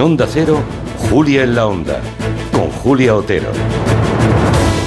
[0.00, 0.60] Onda Cero,
[1.10, 2.00] Julia en la Onda,
[2.52, 3.48] con Julia Otero.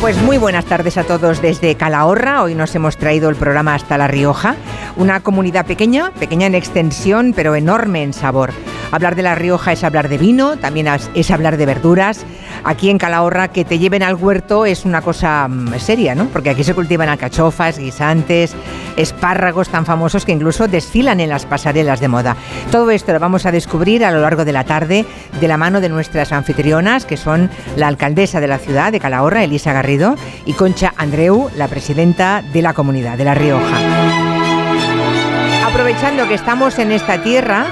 [0.01, 2.41] Pues muy buenas tardes a todos desde Calahorra.
[2.41, 4.55] Hoy nos hemos traído el programa hasta La Rioja,
[4.95, 8.53] una comunidad pequeña, pequeña en extensión, pero enorme en sabor.
[8.93, 12.27] Hablar de La Rioja es hablar de vino, también es hablar de verduras.
[12.63, 16.27] Aquí en Calahorra que te lleven al huerto es una cosa mm, seria, ¿no?
[16.27, 18.55] Porque aquí se cultivan alcachofas, guisantes,
[18.95, 22.37] espárragos tan famosos que incluso desfilan en las pasarelas de moda.
[22.69, 25.07] Todo esto lo vamos a descubrir a lo largo de la tarde
[25.41, 29.43] de la mano de nuestras anfitrionas, que son la alcaldesa de la ciudad de Calahorra,
[29.43, 33.75] Elisa Garrido, y Concha Andreu, la presidenta de la comunidad de La Rioja.
[35.65, 37.65] Aprovechando que estamos en esta tierra,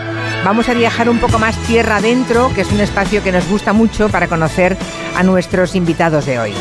[0.43, 3.73] Vamos a viajar un poco más tierra adentro, que es un espacio que nos gusta
[3.73, 4.75] mucho para conocer
[5.15, 6.53] a nuestros invitados de hoy.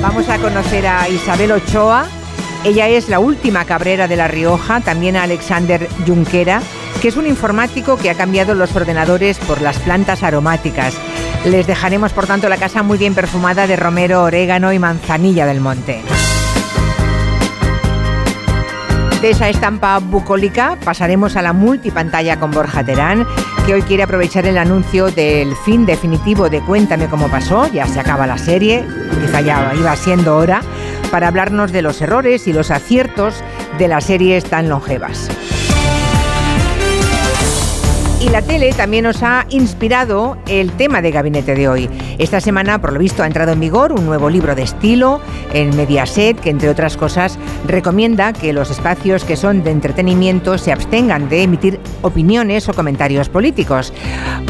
[0.00, 2.06] Vamos a conocer a Isabel Ochoa.
[2.64, 6.62] Ella es la última cabrera de La Rioja, también a Alexander Junquera,
[7.02, 10.94] que es un informático que ha cambiado los ordenadores por las plantas aromáticas.
[11.44, 15.60] Les dejaremos, por tanto, la casa muy bien perfumada de romero, orégano y manzanilla del
[15.60, 16.02] monte.
[19.20, 23.26] De esa estampa bucólica pasaremos a la multipantalla con Borja Terán,
[23.66, 27.98] que hoy quiere aprovechar el anuncio del fin definitivo de Cuéntame cómo pasó, ya se
[27.98, 28.84] acaba la serie,
[29.20, 30.62] quizá ya iba siendo hora,
[31.10, 33.34] para hablarnos de los errores y los aciertos
[33.76, 35.28] de las series tan longevas.
[38.20, 41.88] Y la tele también nos ha inspirado el tema de gabinete de hoy.
[42.18, 45.20] Esta semana, por lo visto, ha entrado en vigor un nuevo libro de estilo
[45.52, 50.72] en Mediaset que, entre otras cosas, recomienda que los espacios que son de entretenimiento se
[50.72, 53.92] abstengan de emitir opiniones o comentarios políticos.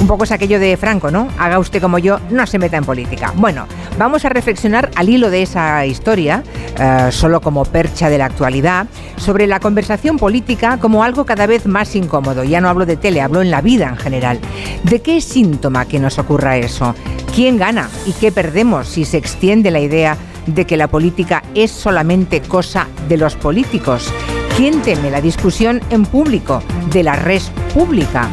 [0.01, 1.29] Un poco es aquello de Franco, ¿no?
[1.39, 3.35] Haga usted como yo, no se meta en política.
[3.37, 3.67] Bueno,
[3.99, 6.43] vamos a reflexionar al hilo de esa historia,
[6.79, 11.67] eh, solo como percha de la actualidad, sobre la conversación política como algo cada vez
[11.67, 12.45] más incómodo.
[12.45, 14.39] Ya no hablo de tele, hablo en la vida en general.
[14.85, 16.95] ¿De qué síntoma que nos ocurra eso?
[17.35, 20.17] ¿Quién gana y qué perdemos si se extiende la idea
[20.47, 24.13] de que la política es solamente cosa de los políticos?
[24.57, 26.63] ¿Quién teme la discusión en público
[26.93, 27.43] de la red
[27.75, 28.29] pública?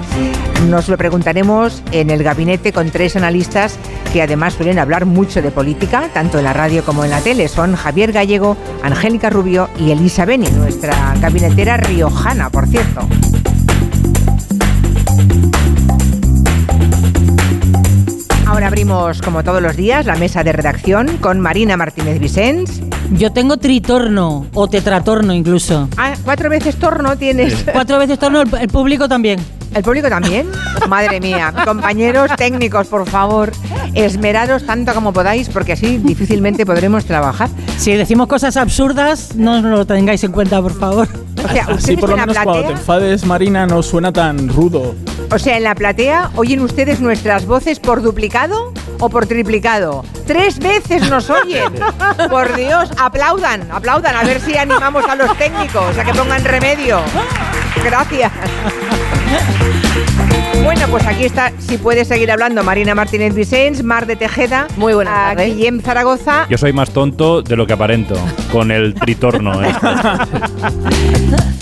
[0.69, 3.77] Nos lo preguntaremos en el gabinete con tres analistas
[4.11, 7.47] que además suelen hablar mucho de política, tanto en la radio como en la tele.
[7.47, 13.07] Son Javier Gallego, Angélica Rubio y Elisa Beni, nuestra gabinetera riojana, por cierto.
[18.47, 22.81] Ahora abrimos, como todos los días, la mesa de redacción con Marina Martínez Vicens.
[23.11, 25.89] Yo tengo tritorno o tetratorno incluso.
[25.97, 27.66] Ah, cuatro veces torno tienes.
[27.73, 29.39] Cuatro veces torno, el, público también.
[29.73, 30.47] ¿El público también?
[30.88, 31.53] Madre mía.
[31.66, 33.51] Compañeros técnicos, por favor,
[33.95, 37.50] esmeraros tanto como podáis porque así difícilmente podremos trabajar.
[37.78, 41.07] Si decimos cosas absurdas, no lo tengáis en cuenta, por favor.
[41.44, 44.95] O sea, así por lo menos cuando te enfades, Marina, no suena tan rudo.
[45.31, 50.05] O sea, en la platea, ¿oyen ustedes nuestras voces por duplicado o por triplicado?
[50.25, 51.73] Tres veces nos oyen.
[52.29, 56.99] Por Dios, aplaudan, aplaudan, a ver si animamos a los técnicos a que pongan remedio.
[57.83, 58.31] Gracias.
[60.65, 64.67] Bueno, pues aquí está, si puede seguir hablando, Marina Martínez Vicens, Mar de Tejeda.
[64.77, 65.55] Muy buenas tardes.
[65.55, 66.47] Guillem Zaragoza.
[66.49, 68.15] Yo soy más tonto de lo que aparento,
[68.51, 69.61] con el tritorno.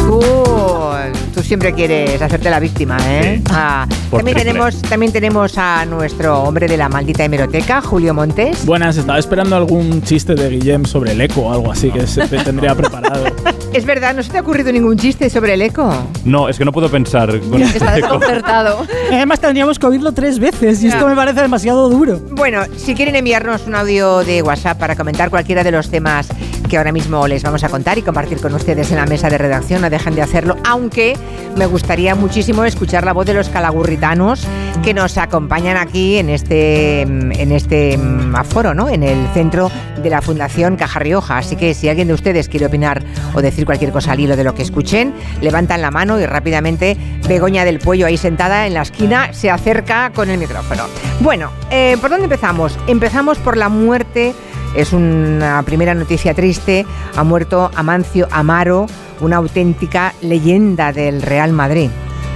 [0.03, 1.33] Este.
[1.33, 3.41] tú, siempre quieres hacerte la víctima, ¿eh?
[3.49, 8.65] Ah, también, tenemos, también tenemos a nuestro hombre de la maldita hemeroteca, Julio Montes.
[8.65, 12.27] Buenas, estaba esperando algún chiste de Guillem sobre el eco o algo así que se
[12.27, 13.25] te tendría preparado.
[13.73, 15.91] Es verdad, ¿no se te ha ocurrido ningún chiste sobre el eco?
[16.25, 18.85] No, es que no puedo pensar con Está desconcertado.
[19.11, 22.19] Además tendríamos que oírlo tres veces y esto me parece demasiado duro.
[22.31, 26.29] Bueno, si quieren enviarnos un audio de WhatsApp para comentar cualquiera de los temas
[26.73, 29.37] que ahora mismo les vamos a contar y compartir con ustedes en la mesa de
[29.37, 31.15] redacción, no dejen de hacerlo, aunque
[31.55, 34.47] me gustaría muchísimo escuchar la voz de los calagurritanos
[34.83, 38.89] que nos acompañan aquí en este, en este mm, aforo, ¿no?
[38.89, 39.69] En el centro
[40.01, 41.37] de la Fundación Caja Rioja.
[41.37, 43.03] Así que si alguien de ustedes quiere opinar
[43.35, 46.97] o decir cualquier cosa al hilo de lo que escuchen, levantan la mano y rápidamente
[47.27, 50.85] Begoña del Puello ahí sentada en la esquina se acerca con el micrófono.
[51.19, 52.77] Bueno, eh, ¿por dónde empezamos?
[52.87, 54.33] Empezamos por la muerte,
[54.75, 56.85] es una primera noticia triste,
[57.15, 58.87] ha muerto Amancio Amaro,
[59.21, 61.89] una auténtica leyenda del Real Madrid.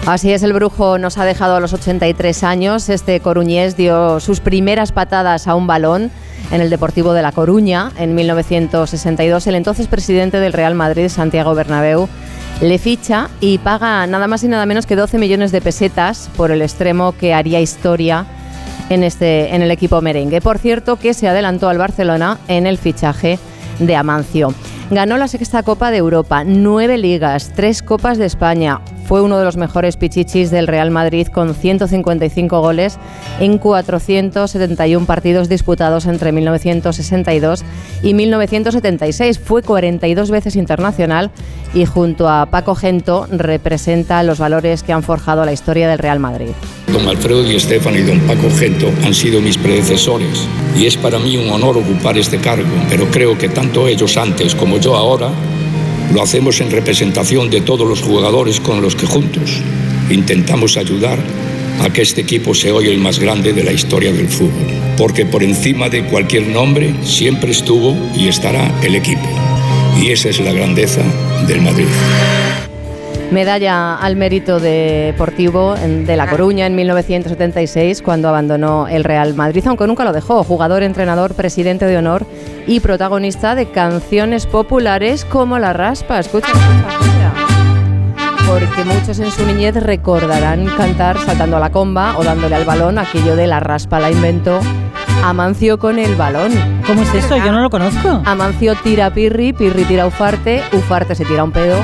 [0.06, 2.88] Así es, el brujo nos ha dejado a los 83 años.
[2.88, 6.12] Este coruñés dio sus primeras patadas a un balón
[6.52, 9.48] en el Deportivo de La Coruña en 1962.
[9.48, 12.08] El entonces presidente del Real Madrid, Santiago Bernabéu,
[12.62, 16.52] le ficha y paga nada más y nada menos que 12 millones de pesetas por
[16.52, 18.26] el extremo que haría historia
[18.90, 20.42] en, este, en el equipo merengue.
[20.42, 23.40] Por cierto, que se adelantó al Barcelona en el fichaje
[23.80, 24.54] de Amancio.
[24.90, 28.80] Ganó la sexta Copa de Europa, nueve ligas, tres Copas de España.
[29.08, 33.00] Fue uno de los mejores pichichis del Real Madrid con 155 goles
[33.40, 37.64] en 471 partidos disputados entre 1962
[38.04, 39.40] y 1976.
[39.40, 41.32] Fue 42 veces internacional
[41.74, 46.20] y junto a Paco Gento representa los valores que han forjado la historia del Real
[46.20, 46.50] Madrid.
[46.92, 50.46] Don Alfredo Di Stéfano y don Paco Gento han sido mis predecesores
[50.78, 54.54] y es para mí un honor ocupar este cargo, pero creo que tanto ellos antes
[54.54, 55.30] como yo ahora
[56.14, 59.62] lo hacemos en representación de todos los jugadores con los que juntos
[60.10, 61.20] intentamos ayudar
[61.82, 64.68] a que este equipo sea hoy el más grande de la historia del fútbol.
[64.98, 69.28] Porque por encima de cualquier nombre siempre estuvo y estará el equipo.
[70.02, 71.04] Y esa es la grandeza
[71.48, 71.88] del Madrid.
[73.32, 79.86] Medalla al mérito deportivo de La Coruña en 1976 cuando abandonó el Real Madrid, aunque
[79.86, 80.46] nunca lo dejó.
[80.46, 82.26] Jugador, entrenador, presidente de honor
[82.68, 86.20] y protagonista de canciones populares como La Raspa.
[86.20, 87.34] Escucha, escucha, escucha.
[88.48, 92.98] Porque muchos en su niñez recordarán cantar saltando a la comba o dándole al balón
[92.98, 94.62] aquello de La Raspa la inventó
[95.22, 96.52] Amancio con el balón.
[96.88, 97.36] ¿Cómo es eso?
[97.36, 98.22] Yo no lo conozco.
[98.24, 101.76] Amancio tira Pirri, Pirri tira Ufarte, Ufarte se tira un pedo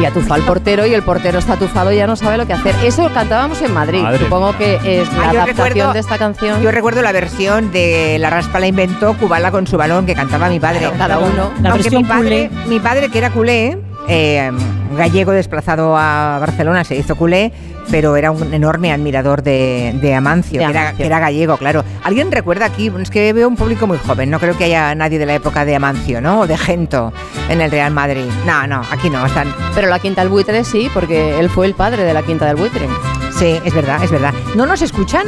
[0.00, 2.52] y atufa al portero y el portero está atufado y ya no sabe lo que
[2.54, 2.74] hacer.
[2.84, 4.00] Eso lo cantábamos en Madrid.
[4.02, 6.62] Madre Supongo que es la Ah, adaptación recuerdo- de esta canción.
[6.62, 10.48] Yo recuerdo la versión de La Raspa la inventó Cubala con su balón que cantaba
[10.48, 10.80] mi padre.
[10.80, 11.50] Claro, cada uno.
[11.62, 12.66] La Aunque versión mi padre, culé.
[12.68, 14.50] mi padre que era culé, eh,
[14.96, 17.52] gallego desplazado a Barcelona, se hizo culé,
[17.90, 21.84] pero era un enorme admirador de, de Amancio, De que, era, que era gallego, claro.
[22.02, 22.90] ¿Alguien recuerda aquí?
[23.00, 25.64] Es que veo un público muy joven, no creo que haya nadie de la época
[25.64, 26.40] de Amancio, ¿no?
[26.40, 27.12] O de Gento
[27.48, 28.26] en el Real Madrid.
[28.46, 29.54] No, no, aquí no, están...
[29.74, 32.56] Pero la Quinta del Buitre sí, porque él fue el padre de la Quinta del
[32.56, 32.86] Buitre.
[33.38, 34.34] Sí, es verdad, es verdad.
[34.54, 35.26] ¿No nos escuchan?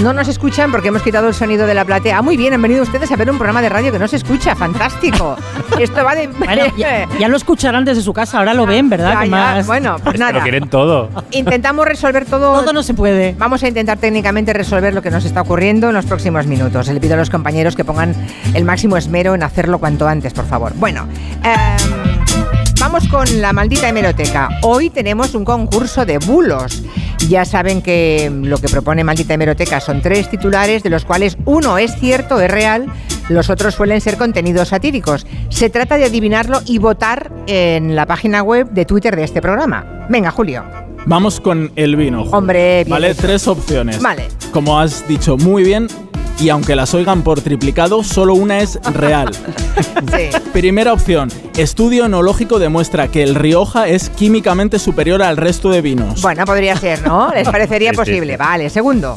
[0.00, 2.18] No nos escuchan porque hemos quitado el sonido de la platea.
[2.18, 4.16] Ah, muy bien, han venido ustedes a ver un programa de radio que no se
[4.16, 4.56] escucha.
[4.56, 5.36] Fantástico.
[5.78, 6.26] Esto va de...
[6.26, 9.16] Bueno, ya, ya lo escucharán desde su casa, ahora lo ven, ¿verdad?
[9.22, 10.42] Ya, más- Bueno, pues Lo nada.
[10.42, 11.08] quieren todo.
[11.30, 12.60] Intentamos resolver todo.
[12.60, 13.36] Todo no se puede.
[13.38, 16.88] Vamos a intentar técnicamente resolver lo que nos está ocurriendo en los próximos minutos.
[16.88, 18.14] Le pido a los compañeros que pongan
[18.54, 20.72] el máximo esmero en hacerlo cuanto antes, por favor.
[20.74, 21.06] Bueno,
[21.44, 24.48] em, vamos con la maldita hemeroteca.
[24.62, 26.82] Hoy tenemos un concurso de bulos.
[27.28, 31.78] Ya saben que lo que propone Maldita Hemeroteca son tres titulares, de los cuales uno
[31.78, 32.86] es cierto, es real,
[33.28, 35.26] los otros suelen ser contenidos satíricos.
[35.48, 40.06] Se trata de adivinarlo y votar en la página web de Twitter de este programa.
[40.08, 40.64] Venga, Julio.
[41.06, 42.18] Vamos con el vino.
[42.24, 42.36] Julio.
[42.36, 43.22] Hombre, bien Vale, hecho.
[43.22, 44.00] tres opciones.
[44.00, 44.28] Vale.
[44.52, 45.88] Como has dicho muy bien,
[46.42, 49.30] y aunque las oigan por triplicado, solo una es real.
[50.12, 50.28] Sí.
[50.52, 51.30] Primera opción.
[51.56, 56.20] Estudio enológico demuestra que el Rioja es químicamente superior al resto de vinos.
[56.20, 57.30] Bueno, podría ser, ¿no?
[57.32, 58.32] Les parecería posible.
[58.34, 58.36] sí.
[58.36, 59.14] Vale, segundo.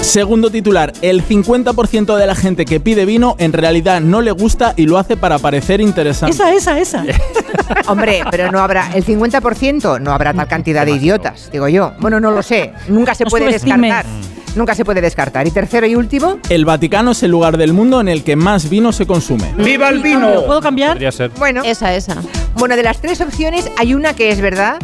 [0.00, 0.92] Segundo titular.
[1.02, 4.98] El 50% de la gente que pide vino en realidad no le gusta y lo
[4.98, 6.34] hace para parecer interesante.
[6.34, 7.04] Esa, esa, esa.
[7.88, 11.92] Hombre, pero no habrá, el 50% no habrá tal cantidad de idiotas, digo yo.
[11.98, 12.72] Bueno, no lo sé.
[12.88, 14.06] Nunca se puede descartar.
[14.54, 15.46] Nunca se puede descartar.
[15.46, 18.68] Y tercero y último, El Vaticano es el lugar del mundo en el que más
[18.68, 19.52] vino se consume.
[19.56, 20.42] ¡Viva el vino!
[20.46, 20.92] ¿Puedo cambiar?
[20.92, 21.30] Podría ser.
[21.38, 22.16] bueno, Esa, esa.
[22.54, 24.78] bueno, de las tres opciones hay una que es verdad,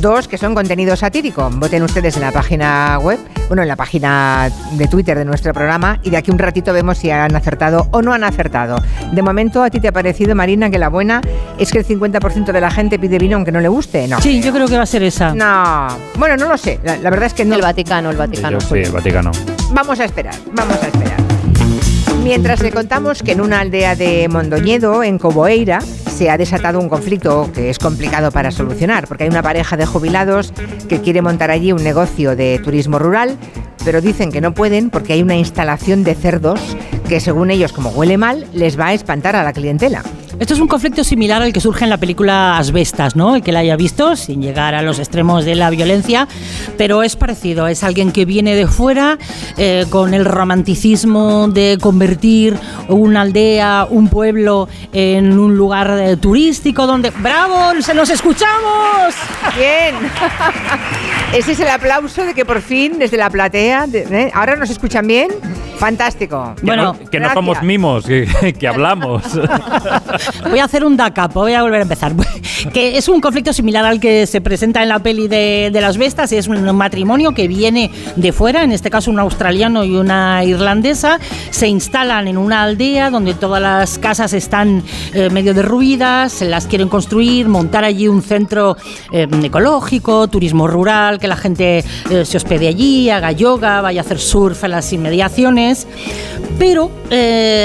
[0.00, 1.48] dos que son contenido satírico.
[1.52, 5.98] Voten ustedes en la página web, bueno, en la página de Twitter de nuestro programa
[6.02, 8.76] y de aquí un ratito vemos si han acertado o no han acertado.
[9.12, 11.20] De momento, ¿a ti te ha parecido, Marina, que la buena
[11.58, 14.06] es que el 50% de la gente pide vino aunque no le guste?
[14.08, 14.20] No.
[14.20, 15.34] Sí, yo creo que va a ser esa.
[15.34, 15.86] No,
[16.18, 16.80] bueno, no lo sé.
[16.82, 17.54] La, la verdad es que no.
[17.54, 18.58] El Vaticano, el Vaticano.
[18.58, 19.30] Yo sí, el Vaticano.
[19.72, 21.15] Vamos a esperar, vamos a esperar.
[22.26, 26.88] Mientras le contamos que en una aldea de Mondoñedo, en Coboeira, se ha desatado un
[26.88, 30.52] conflicto que es complicado para solucionar, porque hay una pareja de jubilados
[30.88, 33.36] que quiere montar allí un negocio de turismo rural,
[33.84, 36.60] pero dicen que no pueden porque hay una instalación de cerdos
[37.08, 40.02] que según ellos, como huele mal, les va a espantar a la clientela.
[40.38, 43.36] Esto es un conflicto similar al que surge en la película Asbestas, ¿no?
[43.36, 46.28] El que la haya visto, sin llegar a los extremos de la violencia,
[46.76, 47.66] pero es parecido.
[47.68, 49.16] Es alguien que viene de fuera
[49.56, 52.54] eh, con el romanticismo de convertir
[52.88, 57.10] una aldea, un pueblo, en un lugar eh, turístico donde.
[57.10, 57.80] ¡Bravo!
[57.80, 59.14] ¡Se nos escuchamos!
[59.56, 59.94] Bien.
[61.32, 64.30] Ese es el aplauso de que por fin desde la platea, de- ¿eh?
[64.34, 65.30] ahora nos escuchan bien.
[65.78, 66.54] Fantástico.
[66.58, 69.22] Que Bueno, no, que no somos mimos, que, que hablamos.
[70.48, 72.14] Voy a hacer un DACAP, voy a volver a empezar.
[72.72, 76.32] que es un conflicto similar al que se presenta en la peli de, las bestas.
[76.32, 81.18] Es un matrimonio que viene de fuera, en este caso un australiano y una irlandesa.
[81.50, 86.66] Se instalan en una aldea donde todas las casas están eh, medio derruidas, se las
[86.66, 88.76] quieren construir, montar allí un centro
[89.12, 94.04] eh, ecológico, turismo rural, que la gente eh, se hospede allí, haga yoga, vaya a
[94.04, 95.56] hacer surf en las inmediaciones.
[95.56, 95.86] es,
[96.58, 96.90] pero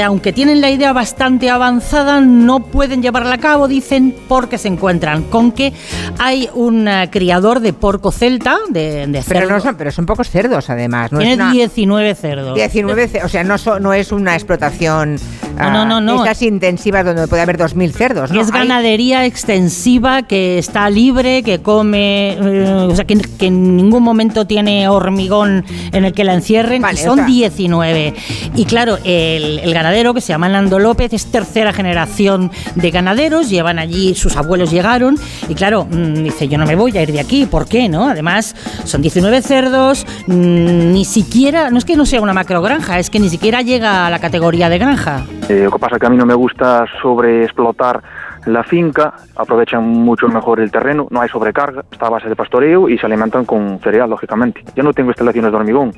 [0.06, 5.24] aunque tienen la idea bastante avanzada, no pueden llevarla a cabo, dicen, porque se encuentran
[5.24, 5.74] con que
[6.20, 9.50] hay un eh, criador de porco celta, de, de Pero, cerdo.
[9.55, 11.12] no son, pero son pocos cerdos, además.
[11.12, 12.55] No es Tiene una- 19 cerdos.
[12.55, 15.17] 19, ce- o sea, no, so- no es una explotación
[15.58, 16.15] No, no, no, no.
[16.24, 18.39] Estas intensivas donde puede haber 2.000 cerdos, ¿no?
[18.41, 24.01] Es ganadería extensiva que está libre, que come, eh, o sea, que, que en ningún
[24.03, 26.81] momento tiene hormigón en el que la encierren.
[26.81, 28.13] Vale, y son o sea- 19.
[28.55, 32.41] Y claro, el, el ganadero que se llama Nando López es tercera generación
[32.76, 33.50] de ganaderos.
[33.50, 35.16] Llevan allí, sus abuelos llegaron.
[35.50, 37.46] Y claro, mm, dice, yo no me voy a ir de aquí.
[37.46, 37.90] ¿Por qué?
[37.90, 38.08] no?
[38.08, 38.56] Además,
[38.86, 40.06] son 19 cerdos.
[40.28, 44.08] mm, ni siquiera, no es que no sea una macrogranja, es que ni siquiera llega
[44.08, 45.26] a la categoría de granja.
[45.50, 48.02] Eh, lo que pasa es que a mí no me gusta sobreexplotar
[48.46, 52.90] la finca, aprovechan mucho mejor el terreno, no hay sobrecarga, está a base de pastoreo
[52.90, 54.64] y se alimentan con cereal, lógicamente.
[54.76, 55.94] Yo no tengo instalaciones de hormigón,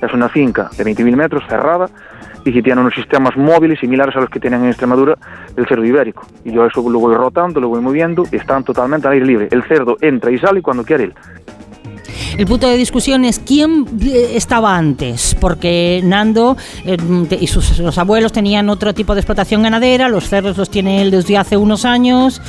[0.00, 1.88] es una finca de 20.000 metros cerrada
[2.46, 5.18] y que tiene unos sistemas móviles similares a los que tienen en Extremadura
[5.56, 6.24] el cerdo ibérico.
[6.44, 9.48] Y yo eso lo voy rotando, lo voy moviendo están totalmente al aire libre.
[9.50, 11.14] El cerdo entra y sale cuando quiere él.
[12.38, 16.96] El punto de discusión es quién eh, estaba antes, porque Nando eh,
[17.40, 21.10] y sus los abuelos tenían otro tipo de explotación ganadera, los cerdos los tiene él
[21.10, 22.40] desde hace unos años,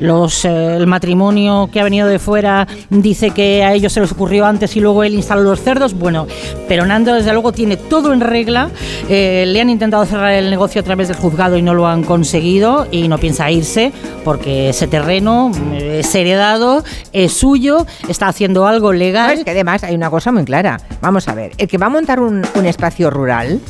[0.00, 4.12] los, eh, el matrimonio que ha venido de fuera dice que a ellos se les
[4.12, 6.26] ocurrió antes y luego él instaló los cerdos, bueno,
[6.68, 8.70] pero Nando desde luego tiene todo en regla,
[9.08, 12.04] eh, le han intentado cerrar el negocio a través del juzgado y no lo han
[12.04, 13.92] conseguido y no piensa irse
[14.24, 18.92] porque ese terreno eh, es heredado, es suyo, está haciendo algo
[19.26, 20.80] No, es que además hay una cosa muy clara.
[21.00, 23.60] Vamos a ver, el que va a montar un, un espacio rural,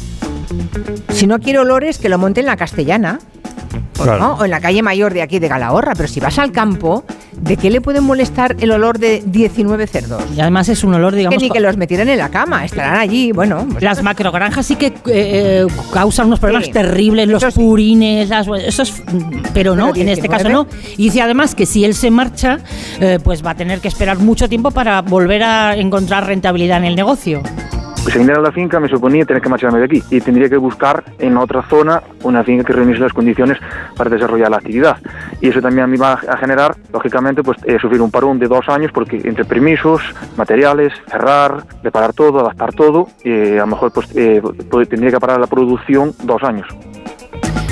[1.11, 3.19] si no quiere olores, que lo monte en la castellana.
[3.99, 4.19] ¿O Claro.
[4.19, 4.35] no?
[4.35, 5.93] O en la calle mayor de aquí de Calahorra.
[5.95, 7.05] Pero si vas al campo,
[7.41, 10.23] ¿de qué le puede molestar el olor de 19 cerdos?
[10.37, 11.43] Y además es un olor, Que digamos...
[11.43, 13.67] ni co- que los metieran en la cama, estarán allí, bueno.
[13.71, 16.73] pues Las macrogranjas sí que eh, eh, causan unos problemas Sí.
[16.73, 19.03] terribles, los Eso purines, las, eso es,
[19.55, 20.29] pero no, Pero en este 19.
[20.29, 20.67] caso no.
[20.97, 22.59] Y dice además que si él se marcha,
[23.01, 26.85] eh, pues va a tener que esperar mucho tiempo para volver a encontrar rentabilidad en
[26.85, 27.43] el negocio.
[28.03, 30.57] Pues viniera a la finca me suponía tener que marcharme de aquí y tendría que
[30.57, 33.59] buscar en otra zona una finca que reuniese las condiciones
[33.97, 34.97] para desarrollar la actividad.
[35.41, 38.69] Y eso también me va a generar, lógicamente, pues eh, sufrir un parón de dos
[38.69, 40.03] años porque entre permisos,
[40.37, 45.21] materiales, cerrar, preparar todo, adaptar todo, eh, a lo mejor pues eh, pues, tendría que
[45.21, 46.67] parar la producción dos años.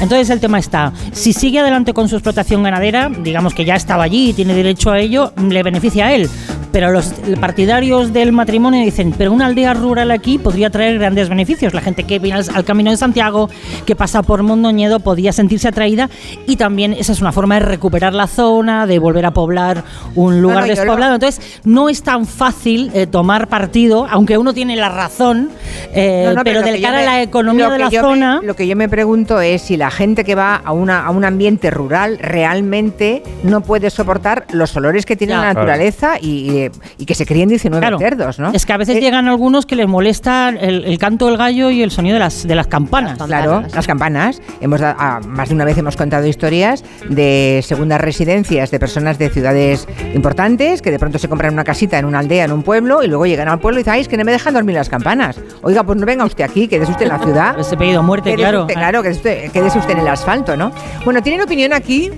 [0.00, 4.04] Entonces el tema está, si sigue adelante con su explotación ganadera, digamos que ya estaba
[4.04, 6.30] allí y tiene derecho a ello, le beneficia a él.
[6.72, 11.74] Pero los partidarios del matrimonio dicen, pero una aldea rural aquí podría traer grandes beneficios.
[11.74, 13.50] La gente que viene al, al Camino de Santiago,
[13.86, 16.08] que pasa por Mondoñedo, podía sentirse atraída
[16.46, 19.82] y también esa es una forma de recuperar la zona, de volver a poblar
[20.14, 21.14] un lugar no, yo lo- despoblado.
[21.14, 25.50] Entonces no es tan fácil eh, tomar partido, aunque uno tiene la razón,
[25.92, 28.40] eh, No, no, pero, del cara a la economía de la me- zona...
[28.42, 31.24] lo que yo me pregunto es si la gente que va a, una, a un
[31.24, 35.40] ambiente rural realmente no puede soportar los olores que tiene Ya.
[35.40, 36.59] la naturaleza y, y-
[36.98, 37.98] y que se críen 19 Claro.
[37.98, 38.50] cerdos, ¿no?
[38.52, 41.70] Es que a veces Eh, llegan algunos que les molesta el, el canto del gallo
[41.70, 43.18] y el sonido de las, de las campanas.
[43.18, 43.74] Las Claro, campanas.
[43.74, 44.42] las campanas.
[44.60, 49.18] Hemos da- ah, más de una vez hemos contado historias de segundas residencias de personas
[49.18, 52.62] de ciudades importantes que de pronto se compran una casita en una aldea, en un
[52.62, 54.74] pueblo, y luego llegan al pueblo y dicen, ay, es que no me dejan dormir
[54.74, 55.40] las campanas.
[55.62, 57.58] Oiga, pues no venga usted aquí, quédese usted en la ciudad.
[57.58, 58.60] Ese pedido muerte, Quédese claro.
[58.62, 60.72] usted, claro, quédese usted, quédese usted en el asfalto, ¿no?
[61.04, 62.10] Bueno, ¿tienen opinión aquí?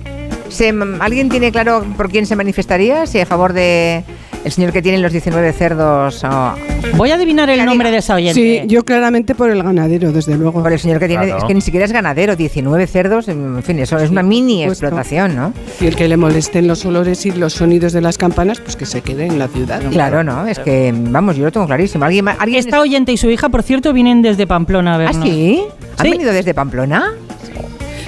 [0.49, 3.05] Se- ¿Alguien tiene claro por quién se manifestaría?
[3.07, 4.03] Si a favor de
[4.43, 6.53] el señor que tiene los 19 cerdos o
[6.97, 8.33] Voy a adivinar el nombre de esa oyente.
[8.33, 10.61] Sí, yo claramente por el ganadero, desde luego.
[10.61, 11.25] por el señor que tiene...
[11.25, 11.39] Claro.
[11.39, 14.85] Es que ni siquiera es ganadero, 19 cerdos, en fin, eso es una mini supuesto.
[14.85, 15.53] explotación, ¿no?
[15.79, 18.85] Y el que le molesten los olores y los sonidos de las campanas, pues que
[18.85, 19.81] se quede en la ciudad.
[19.91, 20.45] Claro, ¿no?
[20.45, 22.03] Es que, vamos, yo lo tengo clarísimo.
[22.05, 25.25] ¿Alguien, alguien Esta oyente y su hija, por cierto, vienen desde Pamplona a ¿Ah, vernos.
[25.25, 25.63] sí?
[25.97, 26.11] ¿Han Sí.
[26.11, 27.13] venido desde Pamplona?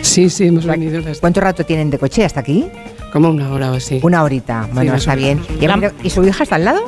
[0.06, 2.66] Sí, sí, hemos venido las- ¿Cuánto rato tienen de coche hasta aquí?
[3.12, 4.00] como una hora o así.
[4.04, 4.68] Una horita.
[4.74, 5.40] Bueno, está bien.
[5.62, 6.82] ¿Y, ha La- venido- ¿Y su hija está al lado?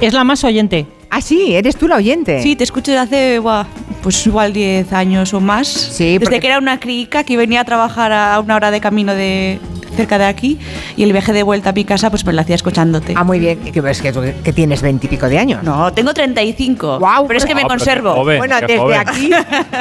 [0.00, 0.86] Es la más oyente.
[1.10, 2.42] Ah, sí, eres tú la oyente.
[2.42, 3.64] Sí, te escucho desde hace, buah,
[4.02, 5.68] pues igual 10 años o más.
[5.68, 8.80] Sí, Desde porque- que era una crica que venía a trabajar a una hora de
[8.80, 9.58] camino de
[9.98, 10.58] cerca de aquí
[10.96, 13.14] y el viaje de vuelta a mi casa pues me lo hacía escuchándote.
[13.16, 13.58] Ah, muy bien.
[13.58, 15.62] Que, es que, tú- que tienes veintipico de años.
[15.64, 17.00] No, tengo 35.
[17.00, 17.26] Guau.
[17.26, 18.14] pero es que me Ah, qué conservo.
[18.14, 18.38] joven.
[18.38, 18.98] Bueno, qué desde joven.
[19.00, 19.30] aquí,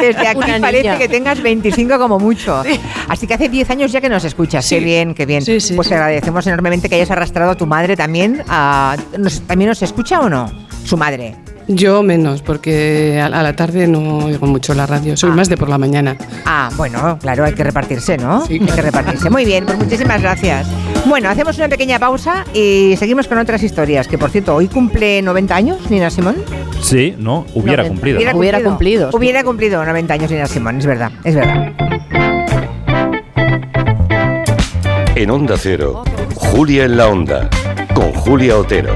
[0.02, 2.64] desde aquí parece que tengas 25 como mucho.
[3.08, 4.68] Así que hace 10 años ya que nos escuchas.
[4.68, 4.84] Qué Sí.
[4.84, 5.44] bien, qué bien.
[5.44, 8.42] Sí, sí, pues te agradecemos enormemente que hayas arrastrado a tu madre también.
[8.50, 10.50] a- nos- ¿También nos escucha o no?
[10.84, 11.36] Su madre.
[11.70, 15.18] Yo menos, porque a, la tarde no oigo mucho la radio.
[15.18, 15.36] Soy Ah.
[15.36, 16.16] más de por la mañana.
[16.46, 18.46] Ah, bueno, claro, hay que repartirse, ¿no?
[18.46, 19.30] Sí, Hay que repartirse.
[19.30, 20.68] Muy bien, pues muchísimas gracias.
[21.06, 24.08] Bueno, hacemos una pequeña pausa y seguimos con otras historias.
[24.08, 26.38] Que por cierto, hoy cumple 90 años Nina Simón.
[26.82, 28.18] Sí, no, hubiera cumplido.
[28.18, 29.10] Hubiera- Hubiera cumplido.
[29.12, 31.74] Hubiera cumplido 90 años Nina Simón, es verdad, es verdad.
[35.16, 36.04] En Onda Cero,
[36.36, 37.50] Julia en la Onda,
[37.94, 38.96] con Julia Otero.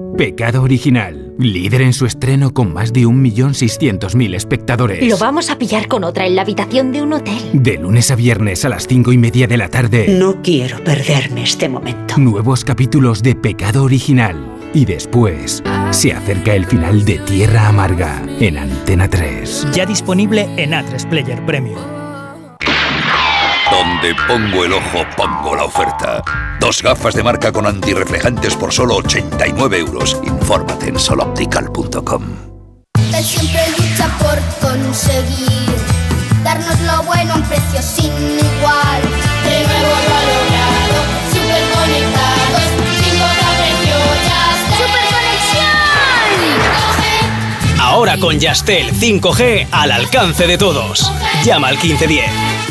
[0.17, 5.07] Pecado Original, líder en su estreno con más de 1.600.000 espectadores.
[5.07, 7.39] Lo vamos a pillar con otra en la habitación de un hotel.
[7.53, 10.07] De lunes a viernes a las 5 y media de la tarde.
[10.09, 12.17] No quiero perderme este momento.
[12.17, 14.37] Nuevos capítulos de Pecado Original.
[14.73, 19.67] Y después se acerca el final de Tierra Amarga en Antena 3.
[19.73, 22.00] Ya disponible en A3 Player Premium.
[23.71, 26.21] Donde pongo el ojo, pongo la oferta.
[26.59, 30.19] Dos gafas de marca con antirreflejantes por solo 89 euros.
[30.23, 32.23] Infórmate en soloptical.com.
[33.15, 35.69] Él siempre lucha por conseguir
[36.43, 39.01] darnos lo bueno a un precio sin igual.
[39.45, 42.67] De nuevo lo ha logrado, super conectados,
[43.01, 43.13] sin
[43.55, 43.95] precio
[44.27, 44.75] ya está.
[44.77, 45.79] ¡Super conexión!
[47.79, 51.09] Ahora con Yastel 5G al alcance de todos.
[51.45, 52.70] Llama al 1510.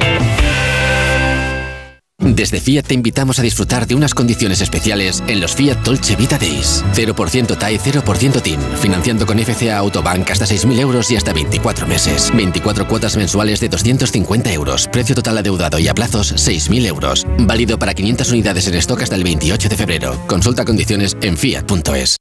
[2.21, 6.37] Desde Fiat te invitamos a disfrutar de unas condiciones especiales en los Fiat Dolce Vita
[6.37, 6.83] Days.
[6.93, 8.59] 0% TAE, 0% TIN.
[8.79, 12.31] Financiando con FCA Autobank hasta 6.000 euros y hasta 24 meses.
[12.35, 14.87] 24 cuotas mensuales de 250 euros.
[14.91, 17.25] Precio total adeudado y a plazos 6.000 euros.
[17.39, 20.21] Válido para 500 unidades en stock hasta el 28 de febrero.
[20.27, 22.17] Consulta condiciones en fiat.es.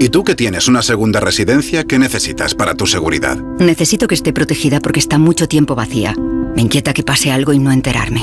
[0.00, 3.36] ¿Y tú que tienes una segunda residencia, qué necesitas para tu seguridad?
[3.58, 6.16] Necesito que esté protegida porque está mucho tiempo vacía.
[6.56, 8.22] Me inquieta que pase algo y no enterarme.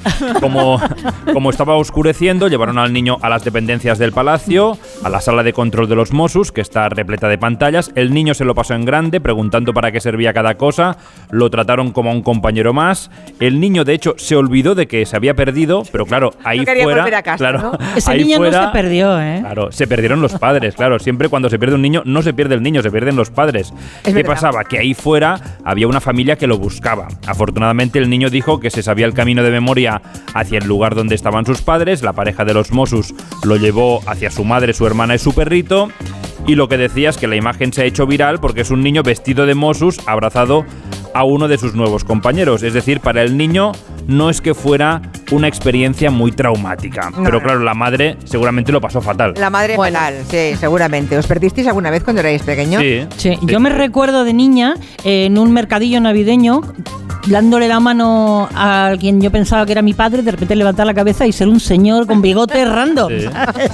[0.41, 0.81] Como,
[1.33, 5.53] como estaba oscureciendo, llevaron al niño a las dependencias del palacio, a la sala de
[5.53, 7.91] control de los Mossos, que está repleta de pantallas.
[7.97, 10.97] El niño se lo pasó en grande, preguntando para qué servía cada cosa.
[11.31, 13.11] Lo trataron como a un compañero más.
[13.41, 16.65] El niño, de hecho, se olvidó de que se había perdido, pero claro, ahí No
[16.65, 17.03] quería fuera.
[17.03, 17.79] volver a casa, claro, ¿no?
[17.97, 19.39] Ese ahí niño no fuera- se perdió, ¿eh?
[19.41, 21.01] Claro, se perdieron los padres, claro.
[21.01, 23.73] Siempre cuando se pierde un niño, no se pierde el niño, se pierden los padres.
[24.05, 24.31] ¿Qué verdad.
[24.35, 24.63] pasaba?
[24.65, 27.09] Que ahí fuera había una familia que lo buscaba.
[27.27, 30.03] Afortunadamente el niño dijo que se sabía el camino de memoria
[30.35, 32.03] hacia el lugar donde estaban sus padres.
[32.03, 35.89] La pareja de los Mossus lo llevó hacia su madre, su hermana y su perrito.
[36.47, 38.83] Y lo que decía es que la imagen se ha hecho viral porque es un
[38.83, 40.65] niño vestido de Mossus abrazado
[41.15, 42.63] a uno de sus nuevos compañeros.
[42.63, 43.73] Es decir, para el niño
[44.07, 47.11] no es que fuera una experiencia muy traumática.
[47.11, 47.45] No, pero no.
[47.45, 49.35] claro, la madre seguramente lo pasó fatal.
[49.37, 51.17] La madre fatal, sí, seguramente.
[51.17, 52.83] ¿Os perdisteis alguna vez cuando erais pequeños?
[52.83, 53.07] Sí.
[53.17, 56.63] Sí, yo me recuerdo de niña eh, en un mercadillo navideño
[57.27, 60.95] dándole la mano a quien yo pensaba que era mi padre, de repente levantar la
[60.95, 63.13] cabeza y ser un señor con bigote random.
[63.13, 63.27] Sí.
[63.31, 63.73] ¿sabes?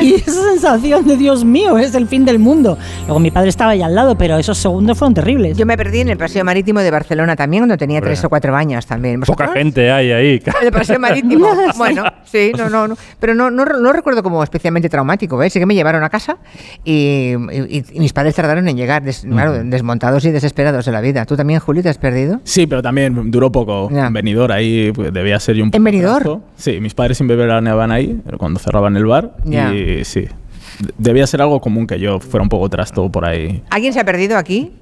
[0.00, 2.78] Y esa sensación de Dios mío, es el fin del mundo.
[3.06, 5.56] Luego mi padre estaba ahí al lado, pero esos segundos fueron terribles.
[5.56, 8.10] Yo me perdí en el Paseo Marítimo de Barcelona también cuando tenía Hombre.
[8.12, 9.20] tres o cuatro años también.
[9.20, 9.54] Poca ¿Vosotros?
[9.54, 10.42] gente hay ahí.
[10.62, 11.46] El paseo marítimo.
[11.76, 12.96] Bueno, sí, no, no, no.
[13.18, 15.50] Pero no, no, no recuerdo como especialmente traumático, ¿eh?
[15.50, 16.36] Sí que me llevaron a casa
[16.84, 21.00] y, y- y mis padres tardaron en llegar, des- claro, desmontados y desesperados de la
[21.00, 21.24] vida.
[21.26, 22.40] ¿Tú también, Juli, te has perdido?
[22.44, 23.88] Sí, pero también duró poco.
[23.90, 26.24] En Benidorm, ahí pues, debía ser yo un ¿En Benidorm?
[26.24, 29.32] poco Sí, mis padres siempre veraneaban ahí cuando cerraban el bar.
[29.44, 29.72] Ya.
[29.74, 33.62] Y sí, de- debía ser algo común que yo fuera un poco trasto por ahí.
[33.70, 34.72] ¿Alguien se ha perdido aquí?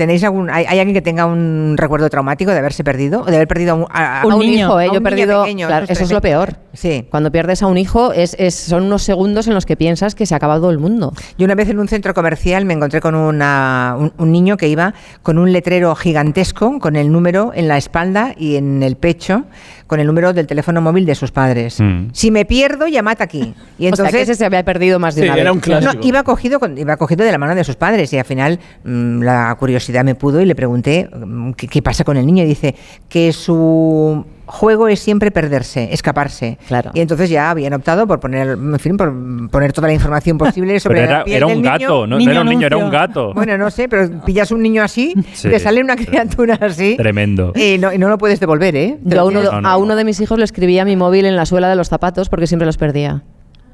[0.00, 3.20] ¿Tenéis algún, hay, hay alguien que tenga un recuerdo traumático de haberse perdido?
[3.20, 4.84] ¿O de haber perdido a un, a- A un, hijo, ¿eh?
[4.84, 5.42] a Yo un he niño perdido.
[5.42, 6.56] pequeño, claro, eso es lo peor.
[6.72, 7.06] Sí.
[7.10, 10.24] Cuando pierdes a un hijo, es, es- son unos segundos en los que piensas que
[10.24, 11.12] se ha acabado el mundo.
[11.36, 14.68] Yo una vez en un centro comercial me encontré con una- un, un niño que
[14.68, 19.44] iba con un letrero gigantesco con el número en la espalda y en el pecho
[19.86, 21.78] con el número del teléfono móvil de sus padres.
[21.80, 22.10] Mm.
[22.12, 23.40] Si me pierdo, llamad aquí.
[23.40, 25.52] Y o sea, entonces que ese se había perdido más de Sí, una era vez.
[25.52, 25.92] un clásico.
[25.92, 28.60] no, iba cogido, con- iba cogido de la mano de sus padres y al final
[28.84, 32.42] mm, la curiosidad me pudo y le pregunté mm, qué, qué pasa con el niño
[32.44, 32.74] y dice
[33.08, 36.58] que su juego es siempre perderse, escaparse.
[36.66, 36.90] Claro.
[36.92, 39.12] Y entonces ya habían optado por poner, en fin, por
[39.48, 41.72] poner toda la información posible sobre Pero era, la piel era del un niño.
[41.78, 43.32] gato, no, no Niño era un niño, era un gato.
[43.32, 45.48] Bueno, no sé, pero pillas un niño así, Sí.
[45.48, 47.52] te sale una criatura así Tremendo.
[47.54, 48.98] y no, y no lo puedes devolver, ¿eh?
[49.04, 49.68] Yo lo a uno, de, tienes- No, no.
[49.68, 52.28] a uno de mis hijos le escribía mi móvil en la suela de los zapatos
[52.28, 53.22] porque siempre los perdía.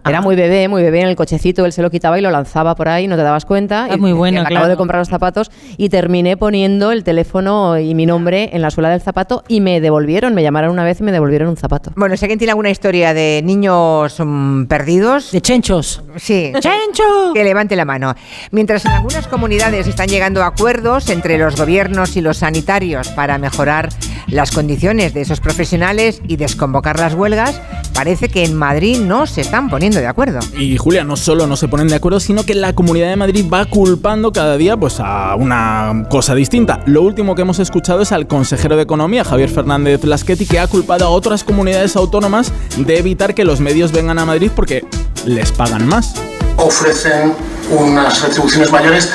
[0.08, 0.22] Era Ah.
[0.22, 2.88] muy bebé, muy bebé en el cochecito, él se lo quitaba y lo lanzaba por
[2.88, 3.88] ahí, no te dabas cuenta.
[3.88, 4.68] Es y muy bueno, "Acabo claro.
[4.68, 8.88] de comprar los zapatos y terminé poniendo el teléfono y mi nombre en la suela
[8.90, 11.92] del zapato y me devolvieron, me llamaron una vez y me devolvieron un zapato.
[11.96, 16.02] Bueno, si alguien tiene alguna historia de niños mm, perdidos, De chenchos.
[16.16, 17.32] sí, ¡Chencho!
[17.34, 18.14] que levante la mano.
[18.50, 23.38] Mientras en algunas comunidades están llegando a acuerdos entre los gobiernos y los sanitarios para
[23.38, 23.88] mejorar
[24.28, 27.60] las condiciones de esos profesionales y desconvocar las huelgas,
[27.94, 30.40] parece que en Madrid no se están poniendo de acuerdo.
[30.58, 33.46] Y Julia, no solo no se ponen de acuerdo, sino que la Comunidad de Madrid
[33.52, 36.80] va culpando cada día pues, a una cosa distinta.
[36.86, 40.66] Lo último que hemos escuchado es al consejero de Economía, Javier Fernández Lasqueti, que ha
[40.66, 44.84] culpado a otras comunidades autónomas de evitar que los medios vengan a Madrid porque
[45.24, 46.14] les pagan más.
[46.56, 47.34] ofrecen
[47.70, 49.12] unas retribuciones mayores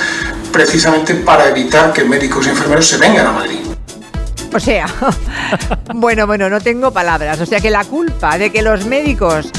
[0.52, 3.71] precisamente para evitar que médicos y enfermeros se vengan a Madrid.
[4.54, 4.86] O sea,
[5.96, 7.40] bueno, bueno, no tengo palabras.
[7.40, 9.52] O sea que la culpa de que los médicos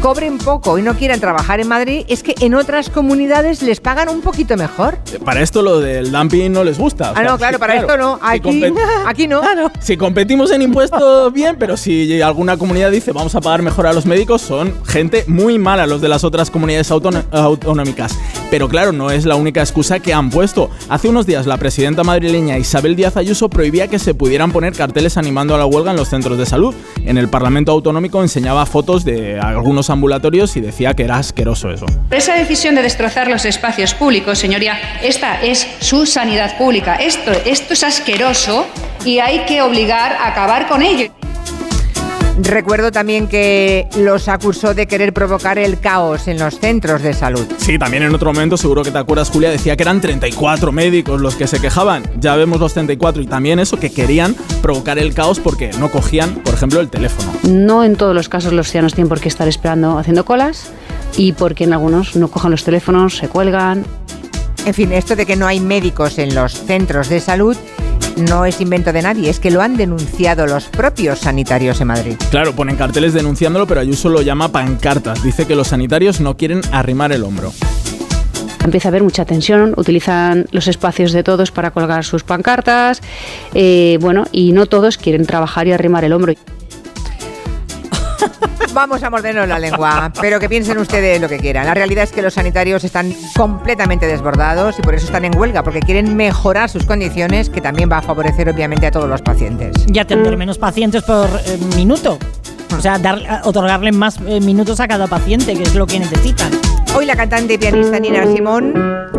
[0.00, 4.08] cobren poco y no quieran trabajar en Madrid es que en otras comunidades les pagan
[4.08, 4.98] un poquito mejor.
[5.24, 7.10] Para esto lo del dumping no les gusta.
[7.10, 8.16] Ah, sea, no, claro, sí, para esto no.
[8.16, 8.64] Si Aquí,
[9.06, 9.42] aquí no.
[9.80, 13.92] Si competimos en impuestos, bien, pero si alguna comunidad dice vamos a pagar mejor a
[13.92, 18.18] los médicos, son gente muy mala los de las otras comunidades autonómicas.
[18.50, 20.70] Pero claro, no es la única excusa que han puesto.
[20.88, 25.16] Hace unos días la presidenta madrileña Isabel Díaz Ayuso prohibía que se pudieran poner carteles
[25.16, 26.74] animando a la huelga en los centros de salud.
[27.04, 31.84] En el Parlamento Autonómico enseñaba fotos de algunos ambulatorios y decía que era asqueroso eso.
[32.10, 36.94] Esa decisión de destrozar los espacios públicos, señoría, esta es su sanidad pública.
[36.94, 38.66] Esto, esto es asqueroso
[39.04, 41.10] y hay que obligar a acabar con ello.
[42.40, 47.44] Recuerdo también que los acusó de querer provocar el caos en los centros de salud.
[47.56, 51.20] Sí, también en otro momento, seguro que te acuerdas, Julia, decía que eran 34 médicos
[51.20, 52.04] los que se quejaban.
[52.20, 56.36] Ya vemos los 34 y también eso, que querían provocar el caos porque no cogían,
[56.36, 57.32] por ejemplo, el teléfono.
[57.42, 60.70] No en todos los casos los ciudadanos tienen por qué estar esperando haciendo colas
[61.16, 63.84] y porque en algunos no cojan los teléfonos, se cuelgan.
[64.64, 67.56] En fin, esto de que no hay médicos en los centros de salud
[68.18, 72.16] no es invento de nadie, es que lo han denunciado los propios sanitarios en Madrid.
[72.30, 75.22] Claro, ponen carteles denunciándolo, pero Ayuso lo llama pancartas.
[75.22, 77.52] Dice que los sanitarios no quieren arrimar el hombro.
[78.64, 83.00] Empieza a haber mucha tensión, utilizan los espacios de todos para colgar sus pancartas,
[83.54, 86.34] eh, bueno, y no todos quieren trabajar y arrimar el hombro.
[88.78, 91.66] Vamos a mordernos la lengua, pero que piensen ustedes lo que quieran.
[91.66, 95.64] La realidad es que los sanitarios están completamente desbordados y por eso están en huelga,
[95.64, 99.84] porque quieren mejorar sus condiciones, que también va a favorecer obviamente a todos los pacientes.
[99.92, 102.20] Y atender menos pacientes por eh, minuto.
[102.76, 106.52] O sea, dar, otorgarle más eh, minutos a cada paciente, que es lo que necesitan.
[106.94, 108.74] Hoy la cantante y pianista Nina Simón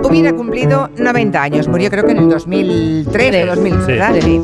[0.06, 1.67] hubiera cumplido 90 años.
[1.67, 4.15] Murió creo que en el 2003 o 2000, ¿verdad?
[4.22, 4.41] Sí.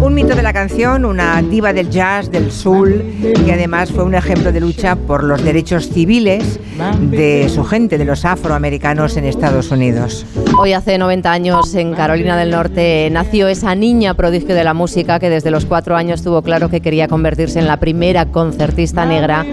[0.00, 3.02] Un mito de la canción, una diva del jazz, del soul,
[3.44, 6.60] que además fue un ejemplo de lucha por los derechos civiles
[7.00, 10.24] de su gente, de los afroamericanos en Estados Unidos.
[10.56, 15.18] Hoy hace 90 años en Carolina del Norte nació esa niña prodigio de la música
[15.18, 19.44] que desde los cuatro años tuvo claro que quería convertirse en la primera concertista negra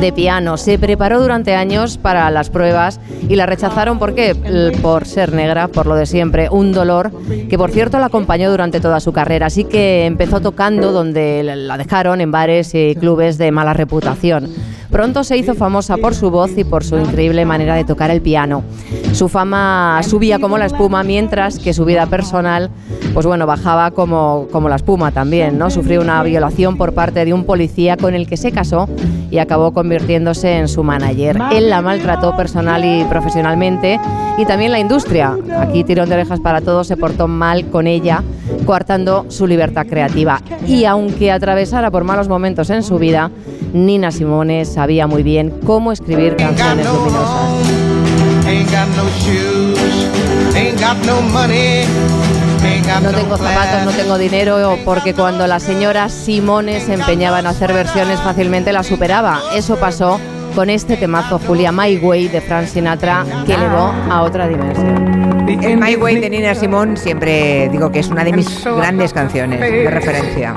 [0.00, 0.56] de piano.
[0.56, 4.34] Se preparó durante años para las pruebas y la rechazaron ¿por qué?
[4.82, 7.12] Por ser negra, por lo de siempre, un dolor
[7.48, 9.46] que por cierto la acompañó durante toda su carrera.
[9.46, 14.48] Así que empezó tocando donde la dejaron en bares y clubes de mala reputación.
[14.92, 18.20] Pronto se hizo famosa por su voz y por su increíble manera de tocar el
[18.20, 18.62] piano.
[19.12, 22.68] Su fama subía como la espuma, mientras que su vida personal,
[23.14, 25.70] pues bueno, bajaba como, como la espuma también, ¿no?
[25.70, 28.86] Sufrió una violación por parte de un policía con el que se casó
[29.30, 31.38] y acabó convirtiéndose en su manager.
[31.52, 33.98] Él la maltrató personal y profesionalmente
[34.36, 35.38] y también la industria.
[35.58, 38.22] Aquí tirón de orejas para todos se portó mal con ella,
[38.66, 40.42] coartando su libertad creativa.
[40.66, 43.30] Y aunque atravesara por malos momentos en su vida,
[43.72, 47.52] Nina Simone sabía muy bien cómo escribir canciones luminosas.
[53.00, 57.72] No tengo zapatos, no tengo dinero, porque cuando la señora Simone se empeñaba en hacer
[57.72, 59.40] versiones fácilmente la superaba.
[59.54, 60.18] Eso pasó
[60.56, 65.46] con este temazo Julia My Way de Frank Sinatra que elevó a otra dimensión.
[65.48, 69.60] El My Way de Nina Simone siempre digo que es una de mis grandes canciones
[69.60, 70.56] de referencia.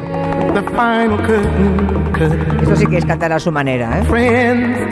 [2.61, 4.03] Eso sí que es cantar a su manera, ¿eh?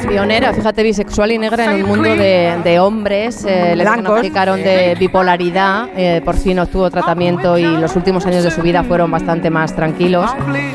[0.08, 3.46] Pionera, fíjate, bisexual y negra en un mundo de, de hombres.
[3.46, 5.88] Eh, le diagnosticaron de bipolaridad.
[5.96, 9.76] eh, por fin obtuvo tratamiento y los últimos años de su vida fueron bastante más
[9.76, 10.30] tranquilos.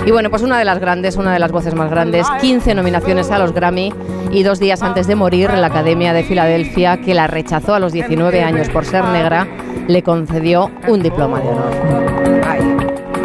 [0.07, 2.27] Y bueno, pues una de las grandes, una de las voces más grandes.
[2.41, 3.93] 15 nominaciones a los Grammy
[4.31, 7.93] y dos días antes de morir, la Academia de Filadelfia, que la rechazó a los
[7.93, 9.47] 19 años por ser negra,
[9.87, 12.28] le concedió un diploma de honor.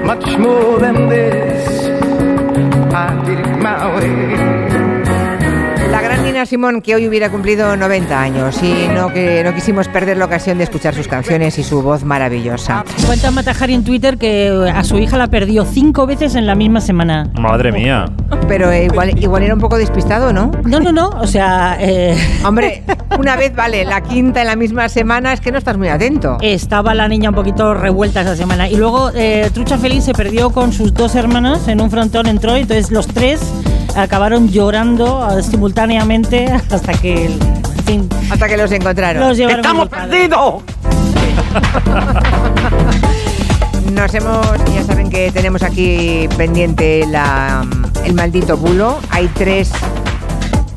[0.03, 1.87] Much more than this,
[2.93, 4.52] I did it my way.
[6.23, 9.89] La gran Nina Simón que hoy hubiera cumplido 90 años y no, que no quisimos
[9.89, 12.85] perder la ocasión de escuchar sus canciones y su voz maravillosa.
[13.05, 16.79] Cuenta Matajari en Twitter que a su hija la perdió cinco veces en la misma
[16.79, 17.29] semana.
[17.37, 18.05] Madre mía.
[18.47, 20.49] Pero eh, igual, igual era un poco despistado, ¿no?
[20.63, 21.09] No, no, no.
[21.09, 21.75] O sea.
[21.81, 22.83] eh, Hombre,
[23.19, 26.37] una vez vale, la quinta en la misma semana es que no estás muy atento.
[26.41, 28.69] Estaba la niña un poquito revuelta esa semana.
[28.69, 32.39] Y luego eh, Trucha Feliz se perdió con sus dos hermanos en un frontón en
[32.39, 32.61] Troy.
[32.61, 33.41] Entonces los tres
[33.95, 35.43] acabaron llorando eh,
[36.71, 37.25] hasta que.
[37.25, 39.27] En fin, Hasta que los encontraron.
[39.27, 40.61] los ¡Estamos perdidos!
[43.91, 47.65] Nos hemos, ya saben que tenemos aquí pendiente la,
[48.05, 48.99] el maldito bulo.
[49.09, 49.71] Hay tres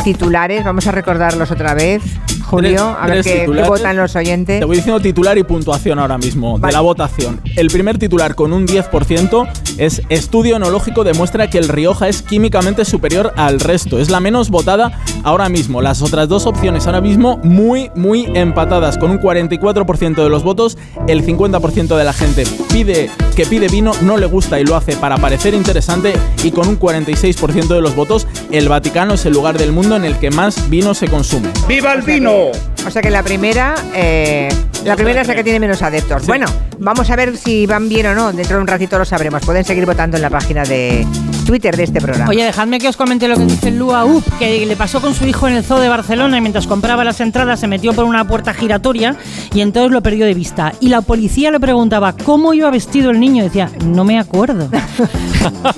[0.02, 2.02] titulares, vamos a recordarlos otra vez.
[2.46, 4.60] Julio, Tres- a ver qué, votan los oyentes.
[4.60, 6.70] Te voy diciendo titular y puntuación ahora mismo Vale.
[6.70, 7.40] de la votación.
[7.56, 12.84] El primer titular con un 10% es Estudio enológico demuestra que el Rioja es químicamente
[12.84, 13.98] superior al resto.
[13.98, 15.82] Es la menos votada ahora mismo.
[15.82, 18.96] Las otras dos opciones ahora mismo muy, muy empatadas.
[18.98, 20.78] Con un 44% de los votos,
[21.08, 24.96] el 50% de la gente pide que pide vino, no le gusta y lo hace
[24.96, 26.14] para parecer interesante.
[26.42, 30.04] Y con un 46% de los votos, el Vaticano es el lugar del mundo en
[30.04, 31.48] el que más vino se consume.
[31.68, 32.35] ¡Viva el vino!
[32.38, 32.75] Oh.
[32.86, 34.48] O sea que la primera, eh,
[34.84, 36.26] la primera es la que tiene menos adeptos.
[36.26, 36.46] Bueno,
[36.78, 38.32] vamos a ver si van bien o no.
[38.32, 39.42] Dentro de un ratito lo sabremos.
[39.44, 41.04] Pueden seguir votando en la página de
[41.44, 42.30] Twitter de este programa.
[42.30, 45.26] Oye, dejadme que os comente lo que dice Lua Up, que le pasó con su
[45.26, 48.26] hijo en el zoo de Barcelona y mientras compraba las entradas se metió por una
[48.26, 49.16] puerta giratoria
[49.52, 50.72] y entonces lo perdió de vista.
[50.80, 54.68] Y la policía le preguntaba cómo iba vestido el niño y decía, no me acuerdo.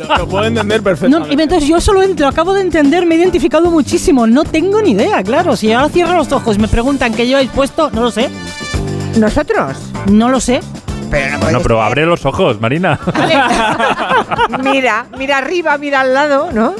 [0.08, 1.28] Lo, lo puedo entender No, perfectamente.
[1.34, 4.92] y entonces yo solo entro, acabo de entender, me he identificado muchísimo, no tengo ni
[4.92, 5.56] idea, claro.
[5.56, 6.68] Si ahora cierro los ojos y me
[6.98, 8.28] preguntan qué lleváis puesto, no lo sé.
[9.16, 9.76] ¿Nosotros?
[10.10, 10.60] No lo sé.
[11.10, 12.98] Pero no Bueno, pero abre los ojos, Marina.
[14.64, 16.74] mira, mira arriba, mira al lado, ¿no?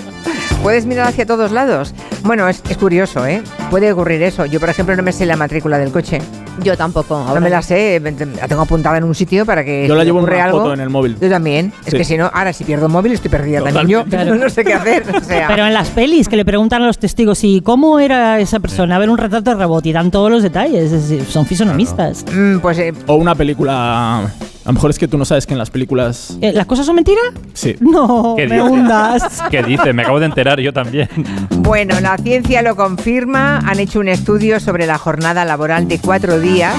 [0.60, 1.94] Puedes mirar hacia todos lados.
[2.24, 3.44] Bueno, es, es curioso, ¿eh?
[3.70, 4.44] Puede ocurrir eso.
[4.44, 6.20] Yo, por ejemplo, no me sé la matrícula del coche.
[6.62, 7.24] Yo tampoco.
[7.34, 10.26] No me la sé, la tengo apuntada en un sitio para que Yo la llevo
[10.26, 11.16] en algo, foto en el móvil.
[11.20, 11.72] Yo también.
[11.84, 11.96] Es Sí.
[11.98, 14.04] que si no, ahora si pierdo el móvil estoy perdida también yo.
[14.04, 14.38] Totalmente.
[14.44, 15.04] No sé qué hacer.
[15.16, 18.38] O sea, Pero en las pelis que le preguntan a los testigos y cómo era
[18.40, 21.24] esa persona, a ver un retrato de rebote y dan todos los detalles, es decir,
[21.26, 22.24] son fisonomistas.
[22.32, 24.28] mm, pues eh, O una película.
[24.68, 26.36] A lo mejor es que tú no sabes que en las películas.
[26.42, 27.24] Eh, ¿Las cosas son mentiras?
[27.54, 27.74] Sí.
[27.80, 28.68] No, ¿Qué me dice?
[28.68, 29.42] hundas.
[29.50, 29.94] ¿Qué dice?
[29.94, 31.08] Me acabo de enterar yo también.
[31.60, 33.60] Bueno, la ciencia lo confirma.
[33.60, 36.74] Han hecho un estudio sobre la jornada laboral de cuatro días.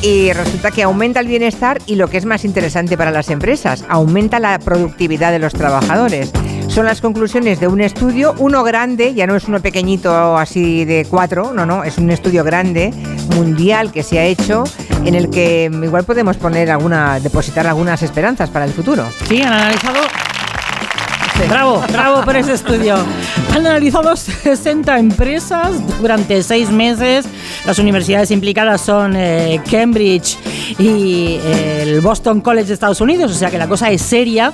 [0.00, 3.84] Y resulta que aumenta el bienestar y lo que es más interesante para las empresas,
[3.90, 6.32] aumenta la productividad de los trabajadores.
[6.76, 11.06] Son las conclusiones de un estudio, uno grande, ya no es uno pequeñito así de
[11.08, 12.92] cuatro, no, no, es un estudio grande,
[13.34, 14.64] mundial que se ha hecho,
[15.06, 19.06] en el que igual podemos poner alguna, depositar algunas esperanzas para el futuro.
[19.26, 20.00] Sí, han analizado.
[21.48, 22.96] Bravo, bravo por ese estudio.
[23.54, 25.70] Han analizado 60 empresas
[26.00, 27.26] durante seis meses.
[27.64, 30.38] Las universidades implicadas son eh, Cambridge
[30.78, 34.52] y eh, el Boston College de Estados Unidos, o sea que la cosa es seria.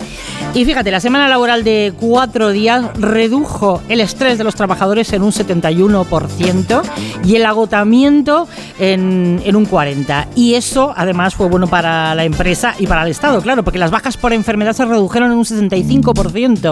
[0.54, 5.22] Y fíjate, la semana laboral de cuatro días redujo el estrés de los trabajadores en
[5.22, 6.82] un 71%
[7.24, 10.26] y el agotamiento en, en un 40%.
[10.36, 13.90] Y eso además fue bueno para la empresa y para el Estado, claro, porque las
[13.90, 16.71] bajas por enfermedad se redujeron en un 65%.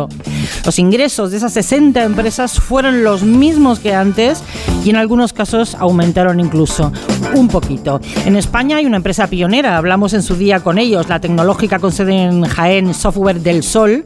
[0.65, 4.43] Los ingresos de esas 60 empresas fueron los mismos que antes
[4.85, 6.93] y en algunos casos aumentaron incluso
[7.35, 8.01] un poquito.
[8.25, 11.93] En España hay una empresa pionera, hablamos en su día con ellos, la tecnológica con
[11.93, 14.05] sede en Jaén Software del Sol,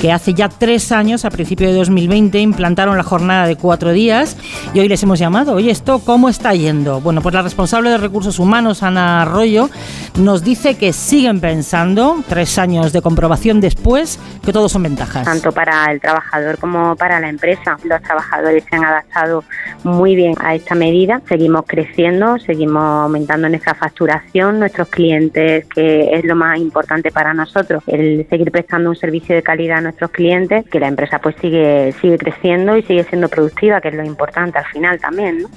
[0.00, 4.36] que hace ya tres años, a principio de 2020, implantaron la jornada de cuatro días
[4.72, 7.00] y hoy les hemos llamado, oye, ¿esto cómo está yendo?
[7.00, 9.70] Bueno, pues la responsable de recursos humanos, Ana Arroyo,
[10.18, 15.26] nos dice que siguen pensando, tres años de comprobación después, que todo son ventajas.
[15.28, 17.76] Tanto para el trabajador como para la empresa.
[17.84, 19.44] Los trabajadores se han adaptado
[19.84, 21.20] muy bien a esta medida.
[21.28, 27.82] Seguimos creciendo, seguimos aumentando nuestra facturación, nuestros clientes, que es lo más importante para nosotros,
[27.88, 31.92] el seguir prestando un servicio de calidad a nuestros clientes, que la empresa pues sigue
[32.00, 35.50] sigue creciendo y sigue siendo productiva, que es lo importante al final también, ¿no?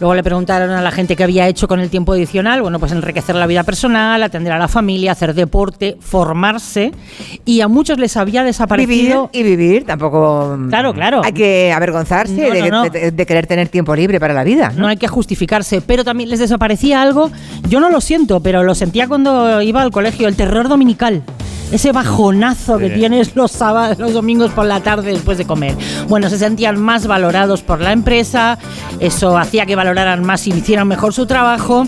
[0.00, 2.62] Luego le preguntaron a la gente qué había hecho con el tiempo adicional.
[2.62, 6.92] Bueno, pues enriquecer la vida personal, atender a la familia, hacer deporte, formarse.
[7.44, 9.30] Y a muchos les había Vivir desaparecido.
[9.32, 10.56] y vivir, tampoco.
[10.56, 11.20] mm, Claro, claro.
[11.24, 12.90] Hay que avergonzarse No, de, no, no.
[12.90, 14.72] de- de querer tener tiempo libre para la vida.
[14.76, 17.30] No hay que justificarse, pero también les desaparecía algo.
[17.68, 21.22] Yo no lo siento, pero lo sentía cuando iba al colegio, el terror dominical.
[21.72, 22.94] Ese bajonazo que Sí.
[22.94, 25.74] tienes los sábados, los domingos por la tarde después de comer.
[26.08, 28.58] Bueno, se sentían más valorados por la empresa,
[29.00, 31.86] eso hacía que valoraran más y hicieran mejor su trabajo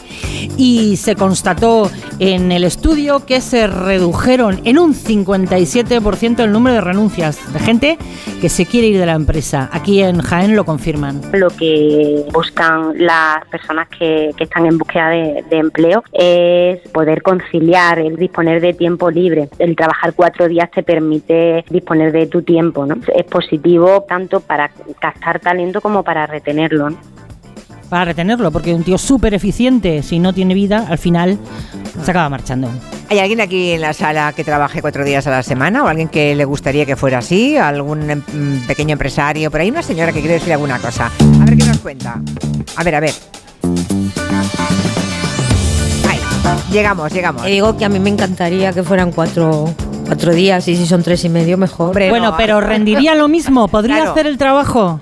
[0.57, 6.81] y se constató en el estudio que se redujeron en un 57% el número de
[6.83, 7.99] renuncias de gente
[8.41, 9.69] que se quiere ir de la empresa.
[9.73, 11.21] Aquí en Jaén lo confirman.
[11.33, 17.23] Lo que buscan las personas que, que están en búsqueda de, de empleo es poder
[17.23, 19.49] conciliar, el disponer de tiempo libre.
[19.59, 22.87] El trabajar cuatro días te permite disponer de tu tiempo.
[22.87, 22.97] ¿no?
[23.15, 26.91] Es positivo tanto para captar talento como para retenerlo.
[26.91, 26.99] ¿no?
[27.91, 31.39] para retenerlo, porque un tío súper eficiente, si no tiene vida, al final
[32.03, 32.69] se acaba marchando.
[33.11, 36.09] ¿Hay alguien aquí en la sala que trabaje cuatro días a la semana o alguien
[36.09, 37.57] que le gustaría que fuera así?
[37.57, 38.23] ¿Algún em,
[38.67, 39.51] pequeño empresario?
[39.51, 41.11] Por ahí una señora que quiere decir alguna cosa.
[41.43, 42.21] A ver qué nos cuenta.
[42.77, 43.13] A ver, a ver.
[46.71, 47.43] Llegamos, llegamos.
[47.43, 49.73] Te digo que a mí me encantaría que fueran cuatro,
[50.07, 51.93] cuatro días y si son tres y medio mejor.
[51.93, 54.11] bueno, pero rendiría lo mismo, podría Claro.
[54.13, 55.01] hacer el trabajo.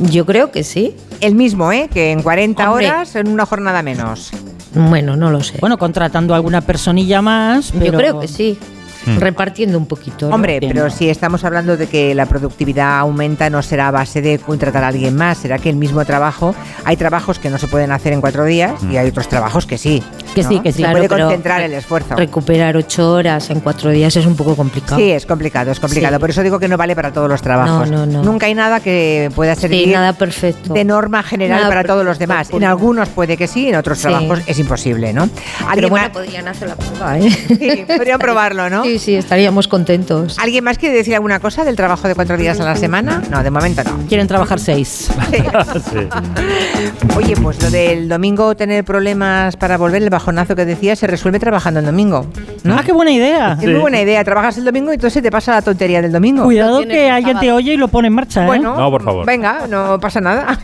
[0.00, 0.94] Yo creo que sí.
[1.20, 1.88] El mismo, ¿eh?
[1.92, 2.86] Que en 40 Hombre.
[2.88, 4.30] horas en una jornada menos.
[4.74, 5.56] Bueno, no lo sé.
[5.60, 7.92] Bueno, contratando a alguna personilla más, pero...
[7.92, 8.58] Yo creo que sí.
[9.06, 9.18] Hmm.
[9.18, 10.28] Repartiendo un poquito.
[10.28, 10.34] ¿no?
[10.34, 10.72] Hombre, Bien.
[10.72, 14.84] pero si estamos hablando de que la productividad aumenta, no será a base de contratar
[14.84, 18.12] a alguien más, será que el mismo trabajo, hay trabajos que no se pueden hacer
[18.12, 20.02] en cuatro días y hay otros trabajos que sí.
[20.34, 20.48] Que ¿no?
[20.48, 20.76] sí, que sí.
[20.78, 22.14] Se Claro, puede concentrar el esfuerzo.
[22.16, 24.96] Recuperar ocho horas en cuatro días es un poco complicado.
[25.00, 26.16] Sí, es complicado, es complicado.
[26.16, 26.20] Sí.
[26.20, 27.90] Por eso digo que no vale para todos los trabajos.
[27.90, 28.22] No, no, no.
[28.22, 30.74] Nunca hay nada que pueda servir Sí, nada perfecto.
[30.74, 32.48] de norma general Nada para todos los demás.
[32.52, 34.02] En algunos puede que sí, en otros Sí.
[34.08, 35.28] trabajos es imposible, ¿no?
[35.28, 37.30] Pero ¿Alguien, bueno, podrían hacer la prueba, ¿eh?
[37.30, 38.84] sí, podrían probarlo, ¿no?
[38.84, 40.38] Sí, sí, estaríamos contentos.
[40.38, 43.22] ¿Alguien más quiere decir alguna cosa del trabajo de cuatro días a la semana?
[43.30, 43.98] No, de momento no.
[44.08, 45.10] Quieren trabajar seis.
[47.16, 51.38] Oye, pues lo del domingo tener problemas para volver, el bajonazo que decía, se resuelve
[51.38, 52.26] trabajando el domingo.
[52.64, 52.76] ¿no?
[52.76, 53.58] Ah, qué buena idea.
[53.60, 54.22] Es muy buena idea.
[54.24, 56.44] Trabajas el domingo y entonces te pasa la tontería del domingo.
[56.44, 58.46] Cuidado que alguien te oye y lo pone en marcha, ¿eh?
[58.46, 59.26] Bueno, No, por favor.
[59.26, 60.58] Venga, no pasa nada.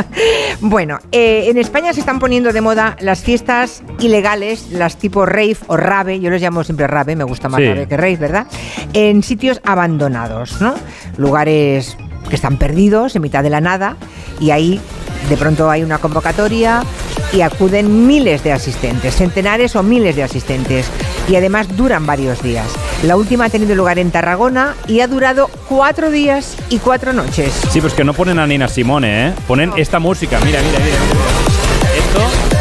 [0.60, 5.56] bueno, eh, en España se están poniendo de moda las fiestas ilegales, las tipo rave
[5.66, 7.64] o rave, yo los llamo siempre rave, me gusta más Sí.
[7.84, 8.46] Que rave, ¿verdad?
[8.92, 10.74] En sitios abandonados, ¿no?
[11.16, 11.96] Lugares
[12.28, 13.96] que están perdidos en mitad de la nada
[14.40, 14.80] y ahí
[15.28, 16.82] de pronto hay una convocatoria
[17.32, 20.86] y acuden miles de asistentes, centenares o miles de asistentes.
[21.28, 22.66] Y además duran varios días.
[23.02, 27.52] La última ha tenido lugar en Tarragona y ha durado cuatro días y cuatro noches.
[27.70, 29.32] Sí, pues que no ponen a Nina Simone, ¿eh?
[29.48, 30.38] Ponen esta música.
[30.44, 30.98] Mira, mira, mira.
[31.08, 32.36] mira.
[32.38, 32.55] Esto.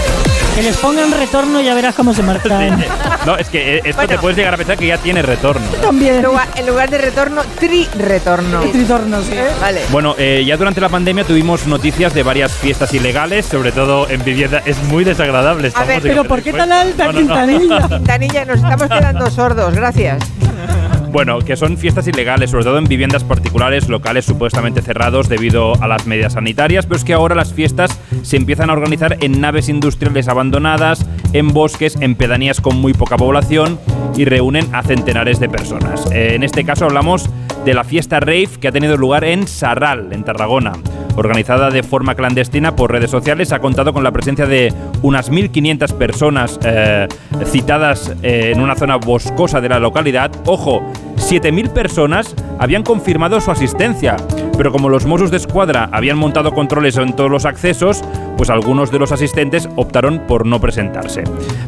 [0.55, 2.83] Que les pongan retorno y ya verás cómo se marcan.
[3.25, 4.21] No, es que eh, esto te Bueno.
[4.21, 5.65] puedes llegar a pensar que ya tiene retorno.
[5.89, 8.61] En lugar, en lugar de retorno, tri-retorno.
[8.71, 9.33] Tritorno, sí.
[9.59, 9.81] Vale.
[9.89, 14.23] Bueno, eh, ya durante la pandemia tuvimos noticias de varias fiestas ilegales, sobre todo en
[14.23, 14.61] vivienda.
[14.63, 15.69] Es muy desagradable.
[15.69, 17.25] esta ver, música pero ¿por te qué tan alta, No, no, no.
[17.25, 17.87] Quintanilla?
[17.87, 20.23] Quintanilla, nos estamos quedando sordos, gracias.
[21.15, 25.87] Bueno, que son fiestas ilegales, sobre todo en viviendas particulares, locales supuestamente cerrados debido a
[25.87, 29.69] las medidas sanitarias, pero es que ahora las fiestas se empiezan a organizar en naves
[29.69, 33.79] industriales abandonadas, en bosques, en pedanías con muy poca población
[34.17, 36.05] y reúnen a centenares de personas.
[36.11, 37.29] Eh, en este caso hablamos
[37.63, 40.73] de la fiesta rave que ha tenido lugar en Sarral, en Tarragona.
[41.15, 45.93] Organizada de forma clandestina por redes sociales, ha contado con la presencia de unas 1.500
[45.93, 47.07] personas eh,
[47.45, 50.29] citadas eh, en una zona boscosa de la localidad.
[50.45, 50.83] Ojo,
[51.25, 54.15] 7.000 personas habían confirmado su asistencia,
[54.57, 58.03] pero como los Mossos de Escuadra habían montado controles en todos los accesos,
[58.37, 61.23] pues algunos de los asistentes optaron por no presentarse.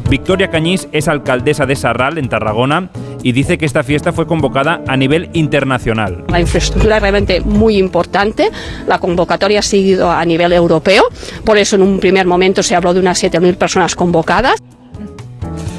[0.08, 2.88] Victoria Cañís es alcaldesa de Sarral, en Tarragona,
[3.24, 6.24] y dice que esta fiesta fue convocada a nivel internacional.
[6.28, 8.50] La infraestructura es realmente muy importante.
[8.86, 11.02] La convocatoria ha seguido a nivel europeo.
[11.44, 14.62] Por eso en un primer momento se habló de unas 7.000 personas convocadas.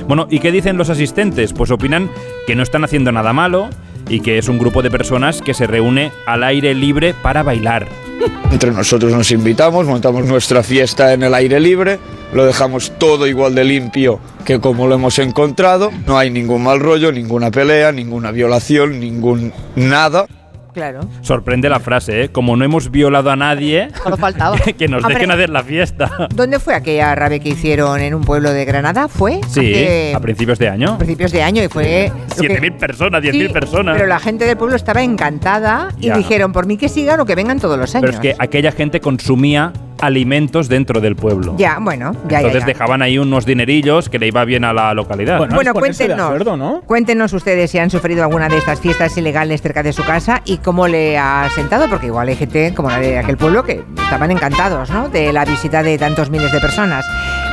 [0.10, 1.54] Bueno, ¿y qué dicen los asistentes?
[1.54, 2.10] Pues opinan
[2.48, 3.70] que no están haciendo nada malo
[4.10, 7.88] y que es un grupo de personas que se reúne al aire libre para bailar.
[8.52, 12.00] Entre nosotros nos invitamos, montamos nuestra fiesta en el aire libre,
[12.34, 15.92] lo dejamos todo igual de limpio que como lo hemos encontrado.
[16.08, 20.26] No hay ningún mal rollo, ninguna pelea, ninguna violación, ningún nada.
[20.74, 21.02] Claro.
[21.22, 22.30] Sorprende la frase, ¿eh?
[22.30, 24.58] Como no hemos violado a nadie, Solo faltaba.
[24.78, 25.16] que nos Hombre.
[25.16, 26.10] dejen hacer la fiesta.
[26.34, 29.08] ¿Dónde fue aquella rave que hicieron en un pueblo de Granada?
[29.08, 29.42] ¿Fue?
[29.48, 30.98] Sí, Hace a principios de año.
[30.98, 32.12] principios de año y fue...
[32.38, 33.96] lo que- 7.000 personas, 10.000 Sí, personas.
[33.96, 36.18] Pero la gente del pueblo estaba encantada y Ya.
[36.18, 38.12] dijeron, por mí que sigan o que vengan todos los años.
[38.12, 41.56] Pero es que aquella gente consumía alimentos dentro del pueblo.
[41.58, 42.68] Ya, bueno, ya, ya, Entonces ya.
[42.68, 45.38] dejaban ahí unos dinerillos que le iba bien a la localidad.
[45.40, 50.04] Bueno, cuéntenos, cuéntenos ustedes si han sufrido alguna de estas fiestas ilegales cerca de su
[50.06, 53.64] casa y cómo le ha sentado, porque igual hay gente como la de aquel pueblo
[53.64, 55.08] que estaban encantados ¿no?
[55.10, 57.06] de la visita de tantos miles de personas.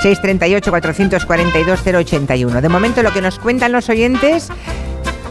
[0.02, 2.61] 638-442-081.
[2.61, 4.50] De momento lo que nos cuentan los oyentes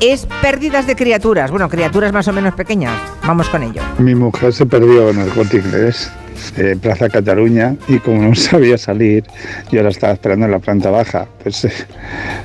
[0.01, 2.99] es pérdidas de criaturas, bueno, criaturas más o menos pequeñas.
[3.25, 3.81] Vamos con ello.
[3.97, 6.11] Mi mujer se perdió en el corte inglés,
[6.57, 9.23] eh, Plaza Cataluña, y como no sabía salir,
[9.71, 11.27] yo la estaba esperando en la planta baja.
[11.41, 11.71] Pues se,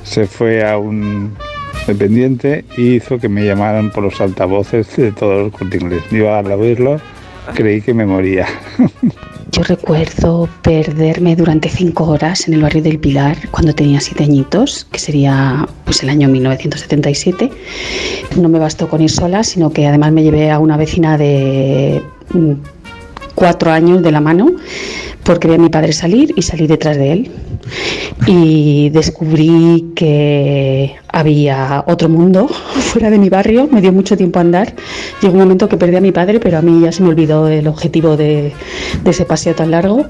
[0.03, 1.35] se fue a un
[1.87, 6.03] dependiente y hizo que me llamaran por los altavoces de todo el corte inglés.
[6.11, 6.99] Yo al oírlo
[7.55, 8.47] creí que me moría.
[9.51, 14.87] Yo recuerdo perderme durante cinco horas en el barrio del Pilar cuando tenía siete añitos,
[14.89, 17.49] que sería pues el año 1977.
[18.37, 22.01] No me bastó con ir sola, sino que además me llevé a una vecina de
[22.33, 22.53] mm,
[23.35, 24.55] cuatro años de la mano
[25.23, 27.31] porque vi a mi padre salir y salí detrás de él.
[28.27, 32.47] Y descubrí que había otro mundo
[32.91, 34.73] fuera de mi barrio, me dio mucho tiempo a andar.
[35.21, 37.47] Llegó un momento que perdí a mi padre, pero a mí ya se me olvidó
[37.47, 38.53] el objetivo de,
[39.03, 40.05] de ese paseo tan largo.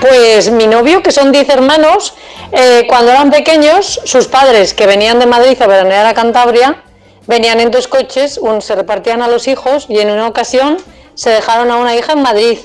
[0.00, 2.14] Pues mi novio, que son 10 hermanos,
[2.52, 6.82] eh, cuando eran pequeños, sus padres que venían de Madrid a veranear a Cantabria,
[7.26, 10.78] venían en dos coches, un, se repartían a los hijos y en una ocasión
[11.14, 12.58] se dejaron a una hija en Madrid.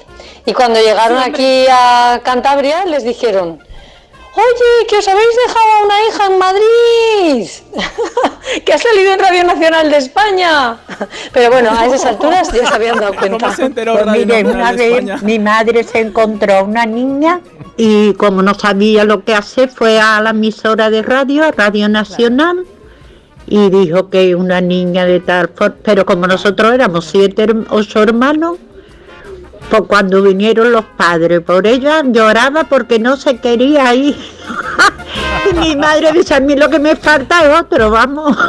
[0.46, 3.60] Y cuando llegaron aquí a Cantabria les dijeron,
[4.36, 7.50] oye, que os habéis dejado a una hija en Madrid,
[8.66, 10.78] que ha salido en Radio Nacional de España.
[11.32, 13.54] Pero bueno, a esas alturas ya se habían dado cuenta.
[13.56, 17.42] Pues mire, una vez mi madre se encontró a una niña
[17.78, 21.90] y como no sabía lo que hacer, fue a la emisora de radio, a Radio
[21.90, 22.66] Nacional,
[23.48, 28.58] y dijo que una niña de tal forma, pero como nosotros éramos siete, ocho hermanos,
[29.70, 34.16] pues cuando vinieron los padres por ella lloraba porque no se quería ir.
[35.52, 38.38] y mi madre dice, a mí lo que me falta es otro, vamos.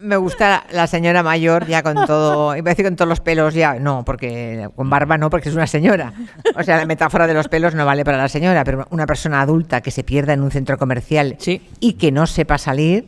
[0.00, 3.54] Me gusta la señora mayor ya con todo, iba a decir con todos los pelos
[3.54, 6.12] ya, no, porque con barba no, porque es una señora.
[6.56, 9.40] O sea, la metáfora de los pelos no vale para la señora, pero una persona
[9.40, 11.36] adulta que se pierda en un centro comercial
[11.78, 13.06] y que no sepa salir,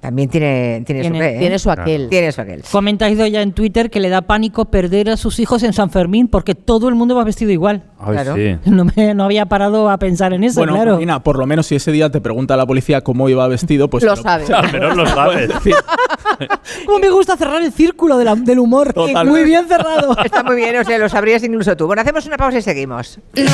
[0.00, 1.38] También tiene, tiene, su qué, ¿eh?
[1.38, 2.08] tiene su aquel.
[2.08, 2.62] Tiene su aquel.
[2.72, 6.28] Comenta ya en Twitter que le da pánico perder a sus hijos en San Fermín
[6.28, 7.82] porque todo el mundo va vestido igual.
[7.98, 8.34] Ay, Claro.
[8.34, 8.56] sí.
[8.64, 10.94] No, me, no había parado a pensar en eso, bueno, claro.
[10.94, 14.02] Marina, por lo menos si ese día te pregunta la policía cómo iba vestido, pues
[14.10, 14.48] Lo sabes.
[14.60, 15.50] Al menos lo sabes.
[16.86, 18.94] ¿Cómo me gusta cerrar el círculo de la- del humor?
[18.94, 19.30] Totalmente.
[19.30, 20.16] Muy bien cerrado.
[20.24, 21.86] Está muy bien, o sea, lo sabrías incluso tú.
[21.86, 23.18] Bueno, hacemos una pausa y seguimos.
[23.34, 23.48] En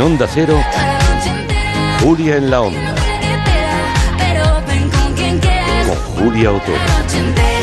[0.00, 0.58] Onda Cero,
[2.02, 2.94] Julia en la Onda,
[5.98, 7.57] con Julia Otero.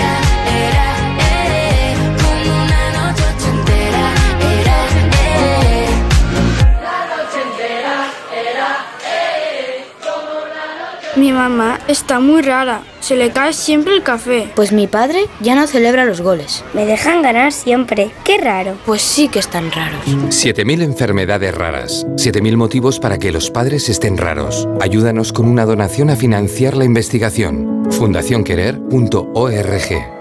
[11.15, 12.81] Mi mamá está muy rara.
[12.99, 14.51] Se le cae siempre el café.
[14.53, 16.65] Pues mi padre ya no celebra los goles.
[16.73, 18.11] Me dejan ganar siempre.
[18.25, 18.73] Qué raro.
[18.85, 20.05] Pues sí que están raros.
[20.05, 22.05] 7.000 enfermedades raras.
[22.15, 24.67] 7.000 motivos para que los padres estén raros.
[24.81, 27.87] Ayúdanos con una donación a financiar la investigación.
[27.91, 30.15] fundacionquerer.org.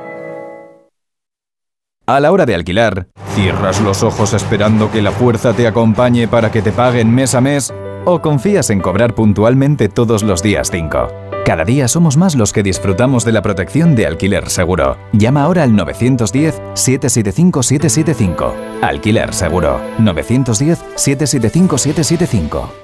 [2.07, 6.53] A la hora de alquilar, ¿cierras los ojos esperando que la fuerza te acompañe para
[6.53, 7.72] que te paguen mes a mes?
[8.07, 11.09] ¿O confías en cobrar puntualmente todos los días 5?
[11.47, 14.99] Cada día somos más los que disfrutamos de la protección de alquiler seguro.
[15.13, 18.53] Llama ahora al 910-775-775.
[18.83, 19.81] Alquiler seguro.
[19.99, 22.84] 910-775-775.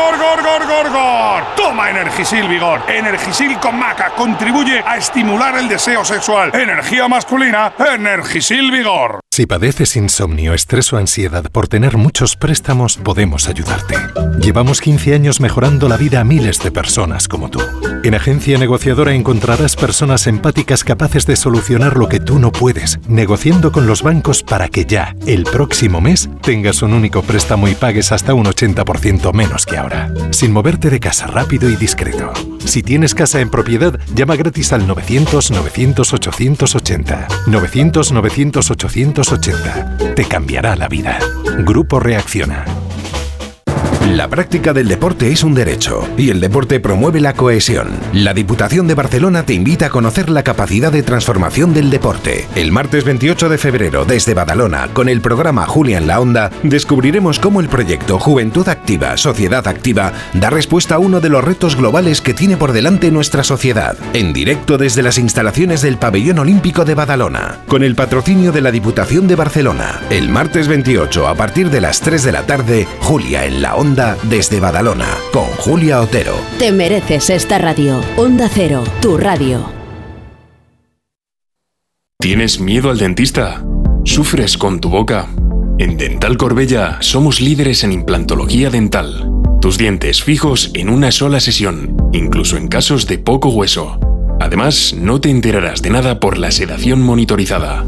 [0.00, 1.42] ¡Vigor, gor, gor, gor, gor, gor, gor!
[1.56, 2.80] Toma Energisil Vigor.
[2.88, 6.50] Energisil con maca contribuye a estimular el deseo sexual.
[6.54, 9.20] Energía masculina, Energisil Vigor.
[9.30, 13.96] Si padeces insomnio, estrés o ansiedad por tener muchos préstamos, podemos ayudarte.
[14.40, 17.60] Llevamos 15 años mejorando la vida a miles de personas como tú.
[18.02, 23.70] En Agencia Negociadora encontrarás personas empáticas capaces de solucionar lo que tú no puedes, negociando
[23.70, 28.12] con los bancos para que ya, el próximo mes, tengas un único préstamo y pagues
[28.12, 29.89] hasta un 80% menos que ahora.
[30.30, 32.32] Sin moverte de casa rápido y discreto.
[32.64, 37.26] Si tienes casa en propiedad, llama gratis al 900-900-880.
[37.46, 40.14] 900-900-880.
[40.14, 41.18] Te cambiará la vida.
[41.58, 42.64] Grupo Reacciona.
[44.08, 47.90] La práctica del deporte es un derecho y el deporte promueve la cohesión.
[48.14, 52.48] La Diputación de Barcelona te invita a conocer la capacidad de transformación del deporte.
[52.56, 57.38] El martes 28 de febrero desde Badalona, con el programa Julia en la Onda, descubriremos
[57.38, 62.20] cómo el proyecto Juventud Activa, Sociedad Activa da respuesta a uno de los retos globales
[62.20, 63.96] que tiene por delante nuestra sociedad.
[64.14, 68.72] En directo desde las instalaciones del Pabellón Olímpico de Badalona, con el patrocinio de la
[68.72, 70.00] Diputación de Barcelona.
[70.10, 73.89] El martes 28 a partir de las 3 de la tarde, Julia en la Onda
[73.94, 76.34] desde Badalona, con Julia Otero.
[76.58, 78.00] Te mereces esta radio.
[78.16, 79.64] Onda Cero, tu radio.
[82.18, 83.64] ¿Tienes miedo al dentista?
[84.04, 85.28] ¿Sufres con tu boca?
[85.78, 89.30] En Dental Corbella somos líderes en implantología dental.
[89.60, 93.98] Tus dientes fijos en una sola sesión, incluso en casos de poco hueso.
[94.40, 97.84] Además, no te enterarás de nada por la sedación monitorizada.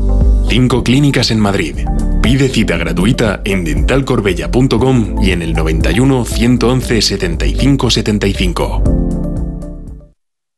[0.53, 1.78] Cinco clínicas en Madrid.
[2.22, 8.82] Pide cita gratuita en dentalcorbella.com y en el 91 111 75 75.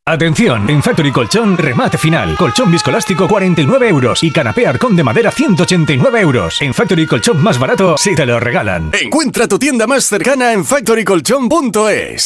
[0.05, 2.35] Atención, en Factory Colchón, remate final.
[2.35, 6.61] Colchón viscoelástico 49 euros y canapé arcón de madera 189 euros.
[6.61, 8.91] En Factory Colchón más barato, si te lo regalan.
[9.01, 12.25] Encuentra tu tienda más cercana en factorycolchón.es.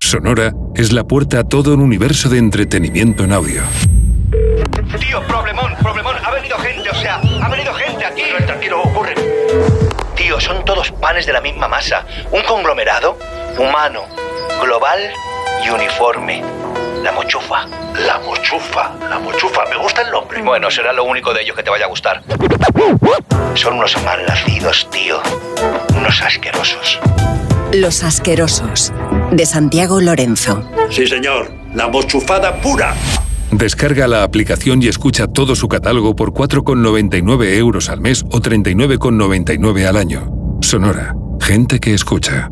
[0.00, 3.62] Sonora es la puerta a todo un universo de entretenimiento en audio.
[4.98, 6.16] Tío, problemón, problemón.
[6.24, 8.22] Ha venido gente, o sea, ha venido gente aquí.
[8.44, 9.14] tranquilo, ocurre.
[10.16, 12.04] Tío, son todos panes de la misma masa.
[12.32, 13.16] Un conglomerado
[13.56, 14.02] humano,
[14.60, 14.98] global
[15.64, 16.42] y uniforme.
[17.04, 17.68] La mochufa.
[18.04, 19.64] La mochufa, la mochufa.
[19.66, 20.42] Me gusta el nombre.
[20.42, 22.24] Bueno, será lo único de ellos que te vaya a gustar.
[23.54, 25.22] Son unos mal nacidos, tío.
[25.96, 26.98] Unos asquerosos.
[27.72, 28.92] Los asquerosos.
[29.32, 30.62] De Santiago Lorenzo.
[30.90, 31.52] Sí, señor.
[31.74, 32.94] La mochufada pura.
[33.52, 39.86] Descarga la aplicación y escucha todo su catálogo por 4,99 euros al mes o 39,99
[39.86, 40.30] al año.
[40.60, 41.14] Sonora.
[41.40, 42.48] Gente que escucha.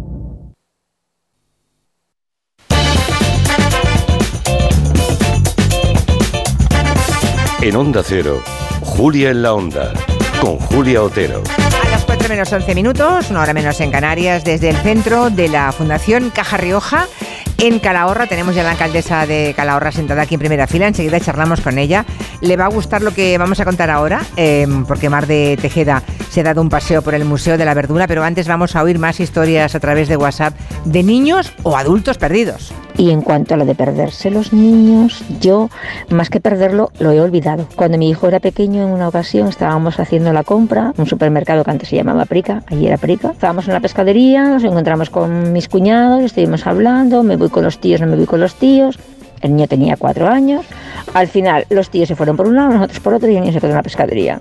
[7.60, 8.40] En Onda Cero,
[8.82, 9.92] Julia en la Onda,
[10.40, 11.42] con Julia Otero.
[12.08, 15.46] A las 4 menos 11 minutos, una hora menos en Canarias, desde el centro de
[15.48, 17.06] la Fundación Caja Rioja.
[17.58, 20.88] En Calahorra tenemos ya la alcaldesa de Calahorra sentada aquí en primera fila.
[20.88, 22.06] Enseguida charlamos con ella.
[22.40, 26.02] Le va a gustar lo que vamos a contar ahora, em, porque Mar de Tejeda
[26.30, 28.82] se ha dado un paseo por el Museo de la Verdura, pero antes vamos a
[28.82, 30.54] oír más historias a través de WhatsApp
[30.86, 32.72] de niños o adultos perdidos.
[32.98, 35.70] Y en cuanto a lo de perderse los niños, yo
[36.10, 37.68] más que perderlo lo he olvidado.
[37.76, 41.70] Cuando mi hijo era pequeño en una ocasión estábamos haciendo la compra, un supermercado que
[41.70, 43.30] antes se llamaba Prica, allí era Prica.
[43.30, 47.78] Estábamos en la pescadería, nos encontramos con mis cuñados, estuvimos hablando, me voy con los
[47.78, 48.98] tíos, no me voy con los tíos.
[49.42, 50.64] El niño tenía cuatro años.
[51.14, 53.52] Al final los tíos se fueron por un lado, nosotros por otro y el niño
[53.52, 54.40] se quedó en la pescadería.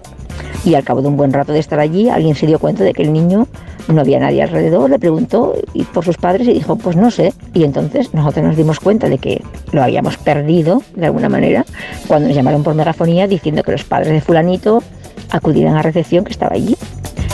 [0.66, 2.94] Y al cabo de un buen rato de estar allí, alguien se dio cuenta de
[2.94, 3.48] que el niño
[3.88, 7.34] no había nadie alrededor, le preguntó y por sus padres y dijo, pues no sé.
[7.54, 9.42] Y entonces nosotros nos dimos cuenta de que
[9.72, 11.66] lo habíamos perdido de alguna manera
[12.08, 14.84] cuando nos llamaron por megafonía diciendo que los padres de fulanito
[15.30, 16.76] acudieran a recepción que estaba allí.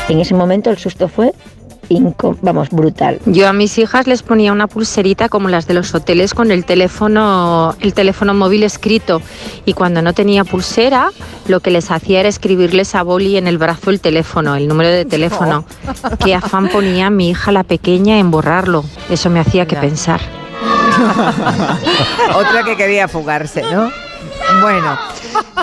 [0.09, 1.33] En ese momento el susto fue
[2.41, 3.19] vamos, brutal.
[3.25, 6.65] Yo a mis hijas les ponía una pulserita como las de los hoteles con el
[6.65, 9.21] teléfono, el teléfono móvil escrito
[9.65, 11.11] y cuando no tenía pulsera
[11.47, 14.89] lo que les hacía era escribirles a boli en el brazo el teléfono, el número
[14.89, 15.65] de teléfono.
[16.23, 18.83] Qué afán ponía mi hija la pequeña en borrarlo.
[19.09, 20.21] Eso me hacía que pensar.
[22.35, 23.91] Otra que quería fugarse, ¿no?
[24.61, 24.97] Bueno,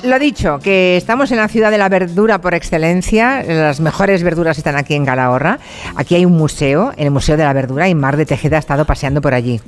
[0.02, 3.42] lo dicho, que estamos en la ciudad de la verdura por excelencia.
[3.42, 5.58] Las mejores verduras están aquí en Calahorra.
[5.96, 8.84] Aquí hay un museo, el Museo de la Verdura, y Mar de Tejeda ha estado
[8.84, 9.60] paseando por allí.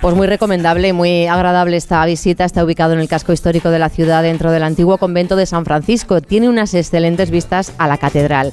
[0.00, 2.44] Pues muy recomendable muy agradable esta visita.
[2.44, 5.64] Está ubicado en el casco histórico de la ciudad, dentro del antiguo convento de San
[5.64, 6.20] Francisco.
[6.20, 8.52] Tiene unas excelentes vistas a la catedral.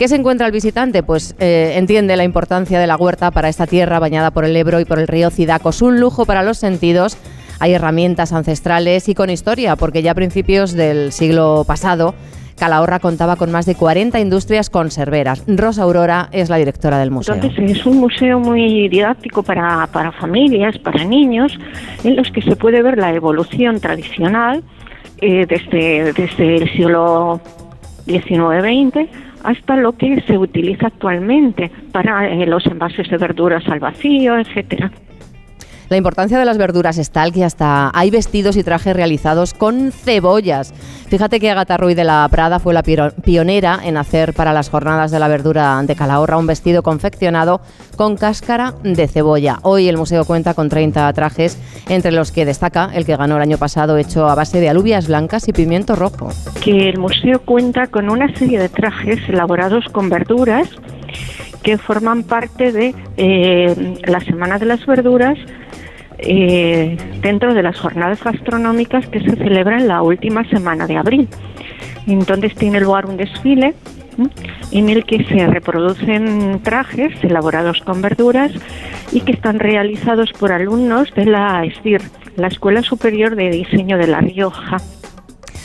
[0.00, 1.02] ¿Qué se encuentra el visitante?
[1.02, 4.80] Pues eh, entiende la importancia de la huerta para esta tierra bañada por el Ebro
[4.80, 5.82] y por el río Cidacos.
[5.82, 7.18] Un lujo para los sentidos.
[7.60, 12.14] Hay herramientas ancestrales y con historia, porque ya a principios del siglo pasado
[12.60, 15.42] Calahorra contaba con más de 40 industrias conserveras.
[15.46, 17.34] Rosa Aurora es la directora del museo.
[17.34, 21.58] Entonces es un museo muy didáctico para, para familias, para niños,
[22.04, 24.62] en los que se puede ver la evolución tradicional
[25.22, 27.40] eh, desde, desde el siglo
[28.06, 29.08] XIX-XX
[29.42, 34.90] hasta lo que se utiliza actualmente para eh, los envases de verduras al vacío, etcétera.
[35.90, 39.90] La importancia de las verduras es tal que hasta hay vestidos y trajes realizados con
[39.90, 40.72] cebollas.
[41.08, 45.10] Fíjate que Agatha Ruiz de la Prada fue la pionera en hacer para las jornadas
[45.10, 47.60] de la verdura de Calahorra un vestido confeccionado
[47.96, 49.58] con cáscara de cebolla.
[49.62, 53.42] Hoy el museo cuenta con 30 trajes, entre los que destaca el que ganó el
[53.42, 56.28] año pasado hecho a base de alubias blancas y pimiento rojo.
[56.62, 60.68] que el museo cuenta con una serie de trajes elaborados con verduras
[61.64, 65.36] que forman parte de eh, la Semana de las Verduras
[66.22, 71.28] eh, dentro de las jornadas gastronómicas que se celebran la última semana de abril.
[72.06, 73.74] Entonces tiene lugar un desfile
[74.72, 78.52] en el que se reproducen trajes elaborados con verduras
[79.12, 82.02] y que están realizados por alumnos de la ESDIR,
[82.36, 84.78] la Escuela Superior de Diseño de La Rioja.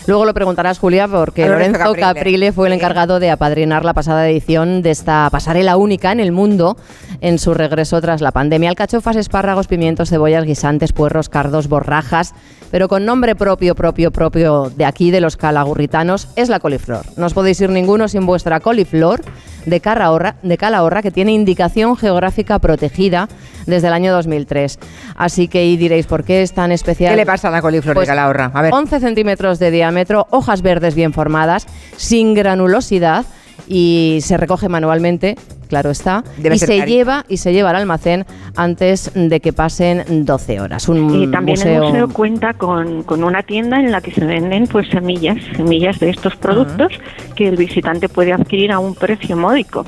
[0.08, 2.02] Luego lo preguntarás, Julia, porque Lorenzo Caprile.
[2.02, 6.32] Caprile fue el encargado de apadrinar la pasada edición de esta pasarela única en el
[6.32, 6.78] mundo
[7.22, 8.70] en su regreso tras la pandemia.
[8.70, 12.36] Alcachofas, espárragos, pimientos, cebollas, guisantes, puerros, cardos, borrajas
[12.72, 17.06] pero con nombre propio, propio, propio de aquí, de los calagurritanos, es la coliflor.
[17.18, 19.22] No os podéis ir ninguno sin vuestra coliflor
[19.66, 23.28] de Calahorra, de Calahorra que tiene indicación geográfica protegida
[23.66, 24.80] desde el año 2003.
[25.16, 27.12] Así que y diréis, ¿por qué es tan especial?
[27.12, 28.52] ¿Qué le pasa a la coliflor Pues de Calahorra?
[28.54, 28.74] A ver.
[28.74, 33.26] 11 centímetros de diámetro, hojas verdes bien formadas, sin granulosidad
[33.68, 35.38] y se recoge manualmente,
[35.68, 39.54] claro está, Debe y se cari- lleva y se lleva al almacén antes de que
[39.54, 40.88] pasen 12 horas.
[40.90, 44.26] Un Y también museo, el museo cuenta con, con una tienda en la que se
[44.26, 46.92] venden pues semillas, semillas de estos productos
[47.36, 49.86] que el visitante puede adquirir a un precio módico.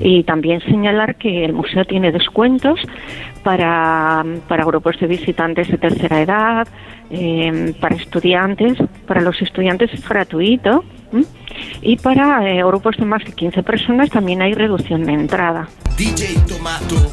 [0.00, 2.80] Y también señalar que el museo tiene descuentos
[3.42, 6.68] para, para grupos de visitantes de tercera edad,
[7.10, 8.76] eh, para estudiantes,
[9.06, 10.84] para los estudiantes es gratuito.
[11.82, 15.68] Y para eh, grupos de más de 15 personas también hay reducción de entrada.
[15.96, 17.12] DJ Tomato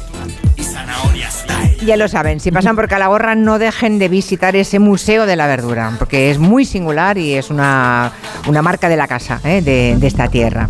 [0.56, 1.76] y Zanahoria Style.
[1.84, 5.46] Ya lo saben, si pasan por Calahorra no dejen de visitar ese Museo de la
[5.46, 8.12] Verdura, porque es muy singular y es una,
[8.46, 9.62] una marca de la casa, ¿eh?
[9.62, 10.68] de, de esta tierra.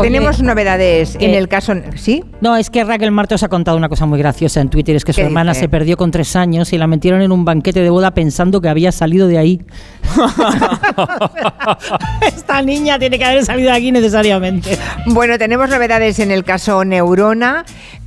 [0.00, 1.74] Tenemos novedades en el caso...
[1.96, 2.22] ¿Sí?
[2.40, 5.12] No, es que Raquel Martos ha contado una cosa muy graciosa en Twitter, es que
[5.12, 5.62] su ¿Qué hermana dice?
[5.62, 8.68] se perdió con tres años y la metieron en un banquete de boda pensando que
[8.68, 9.60] había salido de ahí.
[12.26, 14.78] Esta niña tiene que haber salido de aquí necesariamente.
[15.06, 17.64] Bueno, tenemos novedades en el caso Neurona,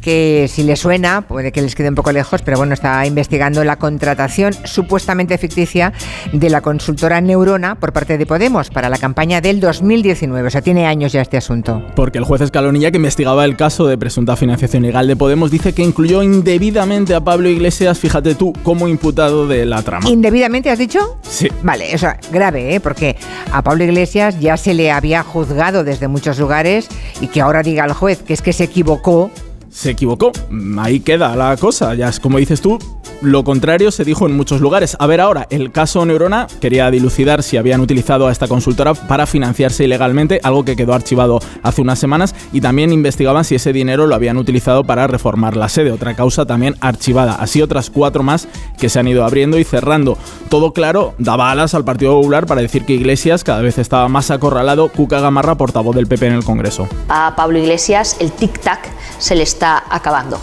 [0.10, 3.64] que si le suena, puede que les quede un poco lejos, pero bueno, está investigando
[3.64, 5.94] la contratación supuestamente ficticia
[6.34, 10.48] de la consultora Neurona por parte de Podemos para la campaña del 2019.
[10.48, 11.84] O sea, tiene años ya este asunto.
[11.96, 15.74] Porque el juez Escalonilla, que investigaba el caso de presunta financiación ilegal de Podemos, dice
[15.74, 20.10] que incluyó indebidamente a Pablo Iglesias, fíjate tú, como imputado de la trama.
[20.10, 21.20] ¿Indebidamente has dicho?
[21.22, 21.50] Sí.
[21.62, 22.80] Vale, o sea, grave, ¿eh?
[22.80, 23.16] porque
[23.52, 26.88] a Pablo Iglesias ya se le había juzgado desde muchos lugares
[27.22, 29.30] y que ahora diga al juez que es que se equivocó.
[29.70, 30.32] Se equivocó.
[30.78, 31.94] Ahí queda la cosa.
[31.96, 32.80] Ya es como dices tú,
[33.22, 34.96] lo contrario se dijo en muchos lugares.
[35.00, 39.26] A ver ahora, el caso Neurona quería dilucidar si habían utilizado a esta consultora para
[39.26, 44.08] financiarse ilegalmente, algo que quedó archivado hace unas semanas, y también investigaban si ese dinero
[44.08, 47.36] lo habían utilizado para reformar la sede, otra causa también archivada.
[47.36, 48.48] Así otras cuatro más
[48.78, 50.18] que se han ido abriendo y cerrando.
[50.50, 54.32] Todo claro, daba alas al Partido Popular para decir que Iglesias cada vez estaba más
[54.32, 54.90] acorralado.
[54.90, 56.88] Cuca Gamarra, portavoz del PP en el Congreso.
[57.10, 58.80] a Pablo Iglesias el tic-tac
[59.18, 60.40] se le está acabando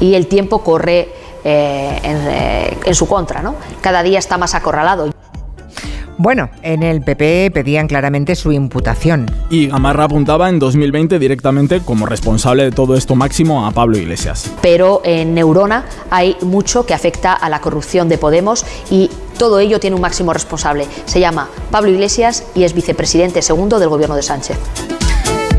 [0.00, 1.08] y el tiempo corre
[1.50, 3.40] eh, en, eh, en su contra.
[3.40, 3.54] ¿no?
[3.80, 5.10] Cada día está más acorralado.
[6.18, 9.30] Bueno, en el PP pedían claramente su imputación.
[9.50, 14.50] Y Gamarra apuntaba en 2020 directamente como responsable de todo esto máximo a Pablo Iglesias.
[14.60, 19.78] Pero en Neurona hay mucho que afecta a la corrupción de Podemos y todo ello
[19.80, 20.86] tiene un máximo responsable.
[21.06, 24.58] Se llama Pablo Iglesias y es vicepresidente segundo del gobierno de Sánchez.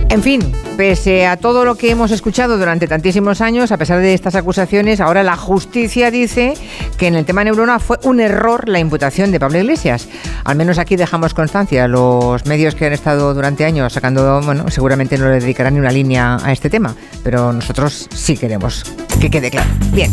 [0.10, 0.42] En fin,
[0.76, 5.02] pese a todo lo que hemos escuchado durante tantísimos años, a pesar de estas acusaciones,
[5.02, 6.56] ahora la justicia dice
[6.98, 10.10] que en el tema Neurona fue un error la imputación de Pablo Iglesias.
[10.46, 11.88] Al menos aquí dejamos constancia.
[11.88, 15.92] Los medios que han estado durante años sacando, bueno, seguramente no le dedicarán ni una
[15.92, 18.84] línea a este tema, pero nosotros sí queremos
[19.22, 19.70] que quede claro.
[19.94, 20.12] Bien.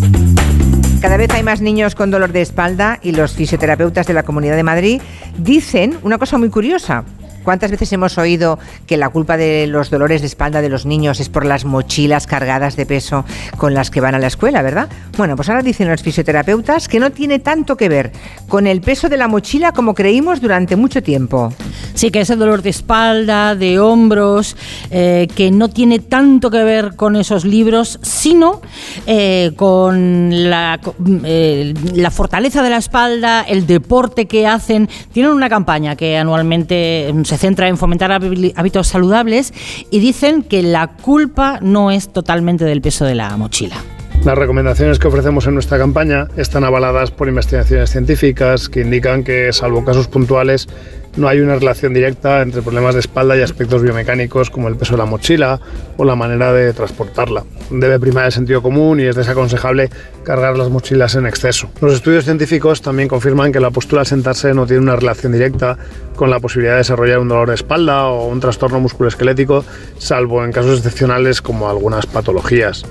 [1.01, 4.57] Cada vez hay más niños con dolor de espalda y los fisioterapeutas de la Comunidad
[4.57, 5.01] de Madrid
[5.38, 7.05] dicen una cosa muy curiosa.
[7.47, 11.20] ¿Cuántas veces hemos oído que la culpa de los dolores de espalda de los niños
[11.20, 13.24] es por las mochilas cargadas de peso
[13.57, 14.88] con las que van a la escuela, verdad?
[15.16, 18.11] Bueno, pues ahora dicen los fisioterapeutas que no tiene tanto que ver
[18.49, 21.53] con el peso de la mochila como creímos durante mucho tiempo.
[21.94, 24.57] Sí, que ese dolor de espalda, de hombros,
[24.90, 28.61] eh, que no tiene tanto que ver con esos libros, sino
[29.07, 34.88] eh, con la, co- eh, la fortaleza de la espalda, el deporte que hacen.
[35.12, 39.53] Tienen una campaña que anualmente mm, se centra en fomentar hábitos saludables
[39.91, 43.76] y dicen que la culpa no es totalmente del peso de la mochila.
[44.24, 49.53] Las recomendaciones que ofrecemos en nuestra campaña están avaladas por investigaciones científicas que indican que,
[49.53, 50.68] salvo casos puntuales,
[51.17, 54.93] no hay una relación directa entre problemas de espalda y aspectos biomecánicos como el peso
[54.93, 55.61] de la mochila
[55.97, 57.45] o la manera de transportarla.
[57.71, 59.91] Debe primar el sentido común y es desaconsejable
[60.25, 61.71] cargar las mochilas en exceso.
[61.81, 65.79] Los estudios científicos también confirman que la postura al sentarse no tiene una relación directa
[66.14, 69.64] con la posibilidad de desarrollar un dolor de espalda o un trastorno musculoesquelético,
[69.99, 72.85] salvo en casos excepcionales como algunas patologías.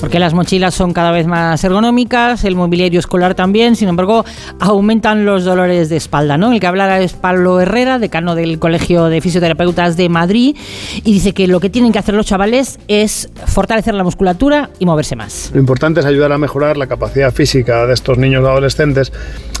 [0.00, 4.24] Porque las mochilas son cada vez más ergonómicas, el mobiliario escolar también, sin embargo,
[4.60, 6.52] aumentan los dolores de espalda, ¿no?
[6.52, 10.56] El que hablara es Pablo Herrera, decano del Colegio de Fisioterapeutas de Madrid,
[11.04, 14.86] y dice que lo que tienen que hacer los chavales es fortalecer la musculatura y
[14.86, 15.50] moverse más.
[15.52, 19.12] Lo importante es ayudar a mejorar la capacidad física de estos niños adolescentes,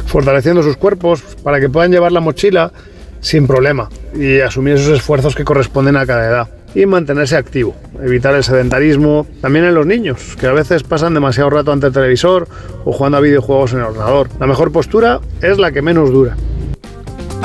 [0.06, 2.72] fortaleciendo sus cuerpos para que puedan llevar la mochila
[3.20, 6.57] sin problema y asumir esos esfuerzos que corresponden a cada edad.
[6.74, 11.50] Y mantenerse activo, evitar el sedentarismo, también en los niños, que a veces pasan demasiado
[11.50, 12.48] rato ante el televisor
[12.84, 14.28] o jugando a videojuegos en el ordenador.
[14.38, 16.36] La mejor postura es la que menos dura.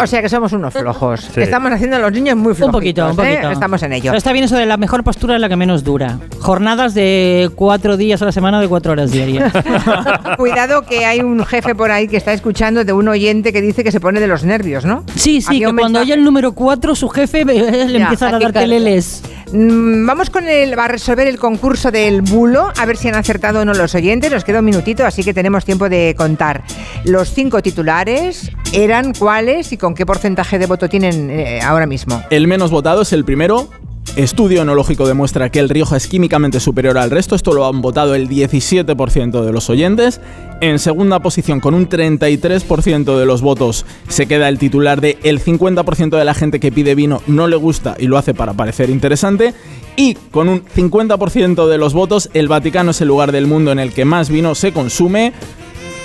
[0.01, 1.29] O sea que somos unos flojos.
[1.37, 2.73] Estamos haciendo a los niños muy flojos.
[2.73, 3.51] Un poquito, un poquito.
[3.51, 4.05] Estamos en ello.
[4.05, 6.19] Pero está bien eso de la mejor postura es la que menos dura.
[6.39, 9.53] Jornadas de cuatro días a la semana de cuatro horas diarias.
[10.37, 13.83] Cuidado que hay un jefe por ahí que está escuchando de un oyente que dice
[13.83, 15.03] que se pone de los nervios, ¿no?
[15.15, 17.45] Sí, sí, que cuando oye el número cuatro, su jefe eh,
[17.87, 19.21] le Ya, empieza a dar teleles.
[19.51, 23.61] Mm, Vamos con el, a resolver el concurso del bulo, a ver si han acertado
[23.61, 24.31] o no los oyentes.
[24.31, 26.63] Nos queda un minutito, así que tenemos tiempo de contar.
[27.05, 32.21] Los cinco titulares eran cuáles y con qué porcentaje de voto tienen eh, ahora mismo.
[32.29, 33.69] El menos votado es el primero.
[34.15, 37.35] Estudio enológico demuestra que el Rioja es químicamente superior al resto.
[37.35, 40.21] Esto lo han votado el 17% de los oyentes.
[40.61, 45.43] En segunda posición, con un 33% de los votos, se queda el titular de el
[45.43, 48.89] 50% de la gente que pide vino no le gusta y lo hace para parecer
[48.89, 49.53] interesante.
[49.95, 53.79] Y con un 50% de los votos, el Vaticano es el lugar del mundo en
[53.79, 55.33] el que más vino se consume.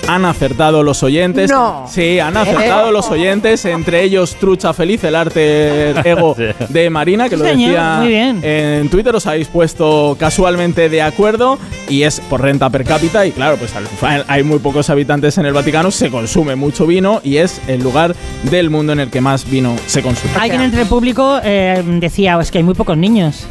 [0.07, 1.51] Han acertado los oyentes.
[1.51, 1.85] No.
[1.87, 6.35] Sí, han acertado los oyentes, entre ellos Trucha Feliz, el arte ego
[6.69, 8.39] de Marina, que lo Sí, decía bien.
[8.43, 13.31] en Twitter, os habéis puesto casualmente de acuerdo y es por renta per cápita y
[13.31, 17.21] claro, pues al final hay muy pocos habitantes en el Vaticano, se consume mucho vino
[17.23, 18.15] y es el lugar
[18.49, 20.33] del mundo en el que más vino se consume.
[20.39, 23.45] Alguien entre el público eh, decía, es que hay muy pocos niños.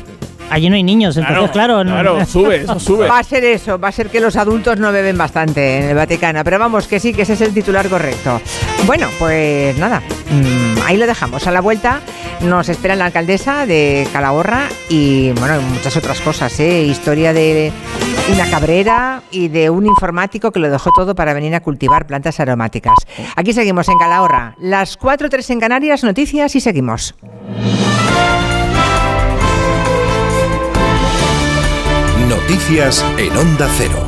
[0.51, 1.85] Allí no hay niños, entonces claro.
[1.85, 3.07] no- Claro, sube, eso sube.
[3.09, 5.95] Va a ser eso, va a ser que los adultos no beben bastante en el
[5.95, 8.41] Vaticano, pero vamos, que sí, que ese es el titular correcto.
[8.87, 11.47] Bueno, pues nada, mm, ahí lo dejamos.
[11.47, 12.01] A la vuelta
[12.41, 16.83] nos espera la alcaldesa de Calahorra y bueno, muchas otras cosas, ¿eh?
[16.85, 17.73] Historia de
[18.33, 22.39] una cabrera y de un informático que lo dejó todo para venir a cultivar plantas
[22.41, 22.95] aromáticas.
[23.37, 27.15] Aquí seguimos en Calahorra, las 4.3 en Canarias, noticias y seguimos.
[32.49, 34.07] Noticias en Onda Cero.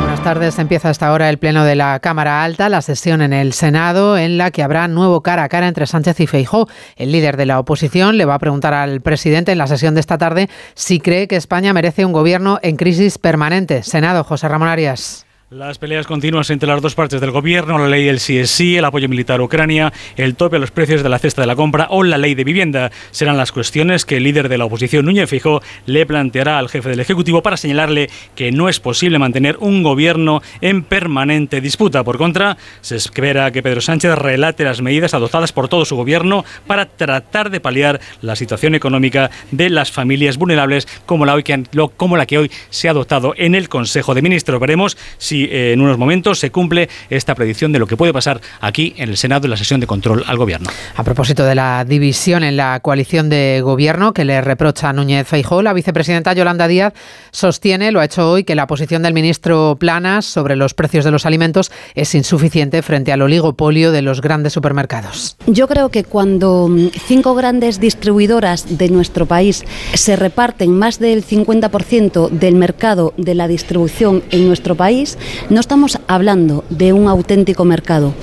[0.00, 0.58] Buenas tardes.
[0.58, 4.38] Empieza hasta ahora el pleno de la Cámara Alta, la sesión en el Senado, en
[4.38, 6.66] la que habrá nuevo cara a cara entre Sánchez y Feijó.
[6.96, 10.00] El líder de la oposición le va a preguntar al presidente en la sesión de
[10.00, 13.84] esta tarde si cree que España merece un gobierno en crisis permanente.
[13.84, 15.23] Senado, José Ramón Arias.
[15.50, 19.10] Las peleas continuas entre las dos partes del gobierno, la ley del CSI, el apoyo
[19.10, 22.02] militar a Ucrania, el tope a los precios de la cesta de la compra o
[22.02, 25.60] la ley de vivienda serán las cuestiones que el líder de la oposición, Núñez Fijó,
[25.84, 30.40] le planteará al jefe del Ejecutivo para señalarle que no es posible mantener un gobierno
[30.62, 32.02] en permanente disputa.
[32.04, 36.46] Por contra, se espera que Pedro Sánchez relate las medidas adoptadas por todo su gobierno
[36.66, 41.64] para tratar de paliar la situación económica de las familias vulnerables como la, que
[41.98, 44.58] como la que hoy se ha adoptado en el Consejo de Ministros.
[44.58, 48.40] Veremos si eh, en unos momentos se cumple esta predicción de lo que puede pasar
[48.60, 50.70] aquí en el Senado en la sesión de control al Gobierno.
[50.94, 55.26] A propósito de la división en la coalición de gobierno que le reprocha a Núñez
[55.26, 56.94] Feijó, la vicepresidenta Yolanda Díaz
[57.30, 61.10] sostiene, lo ha hecho hoy, que la posición del ministro Planas sobre los precios de
[61.10, 65.36] los alimentos es insuficiente frente al oligopolio de los grandes supermercados.
[65.46, 69.64] Yo creo que cuando mm, cinco grandes distribuidoras de nuestro país
[69.94, 75.18] se reparten más del 50% del mercado de la distribución en nuestro país,
[75.50, 78.14] no estamos hablando de un auténtico mercado.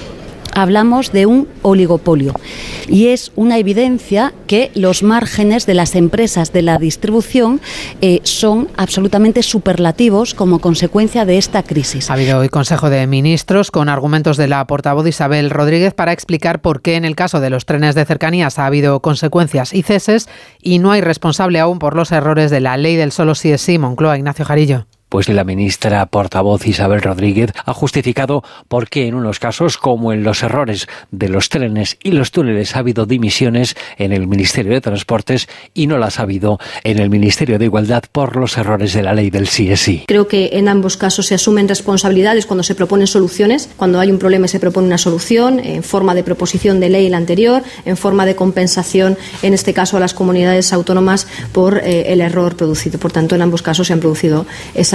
[0.54, 2.34] Hablamos de un oligopolio
[2.90, 7.62] y es una evidencia que los márgenes de las empresas de la distribución
[8.02, 12.10] eh, son absolutamente superlativos como consecuencia de esta crisis.
[12.10, 16.62] Ha habido hoy Consejo de Ministros con argumentos de la portavoz Isabel Rodríguez para explicar
[16.62, 20.28] por qué en el caso de los trenes de cercanías ha habido consecuencias y ceses
[20.62, 23.70] y no hay responsable aún por los errores de la ley del solo sí es
[23.80, 24.86] Moncloa, Ignacio Jarillo.
[25.12, 30.24] Pues la ministra portavoz Isabel Rodríguez ha justificado por qué en unos casos, como en
[30.24, 34.80] los errores de los trenes y los túneles, ha habido dimisiones en el Ministerio de
[34.80, 39.04] Transportes y no las ha habido en el Ministerio de Igualdad por los errores de
[39.04, 40.06] la ley del sí.
[40.08, 43.70] Creo que en ambos casos se asumen responsabilidades cuando se proponen soluciones.
[43.76, 47.18] Cuando hay un problema se propone una solución en forma de proposición de ley la
[47.18, 52.22] anterior, en forma de compensación, en este caso a las comunidades autónomas por eh, el
[52.22, 52.98] error producido.
[52.98, 54.46] Por tanto, en ambos casos se han producido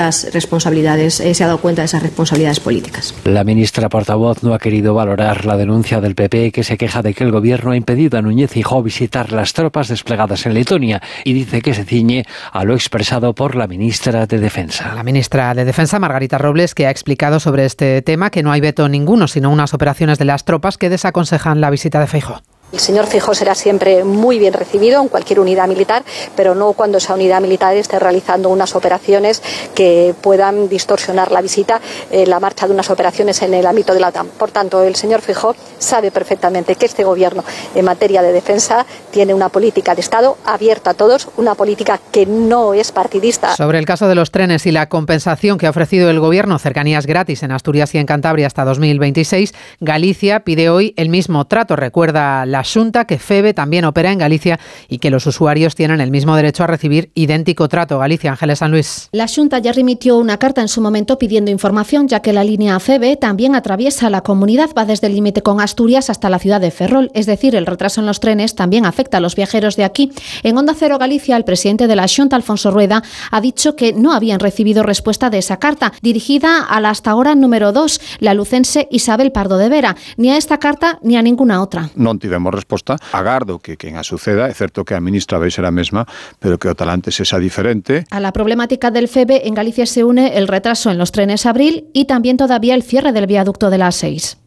[0.09, 3.15] esas responsabilidades, eh, se ha dado cuenta de esas responsabilidades políticas.
[3.25, 7.15] La ministra portavoz no ha querido valorar la denuncia del PP que se queja de
[7.15, 11.33] que el gobierno ha impedido a Núñez Feijóo visitar las tropas desplegadas en Letonia y
[11.33, 14.95] dice que se ciñe a lo expresado por la ministra de Defensa.
[14.95, 18.61] La ministra de Defensa, Margarita Robles, que ha explicado sobre este tema que no hay
[18.61, 22.43] veto ninguno, sino unas operaciones de las tropas que desaconsejan la visita de Feijóo.
[22.73, 26.05] El señor Fijó será siempre muy bien recibido en cualquier unidad militar,
[26.35, 29.41] pero no cuando esa unidad militar esté realizando unas operaciones
[29.75, 34.01] que puedan distorsionar la visita, eh, la marcha de unas operaciones en el ámbito de
[34.01, 34.27] la OTAN.
[34.37, 37.45] Por tanto, el señor Fijó sabe perfectamente que este gobierno
[37.75, 42.27] en materia de defensa tiene una política de Estado abierta a todos, una política que
[42.27, 43.55] no es partidista.
[43.55, 47.07] Sobre el caso de los trenes y la compensación que ha ofrecido el gobierno, cercanías
[47.07, 51.77] gratis en Asturias y en Cantabria hasta 2026, Galicia pide hoy el mismo trato.
[51.77, 56.11] Recuerda la Junta que FEBE también opera en Galicia y que los usuarios tienen el
[56.11, 57.99] mismo derecho a recibir idéntico trato.
[57.99, 59.09] Galicia, Ángeles San Luis.
[59.13, 62.79] La Junta ya remitió una carta en su momento pidiendo información, ya que la línea
[62.81, 66.71] FEBE también atraviesa la comunidad, va desde el límite con Asturias hasta la ciudad de
[66.71, 67.11] Ferrol.
[67.15, 70.13] Es decir, el retraso en los trenes también afecta a los viajeros de aquí.
[70.43, 74.13] En Onda Cero Galicia, el presidente de la Junta, Alfonso Rueda, ha dicho que no
[74.13, 78.89] habían recibido respuesta de esa carta, dirigida a la hasta ahora número 2, la lucense
[78.91, 81.91] Isabel Pardo de Vera, ni a esta carta ni a ninguna otra.
[81.95, 82.97] Non tivemos resposta.
[83.13, 86.07] Agardo que quen a suceda, é certo que a ministra vai ser a mesma,
[86.39, 88.07] pero que o talante sexa diferente.
[88.11, 91.91] A la problemática del FEBE en Galicia se une el retraso en los trenes abril
[91.93, 94.46] y también todavía el cierre del viaducto de la A6.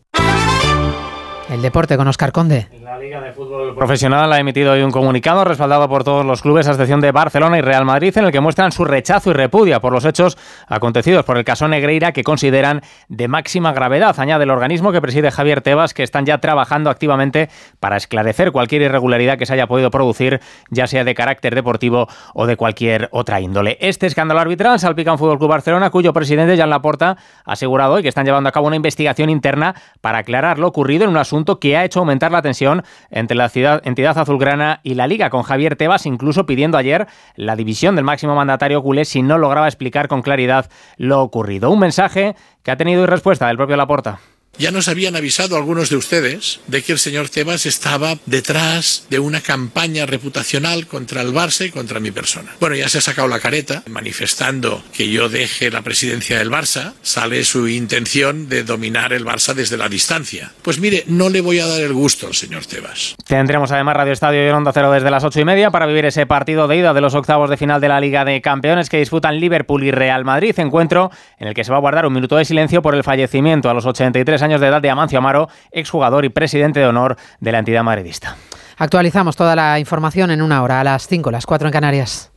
[1.49, 2.67] El deporte con Oscar Conde.
[2.83, 6.67] La Liga de Fútbol Profesional ha emitido hoy un comunicado respaldado por todos los clubes,
[6.67, 9.79] a excepción de Barcelona y Real Madrid, en el que muestran su rechazo y repudia
[9.79, 10.37] por los hechos
[10.67, 14.19] acontecidos por el caso Negreira, que consideran de máxima gravedad.
[14.19, 18.83] Añade el organismo que preside Javier Tebas, que están ya trabajando activamente para esclarecer cualquier
[18.83, 23.41] irregularidad que se haya podido producir, ya sea de carácter deportivo o de cualquier otra
[23.41, 23.79] índole.
[23.81, 28.03] Este escándalo arbitral salpica un Fútbol Club Barcelona, cuyo presidente, Jan Laporta, ha asegurado hoy
[28.03, 31.38] que están llevando a cabo una investigación interna para aclarar lo ocurrido en un asunto
[31.59, 35.43] que ha hecho aumentar la tensión entre la ciudad, entidad azulgrana y la liga, con
[35.43, 40.07] Javier Tebas incluso pidiendo ayer la división del máximo mandatario culé si no lograba explicar
[40.07, 41.71] con claridad lo ocurrido.
[41.71, 44.19] Un mensaje que ha tenido respuesta del propio Laporta.
[44.57, 49.19] Ya nos habían avisado algunos de ustedes de que el señor Tebas estaba detrás de
[49.19, 52.51] una campaña reputacional contra el Barça y contra mi persona.
[52.59, 56.93] Bueno, ya se ha sacado la careta manifestando que yo deje la presidencia del Barça.
[57.01, 60.51] Sale su intención de dominar el Barça desde la distancia.
[60.61, 63.15] Pues mire, no le voy a dar el gusto al señor Tebas.
[63.25, 66.25] Tendremos además Radio Estadio y Onda Cero desde las ocho y media para vivir ese
[66.25, 69.39] partido de ida de los octavos de final de la Liga de Campeones que disputan
[69.39, 70.53] Liverpool y Real Madrid.
[70.59, 73.69] Encuentro en el que se va a guardar un minuto de silencio por el fallecimiento
[73.69, 77.51] a los 83 años de edad de Amancio Amaro, exjugador y presidente de honor de
[77.51, 78.35] la entidad madridista.
[78.77, 82.31] Actualizamos toda la información en una hora, a las 5, las 4 en Canarias.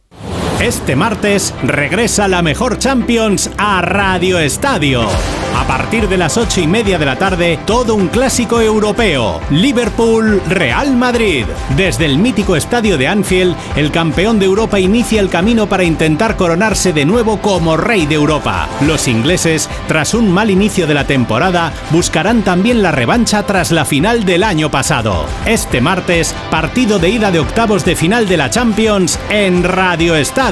[0.63, 5.09] Este martes regresa la mejor Champions a Radio Estadio.
[5.57, 9.41] A partir de las ocho y media de la tarde, todo un clásico europeo.
[9.51, 11.47] Liverpool-Real Madrid.
[11.77, 16.37] Desde el mítico estadio de Anfield, el campeón de Europa inicia el camino para intentar
[16.37, 18.69] coronarse de nuevo como rey de Europa.
[18.87, 23.85] Los ingleses, tras un mal inicio de la temporada, buscarán también la revancha tras la
[23.85, 25.27] final del año pasado.
[25.45, 30.52] Este martes, partido de ida de octavos de final de la Champions en Radio Estadio,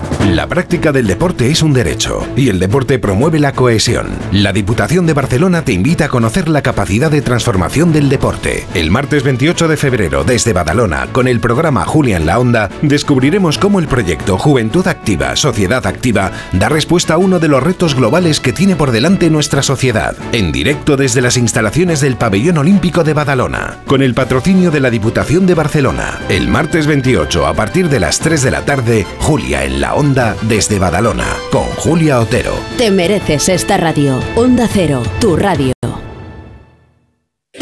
[0.29, 4.07] La práctica del deporte es un derecho y el deporte promueve la cohesión.
[4.31, 8.65] La Diputación de Barcelona te invita a conocer la capacidad de transformación del deporte.
[8.75, 13.57] El martes 28 de febrero, desde Badalona, con el programa Julia en la Onda, descubriremos
[13.57, 18.39] cómo el proyecto Juventud Activa, Sociedad Activa da respuesta a uno de los retos globales
[18.39, 20.15] que tiene por delante nuestra sociedad.
[20.33, 24.91] En directo desde las instalaciones del Pabellón Olímpico de Badalona, con el patrocinio de la
[24.91, 26.19] Diputación de Barcelona.
[26.29, 30.10] El martes 28, a partir de las 3 de la tarde, Julia en la Onda
[30.41, 32.53] desde Badalona, con Julia Otero.
[32.77, 34.19] Te mereces esta radio.
[34.35, 35.80] Onda Cero, tu radio.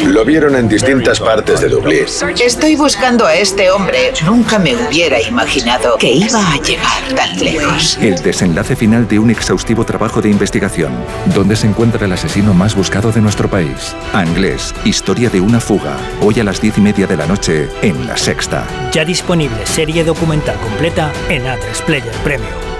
[0.06, 2.04] Lo vieron en distintas partes de Dublín.
[2.42, 4.12] Estoy buscando a este hombre.
[4.24, 7.98] Nunca me hubiera imaginado que iba a llegar tan lejos.
[8.00, 10.92] El desenlace final de un exhaustivo trabajo de investigación.
[11.34, 13.94] ¿Dónde se encuentra el asesino más buscado de nuestro país?
[14.12, 15.96] Anglés, historia de una fuga.
[16.20, 18.66] Hoy a las diez y media de la noche en La Sexta.
[18.92, 22.79] Ya disponible serie documental completa en A3 Player Premium.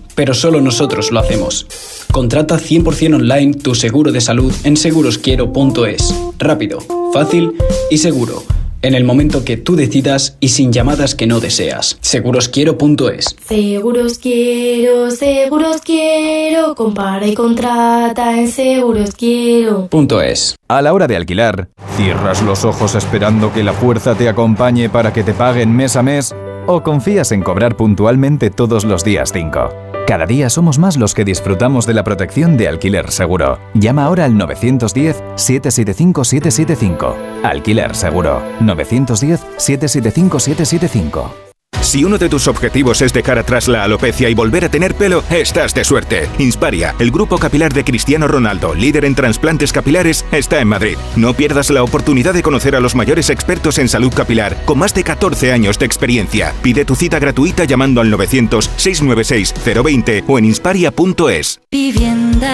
[0.15, 1.65] pero solo nosotros lo hacemos.
[2.11, 6.15] Contrata 100% online tu seguro de salud en segurosquiero.es.
[6.37, 6.79] Rápido,
[7.13, 7.53] fácil
[7.89, 8.43] y seguro.
[8.83, 11.99] En el momento que tú decidas y sin llamadas que no deseas.
[12.01, 13.35] Segurosquiero.es.
[13.45, 19.85] Seguros quiero, seguros quiero, compara y contrata en seguros quiero.
[19.87, 20.55] Punto es.
[20.67, 25.13] A la hora de alquilar, ¿cierras los ojos esperando que la fuerza te acompañe para
[25.13, 26.33] que te paguen mes a mes?
[26.65, 29.90] ¿O confías en cobrar puntualmente todos los días 5?
[30.07, 33.59] Cada día somos más los que disfrutamos de la protección de alquiler seguro.
[33.73, 37.15] Llama ahora al 910-775-775.
[37.43, 38.41] Alquiler seguro.
[38.59, 41.50] 910-775-775.
[41.81, 45.23] Si uno de tus objetivos es dejar atrás la alopecia y volver a tener pelo,
[45.31, 46.29] estás de suerte.
[46.37, 50.97] Insparia, el grupo capilar de Cristiano Ronaldo, líder en trasplantes capilares, está en Madrid.
[51.15, 54.93] No pierdas la oportunidad de conocer a los mayores expertos en salud capilar, con más
[54.93, 56.53] de 14 años de experiencia.
[56.61, 61.61] Pide tu cita gratuita llamando al 900-696-020 o en insparia.es.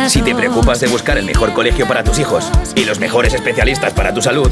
[0.08, 3.94] Si te preocupas de buscar el mejor colegio para tus hijos y los mejores especialistas
[3.94, 4.52] para tu salud,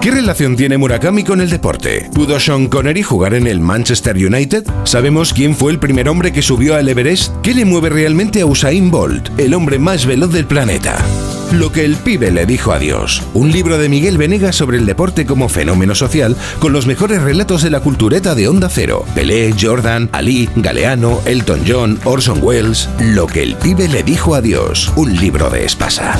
[0.00, 2.08] ¿Qué relación tiene Murakami con el deporte?
[2.14, 4.64] ¿Pudo Sean Connery jugar en el Manchester United?
[4.84, 7.34] ¿Sabemos quién fue el primer hombre que subió al Everest?
[7.42, 10.96] ¿Qué le mueve realmente a Usain Bolt, el hombre más veloz del planeta?
[11.52, 13.22] Lo que el pibe le dijo a Dios.
[13.34, 17.62] Un libro de Miguel Venegas sobre el deporte como fenómeno social, con los mejores relatos
[17.62, 19.04] de la cultureta de Onda Cero.
[19.14, 22.88] Pelé, Jordan, Ali, Galeano, Elton John, Orson Welles.
[23.00, 24.90] Lo que el pibe le dijo a Dios.
[24.96, 26.18] Un libro de Espasa.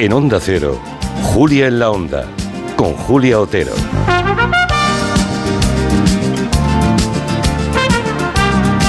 [0.00, 0.80] En Onda Cero,
[1.24, 2.24] Julia en la Onda,
[2.74, 3.72] con Julia Otero.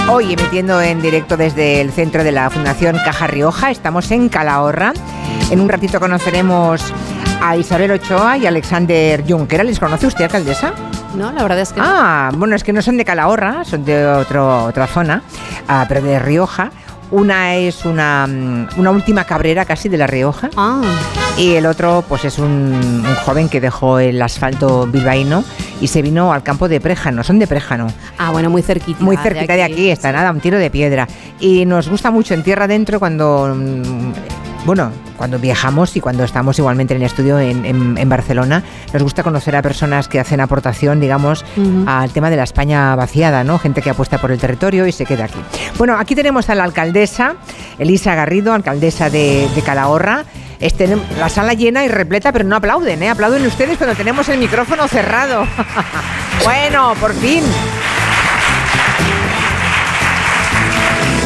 [0.10, 4.94] Hoy emitiendo en directo desde el centro de la Fundación Caja Rioja, estamos en Calahorra.
[5.50, 6.82] En un ratito conoceremos
[7.42, 9.66] a Isabel Ochoa y Alexander Juncker.
[9.66, 10.72] ¿Les conoce usted, alcaldesa?
[11.14, 11.86] No, la verdad es que no.
[11.90, 15.24] Ah, bueno, es que no son de Calahorra, son de otro, otra zona,
[15.68, 16.72] ah, pero de Rioja.
[17.12, 20.50] Una es una, mm, una última cabrera casi de La Rioja.
[20.56, 20.82] Ah.
[21.38, 25.44] Y el otro, pues es un, un joven que dejó el asfalto bilbaíno
[25.82, 27.24] y se vino al campo de Préjano.
[27.24, 27.88] Son de Préjano.
[28.18, 29.04] Ah, bueno, muy cerquita.
[29.04, 31.08] Muy cerquita de aquí, está nada, un tiro de piedra.
[31.40, 33.58] Y nos gusta mucho en tierra adentro cuando.
[34.64, 38.62] Bueno, cuando viajamos y cuando estamos igualmente en el estudio en, en- en Barcelona,
[38.94, 41.44] nos gusta conocer a personas que hacen aportación, digamos,
[41.88, 43.58] al tema de la España vaciada, ¿no?
[43.58, 45.40] Gente que apuesta por el territorio y se queda aquí.
[45.80, 47.34] Bueno, aquí tenemos a la alcaldesa,
[47.80, 50.26] Elisa Garrido, alcaldesa de, de Calahorra.
[50.60, 53.10] Este, la sala llena y repleta, pero no aplauden, ¿eh?
[53.10, 55.44] Aplauden ustedes cuando tenemos el micrófono cerrado.
[56.44, 57.42] bueno, por fin.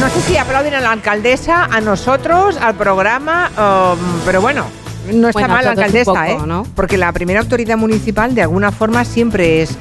[0.00, 3.50] No sé si aplauden a la alcaldesa, a nosotros, al programa,
[3.94, 4.66] um, pero bueno,
[5.12, 6.38] No está Bueno, mal la alcaldesa, poco, ¿eh?
[6.46, 6.66] ¿no?
[6.74, 9.76] Porque la primera autoridad municipal de alguna forma siempre es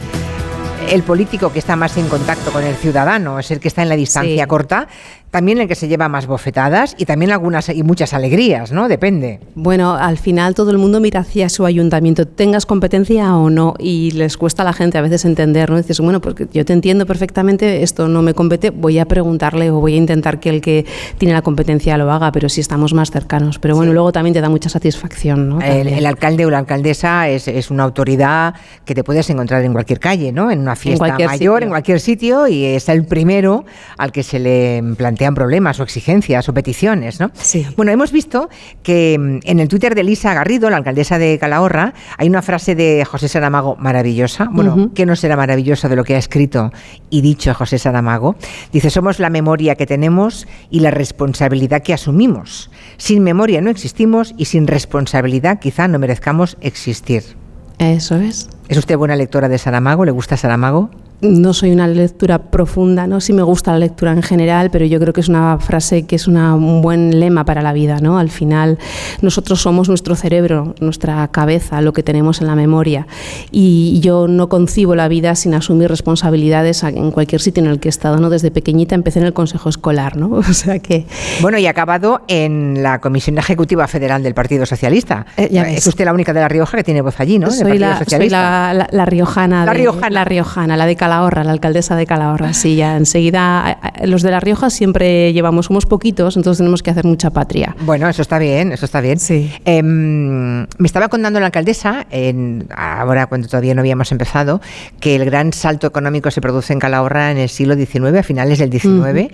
[0.89, 3.89] el político que está más en contacto con el ciudadano, es el que está en
[3.89, 4.47] la distancia Sí.
[4.47, 4.87] corta,
[5.35, 8.87] también el que se lleva más bofetadas y también algunas y muchas alegrías, ¿no?
[8.87, 9.41] Depende.
[9.53, 14.11] Bueno, al final todo el mundo mira hacia su ayuntamiento, tengas competencia o no, y
[14.11, 15.75] les cuesta a la gente a veces entender, ¿no?
[15.75, 19.81] Dices, bueno, porque yo te entiendo perfectamente, esto no me compete, voy a preguntarle o
[19.81, 20.85] voy a intentar que el que
[21.17, 23.59] tiene la competencia lo haga, pero si estamos más cercanos.
[23.59, 25.59] Pero bueno, luego también te da mucha satisfacción, ¿no?
[25.59, 28.53] El, el alcalde o la alcaldesa es, es una autoridad
[28.85, 30.49] que te puedes encontrar en cualquier calle, ¿no?
[30.49, 31.65] En una fiesta cualquier mayor, sitio.
[31.65, 33.65] en cualquier sitio, y es el primero
[33.97, 34.81] al que se le
[35.25, 37.31] plantean problemas o exigencias o peticiones, ¿no?
[37.75, 38.49] Bueno, hemos visto
[38.83, 42.75] que mm, en el Twitter de Lisa Garrido, la alcaldesa de Calahorra, hay una frase
[42.75, 44.47] de José Saramago maravillosa.
[44.51, 44.93] Bueno, Ujú.
[44.93, 46.71] ¿qué no será maravilloso de lo que ha escrito
[47.09, 48.35] y dicho José Saramago?
[48.71, 52.69] Dice, somos la memoria que tenemos y la responsabilidad que asumimos.
[52.97, 57.23] Sin memoria no existimos y sin responsabilidad quizá no merezcamos existir.
[57.79, 58.49] Eso es.
[58.67, 60.05] ¿Es usted buena lectora de Saramago?
[60.05, 60.89] ¿Le gusta Saramago?
[61.21, 63.19] No soy una lectura profunda, ¿no?
[63.21, 66.15] Sí me gusta la lectura en general, pero yo creo que es una frase que
[66.15, 68.19] es una- un buen lema para la vida, ¿no?
[68.19, 68.77] Al final,
[69.21, 73.07] nosotros somos nuestro cerebro, nuestra cabeza, lo que tenemos en la memoria.
[73.51, 77.87] Y yo no concibo la vida sin asumir responsabilidades en cualquier sitio en el que
[77.87, 78.29] he estado, ¿no?
[78.29, 80.29] Desde pequeñita empecé en el Consejo Escolar, ¿no?
[80.49, 81.05] O sea que...
[81.41, 85.25] Bueno, y acabado en la Comisión Ejecutiva Federal del Partido Socialista.
[85.37, 87.49] Eh, ya es usted la única de La Rioja que tiene voz allí, ¿no?
[87.51, 90.09] Soy, la, soy la, la- la riojana, La de- riojana.
[90.09, 92.53] la riojana, la de Calahorra, la alcaldesa de Calahorra.
[92.53, 97.05] Sí, ya enseguida, los de La Rioja siempre llevamos, somos poquitos, entonces tenemos que hacer
[97.05, 97.75] mucha patria.
[97.81, 99.19] Bueno, eso está bien, eso está bien.
[99.65, 104.61] Em, me estaba contando la alcaldesa, en- ahora cuando todavía no habíamos empezado,
[104.99, 108.57] que el gran salto económico se produce en Calahorra en el siglo XIX, a finales
[108.57, 109.29] del XIX.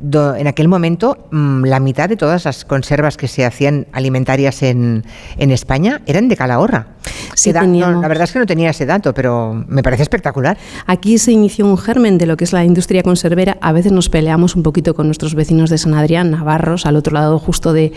[0.00, 4.62] Do- en aquel momento, mm, la mitad de todas las conservas que se hacían alimentarias
[4.62, 5.04] en,
[5.38, 6.86] en España eran de Calahorra.
[7.34, 10.56] Sí, da- no, la verdad es que no tenía ese dato, pero me parece espectacular.
[10.86, 13.56] Aquí se inició un germen de lo que es la industria conservera.
[13.60, 17.14] A veces nos peleamos un poquito con nuestros vecinos de San Adrián, navarros, al otro
[17.14, 17.92] lado justo de,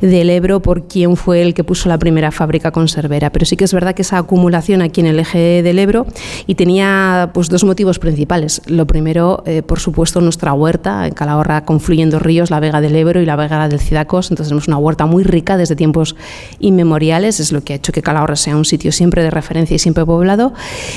[0.00, 3.30] del Ebro, por quién fue el que puso la primera fábrica conservera.
[3.30, 6.06] Pero sí que es verdad que esa acumulación aquí en el eje del Ebro
[6.46, 8.62] y tenía pues dos motivos principales.
[8.66, 11.06] Lo primero, eh, por supuesto, nuestra huerta.
[11.06, 14.30] En Calahorra confluyen dos ríos, la Vega del Ebro y la Vega del Cidacos.
[14.30, 16.16] Entonces tenemos una huerta muy rica desde tiempos
[16.58, 17.40] inmemoriales.
[17.40, 20.04] Es lo que ha hecho que Calahorra sea un sitio siempre de referencia y siempre
[20.04, 20.52] poblado.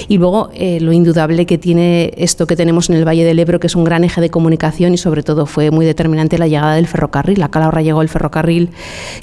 [0.08, 3.60] Y luego eh, lo indudable que tiene esto que tenemos en el Valle del Ebro,
[3.60, 6.76] que es un gran eje de comunicación y sobre todo fue muy determinante la llegada
[6.76, 7.42] del ferrocarril.
[7.44, 8.72] A Calahorra llegó el ferrocarril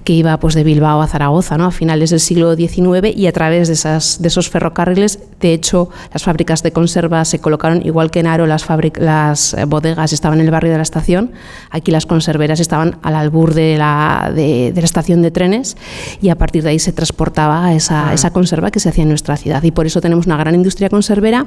[0.04, 1.66] que iba pues de Bilbao a Zaragoza, ¿no?
[1.66, 5.90] A finales del siglo XIX y a través de, esas, de esos ferrocarriles, de hecho,
[6.12, 10.40] las fábricas de conservas se colocaron igual que en Aro, las, las eh, bodegas estaban
[10.40, 11.32] en el barrio de la estación,
[11.70, 15.76] aquí las conserveras estaban al albur de la, de, de la estación de trenes
[16.20, 19.36] y a partir de ahí se transportaba esa, esa conserva que se hacía en nuestra
[19.36, 21.46] ciudad y por eso tenemos una gran industria conservera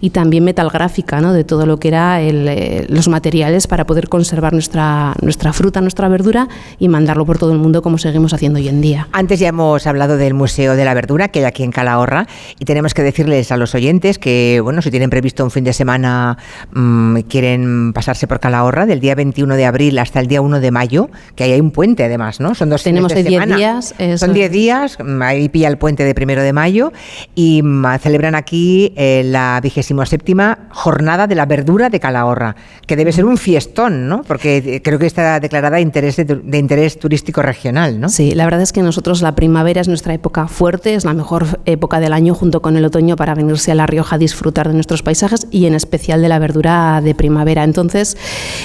[0.00, 1.32] y también metalgráfica, ¿no?
[1.32, 5.80] de todo lo que era el, eh, los materiales para poder conservar nuestra, nuestra fruta,
[5.80, 6.48] nuestra verdura
[6.78, 9.08] y mandarlo por todo el mundo como seguimos haciendo hoy en día.
[9.12, 12.26] Antes ya hemos hablado del Museo de la Verdura que hay aquí en Calahorra
[12.58, 15.72] y tenemos que decirles a los oyentes que, bueno, si tienen previsto un fin de
[15.72, 16.38] semana,
[16.72, 20.70] mm, quieren pasarse por Calahorra del día 21 de abril hasta el día 1 de
[20.70, 22.54] mayo, que ahí hay un puente además, ¿no?
[22.54, 23.56] Son dos Tenemos de ahí 10 semana.
[23.56, 24.52] días, eso Son 10 es.
[24.52, 26.92] días, mm, ahí pilla el puente de primero de mayo
[27.34, 32.54] y mm, celebran aquí eh, la vigésimo séptima jornada de la verdura de Calahorra,
[32.86, 34.22] que debe ser un fiestón, ¿no?
[34.22, 38.08] Porque eh, creo que está declarada interés de, de interés turístico regional, ¿no?
[38.08, 41.58] Sí, la verdad es que nosotros la primavera es nuestra época fuerte, es la mejor
[41.66, 44.74] época del año junto con el otoño para venirse a La Rioja a disfrutar de
[44.74, 47.64] nuestros paisajes y en especial de la verdura de primavera.
[47.64, 48.16] Entonces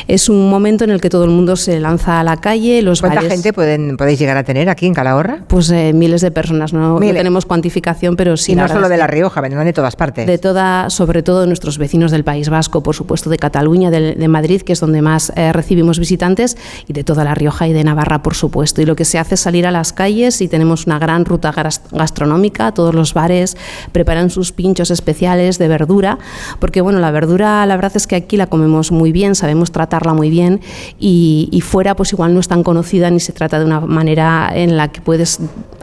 [0.07, 3.01] es un momento en el que todo el mundo se lanza a la calle, los
[3.01, 5.45] ¿Cuánta bares- gente pueden, podéis llegar a tener aquí en Calahorra?
[5.47, 8.51] Pues eh, miles de personas, no, no tenemos cuantificación, pero sí.
[8.51, 10.27] y no solo de La Rioja, vendrán de todas partes.
[10.27, 14.27] de toda, sobre todo de nuestros vecinos del País Vasco, por supuesto de Cataluña, de,
[14.27, 16.57] Madrid, que es donde más eh, recibimos visitantes,
[16.87, 18.81] y de toda La Rioja y de Navarra, por supuesto.
[18.81, 21.53] Y lo que se hace es salir a las calles y tenemos una gran ruta
[21.91, 23.57] gastronómica, todos los bares
[23.91, 26.19] preparan sus pinchos especiales de verdura,
[26.59, 30.13] porque bueno, la verdura la verdad es que aquí la comemos muy bien, sabemos tratarla
[30.13, 30.61] muy bien
[30.99, 34.77] y fuera pues igual no es tan conocida ni se trata de una manera en
[34.77, 35.39] la que puedes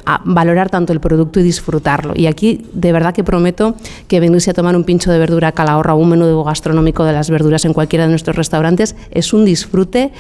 [0.07, 2.13] a valorar tanto el producto y disfrutarlo.
[2.17, 3.75] Y aquí de verdad que prometo
[4.09, 7.29] que venirse a tomar un pincho de verdura Calahorra o un menú gastronómico de las
[7.29, 10.13] verduras en cualquiera de nuestros restaurantes es un disfrute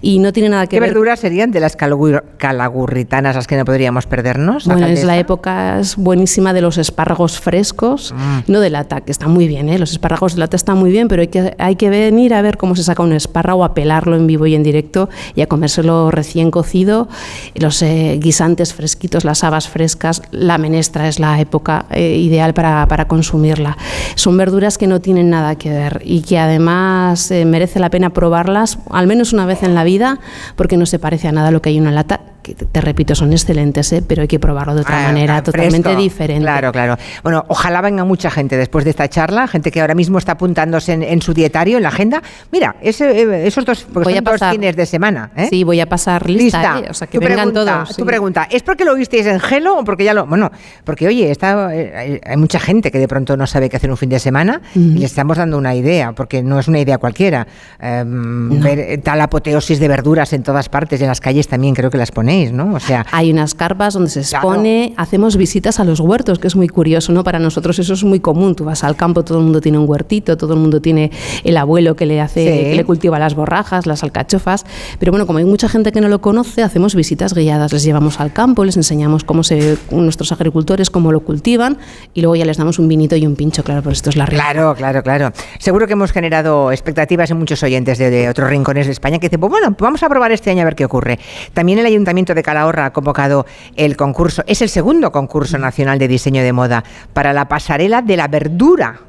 [0.00, 3.56] y no tiene nada que ¿Qué ver verduras serían de las calagur- calagurritanas las que
[3.56, 4.66] no podríamos perdernos?
[4.66, 8.14] Bueno, es la época es buenísima de los espárragos frescos,
[8.46, 9.78] no de lata, que están muy bien, ¿eh?
[9.78, 12.56] los espárragos de lata están muy bien, pero hay que, hay que venir a ver
[12.56, 16.10] cómo se saca un espárrago, a pelarlo en vivo y en directo y a comérselo
[16.10, 17.08] recién cocido,
[17.54, 22.52] los eh, guisantes fresquitos, las las habas frescas, la menestra es la época eh, ideal
[22.52, 23.78] para, para, consumirla.
[24.14, 28.10] Son verduras que no tienen nada que ver y que además eh, merece la pena
[28.10, 30.20] probarlas al menos una vez en la vida
[30.54, 33.14] porque no se parece a nada lo que hay en una lata que te repito,
[33.14, 34.02] son excelentes, ¿eh?
[34.06, 36.42] pero hay que probarlo de otra ah, manera totalmente diferente.
[36.42, 36.96] Claro, claro.
[37.22, 40.92] Bueno, ojalá venga mucha gente después de esta charla, gente que ahora mismo está apuntándose
[40.92, 42.22] en, su dietario, en la agenda.
[42.50, 45.30] Mira, eh, esos dos, voy a pasar, fines de semana.
[45.36, 45.46] ¿eh?
[45.48, 46.80] Sí, voy a pasar lista.
[46.80, 46.88] ¿eh?
[46.90, 47.96] O sea, que tu vengan pregunta, todos.
[47.96, 50.26] Tu pregunta, ¿es porque lo visteis en Gelo o porque ya lo.?
[50.26, 50.50] Bueno,
[50.84, 54.08] porque oye, está, hay, mucha gente que de pronto no sabe qué hacer un fin
[54.08, 57.46] de semana y le estamos dando una idea, porque no es una idea cualquiera.
[57.80, 61.98] Em, ver tal apoteosis de verduras en todas partes en las calles también creo que
[61.98, 62.10] las
[62.52, 62.74] ¿no?
[62.74, 66.56] O sea, hay unas carpas donde se expone, hacemos visitas a los huertos, que es
[66.56, 67.24] muy curioso, ¿no?
[67.24, 68.54] Para nosotros eso es muy común.
[68.54, 71.10] Tú vas al campo, todo el mundo tiene un huertito, todo el mundo tiene
[71.44, 74.64] el abuelo que le hace, que le cultiva las borrajas, las alcachofas.
[74.98, 77.72] Pero bueno, como hay mucha gente que no lo conoce, hacemos visitas guiadas.
[77.72, 81.78] Les llevamos al campo, les enseñamos cómo se nuestros agricultores cómo lo cultivan
[82.14, 84.26] y luego ya les damos un vinito y un pincho, claro, por esto es la
[84.26, 84.52] realidad.
[84.52, 85.32] Claro, claro, claro.
[85.58, 89.28] Seguro que hemos generado expectativas en muchos oyentes de, de otros rincones de España que
[89.28, 91.18] dicen, pues bueno, vamos a probar este año a ver qué ocurre.
[91.52, 93.46] También el Ayuntamiento de Calahorra ha convocado
[93.76, 98.16] el concurso, es el segundo concurso nacional de diseño de moda para la pasarela de
[98.16, 99.00] la verdura.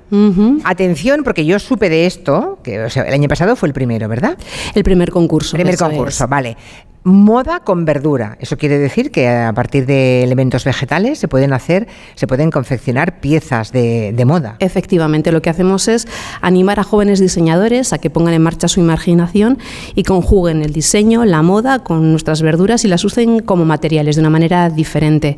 [0.64, 4.38] Atención, porque yo supe de esto, que el año pasado fue el primero, ¿verdad?
[4.76, 5.56] El primer concurso.
[5.56, 6.58] Primer concurso, vale
[7.04, 8.38] moda con verdura.
[8.40, 13.20] Eso quiere decir que a partir de elementos vegetales se pueden hacer, se pueden confeccionar
[13.20, 14.56] piezas de, moda.
[14.60, 16.08] Efectivamente, lo que hacemos es
[16.40, 19.58] animar a jóvenes diseñadores a que pongan en marcha su imaginación
[19.96, 24.22] y conjuguen el diseño, la moda con nuestras verduras y las usen como materiales de
[24.22, 25.38] una manera diferente.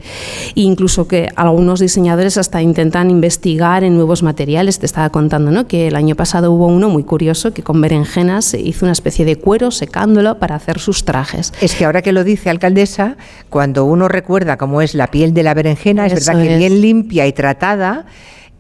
[0.56, 4.65] E incluso que algunos diseñadores hasta intentan investigar en nuevos materiales.
[4.66, 5.68] Te estaba contando ¿no?
[5.68, 9.36] que el año pasado hubo uno muy curioso que con berenjenas hizo una especie de
[9.36, 11.54] cuero secándolo para hacer sus trajes.
[11.62, 13.16] Es que ahora que lo dice alcaldesa,
[13.52, 17.28] cuando uno recuerda cómo es la piel de la berenjena, es verdad que bien limpia
[17.28, 18.06] y tratada,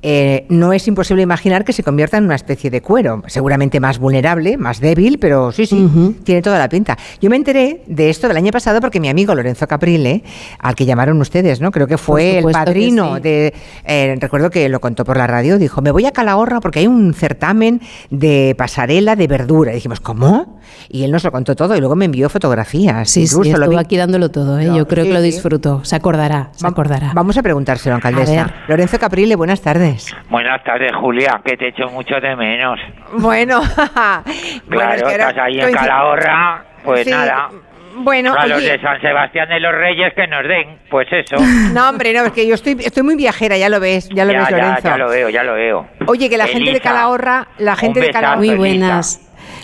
[0.07, 3.97] eh, no es imposible imaginar que se convierta en una especie de cuero, seguramente más
[3.97, 6.95] vulnerable, más débil, pero sí, sí, tiene toda la pinta.
[7.19, 10.23] Yo me enteré de esto del año pasado porque mi amigo Lorenzo Caprile,
[10.59, 11.71] al que llamaron ustedes, ¿no?
[11.71, 13.51] Creo que fue el padrino de...
[13.83, 16.87] Eh, recuerdo que lo contó por la radio, dijo, me voy a Calahorra porque hay
[16.87, 19.71] un certamen de pasarela de verdura.
[19.71, 20.59] Y dijimos, ¿cómo?
[20.87, 23.09] Y él nos lo contó todo y luego me envió fotografías.
[23.09, 24.65] Sí, sí, estuvo aquí dándolo todo, ¿eh?
[24.65, 27.11] yo creo que lo disfrutó, se acordará, se acordará.
[27.15, 28.53] Vamos a preguntárselo, alcaldesa.
[28.67, 29.94] Lorenzo Caprile, buenas tardes.
[30.29, 32.79] Buenas tardes, Julia, que te echo mucho de menos.
[33.13, 33.61] Bueno,
[34.69, 37.49] claro, estás ahí en Calahorra, pues nada.
[37.97, 41.37] Bueno, a los de San Sebastián de los Reyes que nos den, pues eso.
[41.73, 44.33] No, hombre, no, es que yo estoy, estoy muy viajera, ya lo ves, ya lo
[44.33, 44.81] ves, Lorenzo.
[44.83, 45.87] Ya, lo veo, ya lo veo.
[46.07, 48.37] Oye, que la gente de Calahorra, la gente de Calahorra...
[48.37, 49.21] Muy buenas.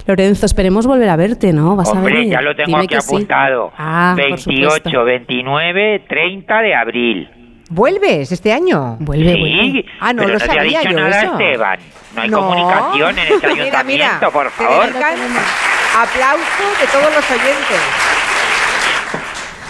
[0.08, 1.76] Lorenzo, esperemos volver a verte, ¿no?
[1.76, 2.32] ¿Vas Hombre, a venir?
[2.32, 3.72] ya lo tengo aquí apuntado.
[3.78, 7.30] Ah, 28, 29, 30 de abril.
[7.74, 8.98] ¿Vuelves este año?
[9.00, 11.80] Vuelve, sí, Ah, no lo sabía yo nada, Esteban.
[12.14, 14.88] No hay comunicación en este ayuntamiento, mira, mira, por favor.
[14.88, 17.82] Aplauso de todos los oyentes.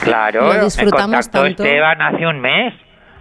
[0.04, 2.74] Claro, me contactó Esteban hace un mes.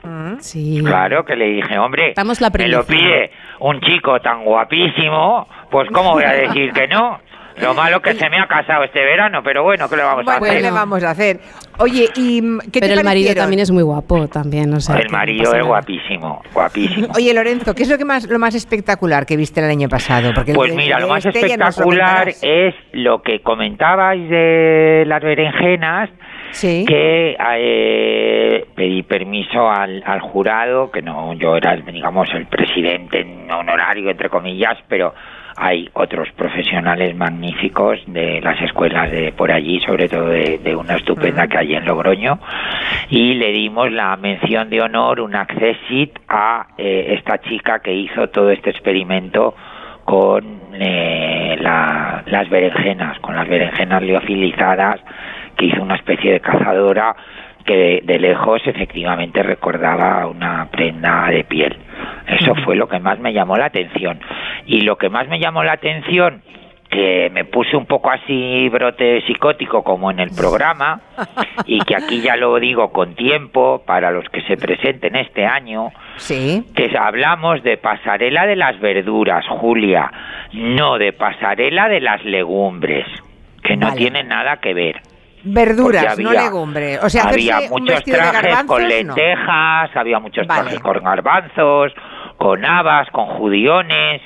[0.02, 0.36] Mm.
[0.40, 0.82] Sí.
[0.82, 5.90] Claro, que le dije, hombre, Estamos la me lo pide un chico tan guapísimo, pues
[5.92, 7.20] ¿cómo voy a decir que no?
[7.60, 10.36] Lo malo que se me ha casado este verano, pero bueno, ¿qué le vamos a
[10.36, 10.56] hacer?
[10.56, 11.40] ¿Qué le vamos a hacer?
[11.78, 15.54] Oye, ¿y qué Pero el marido también es muy guapo, también, o sea, El marido
[15.54, 17.08] es guapísimo, guapísimo.
[17.16, 20.32] Oye, Lorenzo, ¿qué es lo que más lo más espectacular que viste el año pasado?
[20.34, 26.10] Porque pues mira, lo más este espectacular es lo que comentabais de las berenjenas,
[26.52, 26.84] Sí.
[26.86, 34.10] que eh, pedí permiso al, al, jurado, que no yo era, digamos, el presidente honorario,
[34.10, 35.14] entre comillas, pero
[35.62, 41.46] hay otros profesionales magníficos de las escuelas de por allí, sobre todo de, una estupenda
[41.48, 42.38] que hay en Logroño,
[43.10, 48.30] y le dimos la mención de honor, un accessit a eh, esta chica que hizo
[48.30, 49.54] todo este experimento
[50.06, 54.98] con eh, las berenjenas, con las berenjenas liofilizadas,
[55.58, 57.14] que hizo una especie de cazadora
[57.64, 61.76] que de, lejos efectivamente recordaba una prenda de piel.
[62.26, 64.20] Eso fue lo que más me llamó la atención.
[64.66, 66.42] Y lo que más me llamó la atención,
[66.90, 71.00] que me puse un poco así brote psicótico como en el programa,
[71.64, 75.90] y que aquí ya lo digo con tiempo para los que se presenten este año,
[76.16, 76.64] sí.
[76.74, 80.10] que hablamos de pasarela de las verduras, Julia,
[80.52, 83.06] no de pasarela de las legumbres,
[83.62, 85.00] que no tiene nada que ver.
[85.44, 87.02] Verduras, no legumbres.
[87.02, 91.92] O sea, había muchos trajes con lentejas, había muchos trajes con garbanzos,
[92.36, 94.22] con habas, con judiones,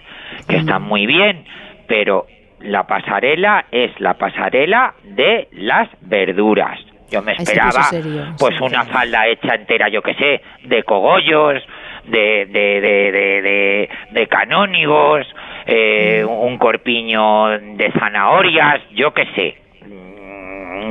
[0.49, 0.87] que están mm.
[0.87, 1.45] muy bien,
[1.87, 2.27] pero
[2.61, 6.79] la pasarela es la pasarela de las verduras.
[7.11, 11.63] Yo me se esperaba serio, pues una falda hecha entera, yo qué sé, de cogollos,
[12.07, 15.27] de, de, de, de, canónigos,
[15.67, 19.64] eh, un corpiño de zanahorias, yo qué sé, mm,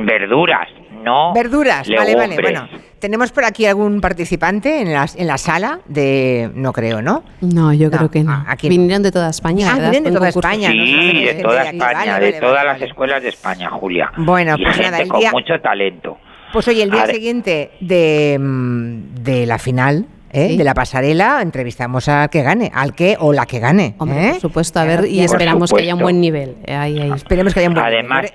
[0.04, 0.68] verduras,
[1.02, 2.36] no Verduras, vale, vale.
[2.40, 6.50] Bueno, tenemos por aquí algún participante en la, en la sala de...
[6.54, 7.22] No creo, ¿no?
[7.42, 8.44] No, yo creo que no.
[8.48, 8.70] aquí no.
[8.70, 9.68] Vinieron de toda España.
[9.70, 9.90] Ah, ¿verdad?
[9.90, 10.28] vienen de toda.
[10.30, 11.76] España, Sí, de toda aquí.
[11.76, 14.10] España, de todas las escuelas de España, Julia.
[14.16, 16.16] Bueno, y pues gente nada, el con día- mucho talento.
[16.52, 20.56] Pues oye, el día siguiente de, mm, de la final, ¿eh?
[20.56, 23.96] de la pasarela, entrevistamos al que gane, al que o la que gane.
[23.98, 24.30] Hombre, ¿eh?
[24.32, 26.56] por supuesto, a ver, y esperamos que haya un buen nivel.
[26.68, 27.10] Ahí, ahí.
[27.10, 28.32] Esperemos que haya un buen Además,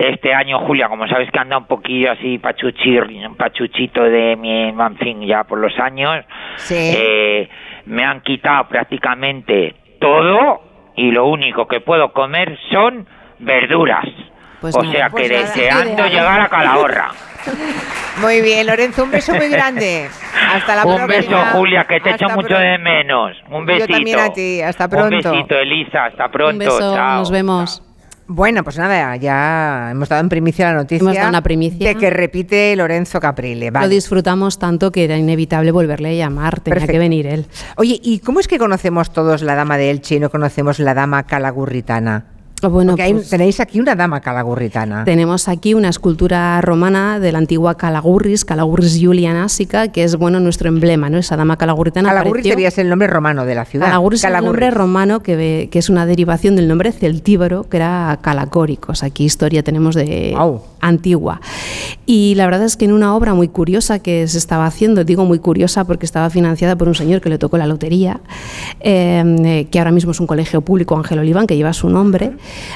[0.00, 3.04] este año, Julia, como sabes que anda un poquillo así pachuchir,
[3.36, 6.24] pachuchito de mi, en fin, ya por los años,
[6.70, 7.48] eh,
[7.84, 10.62] me han quitado prácticamente todo
[10.96, 13.06] y lo único que puedo comer son
[13.40, 14.06] verduras.
[14.62, 16.10] Pues o sea pues que nada, deseando ideal.
[16.10, 17.10] llegar a Calahorra.
[18.20, 20.08] Muy bien, Lorenzo, un beso muy grande.
[20.52, 21.38] Hasta la un próxima.
[21.38, 22.58] beso, Julia, que te echo mucho pronto.
[22.58, 23.34] de menos.
[23.48, 23.86] Un besito.
[23.86, 25.30] Yo también a ti, hasta pronto.
[25.30, 26.78] Un besito, Elisa, hasta pronto.
[26.78, 27.30] Chao.
[27.30, 27.82] vemos.
[28.32, 31.88] Bueno, pues nada, ya hemos dado en primicia la noticia Hemos dado una primicia.
[31.88, 33.72] de que repite Lorenzo Caprile.
[33.72, 33.86] Vale.
[33.86, 36.92] Lo disfrutamos tanto que era inevitable volverle a llamar, tenía Perfecto.
[36.92, 37.46] que venir él.
[37.76, 40.94] Oye, ¿y cómo es que conocemos todos la dama de Elche y no conocemos la
[40.94, 42.26] dama calagurritana?
[42.68, 45.04] Bueno, Porque hay- pues- tenéis aquí una dama calagurritana.
[45.04, 50.68] Tenemos aquí una escultura romana de la antigua Calagurris, Calagurris Julianásica, que es bueno nuestro
[50.68, 51.18] emblema, ¿no?
[51.18, 52.08] Esa dama calagurritana.
[52.08, 53.86] Calagurris apareció- debía ser el nombre romano de la ciudad.
[53.86, 54.46] Calagurris es Calagurris.
[54.46, 59.02] nombre romano que, ve- que es una derivación del nombre celtíbero, que era Calacóricos.
[59.02, 60.34] Aquí historia tenemos de
[60.80, 61.40] antigua.
[62.06, 65.24] Y la verdad es que en una obra muy curiosa que se estaba haciendo, digo
[65.24, 68.20] muy curiosa porque estaba financiada por un señor que le tocó la lotería,
[68.80, 72.32] eh, eh, que ahora mismo es un colegio público, Ángel Oliván, que lleva su nombre,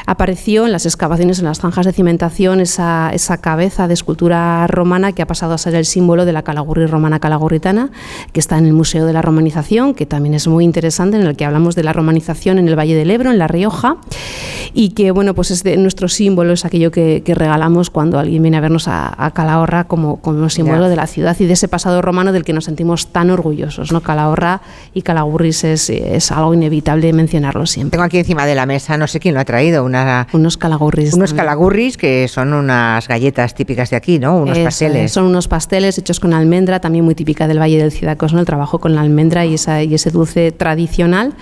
[0.06, 5.12] apareció en las excavaciones, en las zanjas de cimentación, esa, esa cabeza de escultura romana
[5.12, 7.90] que ha pasado a ser el símbolo de la Calagurri romana calagurritana,
[8.32, 11.36] que está en el Museo de la Romanización, que también es muy interesante, en el
[11.36, 13.96] que hablamos de la romanización en el Valle del Ebro, en La Rioja,
[14.72, 18.42] y que bueno, pues es de nuestro símbolo, es aquello que, que regalamos cuando alguien
[18.42, 20.88] viene a vernos a, a Calahorra como, como símbolo Ya.
[20.88, 23.92] de la ciudad y de ese pasado romano del que nos sentimos tan orgullosos.
[23.92, 24.00] ¿no?
[24.00, 24.60] Calahorra
[24.92, 27.92] y Calagurris es, es algo inevitable mencionarlo siempre.
[27.92, 31.14] Tengo aquí encima de la mesa, no sé quién lo ha traído, una, unos calagurris.
[31.14, 34.38] Unos calagurris que son unas galletas típicas de aquí, ¿no?
[34.38, 35.04] Unos Eso pasteles.
[35.04, 38.40] es, Son unos pasteles hechos con almendra, también muy típica del Valle del Cidacos, ¿no?
[38.40, 41.34] el trabajo con la almendra y, esa, y ese dulce tradicional,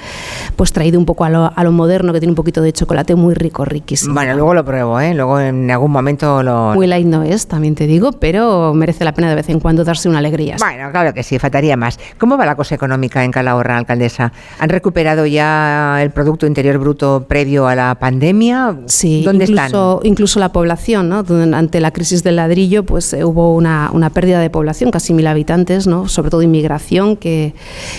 [0.56, 3.14] pues traído un poco a lo, a lo moderno, que tiene un poquito de chocolate
[3.14, 4.12] muy rico, riquísimo.
[4.12, 5.14] Bueno, luego lo pruebo, ¿eh?
[5.14, 6.74] Luego en algún momento lo...
[6.74, 9.84] Muy light no es, también te digo, pero merece la pena de vez en cuando
[9.84, 10.56] darse una alegría.
[10.58, 11.98] Bueno, claro que sí, faltaría más.
[12.18, 14.32] ¿Cómo va la cosa económica en Calahorra, alcaldesa?
[14.58, 18.76] ¿Han recuperado ya el Producto Interior Bruto previo a la pandemia?
[18.86, 21.24] Sí, ¿Dónde incluso, incluso la población, ¿no?
[21.54, 25.26] Ante la crisis del ladrillo, pues eh, hubo una, una pérdida de población, casi mil
[25.26, 26.08] habitantes, ¿no?
[26.08, 27.54] Sobre todo inmigración que,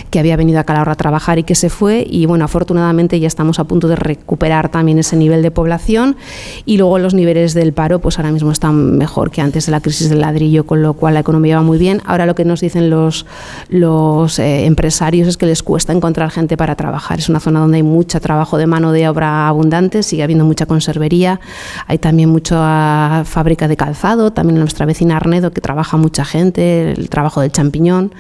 [0.10, 2.06] que había venido a Calahorra a trabajar y que se fue.
[2.08, 6.16] Y bueno, afortunadamente ya estamos a punto de recuperar también ese nivel de población.
[6.66, 9.80] Y luego los niveles del paro, pues ahora mismo están mejor que antes de la
[9.80, 12.02] crisis del ladrillo, con lo cual la economía va muy bien.
[12.06, 13.26] Ahora lo que nos dicen los,
[13.70, 17.20] los eh, empresarios es que les cuesta encontrar gente para trabajar.
[17.20, 20.66] Es una zona donde hay mucho trabajo de mano de obra abundante, sigue habiendo mucha
[20.66, 21.40] conservería,
[21.88, 27.10] hay también mucha fábrica de calzado, también nuestra vecina Arnedo que trabaja mucha gente, el
[27.10, 28.14] trabajo del champiñón.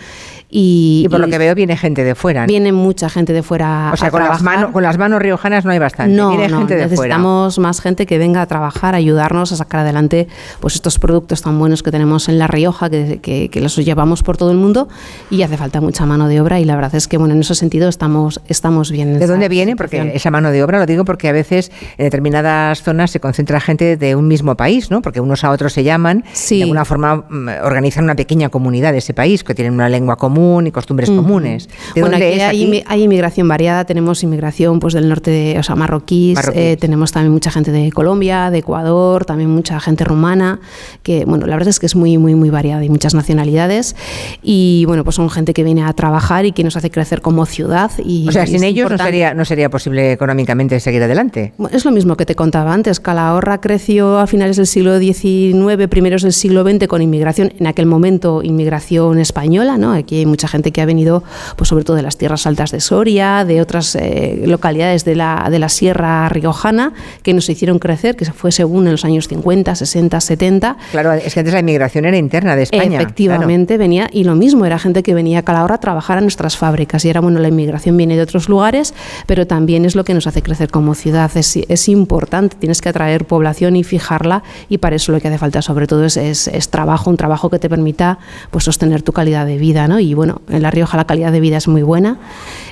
[0.55, 2.41] Y, Y por lo que veo viene gente de fuera.
[2.41, 2.47] ¿no?
[2.47, 3.89] Viene mucha gente de fuera.
[3.91, 4.43] O sea, a con las, trabajar.
[4.59, 6.15] manos, con las manos riojanas no hay bastante.
[6.15, 7.15] No, viene no, gente de fuera.
[7.17, 10.27] necesitamos más gente que venga a trabajar, a ayudarnos a sacar adelante
[10.59, 14.21] pues estos productos tan buenos que tenemos en La Rioja, que, que- que los llevamos
[14.21, 14.87] por todo el mundo
[15.31, 17.55] y hace falta mucha mano de obra y la verdad es que bueno, en ese
[17.55, 19.13] sentido estamos, estamos bien.
[19.13, 19.75] en ¿De dónde viene?
[19.75, 23.59] Porque esa mano de obra, lo digo porque a veces en determinadas zonas se concentra
[23.59, 25.01] gente de un mismo país, ¿no?
[25.01, 28.91] Porque unos a otros se llaman, y de alguna forma mm, organizan una pequeña comunidad
[28.91, 31.21] de ese país, que tienen una lengua común y costumbres Ujú.
[31.23, 31.67] comunes.
[31.95, 32.83] ¿De Bueno, dónde aquí es hay, aquí?
[32.87, 37.31] hay inmigración variada, tenemos inmigración pues del norte, de, o sea, marroquíes, eh, tenemos también
[37.31, 40.59] mucha gente de Colombia, de Ecuador, también mucha gente rumana,
[41.03, 43.95] que bueno, la verdad es que es muy, muy, muy variada, hay muchas nacionalidades
[44.41, 47.45] y bueno, pues son gente que viene a trabajar y que nos hace crecer como
[47.45, 47.91] ciudad.
[48.03, 51.53] Y, O sea, y sin ellos no sería, no sería posible económicamente seguir adelante.
[51.57, 52.99] Bueno, Es lo mismo que te contaba antes.
[52.99, 57.85] Calahorra creció a finales del siglo XIX, primeros del siglo XX con inmigración, en aquel
[57.85, 59.93] momento inmigración española, ¿no?
[59.93, 61.23] Aquí hay mucha gente que ha venido,
[61.57, 65.47] pues sobre todo de las tierras altas de Soria, de otras eh, localidades de la,
[65.51, 69.75] de la Sierra Riojana, que nos hicieron crecer, que fue según en los años 50,
[69.75, 70.77] 60, 70.
[70.91, 72.99] Claro, es que antes la inmigración era interna de España.
[72.99, 76.57] Efectivamente, venía, y lo mismo, era gente que venía a Calahorra a trabajar a nuestras
[76.57, 77.05] fábricas.
[77.05, 78.95] Y era, bueno, la inmigración viene de otros lugares,
[79.27, 81.29] pero también es lo que nos hace crecer como ciudad.
[81.35, 85.37] Es, es importante, tienes que atraer población y fijarla, y para eso lo que hace
[85.37, 88.17] falta sobre todo es, es, trabajo, un trabajo que te permita
[88.49, 89.87] pues, sostener tu calidad de vida.
[89.87, 89.99] ¿no?
[89.99, 92.19] Y bueno, en La Rioja la calidad de vida es muy buena,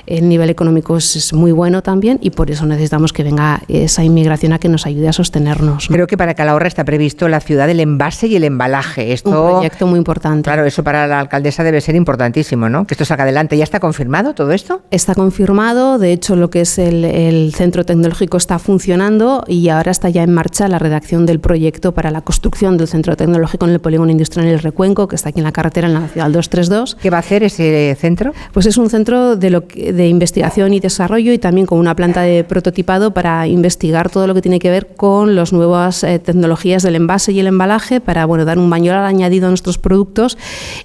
[0.06, 4.52] el nivel económico es, muy bueno también, y por eso necesitamos que venga esa inmigración
[4.52, 5.88] a que nos ayude a sostenernos.
[5.88, 9.12] Creo que para Calahorra está previsto la ciudad del envase y el embalaje.
[9.12, 10.42] Esto, un proyecto muy importante.
[10.42, 12.86] Claro, eso para la alcaldesa debe ser importantísimo, ¿no?
[12.86, 13.56] Que esto salga adelante.
[13.56, 14.82] ¿Ya está confirmado todo esto?
[14.90, 19.90] Está confirmado, de hecho lo que es el, el centro tecnológico está funcionando y ahora
[19.90, 23.72] está ya en marcha la redacción del proyecto para la construcción del centro tecnológico en
[23.72, 26.96] el polígono industrial el Recuenco, que está aquí en la carretera en la ciudad 232.
[27.00, 28.32] ¿Qué va a hacer ese centro?
[28.52, 32.22] Pues es un centro de, lo de investigación y desarrollo y también con una planta
[32.22, 36.82] de prototipado para investigar todo lo que tiene que ver con las nuevas eh, tecnologías
[36.82, 40.36] del envase y el embalaje para bueno, dar un baño añadido a nuestros productos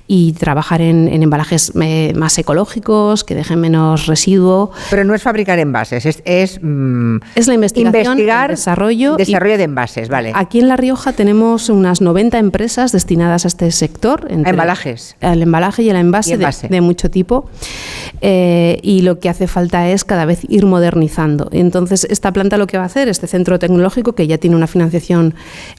[0.07, 4.71] y trabajar en, embalajes eh, más ecológicos, que dejen menos residuo.
[4.89, 9.15] Pero no es fabricar envases, es, es, mm, es la investigación, investigar, desarrollo.
[9.15, 10.31] Desarrollo de envases, vale.
[10.35, 14.27] Aquí en La Rioja tenemos unas 90 empresas destinadas a este sector.
[14.29, 15.15] Entre, embalajes.
[15.21, 17.49] Al embalaje y el envase, De, mucho tipo.
[18.21, 21.49] Eh, y lo que hace falta es cada vez ir modernizando.
[21.51, 24.67] Entonces, esta planta lo que va a hacer, este centro tecnológico, que ya tiene una
[24.67, 25.35] financiación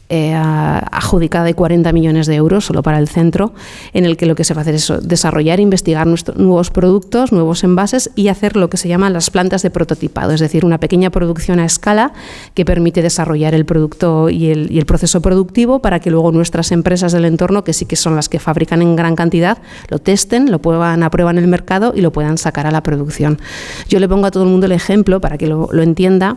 [0.08, 3.52] eh, adjudicada de 40 millones de euros solo para el centro,
[3.92, 7.64] en el que lo que se va a hacer es desarrollar, investigar nuevos productos, nuevos
[7.64, 11.10] envases y hacer lo que se llaman las plantas de prototipado, es decir, una pequeña
[11.10, 12.12] producción a escala
[12.54, 16.72] que permite desarrollar el producto y el, y el proceso productivo para que luego nuestras
[16.72, 19.58] empresas del entorno, que sí que son las que fabrican en gran cantidad,
[19.88, 22.82] lo testen, lo puedan a prueba en el mercado y lo puedan sacar a la
[22.82, 23.38] producción.
[23.88, 26.36] Yo le pongo a todo el mundo el ejemplo para que lo, entienda.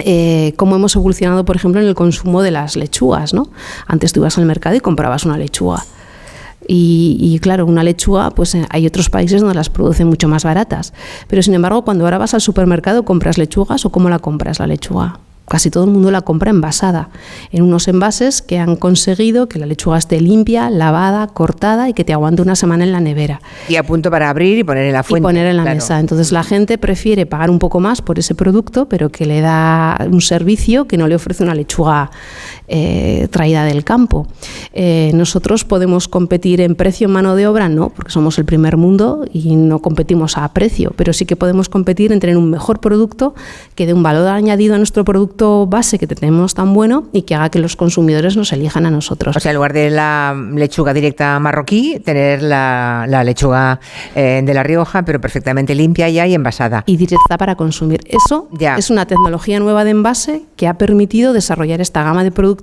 [0.00, 3.34] Eh, cómo hemos evolucionado, por ejemplo, en el consumo de las lechugas.
[3.34, 3.48] ¿no?
[3.86, 5.84] Antes tú ibas al mercado y comprabas una lechuga.
[6.66, 10.44] Y, y, claro, una lechuga, pues eh, hay otros países donde las producen mucho más
[10.44, 10.94] baratas.
[11.28, 14.66] Pero sin embargo, cuando ahora vas al supermercado, ¿compras lechugas o cómo la compras la
[14.66, 15.18] lechuga?
[15.48, 17.10] Casi todo el mundo la compra envasada,
[17.52, 22.04] en unos envases que han conseguido que la lechuga esté limpia, lavada, cortada y que
[22.04, 23.40] te aguante una semana en la nevera.
[23.68, 25.22] Y a punto para abrir y poner en la fuente.
[25.22, 26.00] Y poner en la mesa.
[26.00, 29.98] Entonces la gente prefiere pagar un poco más por ese producto, pero que le da
[30.10, 32.10] un servicio que no le ofrece una lechuga
[32.66, 34.26] eh, traída del campo.
[34.72, 39.26] Eh, nosotros podemos competir en precio mano de obra, no, porque somos el primer mundo
[39.32, 43.34] y no competimos a precio, pero sí que podemos competir en tener un mejor producto
[43.74, 47.34] que dé un valor añadido a nuestro producto base que tenemos tan bueno y que
[47.34, 49.36] haga que los consumidores nos elijan a nosotros.
[49.36, 53.78] O sea, en lugar de la lechuga directa marroquí, tener la, lechuga
[54.14, 56.82] eh, de La Rioja, pero perfectamente limpia ya y envasada.
[56.86, 58.00] Y directa para consumir.
[58.06, 58.76] Eso ya.
[58.76, 62.53] es una tecnología nueva de envase que ha permitido desarrollar esta gama de productos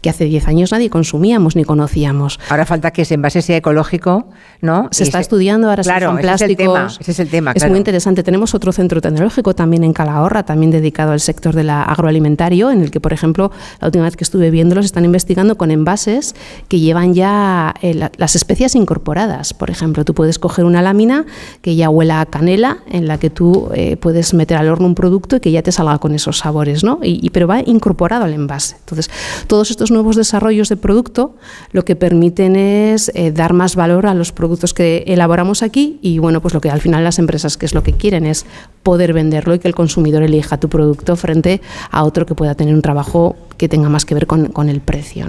[0.00, 2.38] que hace 10 años nadie consumíamos ni conocíamos.
[2.48, 4.28] Ahora falta que ese envase sea ecológico,
[4.60, 4.88] ¿no?
[4.90, 6.98] Se está estudiando ahora claro, son plásticos.
[7.00, 7.50] Ese es el tema.
[7.50, 8.22] Ese es, el tema, es muy interesante.
[8.22, 12.90] Tenemos otro centro tecnológico también en Calahorra, también dedicado al sector del agroalimentario, en el
[12.90, 13.50] que, por ejemplo,
[13.80, 16.34] la última vez que estuve viéndolos, están investigando con envases
[16.68, 19.54] que llevan ya eh, las especias incorporadas.
[19.54, 21.24] Por ejemplo, tú puedes coger una lámina
[21.60, 24.94] que ya huela a canela, en la que tú eh, puedes meter al horno un
[24.94, 27.00] producto y que ya te salga con esos sabores, ¿no?
[27.02, 28.76] Y, pero va incorporado al envase.
[28.78, 29.10] Entonces,
[29.46, 31.36] todos estos nuevos desarrollos de producto
[31.72, 36.18] lo que permiten es eh, dar más valor a los productos que elaboramos aquí y
[36.18, 38.46] bueno, pues lo que al final las empresas que es lo que quieren es
[38.82, 41.60] poder venderlo y que el consumidor elija tu producto frente
[41.90, 45.26] a otro que pueda tener un trabajo que tenga más que ver con, el precio.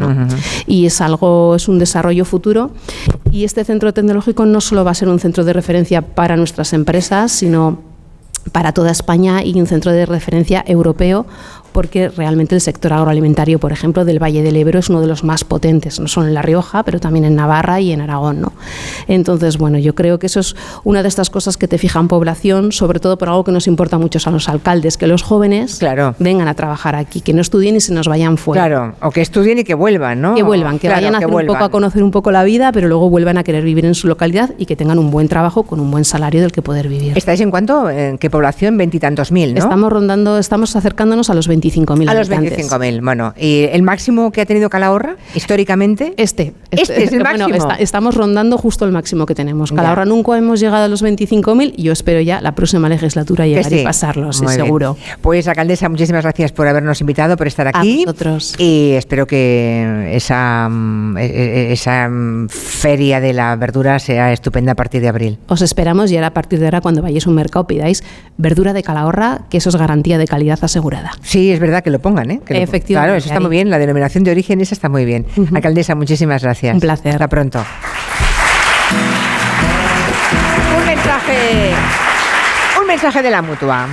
[0.67, 2.72] Y es algo, es un desarrollo futuro
[3.31, 6.73] y este centro tecnológico no solo va a ser un centro de referencia para nuestras
[6.73, 7.80] empresas, sino
[8.51, 11.26] para toda España y un centro de referencia europeo
[11.76, 15.26] porque realmente el sector agroalimentario, por ejemplo, del Valle del Ebro es uno de los
[15.26, 18.39] más potentes, no solo en La Rioja, pero también en Navarra y en Aragón.
[18.39, 18.53] ¿no?
[19.10, 22.72] Entonces, bueno, yo creo que eso es una de estas cosas que te fijan población,
[22.72, 25.81] sobre todo por algo que nos importa mucho a los alcaldes, que los jóvenes
[26.18, 28.68] vengan a trabajar aquí, que no estudien y se nos vayan fuera.
[28.68, 30.34] Claro, o que estudien y que vuelvan, ¿no?
[30.34, 32.88] Que vuelvan, que vayan a hacer un poco a conocer un poco la vida, pero
[32.88, 35.81] luego vuelvan a querer vivir en su localidad y que tengan un buen trabajo con
[35.81, 37.18] un buen salario del que poder vivir.
[37.18, 37.89] ¿Estáis en cuánto?
[37.89, 38.77] ¿En qué población?
[38.77, 39.60] Veintitantos mil, ¿no?
[39.60, 43.34] Estamos rondando, estamos acercándonos a los 20 25.000 A los 25.000, bueno.
[43.38, 46.14] ¿Y el máximo que ha tenido Calahorra históricamente?
[46.18, 46.54] Este.
[46.72, 47.56] Este, es el bueno, máximo.
[47.70, 49.70] está- estamos rondando justo el máximo que tenemos.
[49.72, 49.78] Ya.
[49.78, 53.66] Calahorra nunca hemos llegado a los 25.000 y yo espero ya la próxima legislatura llegar
[53.66, 53.80] sí.
[53.80, 54.66] y pasarlo, sí, Muy bien.
[54.66, 54.98] seguro.
[55.22, 58.06] Pues, alcaldesa, muchísimas gracias por habernos invitado, por estar aquí.
[58.58, 62.10] Y espero que esa, mm, e- e- esa
[62.50, 65.38] feria de la verdura sea estupenda a partir de abril.
[65.48, 68.04] Os esperamos y ahora a partir de ahora cuando vayáis a un mercado pidáis
[68.38, 71.12] verdura de Calahorra, que eso es garantía de calidad asegurada.
[71.22, 72.41] Sí, es verdad que lo pongan, ¿eh?
[72.45, 73.69] Que lo- Efectivamente, Claro, eso está muy bien.
[73.69, 75.26] La denominación de origen esa está muy bien.
[75.53, 76.73] Alcaldesa, muchísimas gracias.
[76.73, 77.11] Un placer.
[77.14, 77.64] Hasta pronto.
[80.77, 81.72] Un mensaje.
[82.82, 83.88] Un mensaje de la mutua.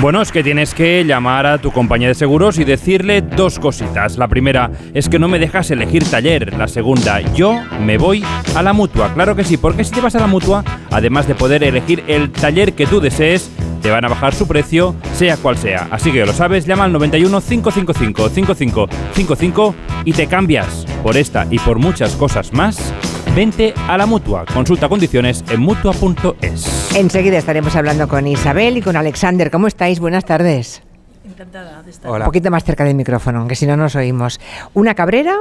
[0.00, 4.18] Bueno, es que tienes que llamar a tu compañía de seguros y decirle dos cositas.
[4.18, 6.52] La primera es que no me dejas elegir taller.
[6.58, 8.24] La segunda, yo me voy
[8.56, 9.14] a la mutua.
[9.14, 12.30] Claro que sí, porque si te vas a la mutua, además de poder elegir el
[12.32, 13.50] taller que tú desees,
[13.82, 15.86] te van a bajar su precio, sea cual sea.
[15.90, 20.86] Así que lo sabes, llama al 91 555 5555 y te cambias.
[21.04, 22.92] Por esta y por muchas cosas más,
[23.34, 24.44] vente a la mutua.
[24.52, 26.94] Consulta condiciones en mutua.es.
[26.96, 29.50] Enseguida estaremos hablando con Isabel y con Alexander.
[29.50, 29.98] ¿Cómo estáis?
[29.98, 30.82] Buenas tardes.
[31.24, 34.38] Encantada de estar Un poquito más cerca del micrófono, que si no nos oímos.
[34.74, 35.36] Una cabrera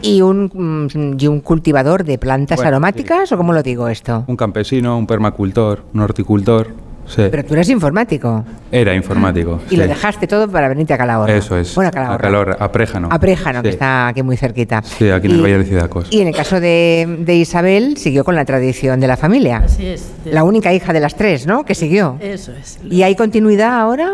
[0.00, 4.24] y un, mm, y un cultivador de plantas Bueno, aromáticas, ¿o cómo lo digo esto?
[4.28, 6.68] Un campesino, un permacultor, un horticultor.
[7.08, 7.22] Sí.
[7.30, 9.60] Pero tú eres informático Era informático.
[9.70, 11.34] y lo dejaste todo para venirte a Calahorra.
[11.34, 11.74] Eso es.
[11.74, 12.14] Bueno, a Calahorra.
[12.16, 13.08] A Calahorra, a Préjano.
[13.10, 14.82] A Préjano, que está aquí muy cerquita.
[14.82, 16.08] Sí, aquí en el Y- Valle de Cidacos.
[16.10, 19.62] Y en el caso de, de Isabel, siguió con la tradición de la familia.
[19.64, 20.06] Así es.
[20.24, 21.64] de- La única hija de las tres, ¿no?
[21.64, 22.16] Que siguió.
[22.20, 22.78] Eso es.
[22.88, 24.12] ¿Y hay continuidad ahora?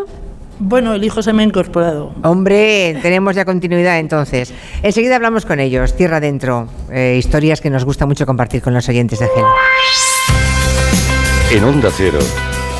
[0.60, 2.12] Bueno, el hijo se me ha incorporado.
[2.22, 4.54] Hombre, tenemos ya continuidad entonces.
[4.84, 6.68] Enseguida hablamos con ellos, tierra adentro.
[6.92, 9.48] Eh, historias que nos gusta mucho compartir con los oyentes de Gelo.
[11.50, 12.18] En Onda Cero,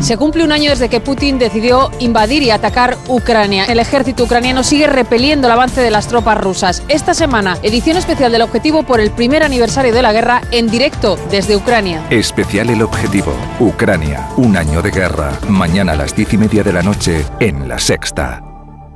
[0.00, 3.64] Se cumple un año desde que Putin decidió invadir y atacar Ucrania.
[3.64, 6.82] El ejército ucraniano sigue repeliendo el avance de las tropas rusas.
[6.88, 11.18] Esta semana, edición especial del objetivo por el primer aniversario de la guerra en directo
[11.30, 12.04] desde Ucrania.
[12.10, 13.34] Especial El Objetivo.
[13.60, 14.28] Ucrania.
[14.36, 15.32] Un año de guerra.
[15.48, 18.53] Mañana a las diez y media de la noche en La Sexta.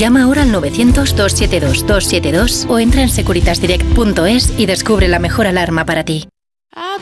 [0.00, 6.26] Llama ahora al 900-272-272 o entra en securitasdirect.es y descubre la mejor alarma para ti.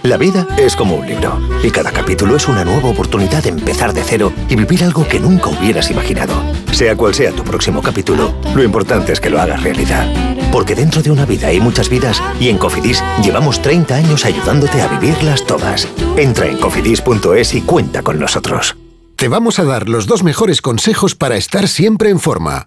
[0.03, 3.93] La vida es como un libro y cada capítulo es una nueva oportunidad de empezar
[3.93, 6.43] de cero y vivir algo que nunca hubieras imaginado.
[6.73, 10.13] Sea cual sea tu próximo capítulo, lo importante es que lo hagas realidad.
[10.51, 14.83] Porque dentro de una vida hay muchas vidas y en Cofidis llevamos 30 años ayudándote
[14.83, 15.87] a vivirlas todas.
[16.17, 18.77] Entra en cofidis.es y cuenta con nosotros.
[19.15, 22.67] Te vamos a dar los dos mejores consejos para estar siempre en forma.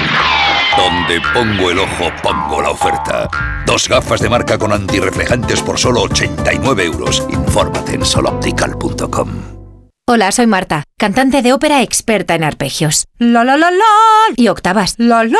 [0.77, 3.29] Donde pongo el ojo, pongo la oferta.
[3.65, 7.25] Dos gafas de marca con antirreflejantes por solo 89 euros.
[7.29, 9.29] Infórmate en soloptical.com.
[10.07, 13.05] Hola, soy Marta, cantante de ópera experta en arpegios.
[13.17, 13.85] La la la la
[14.35, 14.95] y octavas.
[14.97, 15.37] La la.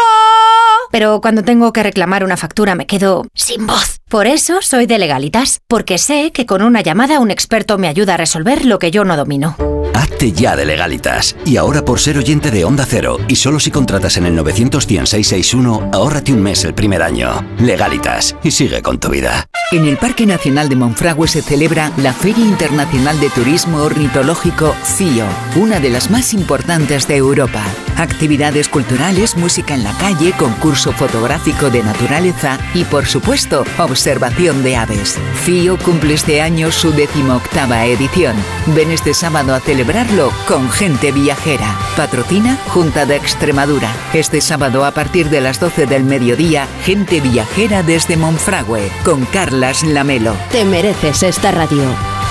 [0.92, 3.98] Pero cuando tengo que reclamar una factura me quedo sin voz.
[4.10, 8.14] Por eso soy de legalitas, porque sé que con una llamada un experto me ayuda
[8.16, 9.56] a resolver lo que yo no domino.
[9.94, 11.36] Hazte ya de legalitas.
[11.46, 15.90] Y ahora por ser oyente de Onda Cero, y solo si contratas en el 91661,
[15.94, 17.46] ahórrate un mes el primer año.
[17.60, 19.48] Legalitas, y sigue con tu vida.
[19.72, 25.26] En el Parque Nacional de Monfragüe se celebra la Feria Internacional de Turismo Ornitológico FIO,
[25.56, 27.64] una de las más importantes de Europa.
[27.98, 34.76] Actividades culturales, música en la calle, concurso fotográfico de naturaleza y, por supuesto, observación de
[34.76, 35.18] aves.
[35.46, 38.36] FIO cumple este año su decimoctava edición.
[38.76, 41.76] Ven este sábado a celebrarlo con gente viajera.
[41.98, 43.92] Patrocina Junta de Extremadura.
[44.14, 49.82] Este sábado a partir de las 12 del mediodía, gente viajera desde Monfragüe con Carlas
[49.82, 50.36] Lamelo.
[50.52, 51.82] Te mereces esta radio.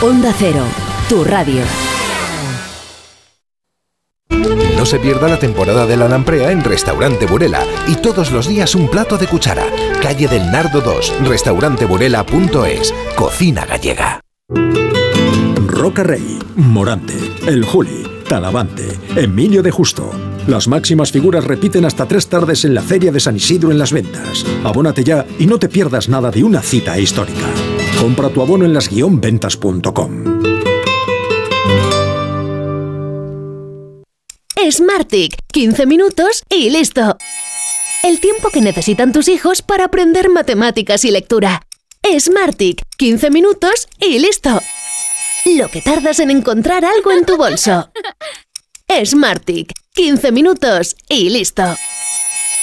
[0.01, 0.62] Onda Cero,
[1.09, 1.62] tu radio.
[4.77, 8.77] No se pierda la temporada de la lamprea en Restaurante Burela y todos los días
[8.77, 9.66] un plato de cuchara.
[10.01, 14.20] Calle del Nardo 2, restauranteburela.es, cocina gallega.
[15.81, 17.15] Roca Rey, Morante,
[17.47, 18.86] El Juli, Talavante,
[19.16, 20.11] Emilio de Justo.
[20.47, 23.90] Las máximas figuras repiten hasta tres tardes en la Feria de San Isidro en las
[23.90, 24.44] ventas.
[24.62, 27.47] Abónate ya y no te pierdas nada de una cita histórica.
[27.98, 30.43] Compra tu abono en las-ventas.com.
[34.70, 37.16] Smartick, 15 minutos y listo.
[38.02, 41.62] El tiempo que necesitan tus hijos para aprender matemáticas y lectura.
[42.19, 44.61] Smartick, 15 minutos y listo.
[45.47, 47.91] Lo que tardas en encontrar algo en tu bolso.
[49.05, 51.62] Smartick, 15 minutos y listo.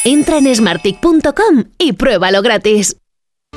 [0.04, 2.98] Entra en smartick.com y pruébalo gratis.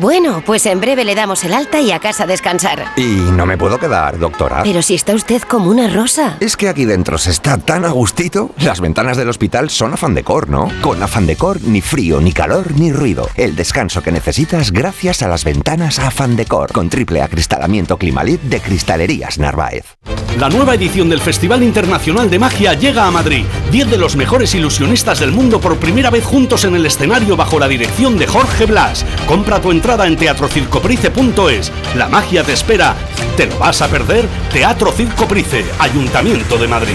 [0.00, 2.86] Bueno, pues en breve le damos el alta y a casa a descansar.
[2.96, 4.62] Y no me puedo quedar, doctora.
[4.62, 6.38] Pero si está usted como una rosa.
[6.40, 8.50] Es que aquí dentro se está tan a gustito.
[8.56, 10.70] Las ventanas del hospital son afán decor, ¿no?
[10.80, 13.28] Con afán decor, ni frío, ni calor, ni ruido.
[13.34, 16.72] El descanso que necesitas gracias a las ventanas afán decor.
[16.72, 19.98] Con triple acristalamiento Climalit de Cristalerías Narváez.
[20.38, 23.44] La nueva edición del Festival Internacional de Magia llega a Madrid.
[23.70, 27.58] Diez de los mejores ilusionistas del mundo por primera vez juntos en el escenario bajo
[27.58, 29.04] la dirección de Jorge Blas.
[29.26, 31.72] Compra tu entrada en teatrocircoprice.es.
[31.96, 32.94] La magia te espera.
[33.36, 34.24] ¿Te lo vas a perder?
[34.52, 36.94] Teatro Circoprice, Ayuntamiento de Madrid.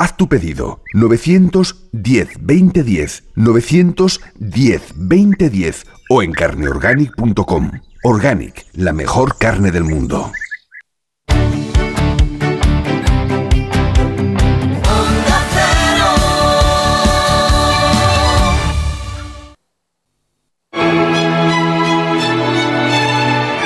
[0.00, 7.72] Haz tu pedido 910 2010 910 2010 o en carneorganic.com.
[8.04, 10.30] Organic, la mejor carne del mundo.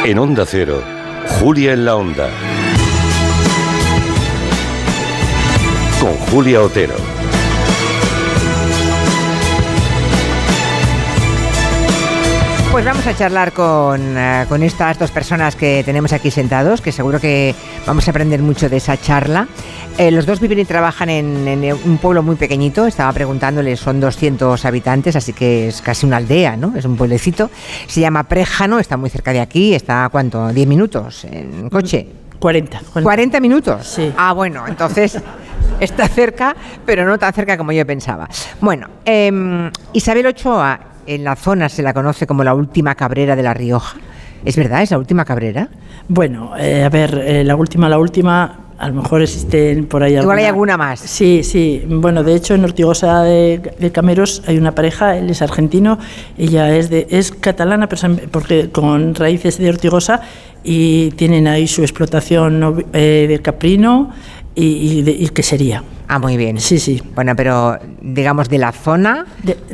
[0.06, 0.82] En Onda Cero,
[1.38, 2.30] Julia en la Onda.
[6.02, 6.96] Con Julia Otero.
[12.72, 16.90] Pues vamos a charlar con, eh, con estas dos personas que tenemos aquí sentados, que
[16.90, 17.54] seguro que
[17.86, 19.46] vamos a aprender mucho de esa charla.
[19.96, 24.00] Eh, los dos viven y trabajan en, en un pueblo muy pequeñito, estaba preguntándoles, son
[24.00, 26.76] 200 habitantes, así que es casi una aldea, ¿no?
[26.76, 27.48] Es un pueblecito.
[27.86, 30.50] Se llama Préjano, está muy cerca de aquí, está, ¿cuánto?
[30.50, 32.08] ¿10 minutos en coche?
[32.40, 32.80] 40.
[33.04, 33.86] 40 minutos.
[33.86, 34.12] Sí.
[34.16, 35.16] Ah, bueno, entonces
[35.82, 36.54] está cerca,
[36.86, 38.28] pero no tan cerca como yo pensaba.
[38.60, 43.42] Bueno, em, Isabel Ochoa, en la zona se la conoce como la última cabrera de
[43.42, 43.98] La Rioja.
[44.44, 44.82] ¿Es verdad?
[44.82, 45.68] ¿Es la última cabrera?
[46.08, 50.16] Bueno, eh, a ver, eh, la última, la última, a lo mejor existen por ahí
[50.16, 51.00] Igual hay alguna más.
[51.00, 51.84] Sí, sí.
[51.86, 55.98] Bueno, de hecho, en Ortigosa de, de Cameros hay una pareja, él es argentino,
[56.38, 60.22] ella es, de, es catalana, pero porque con raíces de Ortigosa
[60.64, 64.10] y tienen ahí su explotación eh, de caprino
[64.54, 65.82] y, y, y quesería.
[66.14, 66.60] Ah, muy bien.
[66.60, 67.02] Sí, sí.
[67.14, 69.24] Bueno, pero digamos de la zona,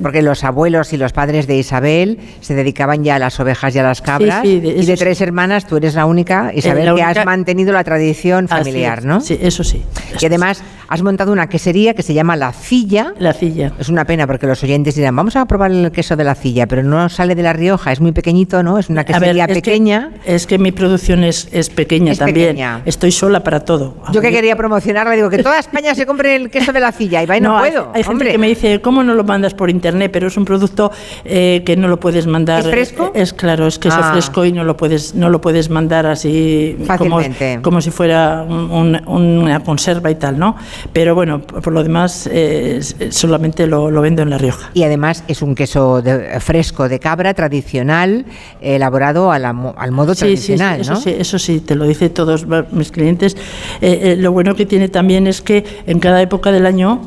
[0.00, 3.78] porque los abuelos y los padres de Isabel se dedicaban ya a las ovejas y
[3.80, 4.42] a las cabras.
[4.42, 5.02] sí, de- y de sí.
[5.02, 9.04] tres hermanas, tú eres la única, Isabel, la que has mantenido la tradición familiar, es.
[9.04, 9.20] ¿no?
[9.20, 9.82] Sí, eso sí.
[10.20, 13.14] Y además has montado una quesería que se llama La Cilla.
[13.18, 13.72] La Cilla.
[13.78, 16.66] Es una pena porque los oyentes dirán, vamos a probar el queso de La Cilla,
[16.68, 18.78] pero no sale de La Rioja, es muy pequeñito, ¿no?
[18.78, 20.10] Es una ver, quesería es que- pequeña.
[20.24, 22.50] es que mi producción es, es pequeña Es también.
[22.50, 22.82] pequeña.
[22.86, 23.96] Estoy sola para todo.
[24.12, 26.90] Yo que quería promocionarla, digo que toda España se compre el queso de La
[27.26, 27.88] va y no, hay- puedo.
[27.94, 28.32] Hay, gente hombre.
[28.32, 30.10] que me dice, ¿cómo no lo mandas por internet?
[30.12, 30.90] Pero es un producto
[31.24, 32.60] eh, que no lo puedes mandar.
[32.60, 33.12] ¿Es fresco?
[33.14, 34.12] Es claro, es queso Ah.
[34.12, 37.20] fresco y no lo puedes, no lo puedes mandar así como,
[37.62, 40.56] como si fuera un- un- una conserva y tal, ¿no?
[40.92, 42.80] Pero bueno, por lo demás, eh,
[43.10, 44.70] solamente lo, lo vendo en La Rioja.
[44.74, 48.24] Y además es un queso de- fresco de cabra tradicional,
[48.60, 51.00] elaborado a la al modo Sí, tradicional, sí, eso ¿no?
[51.00, 53.36] sí, eso sí, te lo dice todos mis clientes.
[53.80, 57.02] Eh, eh, lo bueno que tiene también es que en cada época del año,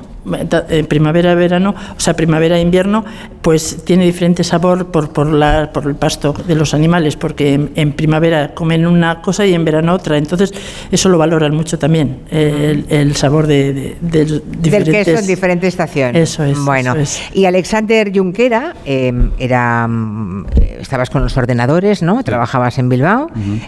[0.69, 3.03] en primavera, verano, o sea, primavera, invierno,
[3.41, 7.71] pues tiene diferente sabor por, por, la, por el pasto de los animales, porque en,
[7.75, 10.17] en primavera comen una cosa y en verano otra.
[10.17, 10.53] Entonces,
[10.91, 15.05] eso lo valoran mucho también, eh, el, el sabor de, de- de Del diferentes...
[15.05, 16.15] queso en diferente estación.
[16.15, 17.21] Eso es, Bueno, eso es.
[17.33, 20.45] y Alexander Junquera, eh, era, mm,
[20.81, 22.23] estabas con los ordenadores, ¿no?
[22.23, 23.27] Trabajabas en Bilbao,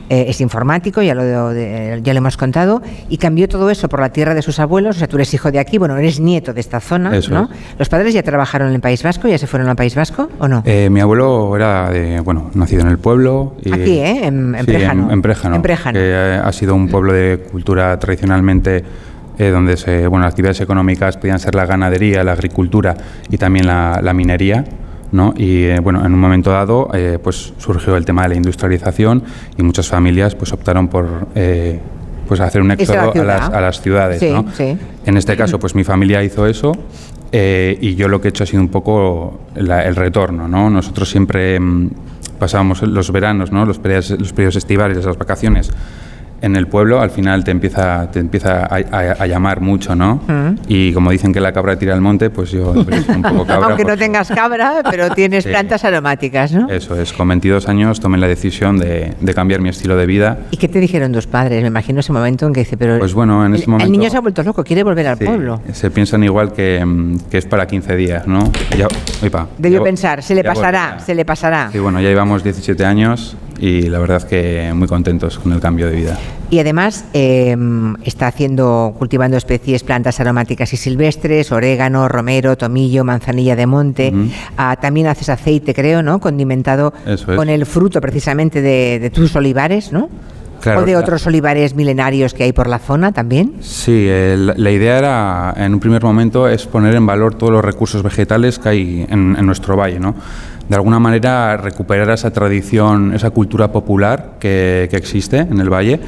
[0.10, 4.00] eh, es informático, ya lo, de- ya lo hemos contado, y cambió todo eso por
[4.02, 6.43] la tierra de sus abuelos, o sea, tú eres hijo de aquí, bueno, eres nieto
[6.52, 7.44] de esta zona, Eso ¿no?
[7.44, 7.80] es.
[7.80, 10.48] ¿Los padres ya trabajaron en el País Vasco, ya se fueron al País Vasco o
[10.48, 10.64] no?
[10.66, 13.56] Eh, mi abuelo era de, bueno, nacido en el pueblo.
[13.64, 14.26] y- Aquí, ¿eh?
[14.26, 14.72] En, en sí.
[14.76, 15.62] En, en Préjano.
[15.94, 18.84] que ha sido un pueblo de cultura tradicionalmente
[19.38, 22.96] eh, donde se, bueno, las actividades económicas podían ser la ganadería, la agricultura
[23.30, 24.66] y también la, la minería.
[25.12, 25.32] ¿no?
[25.38, 29.24] Y eh, bueno, en un momento dado eh, pues surgió el tema de la industrialización
[29.56, 31.28] y muchas familias pues optaron por
[32.28, 34.20] pues hacer un la éxodo a, las, a las ciudades.
[34.20, 34.46] Sí, ¿no?
[34.54, 34.78] sí.
[35.06, 36.72] En este caso, pues mi familia hizo eso
[37.32, 40.70] eh, y yo lo que he hecho ha sido un poco la- el retorno, ¿no?
[40.70, 41.90] Nosotros siempre mm,
[42.40, 43.66] pasábamos los veranos, ¿no?
[43.66, 45.72] Los periodos, los periodos estivales, las vacaciones
[46.44, 50.18] en el pueblo, al final te empieza, te empieza a, a- a llamar mucho, ¿no?
[50.28, 50.56] Mm.
[50.68, 53.66] Y como dicen que la cabra tira al monte, pues yo pues, un poco cabra.
[53.70, 55.50] Aunque no pues, tengas cabra, pero tienes Sí.
[55.50, 56.70] plantas aromáticas, ¿no?
[56.70, 60.38] Eso es, con 22 años tomé la decisión de, de cambiar mi estilo de vida.
[60.52, 61.62] ¿Y qué te dijeron tus padres?
[61.62, 63.86] Me imagino ese momento en que dice, pero Pues bueno, en el, ese momento...
[63.86, 65.62] el niño se ha vuelto loco, quiere volver al Sí, pueblo.
[65.72, 68.52] Se piensan igual que, mm, que es para 15 días, ¿no?
[68.78, 68.88] Ya,
[69.22, 71.00] oipa, Debió ya- pensar, se le pasará, volverá.
[71.06, 71.70] se le pasará.
[71.72, 75.88] Sí, bueno, ya llevamos 17 años y la verdad que muy contentos con el cambio
[75.88, 76.20] de vida.
[76.50, 77.56] Y además eh,
[78.04, 84.14] está haciendo, cultivando especies, plantas aromáticas y silvestres, orégano, romero, tomillo, manzanilla de monte.
[84.58, 86.20] Ah, también haces aceite, creo, ¿no?
[86.20, 87.24] Condimentado es.
[87.24, 90.10] con el fruto precisamente de, de tus olivares, ¿no?
[90.62, 93.56] Claro, o de otros olivares milenarios que hay por la zona también.
[93.60, 97.66] Sí, la, la idea era, en un primer momento, es poner en valor todos los
[97.66, 100.16] recursos vegetales que hay en, en nuestro valle, ¿no?
[100.70, 106.00] De alguna manera recuperar esa tradición, esa cultura popular que, existe en el valle.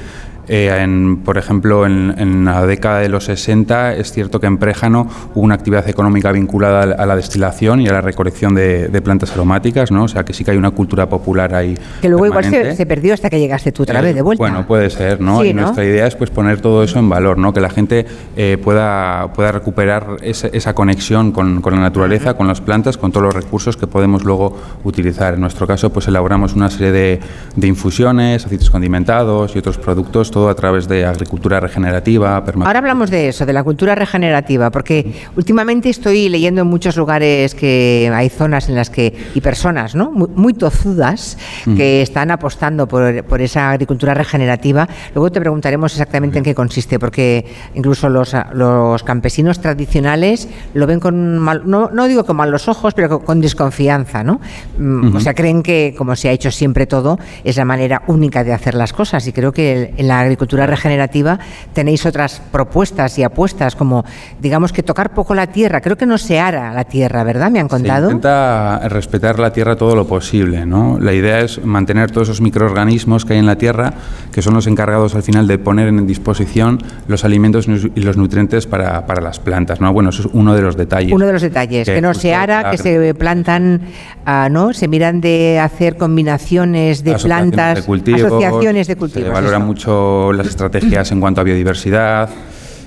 [0.48, 4.58] Eh, en, por ejemplo, en, en la década de los 60 es cierto que en
[4.58, 9.02] Préjano hubo una actividad económica vinculada a la- destilación y a la recolección de, de
[9.02, 10.04] plantas aromáticas, ¿no?
[10.04, 11.78] O sea que sí que hay una cultura popular ahí.
[12.02, 12.76] Que luego igual se, permanente.
[12.78, 14.42] se perdió hasta que llegaste tú otra Eh, vez de vuelta.
[14.44, 15.42] Bueno, puede ser, ¿no?
[15.42, 15.62] Sí, y ¿no?
[15.64, 17.54] nuestra idea es pues poner todo eso en valor, ¿no?
[17.54, 18.06] Que la gente
[18.36, 23.12] eh, pueda, pueda recuperar esa, esa conexión con, con la naturaleza, con las plantas, con
[23.12, 25.34] todos los recursos que podemos luego utilizar.
[25.36, 27.20] En nuestro caso, pues elaboramos una serie de,
[27.56, 33.10] de infusiones, aceites condimentados y otros productos todo a través de agricultura regenerativa, Ahora hablamos
[33.10, 38.28] de eso, de la cultura regenerativa, porque últimamente estoy leyendo en muchos lugares que hay
[38.28, 40.12] zonas en las que, y personas, ¿no?
[40.12, 41.76] Muy, muy tozudas, Mm.
[41.78, 44.88] que están apostando por, por esa agricultura regenerativa.
[45.14, 50.99] Luego te preguntaremos exactamente en qué consiste, porque incluso los, los campesinos tradicionales lo ven
[50.99, 54.41] con mal, no, no digo con malos ojos, pero con, con desconfianza, ¿no?
[54.78, 55.16] Mm.
[55.16, 58.53] O sea, creen que como se ha hecho siempre todo, es la manera única de
[58.53, 59.26] hacer las cosas.
[59.28, 61.40] Y creo que en la agricultura regenerativa
[61.74, 64.06] tenéis otras propuestas y apuestas, como
[64.40, 65.82] digamos que tocar poco la tierra.
[65.82, 67.50] Creo que no se ara la tierra, ¿verdad?
[67.52, 68.06] Me han Se contado.
[68.08, 71.00] intenta respetar la tierra todo lo posible, ¿no?
[71.00, 73.94] La idea es mantener todos esos microorganismos que hay en la tierra,
[74.32, 78.68] que son los encargados al final de poner en disposición los alimentos y los nutrientes
[78.68, 79.92] para, para las plantas, ¿no?
[79.94, 81.14] Bueno, eso es uno de los detalles.
[81.14, 83.82] Uno de los detalles, que, no se ara, la- que se plantan,
[84.26, 84.74] ah, ¿no?
[84.74, 89.28] Se miran de hacer combinaciones de asociaciones plantas, de cultivos, asociaciones de cultivos.
[89.28, 89.68] Se valoran eso.
[89.68, 92.30] mucho las estrategias en cuanto a biodiversidad.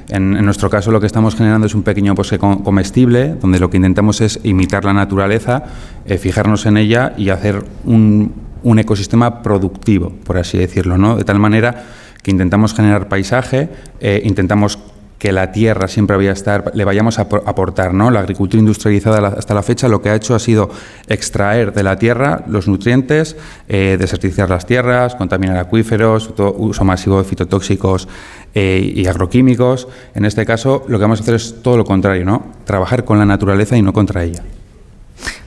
[0.08, 3.68] En, nuestro caso lo que estamos generando es un pequeño bosque com- comestible, donde lo
[3.68, 5.64] que intentamos es imitar la naturaleza,
[6.06, 8.32] eh, fijarnos en ella y hacer un,
[8.62, 11.16] un ecosistema productivo, por así decirlo, ¿no?
[11.16, 11.84] De tal manera
[12.22, 13.68] que intentamos generar paisaje,
[14.00, 14.78] eh, intentamos
[15.18, 18.10] que la tierra siempre vaya a estar, le vayamos a apor- aportar, ¿no?
[18.10, 20.70] La agricultura industrializada hasta la fecha lo que ha hecho ha sido
[21.08, 23.36] extraer de la tierra los nutrientes,
[23.68, 28.06] eh, desertizar las tierras, contaminar acuíferos, to- uso masivo de fitotóxicos
[28.54, 29.88] eh, y agroquímicos.
[30.14, 32.46] En este caso, lo que vamos a hacer es todo lo contrario, ¿no?
[32.64, 34.42] Trabajar con la naturaleza y no contra ella.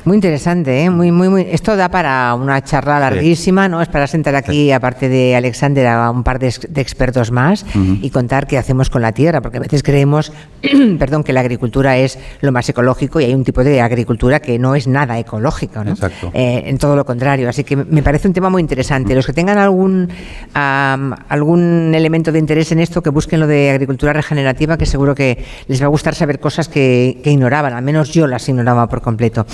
[0.03, 0.89] Muy interesante, ¿eh?
[0.89, 1.41] muy, muy, muy.
[1.52, 3.81] Esto da para una charla larguísima, ¿no?
[3.84, 7.65] Es para sentar aquí, aparte de Alexander, a un par de, ex- de expertos más
[8.02, 10.34] y contar qué hacemos con la tierra, porque a veces creemos,
[10.99, 14.57] perdón, que la agricultura es lo más ecológico y hay un tipo de agricultura que
[14.57, 15.91] no es nada ecológico, ¿no?
[15.91, 16.31] Exacto.
[16.34, 17.48] Eh, en todo lo contrario.
[17.48, 19.14] Así que me parece un tema muy interesante.
[19.14, 20.10] Los que tengan algún
[21.30, 25.43] algún elemento de interés en esto, que busquen lo de agricultura regenerativa, que seguro que
[25.68, 27.73] les va a gustar saber cosas que, que ignoraban.
[27.73, 29.45] Al menos yo las ignoraba por completo.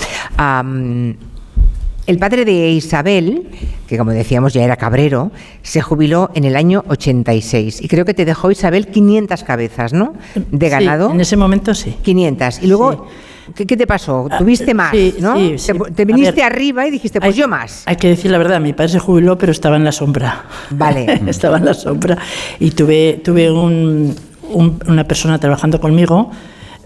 [2.06, 3.48] El padre de Isabel,
[3.86, 5.30] que como decíamos ya era cabrero,
[5.62, 10.14] se jubiló en el año 86 y creo que te dejó Isabel 500 cabezas, ¿no?
[10.34, 11.10] De Sí, ganado.
[11.10, 11.94] en ese momento sí.
[12.02, 12.62] 500.
[12.62, 13.08] Y luego,
[13.54, 14.26] ¿qué, qué te pasó?
[14.38, 15.36] Tuviste más, sí, ¿no?
[15.36, 15.72] sí, Te- sí.
[15.94, 17.82] te, viniste ver, arriba y dijiste, pues yo más.
[17.84, 20.44] Hay que decir la verdad, mi padre se jubiló, pero estaba en la sombra.
[20.70, 21.20] Vale.
[21.26, 22.16] estaba en la sombra.
[22.58, 24.16] Y tuve, tuve un-
[24.50, 26.30] un- una persona trabajando conmigo,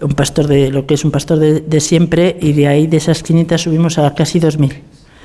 [0.03, 3.23] un pastor de lo que es un pastor de, siempre, y de ahí de esas
[3.23, 4.73] 500 subimos a casi 2.000.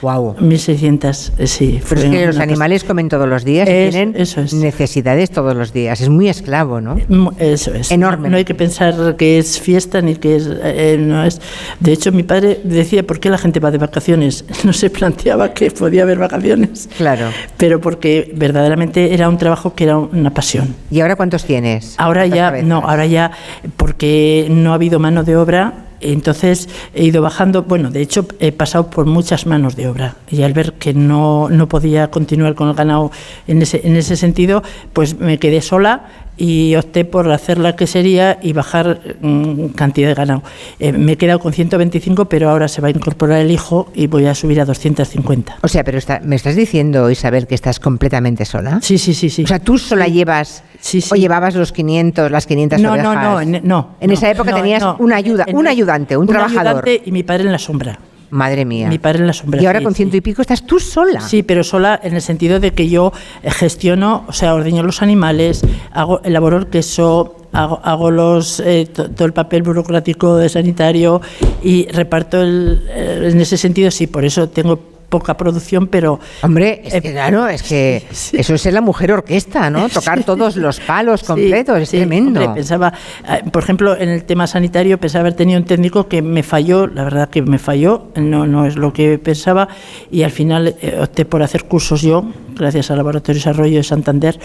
[0.03, 0.37] Wow.
[0.37, 1.81] 1.600, eh, sí.
[1.89, 4.55] Pero es que los animales comen todos los días y tienen eso es.
[4.55, 6.01] necesidades todos los días.
[6.01, 6.97] Es muy esclavo, ¿no?
[7.09, 7.91] Mm, Eso es.
[7.91, 8.29] Enorme.
[8.29, 11.41] No, hay que pensar que es fiesta ni que es, eh, no es.
[11.81, 14.45] De hecho, mi padre decía por qué la gente va de vacaciones.
[14.65, 16.89] No se planteaba que podía haber vacaciones.
[16.99, 17.29] Claro.
[17.57, 20.75] Pero porque verdaderamente era un trabajo que era una pasión.
[20.91, 21.95] ¿Y ahora cuántos tienes?
[21.97, 22.69] Ahora ¿Cuántas ya, cabezas?
[22.69, 23.31] no, ahora ya,
[23.77, 27.63] porque no ha habido mano de obra, entonces he ido bajando.
[27.63, 30.17] Bueno, de hecho, he pasado por muchas manos de obra.
[30.31, 33.11] Y al ver que no, no podía continuar con el ganado
[33.47, 34.63] en ese, en ese sentido,
[34.93, 36.07] pues me quedé sola
[36.39, 40.43] y opté por hacer la quesería y bajar mm, cantidad de ganado.
[40.79, 44.07] Eh, me he quedado con 125, pero ahora se va a incorporar el hijo y
[44.07, 45.59] voy a subir a 250.
[45.63, 48.79] O sea, pero está- me estás diciendo, Isabel, que estás completamente sola.
[48.83, 49.43] Sí, sí, sí, sí.
[49.43, 50.63] O sea, tú sola llevas
[51.11, 53.25] o llevabas los 500, las 500 No, no, ovejas.
[53.25, 53.89] no, en- no.
[54.01, 54.97] En no, esa época no, tenías no.
[55.01, 56.67] una ayuda, un ayudante, un, trabajador.
[56.89, 57.99] ayudante y mi padre en la sombra.
[58.31, 58.89] Madre mía.
[58.89, 59.63] Mi padre en la sombra.
[59.63, 61.21] Y ahora con ciento y pico estás tú sola.
[61.21, 65.01] Sí, pero sola en el sentido de que yo eh, gestiono, o sea, ordeño los
[65.03, 70.49] animales, hago, elaboro el queso, hago, hago los, eh, to- todo el papel burocrático de
[70.51, 71.21] sanitario
[71.63, 76.21] y reparto el, eh, en ese sentido, sí, por eso tengo poca producción, pero...
[76.43, 79.89] Hombre, es que, claro, es que eso es ser la mujer orquesta, ¿no?
[79.99, 82.41] Tocar todos los palos completos, es Sí, tremendo.
[82.41, 82.93] hombre, pensaba,
[83.29, 86.87] eh, por ejemplo, en el tema sanitario, pensaba haber tenido un técnico que me falló,
[86.87, 89.69] la verdad que me falló, no, no es lo que pensaba,
[90.11, 92.25] y al final eh, opté por hacer cursos yo,
[92.55, 94.39] gracias al Laboratorio de Desarrollo de Santander,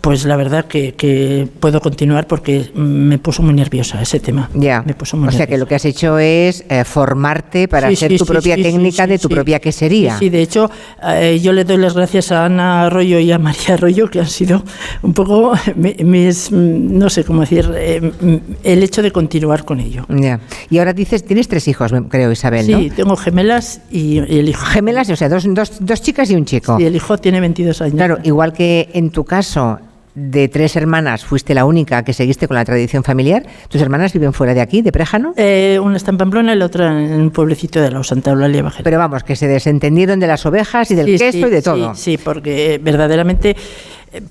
[0.00, 4.48] pues la verdad que, que puedo continuar porque me puso muy nerviosa ese tema.
[4.54, 4.82] Ya.
[4.86, 5.58] Me puso muy O sea que nerviosa.
[5.60, 9.06] lo que has hecho es eh, formarte para Sí, hacer sí, tu sí, propia técnica
[9.06, 10.18] de tu propia quesería.
[10.18, 10.70] Sí, de hecho,
[11.04, 14.28] eh, yo le doy las gracias a Ana Arroyo y a María Arroyo, que han
[14.28, 14.62] sido
[15.02, 18.12] un poco mi- mis, no sé cómo decir, eh,
[18.62, 20.06] el hecho de continuar con ello.
[20.08, 20.40] Ya.
[20.70, 22.78] Y ahora dices, tienes tres hijos, creo, Isabel, ¿no?
[22.78, 24.64] Sí, tengo gemelas y, y el hijo.
[24.66, 26.78] Gemelas, o sea, dos, dos, dos chicas y un chico.
[26.80, 27.94] Y el hijo tiene 22 años.
[27.96, 29.80] Claro, igual que en tu caso
[30.18, 34.32] de tres hermanas fuiste la única que seguiste con la tradición familiar, ¿tus hermanas viven
[34.32, 35.32] fuera de aquí, de Préjano?
[35.36, 38.62] Eh, una está en Pamplona y la otra en un pueblecito de la Santa Eulalia
[38.62, 38.84] Bajera.
[38.84, 41.58] Pero vamos, que se desentendieron de las ovejas y del Sí, queso sí, y de
[41.58, 41.94] sí, todo.
[41.94, 43.56] Sí, porque verdaderamente eh,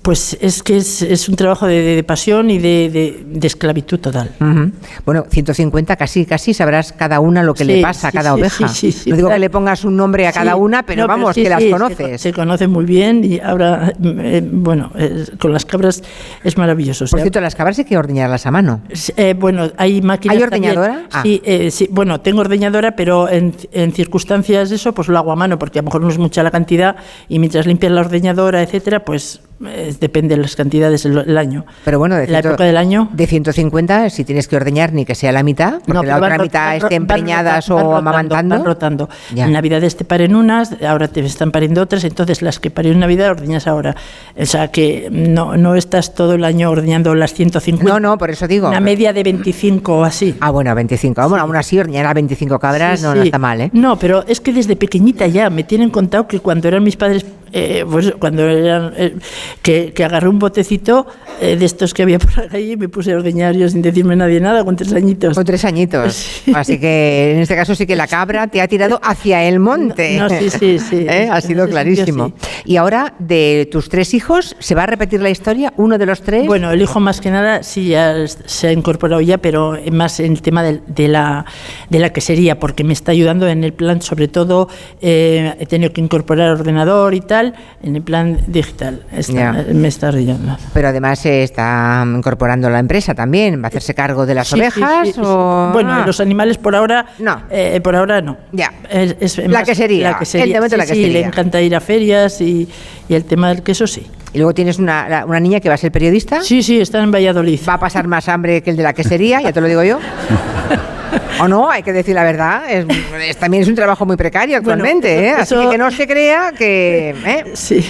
[0.02, 4.30] pues es que es, es un trabajo de, de pasión y de, esclavitud total.
[4.40, 4.72] Ujú.
[5.04, 8.68] Bueno, 150 casi, casi sabrás cada una lo que le pasa a cada sí, oveja.
[8.68, 11.48] sí, no digo que le pongas un nombre a cada una, pero no, vamos, que
[11.48, 12.10] las se conoces.
[12.12, 16.02] co- Se, conocen muy bien y ahora, eh, bueno, eh, con las cabras
[16.44, 17.04] es maravilloso.
[17.04, 18.80] o Por sea, cierto, las cabras hay que ordeñarlas a mano.
[19.16, 20.36] Eh, bueno, hay máquinas.
[20.36, 21.06] ¿Hay ordeñadora?
[21.12, 21.22] Ah.
[21.22, 25.36] Sí, eh, bueno, tengo ordeñadora, pero en, en circunstancias de eso, pues lo hago a
[25.36, 26.96] mano, porque a lo mejor no es mucha la cantidad
[27.28, 31.64] y mientras limpias la ordeñadora, etcétera, pues eh, depende de las cantidades el, el año.
[31.84, 33.08] Pero bueno, de, la ciento- época del año.
[33.12, 36.32] de 150, si tienes que ordeñar, ni que sea la mitad, porque No, la van
[36.32, 38.54] otra mitad van ro- estén van rota- van o amamantando.
[38.56, 39.08] van rotando.
[39.34, 39.46] Ya.
[39.46, 43.00] En Navidades te paren unas, ahora te están pariendo otras, entonces las que parió en
[43.00, 43.96] Navidad ordeñas ahora.
[44.36, 47.92] O sea que no, no estás todo el año ordeñando las 150.
[47.92, 48.68] No, no, por eso digo.
[48.68, 50.36] Una media de 25 o así.
[50.40, 51.28] Ah, bueno, 25.
[51.28, 53.18] Bueno, aún así, ordeñar a 25 cabras Sí, no, sí.
[53.18, 53.70] no está mal, ¿eh?
[53.72, 57.24] No, pero es que desde pequeñita ya me tienen contado que cuando eran mis padres,
[57.52, 59.16] eh, pues cuando eran, eh,
[59.62, 61.06] que, que agarré un botecito
[61.40, 64.16] eh, de estos que había por ahí y me puse a ordeñar yo sin decirme
[64.16, 65.34] nadie nada con tres añitos.
[65.34, 66.42] Con tres añitos.
[66.54, 70.16] Así que en este caso sí que la cabra te ha tirado hacia el monte.
[70.18, 70.96] No, no, sí, sí, sí.
[71.08, 71.28] ¿Eh?
[71.30, 72.32] Ha sido clarísimo.
[72.64, 75.72] Y ahora, de tus tres hijos, ¿se va a repetir la historia?
[75.76, 76.46] ¿Uno de los tres?
[76.46, 80.32] Bueno, el hijo más que nada sí ya se ha incorporado ya, pero más en
[80.32, 81.44] el tema de, la,
[81.88, 84.68] de la quesería, porque me está ayudando en el plan, sobre todo
[85.00, 87.37] eh, he tenido que incorporar ordenador y tal,
[87.82, 89.02] en el plan digital.
[89.12, 89.64] Está- Ya.
[89.72, 90.56] Me está ayudando.
[90.74, 93.60] Pero además se está incorporando la empresa también.
[93.62, 95.06] ¿Va a hacerse cargo de las Sí, ovejas?
[95.08, 95.20] sí, sí.
[95.24, 96.02] o- Bueno, Ah.
[96.06, 97.42] los animales por ahora no.
[97.82, 98.36] por ahora no.
[98.52, 98.72] Ya.
[98.90, 100.44] Es, es La más quesería, La quesería.
[100.46, 101.12] el momento la sí, quesería.
[101.20, 102.68] le encanta ir a ferias y,
[103.08, 104.06] y el tema del queso sí.
[104.32, 106.42] Y luego tienes una, una niña que va a ser periodista.
[106.42, 107.58] Sí, sí, está en Valladolid.
[107.66, 109.98] Va a pasar más hambre que el de la quesería, ya te lo digo yo.
[111.40, 112.70] O no, hay que decir la verdad.
[112.70, 112.86] Es,
[113.28, 115.30] es- también es un trabajo muy precario Bueno, actualmente, ¿eh?
[115.32, 117.82] Así eso- que que no se crea que, ¿eh?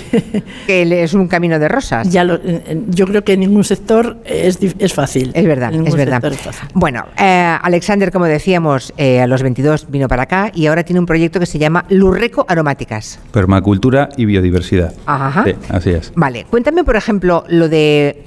[0.67, 2.09] que le- es un camino de rosas.
[2.11, 4.59] Ya lo- en- en- yo creo que en ningún sector es,
[4.93, 5.31] fácil.
[5.35, 6.17] Es verdad, En ningún es verdad.
[6.17, 6.69] sector es fácil.
[6.75, 11.01] Bueno, eh, Alexander, como decíamos, eh, a los 22 vino para acá y ahora tiene
[11.01, 13.19] un proyecto que se llama Lurreco Aromáticas.
[13.33, 14.93] Permacultura y biodiversidad.
[15.07, 15.45] Ajá.
[15.45, 16.13] Sí, así es.
[16.15, 18.25] Vale, cuéntame, por ejemplo, lo de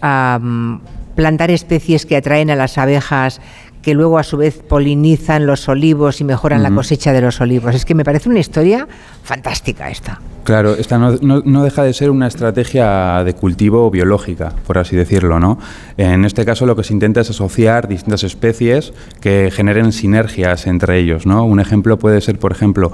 [1.15, 3.41] plantar especies que atraen a las abejas
[3.81, 7.73] que luego a su vez polinizan los olivos y mejoran la cosecha de los olivos.
[7.75, 8.87] Es que me parece una historia
[9.23, 10.19] fantástica esta.
[10.43, 14.95] Claro, esta no, no- no deja de ser una estrategia de cultivo biológica, por así
[14.95, 15.59] decirlo, ¿no?
[15.97, 20.97] En este caso lo que se intenta es asociar distintas especies que generen sinergias entre
[20.97, 21.45] ellos, ¿no?
[21.45, 22.91] Un ejemplo puede ser, por ejemplo,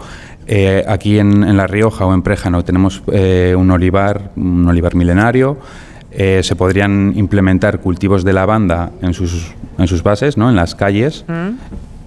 [0.48, 4.96] eh, aquí en, en La Rioja o en Préjano tenemos eh, un olivar, un olivar
[4.96, 5.58] milenario,
[6.19, 10.49] eh, se podrían implementar cultivos de lavanda en sus, en sus bases, ¿no?
[10.49, 11.26] En las calles,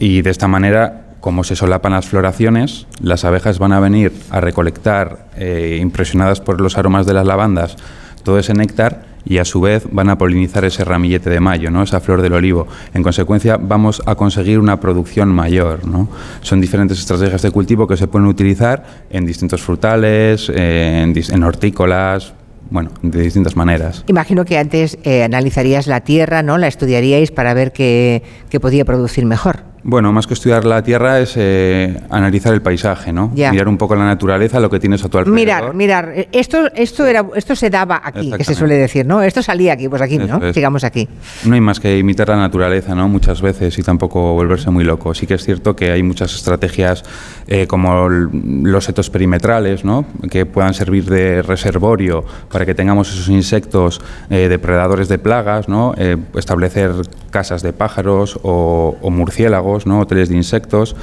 [0.00, 4.40] y de esta manera, como se solapan las floraciones, las abejas van a venir a
[4.40, 7.76] recolectar, eh, impresionadas por los aromas de las lavandas,
[8.24, 11.84] todo ese néctar y a su vez van a polinizar ese ramillete de mayo, ¿no?
[11.84, 12.66] esa flor del olivo.
[12.94, 15.86] En consecuencia, vamos a conseguir una producción mayor.
[15.86, 16.08] ¿no?
[16.40, 22.32] Son diferentes estrategias de cultivo que se pueden utilizar en distintos frutales, eh, en hortícolas,
[22.70, 24.04] bueno, de distintas maneras.
[24.06, 26.58] Imagino que antes eh, analizarías la tierra, ¿no?
[26.58, 29.69] La estudiaríais para ver qué, qué podía producir mejor.
[29.82, 33.30] Bueno, más que estudiar la tierra es eh, analizar el paisaje, ¿no?
[33.34, 33.50] Ya.
[33.50, 35.34] Mirar un poco la naturaleza, lo que tienes a tu alrededor.
[35.34, 39.22] Mirar, mirar, eh, esto, esto, era, esto se daba aquí, que se suele decir, ¿no?
[39.22, 40.44] Esto salía aquí, pues aquí, ¿no?
[40.44, 40.54] Es.
[40.54, 41.08] Sigamos aquí.
[41.44, 43.08] No hay más que imitar la naturaleza, ¿no?
[43.08, 45.14] Muchas veces y tampoco volverse muy loco.
[45.14, 47.02] Sí que es cierto que hay muchas estrategias
[47.46, 50.04] eh, como los setos perimetrales, ¿no?
[50.30, 55.94] Que puedan servir de reservorio para que tengamos esos insectos eh, depredadores de plagas, ¿no?
[56.34, 56.92] Establecer
[57.30, 60.00] casas de pájaros o, o murciélagos, ¿no?
[60.00, 60.94] Hoteles de insectos.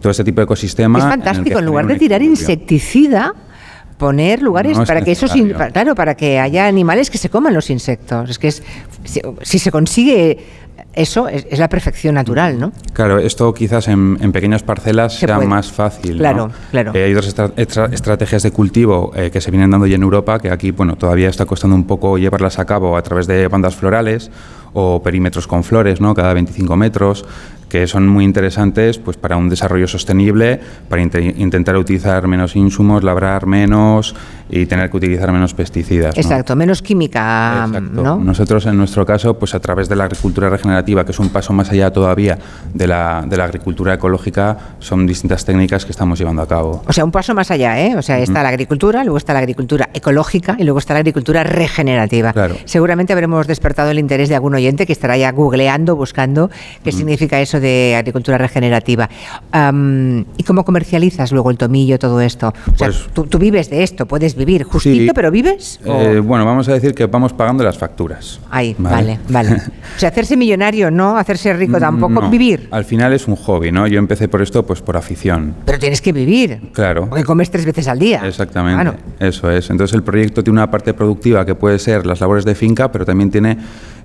[0.00, 0.98] Todo este tipo de ecosistema.
[0.98, 3.34] es fantástico, en lugar de tirar insecticida,
[3.96, 7.28] poner lugares No es para que esos para- claro, para que haya animales que se
[7.28, 8.30] coman los insectos.
[8.30, 8.62] Es que es,
[9.04, 10.38] si, si se consigue
[10.94, 12.72] eso es, es la perfección natural, ¿no?
[12.92, 15.48] Claro, esto quizás en, en pequeñas parcelas Se sea puede.
[15.48, 16.12] más fácil.
[16.12, 16.18] ¿no?
[16.18, 16.92] Claro, claro.
[16.94, 20.02] Eh, hay otras estra- estra- estrategias de cultivo eh, que se vienen dando ya en
[20.02, 23.48] Europa, que aquí bueno, todavía está costando un poco llevarlas a cabo a través de
[23.48, 24.30] bandas florales
[24.72, 26.14] o perímetros con flores, ¿no?
[26.14, 27.24] cada 25 metros,
[27.68, 33.04] que son muy interesantes pues, para un desarrollo sostenible, para inte- intentar utilizar menos insumos,
[33.04, 34.14] labrar menos
[34.50, 36.16] y tener que utilizar menos pesticidas.
[36.16, 36.22] ¿no?
[36.22, 38.02] Exacto, menos química, Exacto.
[38.02, 38.16] ¿no?
[38.16, 41.52] Nosotros en nuestro caso, pues a través de la agricultura regenerativa, que es un paso
[41.52, 42.38] más allá todavía
[42.72, 46.82] de la, de la agricultura ecológica, son distintas técnicas que estamos llevando a cabo.
[46.86, 47.96] O sea, un paso más allá, ¿eh?
[47.96, 51.44] O sea, está la agricultura, luego está la agricultura ecológica y luego está la agricultura
[51.44, 52.32] regenerativa.
[52.32, 52.56] Claro.
[52.64, 56.50] Seguramente habremos despertado el interés de algún oyente que estará ya googleando, buscando
[56.82, 59.08] qué significa eso eso de agricultura regenerativa.
[60.36, 62.48] ¿Y cómo comercializas luego el tomillo, todo esto?
[62.48, 65.10] O sea, Pues- tú, tú vives de esto, puedes vivir justito, Sí.
[65.14, 65.80] pero vives.
[65.84, 68.40] ¿O- Eh, bueno, vamos a decir que vamos pagando las facturas.
[68.50, 69.50] Ahí, vale, vale.
[69.96, 72.68] O sea, hacerse millonario no, hacerse rico tampoco, No, vivir.
[72.70, 73.86] Al final es un hobby, ¿no?
[73.86, 75.54] Yo empecé por esto pues por afición.
[75.64, 77.08] Pero tienes que vivir, Claro.
[77.08, 78.22] porque comes tres veces al día.
[78.26, 78.96] Exactamente, Claro.
[79.18, 79.68] eso es.
[79.70, 83.04] Entonces el proyecto tiene una parte productiva que puede ser las labores de finca, pero
[83.04, 83.58] también tiene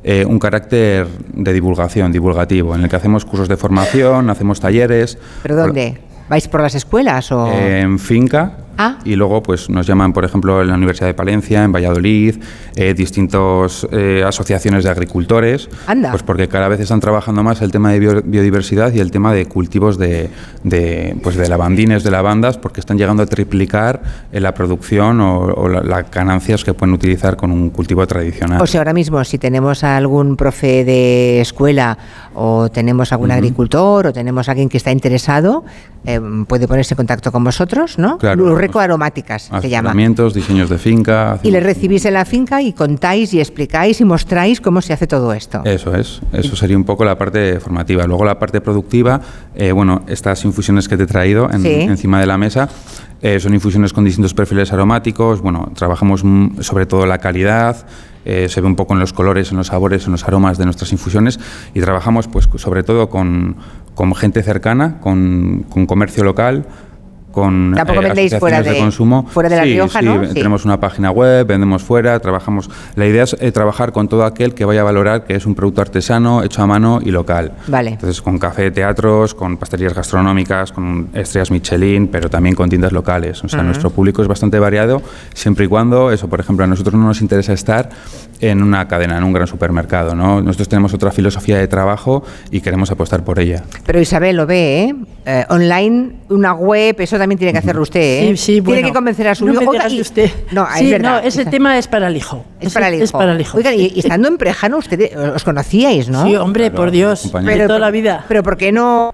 [0.06, 5.18] eh, un carácter de divulgación, divulgativo, en el que hacemos cursos de formación, hacemos talleres.
[5.42, 6.00] ¿Pero dónde?
[6.30, 7.52] ¿Vais por las escuelas o...?
[7.52, 8.98] En finca Ah.
[9.06, 12.36] y luego pues nos llaman por ejemplo en la Universidad de Palencia, en Valladolid,
[12.76, 13.88] eh, distintas
[14.26, 16.12] asociaciones de agricultores, Anda.
[16.12, 19.34] pues porque cada vez están trabajando más el tema de bio- biodiversidad y el tema
[19.34, 20.30] de cultivos de,
[20.64, 24.02] de, pues de lavandines, de lavandas, porque están llegando a triplicar
[24.32, 28.62] eh, la producción o, o la- las ganancias que pueden utilizar con un cultivo tradicional.
[28.62, 31.98] O sea, ahora mismo, si tenemos a algún profe de escuela
[32.34, 35.64] o tenemos algún agricultor o tenemos alguien que está interesado,
[36.06, 38.18] eh, puede ponerse en contacto con vosotros, ¿no?
[38.18, 38.44] Claro.
[38.64, 39.94] Lurreco Aromáticas se llama.
[40.34, 41.40] Diseños de finca.
[41.44, 45.06] Y le recibís en la finca y contáis y explicáis y mostráis cómo se hace
[45.08, 45.62] todo esto.
[45.66, 48.06] Eso es, eso sería un poco la parte formativa.
[48.08, 49.20] Luego la parte productiva,
[49.56, 51.70] eh, bueno, estas infusiones que te he traído en- Sí.
[51.82, 52.70] encima de la mesa
[53.22, 55.42] eh, son infusiones con distintos perfiles aromáticos.
[55.42, 56.24] Bueno, trabajamos
[56.62, 57.86] sobre todo la calidad.
[58.26, 60.64] eh, se ve un poco en los colores, en los sabores, en los aromas de
[60.64, 61.42] nuestras infusiones
[61.74, 63.58] y trabajamos pues sobre todo con,
[63.96, 66.66] con gente cercana, con, con comercio local,
[67.34, 69.26] con Tampoco eh, vendéis fuera asociaciones de- consumo.
[69.30, 70.24] fuera de La Rioja, sí, ¿no?
[70.26, 70.34] Sí.
[70.36, 72.70] Tenemos una página web, vendemos fuera, trabajamos.
[72.96, 75.56] La idea es eh, trabajar con todo aquel que vaya a valorar que es un
[75.56, 77.52] producto artesano, hecho a mano y local.
[77.68, 77.90] Vale.
[77.90, 82.92] Entonces, con café de teatros, con pastelerías gastronómicas, con estrellas Michelin, pero también con tiendas
[82.92, 83.44] locales.
[83.44, 83.66] O sea, Ujú.
[83.66, 85.02] nuestro público es bastante variado,
[85.34, 87.90] siempre y cuando, eso, por ejemplo, a nosotros no nos interesa estar
[88.40, 90.14] en una cadena, en un gran supermercado.
[90.16, 90.42] ¿no?
[90.42, 93.64] Nosotros tenemos otra filosofía de trabajo y queremos apostar por ella.
[93.86, 94.96] Pero Isabel lo ve, ¿eh?
[95.26, 98.28] Eh, online, una web, eso también tiene que hacerlo usted, ¿eh?
[98.32, 98.88] Sí, sí, Tiene bueno.
[98.88, 99.72] que convencer a su No hijo.
[99.72, 100.30] Oiga, y- usted.
[100.52, 101.22] No, Sí, es verdad.
[101.22, 102.46] no, ese tema es para el hijo.
[102.60, 103.04] Es para el hijo.
[103.04, 103.58] Es para el hijo.
[103.58, 106.26] Oigan, y, y estando en Prejano, ustedes os conocíais, ¿no?
[106.26, 108.26] Sí, hombre, por Dios, de toda la vida.
[108.28, 109.10] Pero ¿por qué no...?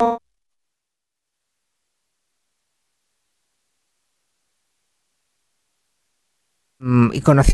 [6.80, 7.52] Mm, Y conocí...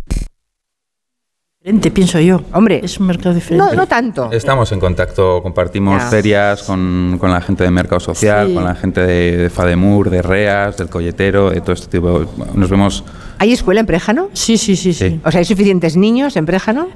[1.66, 2.42] Diferente, pienso yo.
[2.54, 2.80] Hombre.
[2.84, 3.66] Es un mercado diferente.
[3.66, 4.32] No, no tanto.
[4.32, 6.10] Estamos en contacto, compartimos Ya.
[6.12, 8.54] ferias con, con la gente de Mercado Social, Sí.
[8.54, 12.24] con la gente de, de Fademur, de Reas, del Colletero, de todo este tipo.
[12.54, 13.04] Nos vemos.
[13.40, 14.30] ¿Hay escuela en Préjano?
[14.34, 15.20] Sí, sí, sí, sí.
[15.26, 16.88] O sea, ¿hay suficientes niños en Préjano?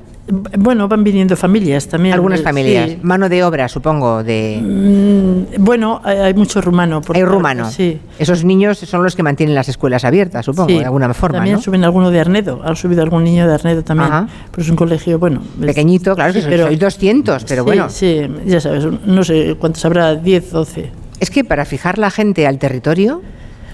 [0.57, 2.13] Bueno, van viniendo familias también.
[2.13, 2.89] Algunas eh, familias.
[2.91, 2.99] sí.
[3.01, 4.59] Mano de obra, supongo, de...
[4.61, 7.01] Mm, bueno, hay, hay mucho rumano.
[7.01, 7.69] por Hay parte, rumano.
[7.71, 7.99] Sí.
[8.19, 10.79] Esos niños son los que mantienen las escuelas abiertas, supongo, Sí.
[10.79, 11.61] de alguna forma, También ¿no?
[11.61, 12.61] suben alguno de Arnedo.
[12.63, 14.11] Han subido algún niño de Arnedo también.
[14.11, 14.27] Ajá.
[14.51, 15.41] Pero es un colegio, bueno.
[15.59, 17.89] Pequeñito, claro, que Sí, sois- sois 200, pero sí, bueno.
[17.89, 20.91] Sí, ya sabes, no sé cuántos habrá, 10, 12.
[21.19, 23.21] Es que para fijar la gente al territorio...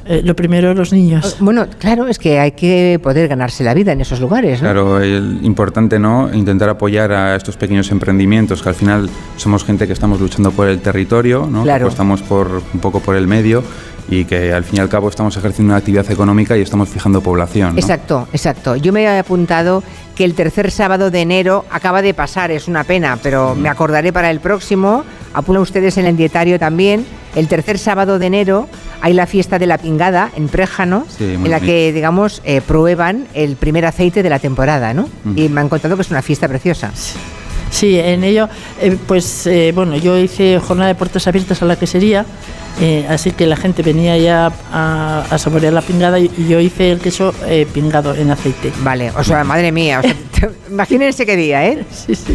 [0.06, 1.38] Eh, lo primero, los niños.
[1.40, 4.68] Bueno, claro, es que hay que poder ganarse la vida en esos lugares, ¿no?
[4.68, 9.88] Claro, el importante no intentar apoyar a estos pequeños emprendimientos que al final somos gente
[9.88, 11.64] que estamos luchando por el territorio, ¿no?
[11.64, 11.80] Claro.
[11.80, 13.64] que apostamos por un poco por el medio
[14.10, 17.22] y que al fin y al cabo estamos ejerciendo una actividad económica y estamos fijando
[17.22, 17.73] población.
[17.76, 17.80] ¿no?
[17.80, 18.76] Exacto, exacto.
[18.76, 19.84] Yo me he apuntado
[20.15, 24.14] que el tercer sábado de enero acaba de pasar, es una pena, pero me acordaré
[24.14, 25.03] para el próximo.
[25.34, 27.06] Apuntan ustedes en el dietario también.
[27.36, 28.69] El tercer sábado de enero
[29.02, 31.65] hay la fiesta de la pingada en Préjano, Sí, en la bonito.
[31.65, 35.03] que, digamos, eh, prueban el primer aceite de la temporada, ¿no?
[35.26, 35.34] Ujú.
[35.36, 36.91] Y me han contado que es una fiesta preciosa.
[37.72, 38.48] Sí, en ello,
[38.80, 42.26] eh, pues eh, bueno, yo hice jornada de puertas abiertas a la quesería,
[42.81, 46.60] eh, así que la gente venía ya a, a saborear la pingada y, y yo
[46.60, 48.72] hice el queso eh, pingado en aceite.
[48.84, 51.85] Vale, o sea, madre mía, o sea, te- imagínense qué día, ¿eh?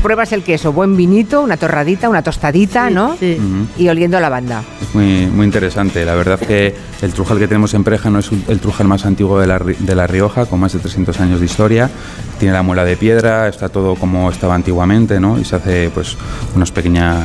[0.03, 3.11] Pruebas el queso, buen vinito, una torradita, una tostadita, ¿no?
[3.15, 3.67] Ujú.
[3.79, 4.63] Y oliendo a lavanda.
[4.81, 6.05] Es muy, muy interesante.
[6.05, 9.39] La verdad que el trujal que tenemos en Préjano es un- el trujal más antiguo
[9.41, 11.91] de la, de la Rioja, con más de 300 años de historia.
[12.39, 15.39] Tiene la muela de piedra, está todo como estaba antiguamente, ¿no?
[15.39, 16.17] Y se hace pues
[16.57, 17.17] una pequeña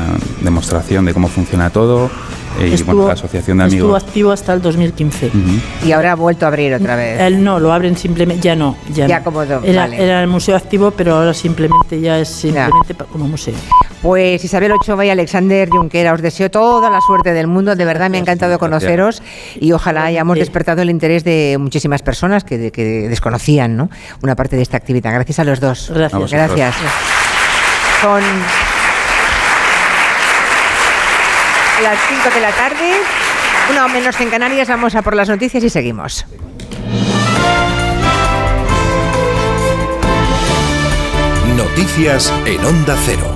[0.42, 2.10] demostración de cómo funciona todo.
[2.60, 4.04] Eh, y bueno, la asociación de estuvo amigos.
[4.04, 5.28] activo hasta el 2015.
[5.28, 5.38] Ujú.
[5.88, 7.20] Y ahora ha vuelto a abrir otra vez.
[7.20, 9.24] Él no, lo abren simplemente, ya no, ya, Ya no.
[9.26, 10.04] como do- era, vale.
[10.04, 13.54] era el museo activo, pero ahora simplemente ya es simplemente como museo.
[14.02, 17.76] Pues Isabel Ochoa y Alexander Junquera, os deseo toda la suerte del mundo.
[17.76, 19.24] De verdad me ha encantado conoceros
[19.60, 23.90] y ojalá hayamos despertado el interés de muchísimas personas que, que desconocían ¿no?
[24.22, 25.12] una parte de esta actividad.
[25.12, 25.92] Gracias a los dos.
[25.94, 26.32] Gracias.
[26.32, 26.76] Gracias.
[28.02, 28.22] Son
[31.82, 32.94] las 5 de la tarde,
[33.72, 34.68] una o menos en Canarias.
[34.68, 36.26] Vamos a por las noticias y seguimos.
[41.56, 43.35] Noticias en Onda Cero.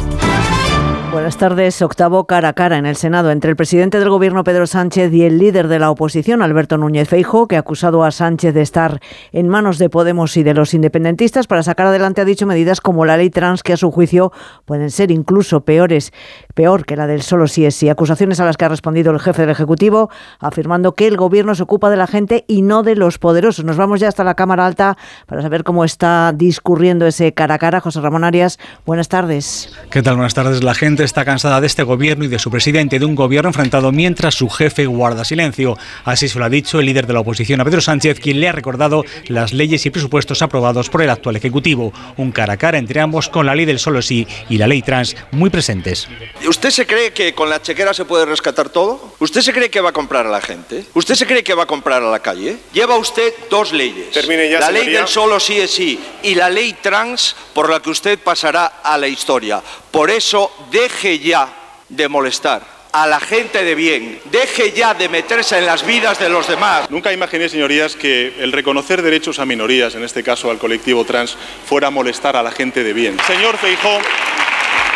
[1.11, 1.81] Buenas tardes.
[1.81, 5.23] Octavo cara a cara en el Senado entre el presidente del Gobierno, Pedro Sánchez, y
[5.23, 8.99] el líder de la oposición, Alberto Núñez Feijo, que ha acusado a Sánchez de estar
[9.31, 13.05] en manos de Podemos y de los independentistas para sacar adelante, ha dicho, medidas como
[13.05, 14.31] la ley trans, que a su juicio
[14.65, 16.13] pueden ser incluso peores,
[16.53, 17.89] peor que la del solo sí es sí.
[17.89, 21.63] Acusaciones a las que ha respondido el jefe del Ejecutivo, afirmando que el Gobierno se
[21.63, 23.65] ocupa de la gente y no de los poderosos.
[23.65, 24.95] Nos vamos ya hasta la Cámara Alta
[25.25, 27.81] para saber cómo está discurriendo ese cara a cara.
[27.81, 29.73] José Ramón Arias, buenas tardes.
[29.89, 30.15] ¿Qué tal?
[30.15, 30.63] Buenas tardes.
[30.63, 33.91] La gente está cansada de este gobierno y de su presidente, de un gobierno enfrentado
[33.91, 35.77] mientras su jefe guarda silencio.
[36.05, 38.49] Así se lo ha dicho el líder de la oposición, a Pedro Sánchez, quien le
[38.49, 41.93] ha recordado las leyes y presupuestos aprobados por el actual Ejecutivo.
[42.17, 44.81] Un cara a cara entre ambos con la ley del solo sí y la ley
[44.81, 46.07] trans muy presentes.
[46.47, 49.15] ¿Usted se cree que con la chequera se puede rescatar todo?
[49.19, 50.85] ¿Usted se cree que va a comprar a la gente?
[50.93, 52.57] ¿Usted se cree que va a comprar a la calle?
[52.73, 54.11] Lleva usted dos leyes.
[54.11, 57.81] Termine ya, la ley del solo sí es sí y la ley trans por la
[57.81, 59.61] que usted pasará a la historia.
[59.91, 61.49] Por eso deje ya
[61.89, 64.19] de molestar a la gente de bien.
[64.25, 66.89] Deje ya de meterse en las vidas de los demás.
[66.89, 71.37] Nunca imaginé, señorías, que el reconocer derechos a minorías, en este caso al colectivo trans,
[71.65, 73.17] fuera a molestar a la gente de bien.
[73.27, 73.99] Señor Feijó,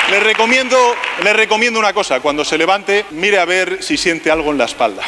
[0.10, 0.78] le recomiendo,
[1.24, 2.20] le recomiendo una cosa.
[2.20, 5.04] Cuando se levante, mire a ver si siente algo en la espalda.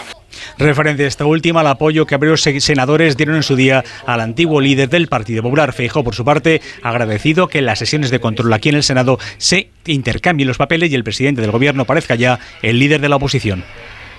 [0.57, 4.61] Referente a esta última, al apoyo que varios senadores dieron en su día al antiguo
[4.61, 5.73] líder del Partido Popular.
[5.73, 9.19] Feijó, por su parte, agradecido que en las sesiones de control aquí en el Senado
[9.37, 13.17] se intercambien los papeles y el presidente del Gobierno parezca ya el líder de la
[13.17, 13.63] oposición.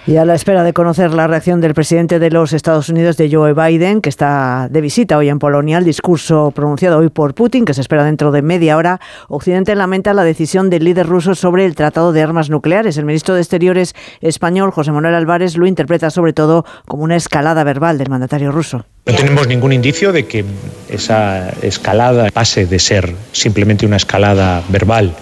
[0.09, 3.29] Y a la espera de conocer la reacción del presidente de los Estados Unidos, de
[3.29, 7.65] Joe Biden, que está de visita hoy en Polonia, el discurso pronunciado hoy por Putin,
[7.65, 11.65] que se espera dentro de media hora, Occidente lamenta la decisión del líder ruso sobre
[11.65, 12.97] el tratado de armas nucleares.
[12.99, 17.65] El ministro de Exteriores español, José Manuel Álvarez, lo interpreta sobre todo como una escalada
[17.65, 18.87] verbal del mandatario ruso.
[19.07, 20.45] No tenemos ningún indicio de que
[20.89, 25.17] esa escalada pase de ser simplemente una escalada verbal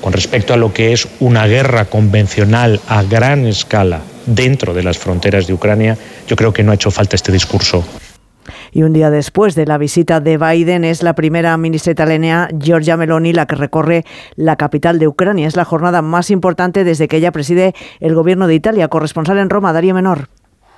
[0.00, 4.98] con respecto a lo que es una guerra convencional a gran escala dentro de las
[4.98, 5.96] fronteras de Ucrania,
[6.26, 7.84] yo creo que no ha hecho falta este discurso.
[8.72, 12.96] Y un día después de la visita de Biden es la primera ministra italiana, Giorgia
[12.96, 14.04] Meloni, la que recorre
[14.34, 15.46] la capital de Ucrania.
[15.46, 18.88] Es la jornada más importante desde que ella preside el gobierno de Italia.
[18.88, 20.28] Corresponsal en Roma, Darío Menor.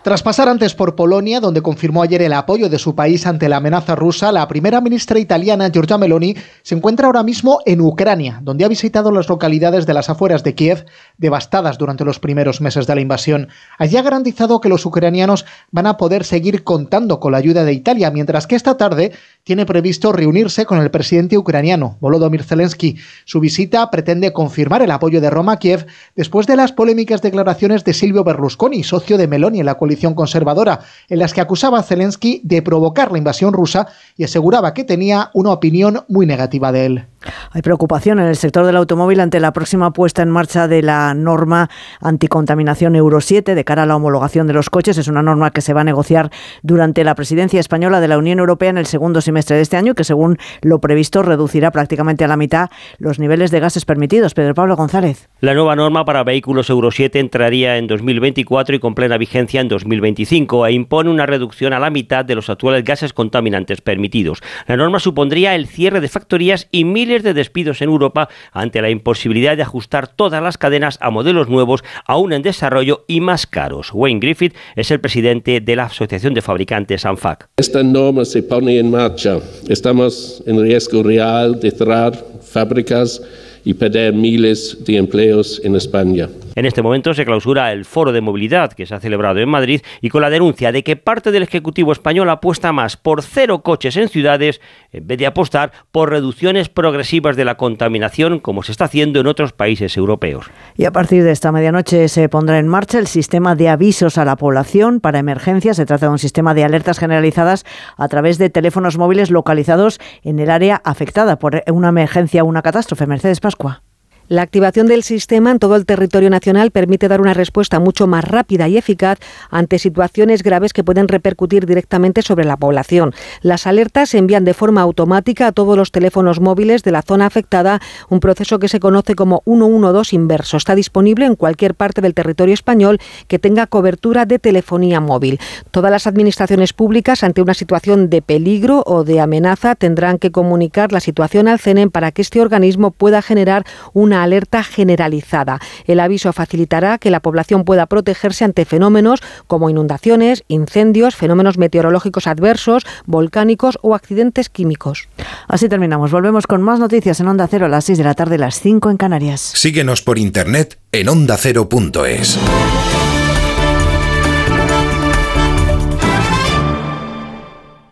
[0.05, 3.57] Tras pasar antes por Polonia, donde confirmó ayer el apoyo de su país ante la
[3.57, 8.67] amenaza rusa, la primera ministra italiana, Giorgia Meloni, se encuentra ahora mismo en Ucrania, donde
[8.67, 10.85] ha visitado las localidades de las afueras de Kiev,
[11.17, 13.49] devastadas durante los primeros meses de la invasión.
[13.79, 17.73] Allí ha garantizado que los ucranianos van a poder seguir contando con la ayuda de
[17.73, 19.13] Italia, mientras que esta tarde
[19.43, 22.99] tiene previsto reunirse con el presidente ucraniano, Volodymyr Zelensky.
[23.25, 27.85] Su visita pretende confirmar el apoyo de Roma a Kiev después de las polémicas declaraciones
[27.85, 31.83] de Silvio Berlusconi, socio de Meloni en la coalición conservadora, en las que acusaba a
[31.83, 36.87] Zelensky de provocar la invasión rusa y aseguraba que tenía una opinión muy negativa de
[36.87, 37.07] él.
[37.53, 41.15] Hay preocupación en el sector del automóvil ante la próxima puesta en marcha de la
[41.15, 44.99] norma anticontaminación Euro 7 de cara a la homologación de los coches.
[44.99, 46.31] Es una norma que se va a negociar
[46.63, 49.95] durante la presidencia española de la Unión Europea en el segundo semestre de este año,
[49.95, 54.35] que según lo previsto reducirá prácticamente a la mitad los niveles de gases permitidos.
[54.35, 55.29] Pedro Pablo González.
[55.45, 59.69] La nueva norma para vehículos Euro 7 entraría en 2024 y con plena vigencia en
[59.69, 64.39] 2025 e impone una reducción a la mitad de los actuales gases contaminantes permitidos.
[64.67, 68.89] La norma supondría el cierre de factorías y miles de despidos en Europa ante la
[68.89, 73.91] imposibilidad de ajustar todas las cadenas a modelos nuevos aún en desarrollo y más caros.
[73.93, 77.51] Wayne Griffith es el presidente de la Asociación de Fabricantes ANFAC.
[77.59, 79.41] Esta norma se pone en marcha.
[79.69, 83.21] Estamos en riesgo real de cerrar fábricas
[83.65, 86.29] y perder miles de empleos en España.
[86.55, 89.83] En este momento se clausura el foro de movilidad que se ha celebrado en Madrid
[90.01, 93.97] y con la denuncia de que parte del Ejecutivo español apuesta más por cero coches
[93.97, 94.61] en ciudades
[94.93, 99.27] en vez de apostar por reducciones progresivas de la contaminación como se está haciendo en
[99.27, 100.51] otros países europeos.
[100.77, 104.25] Y a partir de esta medianoche se pondrá en marcha el sistema de avisos a
[104.25, 105.77] la población para emergencias.
[105.77, 107.65] Se trata de un sistema de alertas generalizadas
[107.97, 112.63] a través de teléfonos móviles localizados en el área afectada por una emergencia o una
[112.63, 113.07] catástrofe.
[113.07, 113.83] Mercedes Pascua.
[114.29, 118.25] La activación del sistema en todo el territorio nacional permite dar una respuesta mucho más
[118.25, 119.19] rápida y eficaz
[119.51, 123.13] ante situaciones graves que pueden repercutir directamente sobre la población.
[123.43, 127.27] Las alertas se envían de forma automática a todos los teléfonos móviles de la zona
[127.27, 130.57] afectada, un proceso que se conoce como 112 inverso.
[130.57, 135.39] Está disponible en cualquier parte del territorio español que tenga cobertura de telefonía móvil.
[135.71, 140.93] Todas las administraciones públicas ante una situación de peligro o de amenaza tendrán que comunicar
[140.93, 145.59] la situación al CENEM para que este organismo pueda generar una una alerta generalizada.
[145.87, 152.29] El aviso facilitará que la población pueda protegerse ante fenómenos como inundaciones, incendios, fenómenos meteorológicos
[152.29, 155.09] adversos, volcánicos o accidentes químicos.
[155.49, 156.13] Así terminamos.
[156.13, 158.91] Volvemos con más noticias en Onda Cero a las 6 de la tarde, las 5
[158.91, 159.41] en Canarias.
[159.41, 162.39] Síguenos por internet en ondacero.es.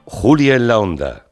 [0.05, 1.32] Julia en la Onda.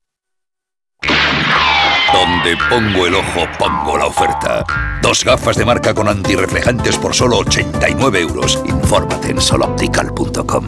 [2.13, 4.65] Donde pongo el ojo, pongo la oferta.
[5.01, 8.61] Dos gafas de marca con antirreflejantes por solo 89 euros.
[8.65, 10.65] Infórmate en soloptical.com.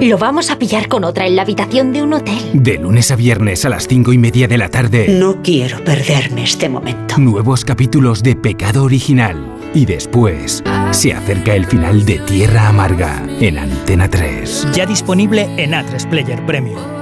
[0.00, 2.36] Lo vamos a pillar con otra en la habitación de un hotel.
[2.52, 5.06] De lunes a viernes a las cinco y media de la tarde.
[5.08, 7.16] No quiero perderme este momento.
[7.18, 9.36] Nuevos capítulos de Pecado Original.
[9.72, 14.68] Y después se acerca el final de Tierra Amarga en Antena 3.
[14.74, 17.01] Ya disponible en A3 Player Premium.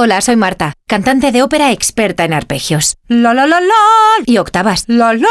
[0.00, 2.94] Hola, soy Marta, cantante de ópera experta en arpegios.
[3.08, 3.74] La la la la
[4.26, 4.84] y octavas.
[4.86, 5.26] La la.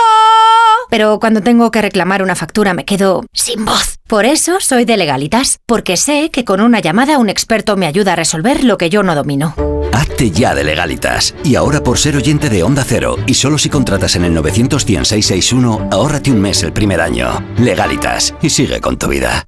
[0.90, 3.97] Pero cuando tengo que reclamar una factura me quedo sin voz.
[4.08, 8.14] Por eso soy de Legalitas, porque sé que con una llamada un experto me ayuda
[8.14, 9.54] a resolver lo que yo no domino.
[9.92, 11.36] Hazte ya de legalitas.
[11.44, 15.90] Y ahora por ser oyente de Onda Cero, y solo si contratas en el 91661,
[15.92, 17.44] ahórrate un mes el primer año.
[17.58, 18.34] Legalitas.
[18.42, 19.44] Y sigue con tu vida.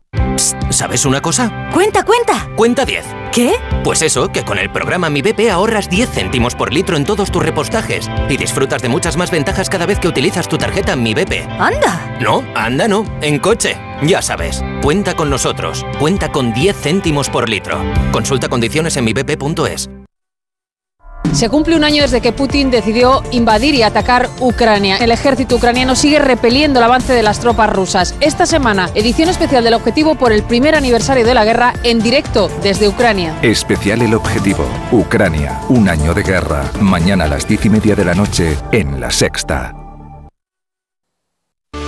[0.70, 1.70] ¿Sabes una cosa?
[1.74, 2.50] Cuenta, cuenta.
[2.58, 3.06] Cuenta 10.
[3.32, 3.54] ¿Qué?
[3.84, 7.32] Pues eso, que con el programa Mi BP ahorras 10 céntimos por litro en todos
[7.32, 11.14] tus repostajes y disfrutas de muchas más ventajas cada vez que utilizas tu tarjeta Mi
[11.14, 11.48] BP.
[11.60, 12.18] ¡Anda!
[12.20, 13.78] No, anda no, en coche.
[14.02, 15.86] Ya sabes, cuenta con nosotros.
[16.00, 17.78] Cuenta con 10 céntimos por litro.
[18.12, 19.90] Consulta condiciones en mibp.es.
[21.34, 24.98] Se cumple un año desde que Putin decidió invadir y atacar Ucrania.
[24.98, 28.16] El ejército ucraniano sigue repeliendo el avance de las tropas rusas.
[28.20, 32.50] Esta semana, edición especial del objetivo por el primer aniversario de la guerra en directo
[32.64, 33.38] desde Ucrania.
[33.42, 34.66] Especial El Objetivo.
[34.92, 35.60] Ucrania.
[35.70, 36.72] Un año de guerra.
[36.80, 39.89] Mañana a las diez y media de la noche en La Sexta.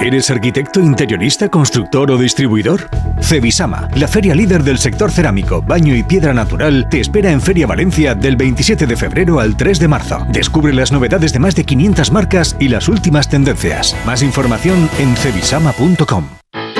[0.00, 2.88] ¿Eres arquitecto, interionista, constructor o distribuidor?
[3.20, 7.66] Cebisama, la feria líder del sector cerámico, baño y piedra natural, te espera en Feria
[7.66, 10.26] Valencia del 27 de febrero al 3 de marzo.
[10.30, 13.96] Descubre las novedades de más de 500 marcas y las últimas tendencias.
[14.04, 16.28] Más información en cebisama.com.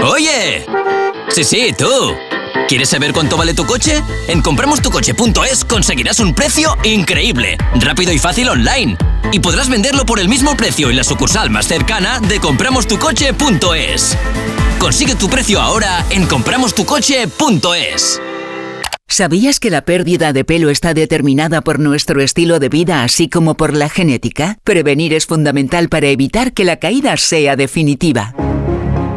[0.03, 0.67] ¡Oye!
[1.31, 1.87] Sí, sí, tú.
[2.69, 4.03] ¿Quieres saber cuánto vale tu coche?
[4.27, 8.97] En compramostucoche.es conseguirás un precio increíble, rápido y fácil online.
[9.33, 14.17] Y podrás venderlo por el mismo precio en la sucursal más cercana de compramostucoche.es.
[14.79, 18.23] Consigue tu precio ahora en compramostucoche.es.
[19.09, 23.57] ¿Sabías que la pérdida de pelo está determinada por nuestro estilo de vida así como
[23.57, 24.59] por la genética?
[24.65, 28.35] Prevenir es fundamental para evitar que la caída sea definitiva.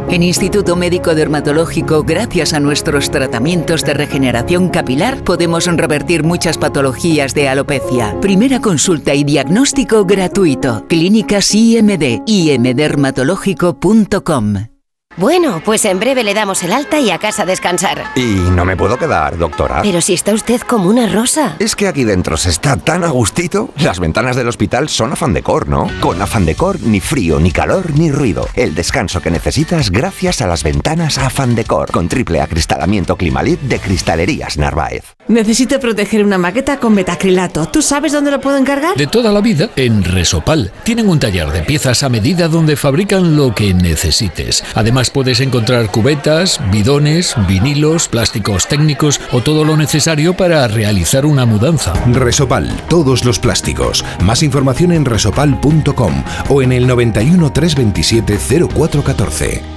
[0.10, 7.34] En Instituto Médico Dermatológico, gracias a nuestros tratamientos de regeneración capilar, podemos revertir muchas patologías
[7.34, 8.18] de alopecia.
[8.22, 10.86] Primera consulta y diagnóstico gratuito.
[10.88, 14.77] Clínicas IMD, imdermatológico.com.
[15.18, 18.04] Bueno, pues en breve le damos el alta y a casa a descansar.
[18.16, 18.22] Y
[18.52, 19.82] no me puedo quedar, doctora.
[19.82, 21.56] Pero si está usted como una rosa.
[21.58, 23.72] Es que aquí dentro se está tan a gustito.
[23.78, 25.90] Las ventanas del hospital son Afan Decor, ¿no?
[26.02, 28.48] Con Afan Decor ni frío, ni calor, ni ruido.
[28.54, 31.90] El descanso que necesitas gracias a las ventanas Afan Decor.
[31.92, 35.16] Con triple acristalamiento Climalit de Cristalerías Narváez.
[35.28, 37.66] Necesito proteger una maqueta con metacrilato.
[37.66, 38.96] ¿Tú sabes dónde lo puedo encargar?
[38.96, 40.72] De toda la vida, en Resopal.
[40.84, 44.64] Tienen un taller de piezas a medida donde fabrican lo que necesites.
[44.76, 51.46] Además puedes encontrar cubetas, bidones, vinilos, plásticos técnicos o todo lo necesario para realizar una
[51.46, 51.94] mudanza.
[52.12, 54.04] Resopal, todos los plásticos.
[54.24, 59.77] Más información en resopal.com o en el 91 327 0414.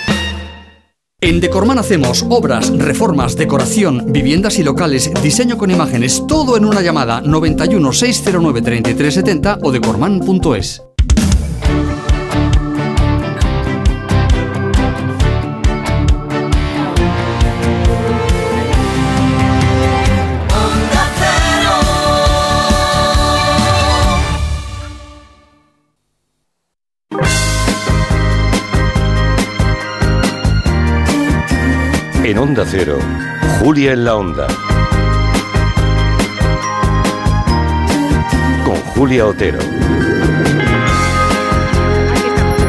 [1.23, 6.81] En Decorman hacemos obras, reformas, decoración, viviendas y locales, diseño con imágenes, todo en una
[6.81, 10.81] llamada 91 609 3370 o decorman.es.
[32.31, 32.97] En Onda Cero,
[33.59, 34.47] Julia en la Onda.
[38.63, 39.59] Con Julia Otero.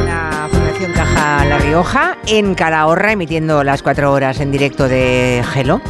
[0.04, 5.80] la Fundación Caja La Rioja en Calahorra, emitiendo las cuatro horas en directo de Gelo.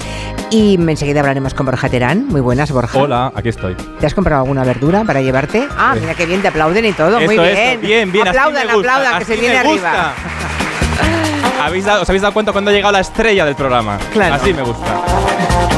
[0.51, 2.27] Y enseguida hablaremos con Borja Terán.
[2.29, 2.99] Muy buenas, Borja.
[2.99, 3.75] Hola, aquí estoy.
[3.99, 5.67] ¿Te has comprado alguna verdura para llevarte?
[5.79, 7.23] Ah, mira qué bien, te aplauden y todo.
[7.23, 7.57] Muy bien.
[7.57, 10.13] esto, bien, bien, así Aplaudan, me gusta, aplaudan, que se viene me arriba.
[11.67, 13.99] ¿Habéis dado- ¿Os habéis dado cuenta cuando ha llegado la estrella del programa?
[14.13, 14.35] Claro.
[14.35, 14.85] Así me gusta.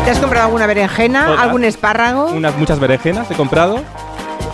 [0.05, 1.27] ¿Te has comprado alguna berenjena?
[1.27, 1.41] Todas.
[1.41, 2.27] ¿Algún espárrago?
[2.33, 3.81] Unas muchas berenjenas he comprado.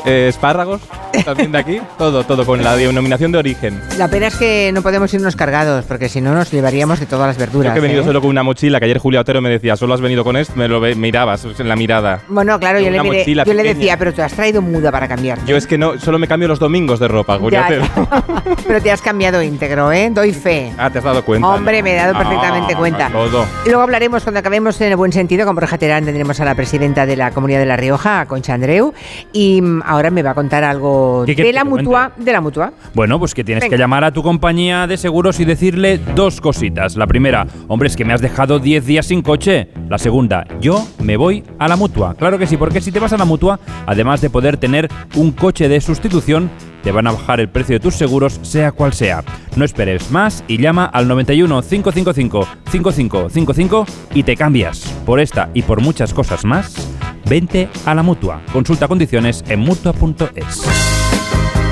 [0.07, 0.81] Eh, espárragos,
[1.25, 1.81] también de aquí.
[1.99, 3.81] Todo, todo con la denominación de origen.
[3.99, 7.27] La pena es que no podemos irnos cargados, porque si no nos llevaríamos de todas
[7.27, 7.71] las verduras.
[7.71, 8.07] Yo que he venido ¿eh?
[8.07, 10.55] solo con una mochila, que ayer Julia Otero me decía, solo has venido con esto,
[10.57, 12.21] me lo mirabas en la mirada.
[12.29, 15.45] Bueno, claro, yo, le, miré- yo le decía, pero te has traído muda para cambiar.
[15.45, 17.85] Yo es que no, solo me cambio los domingos de ropa, Julia Otero.
[18.67, 20.11] Pero te has cambiado íntegro, ¿eh?
[20.13, 20.73] Doy fe.
[20.79, 21.47] Ah, te has dado cuenta.
[21.49, 23.09] Hombre, me he dado Ah, perfectamente cuenta.
[23.11, 23.45] Todo.
[23.65, 26.55] Y luego hablaremos, cuando acabemos en el buen sentido, con Borja Terán tendremos a la
[26.55, 28.93] presidenta de la Comunidad de La Rioja, a Concha Andreu,
[29.33, 32.73] y mm, ahora me va a contar algo ¿Qué de la mutua, de la mutua.
[32.95, 33.75] Bueno, pues que tienes Venga.
[33.75, 36.97] que llamar a tu compañía de seguros y decirle dos cositas.
[36.97, 39.69] La primera, hombre, es que me has dejado 10 días sin coche.
[39.89, 42.15] La segunda, yo me voy a la mutua.
[42.15, 45.33] Claro que sí, porque si te vas a la mutua, además de poder tener un
[45.33, 46.51] coche de sustitución,
[46.85, 49.25] te van a bajar el precio de tus seguros, sea cual sea.
[49.57, 54.81] No esperes más y llama al 91 555 5555 y te cambias.
[55.05, 56.90] Por esta y por muchas cosas más,
[57.31, 58.43] vente a la mutua.
[58.53, 60.80] Consulta condiciones en mutua.es.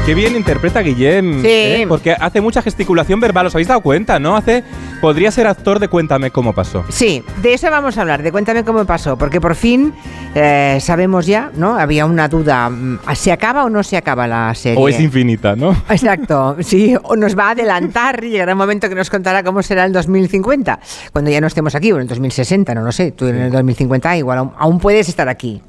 [0.08, 1.42] Qué bien interpreta Guillem.
[1.42, 1.48] Sí.
[1.50, 1.84] ¿eh?
[1.86, 4.38] Porque hace mucha gesticulación verbal, ¿os habéis dado cuenta, no?
[4.38, 4.64] Hace.
[5.02, 6.82] Podría ser actor de Cuéntame cómo pasó.
[6.88, 9.92] Sí, de eso vamos a hablar, de cuéntame cómo pasó, porque por fin
[10.34, 11.78] eh, sabemos ya, ¿no?
[11.78, 14.82] Había una duda, mm, ¿se acaba o no se acaba la serie?
[14.82, 15.72] O es infinita, ¿no?
[15.90, 19.62] Exacto, sí, o nos va a adelantar y llegará un momento que nos contará cómo
[19.62, 20.80] será el 2050,
[21.12, 23.52] cuando ya no estemos aquí, o en el 2060, no lo sé, tú en el
[23.52, 25.60] 2050 igual aún, aún puedes estar aquí.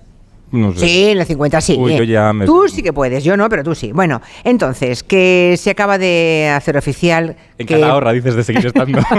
[0.52, 0.80] No sé.
[0.88, 1.76] Sí, en el 50 sí.
[1.80, 1.98] Uy, eh.
[1.98, 3.92] yo ya me- Tú sí que puedes, yo no, pero tú sí.
[3.92, 7.76] Bueno, entonces, que se acaba de hacer oficial En que...
[7.80, 9.00] Calahorra dices de seguir estando.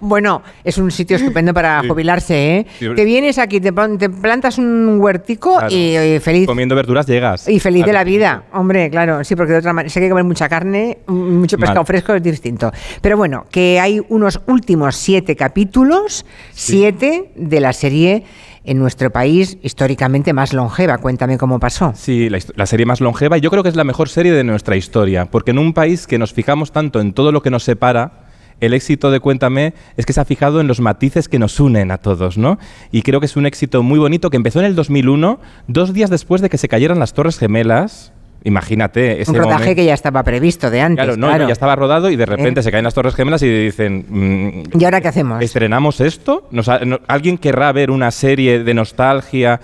[0.00, 1.88] Bueno, es un sitio estupendo para Sí.
[1.88, 2.66] jubilarse, ¿eh?
[2.78, 2.86] Sí.
[2.94, 5.74] Te vienes aquí, te, plantas un huertico Claro.
[5.74, 6.46] y, y feliz.
[6.46, 7.48] Comiendo verduras llegas.
[7.48, 10.24] Y feliz de la vida, hombre, claro, sí, porque de otra manera, hay que comer
[10.24, 11.86] mucha carne, mucho pescado Mal.
[11.86, 12.70] fresco es distinto.
[13.00, 18.24] Pero bueno, que hay unos últimos siete capítulos, siete de la serie
[18.66, 20.98] en nuestro país históricamente más longeva.
[20.98, 21.92] Cuéntame cómo pasó.
[21.94, 25.26] Sí, la, serie más longeva yo creo que es la mejor serie de nuestra historia,
[25.26, 28.26] porque en un país que nos fijamos tanto en todo lo que nos separa,
[28.60, 31.90] el éxito de Cuéntame es que se ha fijado en los matices que nos unen
[31.90, 32.58] a todos, ¿no?
[32.90, 36.10] Y creo que es un éxito muy bonito que empezó en el 2001, dos días
[36.10, 38.12] después de que se cayeran las Torres Gemelas.
[38.44, 39.74] Imagínate ese un rodaje momento.
[39.76, 41.04] que ya estaba previsto de antes.
[41.04, 41.46] Claro, no, claro.
[41.46, 42.62] ya estaba rodado y de repente ¿Eh?
[42.62, 45.42] se caen las Torres Gemelas y dicen, mm, ¿Y ahora qué hacemos?
[45.42, 46.46] ¿estrenamos esto?
[46.52, 49.60] Nos ha- no- ¿Alguien querrá ver una serie de nostalgia?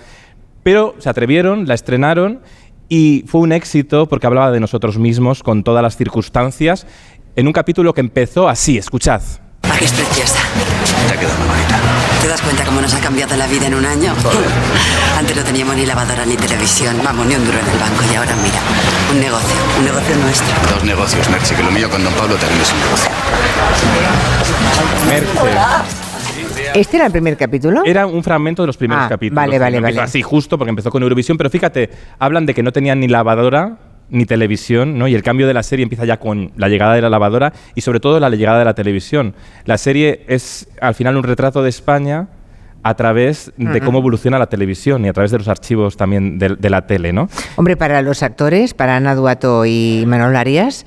[0.63, 2.41] Pero se atrevieron, la estrenaron
[2.89, 6.85] y fue un éxito porque hablaba de nosotros mismos con todas las circunstancias
[7.35, 9.21] en un capítulo que empezó así, escuchad.
[9.71, 10.39] ¿A que es preciosa?
[11.07, 11.75] Te ha quedado muy bonita.
[12.21, 14.13] ¿Te das cuenta cómo nos ha cambiado la vida en un año?
[15.17, 18.15] Antes no teníamos ni lavadora ni televisión, vamos, ni un duro en el banco y
[18.15, 18.59] ahora mira,
[19.11, 20.47] un negocio, un negocio nuestro.
[20.75, 23.09] Dos negocios, Merche, que lo mío con Don Pablo también es un negocio.
[26.75, 27.83] ¿Este era el primer capítulo?
[27.85, 29.35] Era un fragmento de los primeros Ah, capítulos.
[29.43, 30.01] vale, vale, vale.
[30.01, 33.77] Así, justo porque empezó con Eurovisión, pero fíjate, hablan de que no tenían ni lavadora
[34.13, 35.07] ni televisión, ¿no?
[35.07, 37.81] Y el cambio de la serie empieza ya con la llegada de la lavadora y
[37.81, 39.33] sobre todo la llegada de la televisión.
[39.65, 42.27] La serie es al final un retrato de España
[42.83, 46.55] a través de cómo evoluciona la televisión y a través de los archivos también de,
[46.57, 47.29] de la tele, ¿no?
[47.55, 50.85] Hombre, para los actores, para Ana Duato y Manuel Arias,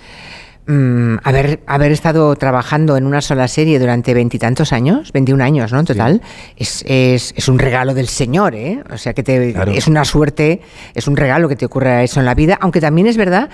[0.67, 5.81] mm, haber, haber estado trabajando en una sola serie durante veintitantos años, 21 años, ¿no?
[5.81, 6.23] En total,
[6.57, 8.83] es, es- es un regalo del Señor, ¿eh?
[8.93, 9.73] O sea, que te, Claro.
[9.73, 10.61] es una suerte,
[10.95, 13.49] es un regalo que te ocurra eso en la vida, aunque también es verdad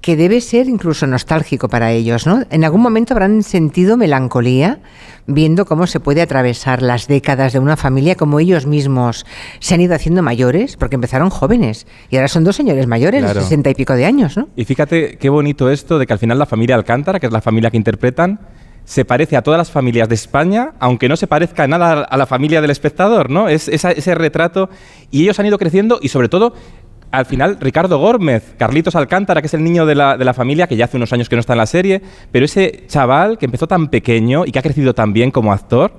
[0.00, 2.42] que debe ser incluso nostálgico para ellos, ¿no?
[2.50, 4.78] En algún momento habrán sentido melancolía
[5.26, 9.26] viendo cómo se puede atravesar las décadas de una familia como ellos mismos
[9.58, 13.28] se han ido haciendo mayores, porque empezaron jóvenes y ahora son dos señores mayores, de
[13.42, 14.48] sesenta y pico de años, ¿no?
[14.56, 17.40] Y fíjate qué bonito esto de que al final la familia Alcántara, que es la
[17.40, 18.38] familia que interpretan,
[18.84, 22.26] se parece a todas las familias de España, aunque no se parezca nada a la
[22.26, 23.48] familia del espectador, ¿no?
[23.48, 24.70] Es esa- ese retrato.
[25.10, 26.54] Y ellos han ido creciendo y sobre todo,
[27.10, 30.66] al final, Ricardo Gómez, Carlitos Alcántara, que es el niño de la, de la familia,
[30.66, 32.02] que ya hace unos años que no está en la serie,
[32.32, 35.92] pero ese chaval que empezó tan pequeño y que ha crecido tan bien como actor,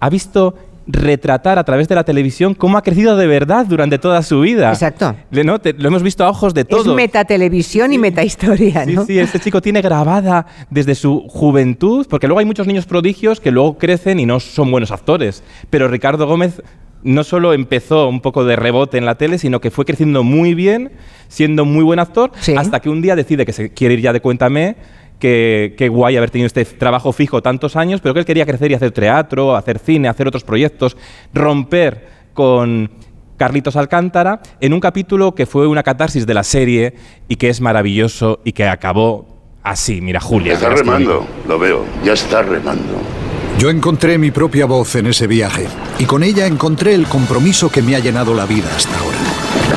[0.00, 0.54] ha visto
[0.90, 4.70] retratar a través de la televisión cómo ha crecido de verdad durante toda su vida.
[4.72, 5.14] Exacto.
[5.30, 5.58] Le- ¿no?
[5.60, 6.86] Te- lo hemos visto a ojos de todos.
[6.86, 9.04] Es metatelevisión y metahistoria, Sí, ¿no?
[9.04, 13.50] sí, este chico tiene grabada desde su juventud, porque luego hay muchos niños prodigios que
[13.50, 15.42] luego crecen y no son buenos actores.
[15.68, 16.62] Pero Ricardo Gómez
[17.02, 20.54] no solo empezó un poco de rebote en la tele, sino que fue creciendo muy
[20.54, 20.92] bien,
[21.28, 24.20] siendo muy buen actor, hasta que un día decide que se quiere ir ya de
[24.20, 24.76] Cuéntame,
[25.18, 28.70] que, que guay haber tenido este trabajo fijo tantos años, pero que él quería crecer
[28.70, 30.96] y hacer teatro, hacer cine, hacer otros proyectos,
[31.34, 32.90] romper con
[33.36, 36.94] Carlitos Alcántara en un capítulo que fue una catarsis de la serie
[37.28, 40.00] y que es maravilloso y que acabó así.
[40.00, 40.54] Mira, Julia.
[40.54, 43.17] Está remando, lo veo, ya está remando.
[43.58, 45.66] Yo encontré mi propia voz en ese viaje
[45.98, 49.18] y con ella encontré el compromiso que me ha llenado la vida hasta ahora.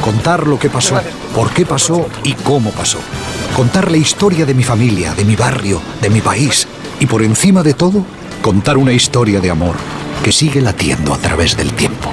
[0.02, 1.02] Contar lo que pasó,
[1.34, 3.00] por qué pasó y cómo pasó.
[3.56, 6.68] Contar la historia de mi familia, de mi barrio, de mi país
[7.00, 8.06] y por encima de todo,
[8.44, 9.76] contar una historia de amor
[10.24, 12.12] que sigue latiendo a través del tiempo.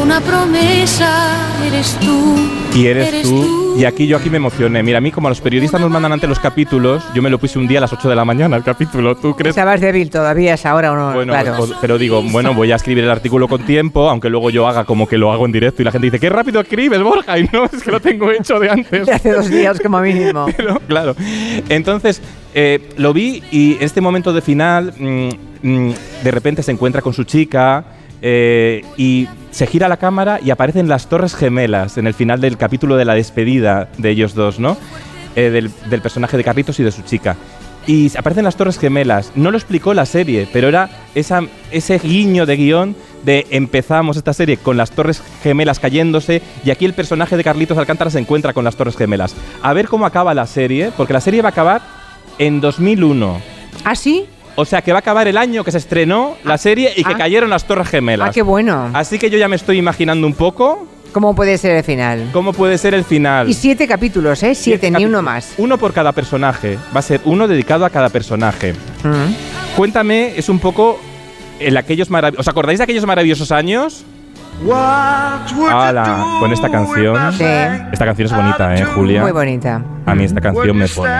[0.00, 2.36] Una promesa eres tú.
[2.72, 3.63] Y eres tú.
[3.76, 4.84] Y aquí yo aquí me emocioné.
[4.84, 7.38] Mira, a mí como a los periodistas nos mandan antes los capítulos, yo me lo
[7.38, 9.16] puse un día a las 8 de la mañana el capítulo.
[9.16, 9.50] ¿Tú crees?
[9.50, 11.60] Estabas débil todavía, es ahora o no, Bueno, claro.
[11.60, 14.84] o- pero digo, bueno, voy a escribir el artículo con tiempo, aunque luego yo haga
[14.84, 17.48] como que lo hago en directo y la gente dice, qué rápido escribes, Borja, y
[17.52, 19.06] no, es que lo tengo hecho de antes.
[19.06, 20.46] De hace dos días como mínimo.
[20.56, 21.16] Pero, claro.
[21.68, 22.22] Entonces,
[22.54, 25.28] eh, lo vi y este momento de final, mm,
[25.62, 25.90] mm,
[26.22, 27.84] de repente se encuentra con su chica
[28.26, 32.56] eh, y se gira la cámara y aparecen las Torres Gemelas en el final del
[32.56, 34.78] capítulo de la despedida de ellos dos, ¿no?
[35.36, 37.36] Eh, del, personaje de Carlitos y de su chica.
[37.86, 39.30] Y aparecen las Torres Gemelas.
[39.34, 44.56] No lo explicó la serie, pero era ese guiño de guion de empezamos esta serie
[44.56, 48.64] con las Torres Gemelas cayéndose y aquí el personaje de Carlitos Alcántara se encuentra con
[48.64, 49.36] las Torres Gemelas.
[49.60, 51.82] A ver cómo acaba la serie, porque la serie va a acabar
[52.38, 53.40] en 2001.
[53.84, 54.24] ¿Ah, sí?
[54.56, 57.12] O sea, que va a acabar el año que se estrenó la serie y que
[57.12, 57.18] ah.
[57.18, 58.28] cayeron las Torres Gemelas.
[58.28, 58.90] Ah, qué bueno.
[58.92, 62.30] Así que yo ya me estoy imaginando un poco ¿Cómo puede ser el final?
[62.32, 63.48] cómo puede ser el final.
[63.48, 64.52] Y siete capítulos, ¿eh?
[64.56, 65.54] Siete, ni uno más.
[65.58, 66.76] Uno por cada personaje.
[66.94, 68.72] Va a ser uno dedicado a cada personaje.
[69.04, 69.76] Mm.
[69.76, 70.98] Cuéntame, es un poco
[71.60, 72.40] en aquellos maravillosos.
[72.40, 74.04] ¿Os acordáis de aquellos maravillosos años?
[75.70, 77.32] Hala, con esta canción.
[77.32, 77.44] Sí.
[77.92, 79.22] Esta canción es bonita, ¿eh, Julia?
[79.22, 79.82] Muy bonita.
[80.06, 81.10] A mí esta canción me pone.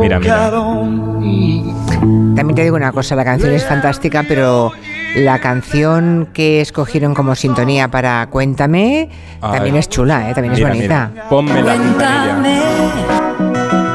[0.00, 0.50] Mira, mira.
[0.50, 4.72] También te digo una cosa, la canción es fantástica, pero
[5.16, 9.08] la canción que escogieron como sintonía para Cuéntame
[9.40, 9.52] Ay.
[9.52, 10.34] también es chula, ¿eh?
[10.34, 11.10] también es Mira, bonita.
[11.12, 11.28] mira.
[11.28, 12.62] Ponme la quintanilla.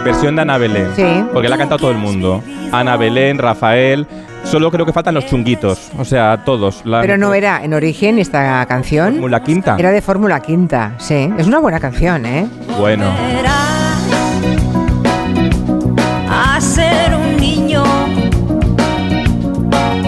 [0.04, 0.88] Versión de Ana Belén.
[0.96, 1.24] Sí.
[1.32, 2.42] Porque la ha cantado todo el mundo.
[2.72, 4.08] Ana Belén, Rafael.
[4.44, 5.92] Solo creo que faltan los chunguitos.
[5.98, 6.82] O sea, todos.
[6.86, 9.14] La- Pero no era en origen esta canción.
[9.14, 9.76] Fórmula Quinta.
[9.80, 11.30] Era de Fórmula Quinta, sí.
[11.38, 12.48] Es una buena canción, ¿eh?
[12.78, 13.06] Bueno.
[16.30, 17.84] A ser un niño.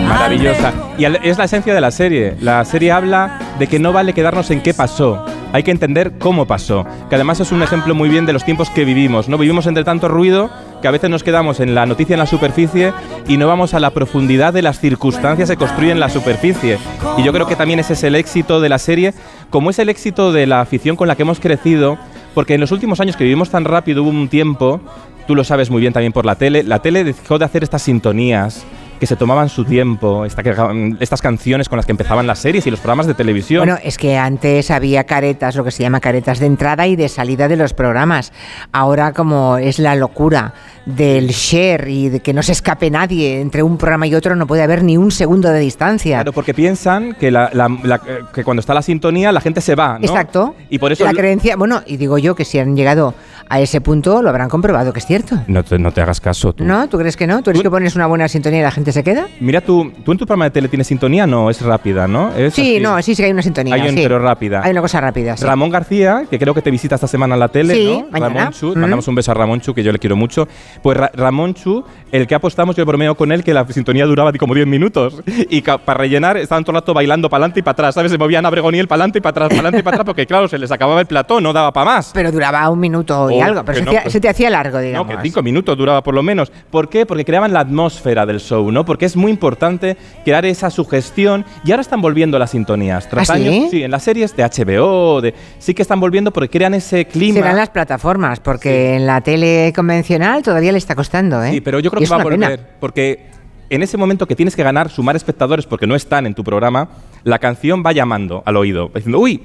[0.08, 0.74] Maravillosa.
[0.98, 2.36] Y es la esencia de la serie.
[2.42, 5.26] La serie habla de que no vale quedarnos en qué pasó.
[5.52, 6.86] Hay que entender cómo pasó.
[7.10, 9.30] Que además es un ejemplo muy bien de los tiempos que vivimos.
[9.30, 9.38] ¿no?
[9.38, 10.50] Vivimos entre tanto ruido
[10.82, 12.92] que a veces nos quedamos en la noticia en la superficie
[13.28, 16.78] y no vamos a la profundidad de las circunstancias que construyen la superficie.
[17.18, 19.14] Y yo creo que también ese es el éxito de la serie,
[19.50, 21.98] como es el éxito de la afición con la que hemos crecido,
[22.34, 24.82] porque en los últimos años que vivimos tan rápido hubo un tiempo,
[25.28, 27.84] tú lo sabes muy bien también por la tele, la tele dejó de hacer estas
[27.84, 28.66] sintonías
[29.04, 32.80] que se tomaban su tiempo, estas canciones con las que empezaban las series y los
[32.80, 33.66] programas de televisión.
[33.66, 37.10] Bueno, es que antes había caretas, lo que se llama caretas de entrada y de
[37.10, 38.32] salida de los programas.
[38.72, 40.54] Ahora como es la locura
[40.86, 44.46] del share y de que no se escape nadie entre un programa y otro, no
[44.48, 46.18] puede haber ni un segundo de distancia.
[46.18, 49.62] Claro, porque piensan que, la- la- la- eh, que cuando está la sintonía la gente
[49.62, 50.06] se va, ¿no?
[50.06, 50.56] Exacto.
[50.70, 51.06] Y por eso...
[51.06, 53.14] la creencia, bueno, y digo yo que si han llegado
[53.50, 55.38] a ese punto lo habrán comprobado que es cierto.
[55.48, 56.64] No te, no te hagas caso tú.
[56.66, 56.88] ¿No?
[56.90, 57.38] ¿Tú crees que no?
[57.44, 59.28] ¿Tú crees que pones una buena sintonía y la gente se queda?
[59.40, 62.34] Mira, tú, tú en tu programa de tele tienes sintonía, no, es rápida, ¿no?
[62.36, 62.80] Es Sí, así.
[62.84, 63.76] no, sí, sí que hay una sintonía.
[63.76, 64.02] Hay un- sí.
[64.04, 64.62] pero rápida.
[64.64, 65.46] Hay una cosa rápida, sí.
[65.46, 68.08] Ramón García, que creo que te visita esta semana en la tele, Sí, ¿no?
[68.12, 68.34] mañana.
[68.36, 68.80] Ramón Chu, Mm.
[68.80, 70.48] mandamos un beso a Ramón Chu, que yo le quiero mucho.
[70.82, 74.32] Pues Ra- Ramón Chu, el que apostamos, yo bromeo con él, que la sintonía duraba
[74.34, 75.22] como 10 minutos.
[75.50, 78.12] Y para rellenar estaban todo el rato bailando para adelante y para atrás, ¿sabes?
[78.12, 80.26] Se movían a Bregoniel para adelante y para atrás, para adelante y para atrás, porque
[80.26, 82.12] claro, se les acababa el plató, no daba para más.
[82.14, 84.50] Pero duraba un minuto y Oh, algo, pero se, no, hacía- pues- se te hacía
[84.50, 85.08] largo, No, digamos.
[85.08, 86.52] que cinco minutos duraba por lo menos.
[86.70, 87.06] ¿Por qué?
[87.06, 88.86] Porque creaban la atmósfera del show, ¿no?
[88.86, 91.46] Porque es muy importante crear esa sugestión.
[91.66, 93.10] Y ahora están volviendo las sintonías.
[93.10, 93.48] Tras ¿Ah, sí?
[93.48, 97.06] años- sí, en las series de HBO, de, sí que están volviendo porque crean ese
[97.06, 97.40] clima.
[97.40, 101.52] Serán las plataformas, porque en la tele convencional todavía le está costando, ¿eh?
[101.52, 102.48] Sí, pero yo creo Y que es va a una pena.
[102.50, 102.70] volver.
[102.80, 103.26] Porque
[103.70, 106.90] en ese momento que tienes que ganar, sumar espectadores porque no están en tu programa,
[107.24, 109.42] la canción va llamando al oído, diciendo, uy,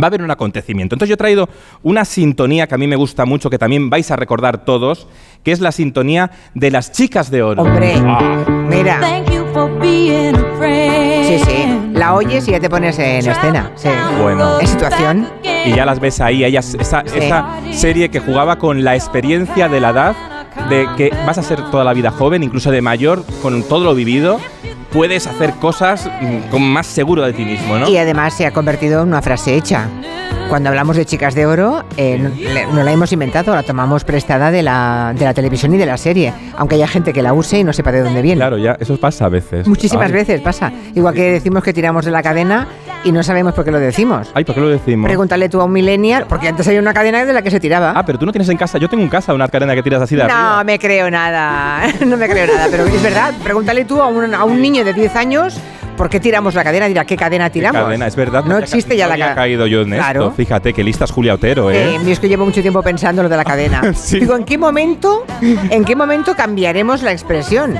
[0.00, 0.94] va a haber un acontecimiento.
[0.94, 1.48] Entonces yo he traído
[1.82, 5.08] una sintonía que a mí me gusta mucho, que también vais a recordar todos,
[5.42, 7.62] que es la sintonía de las chicas de oro.
[7.62, 8.44] Hombre, Ah.
[8.68, 9.00] mira.
[9.00, 11.26] Thank you for being a friend.
[11.26, 11.90] Sí, sí.
[11.94, 13.72] La oyes y ya te pones en escena.
[13.74, 13.88] Sí.
[14.22, 14.60] Bueno.
[14.60, 15.28] En situación.
[15.66, 17.18] Y ya las ves ahí, ellas, esa, Sí.
[17.18, 20.16] esa serie que jugaba con la experiencia de la edad,
[20.68, 23.94] de que vas a ser toda la vida joven, incluso de mayor, con todo lo
[23.94, 24.38] vivido,
[24.92, 27.88] puedes hacer cosas mm, con más seguro de ti mismo, ¿no?
[27.88, 29.88] Y además se ha convertido en una frase hecha.
[30.48, 32.18] Cuando hablamos de chicas de oro, eh,
[32.72, 35.98] no, la hemos inventado, la tomamos prestada de la, de la televisión y de la
[35.98, 38.38] serie, aunque haya gente que la use y no sepa de dónde viene.
[38.38, 39.68] Claro, ya, eso pasa a veces.
[39.68, 40.12] Muchísimas Ay.
[40.12, 40.72] veces pasa.
[40.94, 42.66] Igual que decimos que tiramos de la cadena
[43.08, 44.30] y no sabemos por qué lo decimos.
[44.34, 45.06] Ay, ¿por qué lo decimos?
[45.08, 47.92] Pregúntale tú a un millennial, porque antes había una cadena de la que se tiraba.
[47.96, 48.78] Ah, pero tú no tienes en casa.
[48.78, 50.58] Yo tengo en casa una cadena que tiras así de arriba.
[50.58, 53.32] No me creo nada, no me creo nada, pero es verdad.
[53.42, 55.58] Pregúntale tú a un, a un niño de 10 años
[55.96, 56.86] por qué tiramos la cadena.
[56.86, 57.82] Dirá, ¿qué cadena tiramos?
[57.82, 58.44] Cadena, es verdad.
[58.44, 60.22] No existe ya la había ca- caído yo en Claro.
[60.26, 60.34] esto.
[60.36, 61.96] Fíjate, que lista es Julia Otero, ¿eh?
[61.96, 63.82] Eh, es que llevo mucho tiempo pensando lo de la cadena.
[63.96, 64.20] Sí.
[64.20, 67.74] Digo, ¿en qué momento, en qué momento cambiaremos la expresión?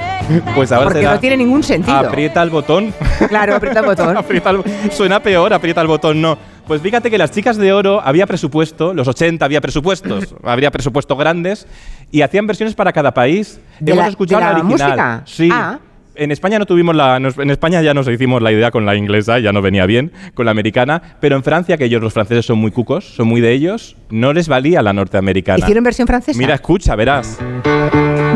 [0.56, 1.96] Pues ahora Porque será, no tiene ningún sentido.
[1.96, 2.92] Aprieta el botón.
[3.28, 4.16] Claro, aprieta el botón.
[4.16, 6.38] Aprieta el- suena peor, aprieta el botón, no.
[6.66, 11.18] Pues fíjate que las chicas de oro había presupuesto, los 80 había presupuestos, habría presupuestos
[11.18, 11.66] grandes
[12.10, 13.60] y hacían versiones para cada país.
[13.80, 14.88] ¿De Hemos la- escuchado de la original.
[14.90, 15.22] música?
[15.24, 15.48] Sí.
[15.52, 15.78] Ah.
[16.14, 17.16] En España no tuvimos la.
[17.16, 20.46] en España ya nos hicimos la idea con la inglesa, ya no venía bien, con
[20.46, 21.00] la americana.
[21.20, 24.32] Pero en Francia, que ellos, los franceses, son muy cucos, son muy de ellos, no
[24.32, 25.60] les valía la norteamericana.
[25.60, 26.36] ¿Hicieron versión francesa?
[26.36, 27.38] Mira, escucha, verás.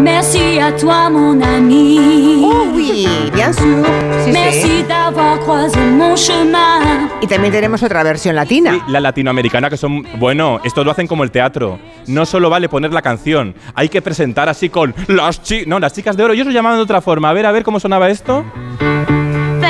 [0.01, 2.43] Merci à toi, mon ami.
[2.45, 3.85] Oh oui, bien sûr.
[4.25, 4.33] Sí, sí.
[4.33, 7.09] Merci d'avoir croisé mon chemin.
[7.21, 8.85] Y también tenemos otra versión latina.
[8.89, 10.07] La latinoamericana, que son.
[10.19, 11.79] Bueno, esto lo hacen como el teatro.
[12.07, 15.67] No solo vale poner la canción, hay que presentar así con las chicas.
[15.69, 16.35] No, las chicas de oro.
[16.35, 17.31] Yo lo llamaban de otra forma.
[17.31, 18.45] A ver, a ver cómo sonaba esto.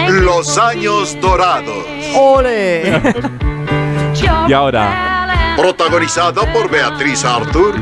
[0.08, 1.84] Los años dorados.
[2.16, 3.00] ¡Ole!
[4.48, 5.54] Y ahora.
[5.56, 7.74] Protagonizada por Beatriz Arthur,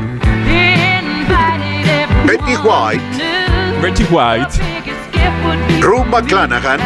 [2.25, 3.01] Betty White,
[3.81, 4.59] Betty White.
[5.81, 6.79] Rue McClanahan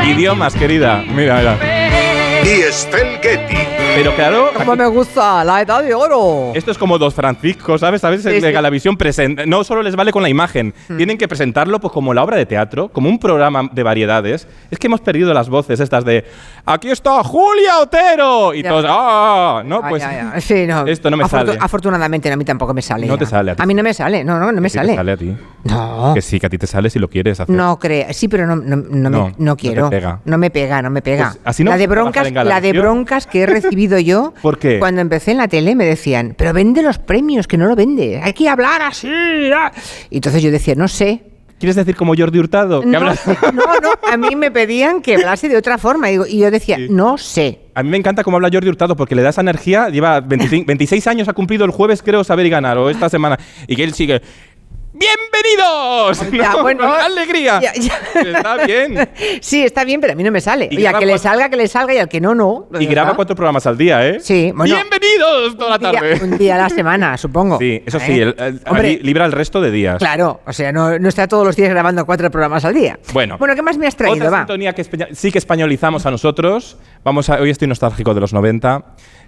[0.00, 1.02] Idiomas, querida.
[1.08, 1.83] Mira, mira.
[2.44, 3.56] Y Estelle Getty.
[3.96, 4.50] Pero claro.
[4.56, 5.44] ¡Cómo me gusta!
[5.44, 6.50] ¡La edad de oro!
[6.54, 8.00] Esto es como dos Franciscos, ¿sabes?
[8.00, 8.22] ¿Sabes?
[8.22, 8.50] Sí, En sí.
[8.52, 12.22] Galavisión presenta- no solo les vale con la imagen, tienen que presentarlo pues como la
[12.24, 14.48] obra de teatro, como un programa de variedades.
[14.70, 16.24] Es que hemos perdido las voces estas de
[16.66, 18.68] aquí está Julia Otero y Ya.
[18.70, 19.62] todos ¡ah!
[19.64, 20.40] No, Ah, pues ya, ya.
[20.40, 20.86] Sí, no.
[20.86, 21.58] esto no me Afortu- sale.
[21.60, 23.06] Afortunadamente a mí tampoco me sale.
[23.06, 23.18] No ya.
[23.20, 23.66] te sale a ti.
[23.66, 24.96] mí no me sale, no, no, no me sí te sale.
[24.96, 25.36] sale a ti.
[25.64, 26.12] No.
[26.14, 27.54] Que sí, que a ti te sale si lo quieres hacer.
[27.54, 29.88] No creo, sí, pero no, no, no, No, me, no no te quiero.
[29.88, 30.20] pega.
[30.24, 31.30] No me pega, no me pega.
[31.30, 34.58] Pues así no la de a broncas, la de broncas que he recibido yo ¿Por
[34.58, 34.78] qué?
[34.78, 38.20] cuando empecé en la tele me decían, pero vende los premios, que no lo vende,
[38.22, 39.08] hay que hablar así.
[39.54, 39.70] ah".
[40.10, 41.22] Y entonces yo decía, no sé.
[41.58, 42.80] ¿Quieres decir como Jordi Hurtado?
[42.80, 46.10] que No, sé, no, no, a mí me pedían que hablase de otra forma.
[46.10, 47.60] Y yo decía, no sé.
[47.74, 49.88] A mí me encanta cómo habla Jordi Hurtado porque le da esa energía.
[49.88, 53.38] Lleva 25 26 años, ha cumplido el jueves, creo, saber y ganar, o esta semana.
[53.66, 54.20] Y que él sigue.
[54.94, 56.22] ¡Bienvenidos!
[56.62, 57.60] Bueno, ¡Alegría!
[57.60, 57.92] ya, ya.
[58.20, 59.08] Está bien.
[59.40, 60.68] Sí, está bien, pero a mí no me sale.
[60.70, 62.68] Y Y, al que le salga, que le salga, y al que no, no.
[62.78, 64.20] Y graba cuatro programas al día, ¿eh?
[64.20, 64.74] Sí, bueno.
[64.76, 66.20] ¡Bienvenidos toda la tarde!
[66.22, 67.58] un día a la semana, supongo.
[67.58, 68.22] Sí, eso sí, ¿Eh?
[68.22, 69.98] el- el- Hombre, li- libra el resto de días.
[69.98, 72.98] Claro, o sea, no, no está todos los días grabando cuatro programas al día.
[73.12, 73.36] Bueno.
[73.38, 74.16] Bueno, ¿qué más me has traído?
[74.16, 74.38] Otra Va.
[74.38, 76.76] sintonía que espe- sí que españolizamos a nosotros.
[77.02, 78.84] Vamos a, hoy estoy nostálgico de los 90,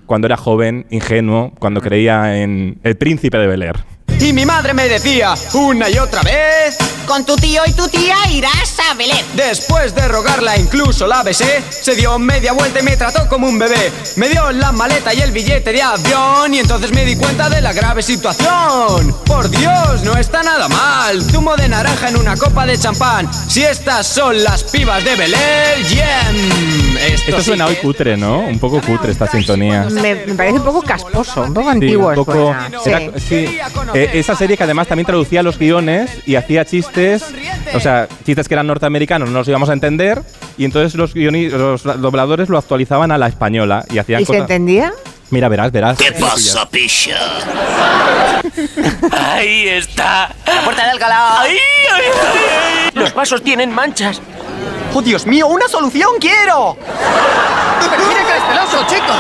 [0.07, 3.77] cuando era joven, ingenuo, cuando creía en el príncipe de Bel Air.
[4.21, 6.77] Y mi madre me decía una y otra vez.
[7.07, 9.25] Con tu tío y tu tía irás a Belén.
[9.35, 13.59] Después de rogarla incluso la besé, se dio media vuelta y me trató como un
[13.59, 13.93] bebé.
[14.17, 17.61] Me dio la maleta y el billete de avión y entonces me di cuenta de
[17.61, 19.15] la grave situación.
[19.25, 21.23] Por Dios, no está nada mal.
[21.23, 23.31] Zumo de naranja en una copa de champán.
[23.49, 26.86] Si estas son las pibas de Belén, yem.
[26.97, 28.41] Esto, Esto sí suena hoy cutre, ¿no?
[28.41, 29.87] Un poco cutre esta sintonía.
[29.91, 32.09] Me, me parece un poco casposo, un poco Sí, antiguo.
[32.09, 33.21] un poco- era- Sí.
[33.47, 33.59] sí.
[33.95, 37.25] Eh, esa serie que además también traducía los guiones y hacía chistes,
[37.75, 40.23] o sea, chistes que eran norteamericanos, no los íbamos a entender,
[40.57, 44.41] y entonces los, los dobladores lo actualizaban a la española y hacían ¿Y se cosas.
[44.43, 44.93] entendía?
[45.31, 45.99] Mira, verás, verás.
[45.99, 47.17] ¿Qué pasa, picha?
[49.13, 50.35] Ahí está.
[50.47, 51.41] La puerta de Alcalá.
[51.43, 51.57] Ahí, ahí,
[51.93, 52.05] ahí,
[52.87, 52.91] ahí.
[52.95, 54.21] Los vasos tienen manchas.
[54.99, 55.47] ¡Oh, Dios mío!
[55.49, 56.75] ¡Una solución quiero!
[57.91, 59.17] ¡Pero mira que eres celoso, chicos!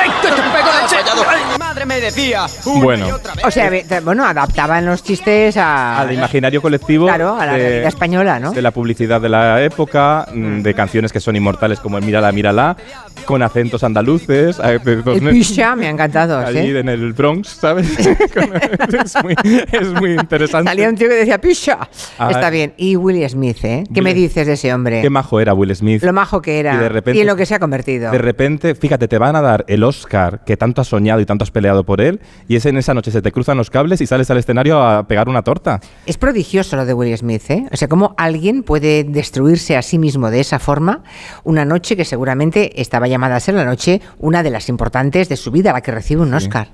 [0.00, 1.69] ¡Ay, te, pego leche!
[1.90, 3.08] Me decía una Bueno.
[3.08, 3.44] y otra vez.
[3.44, 3.68] O sea,
[4.04, 8.52] bueno, adaptaban los chistes a, Al imaginario colectivo claro, a la de- realidad española, ¿no?
[8.52, 12.30] de la publicidad de la época, mm, de canciones que son inmortales como el Mírala,
[12.30, 12.76] Mírala,
[13.24, 14.60] con acentos andaluces.
[14.60, 16.76] El pisha me ha encantado, Allí ¿sí?
[16.76, 17.88] en el Bronx, ¿sabes?
[17.98, 19.34] es, muy,
[19.72, 20.70] es muy interesante.
[20.70, 21.88] Salía un tío que decía pisha.
[22.18, 22.72] Ah, Está bien.
[22.76, 23.82] Y Will Smith, ¿eh?
[23.92, 25.02] ¿Qué me dices de ese hombre?
[25.02, 26.04] Qué majo era Will Smith.
[26.04, 26.74] Lo majo que era.
[26.74, 28.12] Y de repente- en lo que se ha convertido.
[28.12, 31.42] De repente, fíjate, te van a dar el Oscar que tanto has soñado y tanto
[31.42, 34.06] has peleado por él, y es en esa noche se te cruzan los cables y
[34.06, 35.80] sales al escenario a pegar una torta.
[36.06, 37.66] Es prodigioso lo de Will Smith, ¿eh?
[37.72, 41.02] O sea, cómo alguien puede destruirse a sí mismo de esa forma
[41.44, 45.36] una noche que seguramente estaba llamada a ser la noche una de las importantes de
[45.36, 46.68] su vida, la que recibe un Oscar.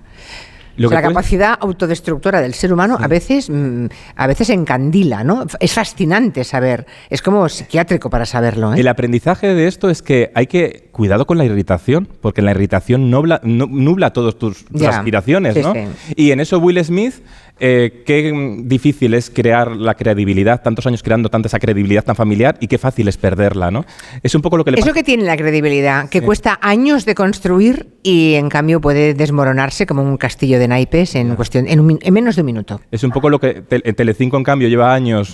[0.76, 4.50] Lo O sea, que la capacidad autodestructora del ser humano a veces mm, a veces
[4.50, 5.46] encandila, ¿no?
[5.60, 8.80] Es fascinante saber, es como psiquiátrico para saberlo, ¿eh?
[8.80, 13.10] El aprendizaje de esto es que hay que cuidado con la irritación, porque la irritación
[13.10, 15.72] nubla, nu- nubla todas tus, aspiraciones, sí, ¿no?
[15.74, 15.80] sí.
[16.16, 17.14] Y en eso Will Smith,
[17.58, 18.32] eh, qué
[18.64, 22.76] difícil es crear la credibilidad, tantos años creando tanta esa credibilidad tan familiar y qué
[22.78, 23.84] fácil es perderla, ¿no?
[24.22, 24.90] Es un poco lo que le Es pasa.
[24.90, 29.86] lo que tiene la credibilidad, que cuesta años de construir y en cambio puede desmoronarse
[29.86, 32.80] como un castillo de naipes en cuestión en, un en menos de un minuto.
[32.90, 35.32] Es un poco lo que Te- Telecinco, en cambio, lleva años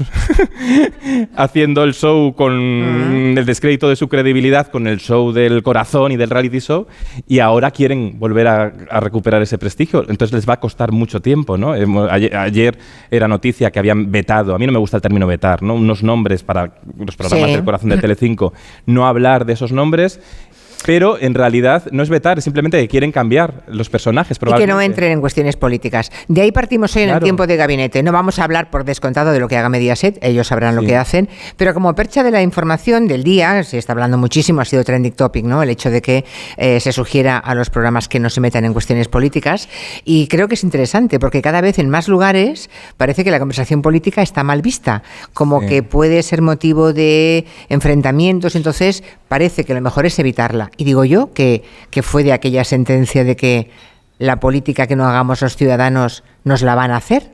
[1.37, 2.53] haciendo el show con
[3.37, 6.87] el descrédito de su credibilidad, con el show del corazón y del reality show,
[7.27, 10.01] y ahora quieren volver a, a recuperar ese prestigio.
[10.09, 11.75] Entonces les va a costar mucho tiempo, ¿no?
[11.75, 12.79] Hemos- Ayer, ayer
[13.11, 15.75] era noticia que habían vetado, a mí no me gusta el término vetar, ¿no?
[15.75, 17.57] Unos nombres para los programas Sí.
[17.57, 18.53] del corazón de Telecinco,
[18.87, 20.21] no hablar de esos nombres.
[20.85, 24.39] Pero en realidad no es vetar, es simplemente que quieren cambiar los personajes.
[24.43, 26.11] Y que no entren en cuestiones políticas.
[26.29, 28.03] De ahí partimos hoy en el tiempo de gabinete.
[28.03, 30.97] No vamos a hablar por descontado de lo que haga Mediaset, ellos sabrán lo que
[30.97, 34.85] hacen, pero como percha de la información del día, se está hablando muchísimo, ha sido
[34.85, 35.63] trending topic, ¿no?
[35.63, 36.25] El hecho de que
[36.57, 39.69] eh, se sugiera a los programas que no se metan en cuestiones políticas
[40.05, 43.83] y creo que es interesante porque cada vez en más lugares parece que la conversación
[43.83, 45.03] política está mal vista,
[45.33, 45.69] como Sí.
[45.69, 50.71] que puede ser motivo de enfrentamientos, entonces parece que lo mejor es evitarla.
[50.77, 53.71] Y digo yo que, que fue de aquella sentencia de que
[54.19, 57.32] la política que no hagamos los ciudadanos nos la van a hacer.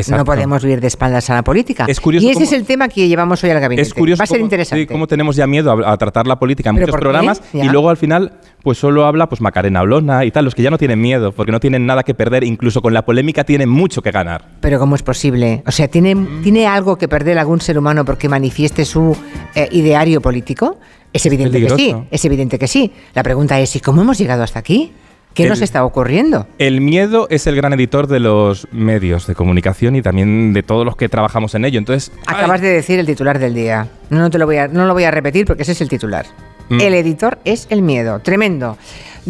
[0.00, 0.18] Exacto.
[0.18, 1.84] No podemos vivir de espaldas a la política.
[1.88, 3.86] Es curioso y ese cómo- es el tema que llevamos hoy al gabinete.
[3.88, 4.82] Es curioso Va a ser cómo, interesante.
[4.82, 7.64] sí, cómo tenemos ya miedo a, a tratar la política en ¿Pero muchos programas y
[7.68, 10.78] luego al final pues solo habla pues Macarena Olona y tal, los que ya no
[10.78, 14.10] tienen miedo porque no tienen nada que perder, incluso con la polémica tienen mucho que
[14.10, 14.44] ganar.
[14.60, 15.62] Pero ¿cómo es posible?
[15.66, 19.16] O sea, ¿tiene, ¿tiene algo que perder algún ser humano porque manifieste su
[19.54, 20.78] eh, ideario político?
[21.12, 22.92] Es evidente que sí, es evidente que sí.
[23.14, 24.92] La pregunta es, ¿y cómo hemos llegado hasta aquí?
[25.34, 26.46] ¿Qué El- nos está ocurriendo?
[26.58, 30.84] El miedo es el gran editor de los medios de comunicación y también de todos
[30.84, 31.78] los que trabajamos en ello.
[31.78, 33.88] Entonces, Acabas de decir el titular del día.
[34.10, 35.88] No, no te lo voy a, no lo voy a repetir porque ese es el
[35.88, 36.26] titular.
[36.70, 36.80] Mm.
[36.80, 38.18] El editor es el miedo.
[38.18, 38.76] Tremendo.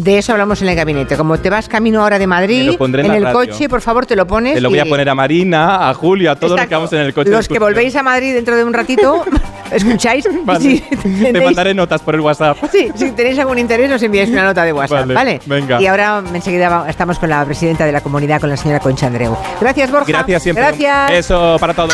[0.01, 1.17] De eso hablamos en el gabinete.
[1.17, 3.33] Como te vas camino ahora de Madrid, en el radio.
[3.33, 4.53] coche, por favor, te lo pones.
[4.53, 6.75] te lo voy a poner a Marina, a Julio, a todos los que Exacto.
[6.77, 7.29] vamos en el coche.
[7.29, 9.25] Los que volvéis a Madrid dentro de un ratito,
[9.71, 10.25] escucháis.
[10.45, 10.59] Vale.
[10.61, 10.95] si Te
[11.33, 12.57] tenéis- mandaré notas por el WhatsApp.
[12.71, 15.41] Sí, si tenéis algún interés, nos enviáis una nota de WhatsApp, Vale, ¿vale?
[15.45, 15.81] venga.
[15.81, 19.35] Y ahora enseguida estamos con la presidenta de la comunidad, con la señora Concha Andreu.
[19.59, 20.05] Gracias, Borja.
[20.07, 20.63] Gracias siempre.
[20.63, 21.11] Gracias.
[21.11, 21.93] Eso para todos.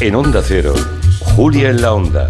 [0.00, 0.74] En Onda Cero,
[1.20, 2.26] Julia en la Onda,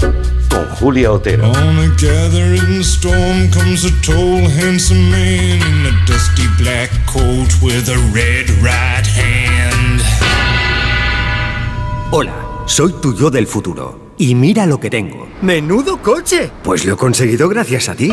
[0.50, 1.50] con Julia Otero.
[1.50, 7.88] On a gathering storm comes a tall, handsome man in a dusty black coat with
[7.88, 10.02] a red right hand.
[12.10, 12.34] Hola,
[12.66, 14.12] soy tu yo del futuro.
[14.18, 15.26] Y mira lo que tengo.
[15.40, 16.50] ¡Menudo coche!
[16.62, 18.12] Pues lo he conseguido gracias a ti.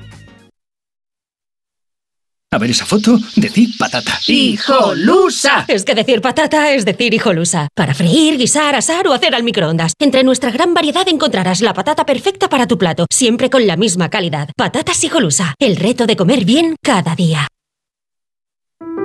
[2.53, 4.11] A ver esa foto, decid patata.
[4.27, 5.63] ¡Hijolusa!
[5.69, 7.69] Es que decir patata es decir hijolusa.
[7.73, 9.93] Para freír, guisar, asar o hacer al microondas.
[9.97, 14.09] Entre nuestra gran variedad encontrarás la patata perfecta para tu plato, siempre con la misma
[14.09, 14.49] calidad.
[14.57, 15.55] Patatas hijolusa.
[15.59, 17.47] El reto de comer bien cada día.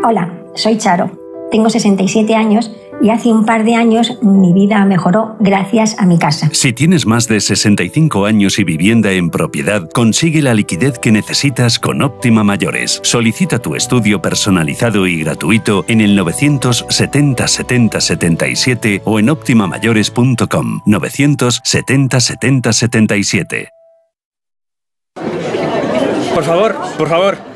[0.03, 1.17] Hola, soy Charo.
[1.53, 6.19] Tengo 67 años y hace un par de años mi vida mejoró gracias a mi
[6.19, 6.49] casa.
[6.53, 11.79] Si tienes más de 65 años y vivienda en propiedad, consigue la liquidez que necesitas
[11.79, 13.01] con Óptima Mayores.
[13.03, 22.21] Solicita tu estudio personalizado y gratuito en el 970 70 77 o en optimamayores.com 970
[22.21, 23.69] 70 77.
[26.35, 27.56] Por favor, por favor.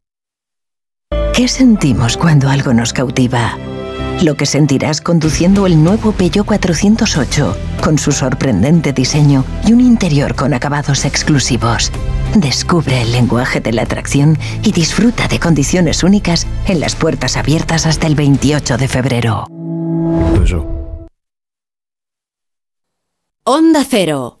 [1.33, 3.57] ¿Qué sentimos cuando algo nos cautiva?
[4.21, 10.35] Lo que sentirás conduciendo el nuevo Peugeot 408, con su sorprendente diseño y un interior
[10.35, 11.89] con acabados exclusivos.
[12.35, 17.85] Descubre el lenguaje de la atracción y disfruta de condiciones únicas en las puertas abiertas
[17.85, 19.47] hasta el 28 de febrero.
[23.45, 24.40] Onda Cero.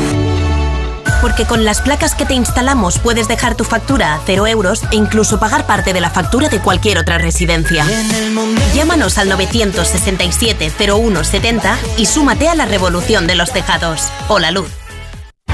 [1.21, 4.95] Porque con las placas que te instalamos puedes dejar tu factura a cero euros e
[4.95, 7.85] incluso pagar parte de la factura de cualquier otra residencia.
[8.73, 14.11] Llámanos al 967-0170 y súmate a la revolución de los tejados.
[14.27, 14.80] Hola Luz.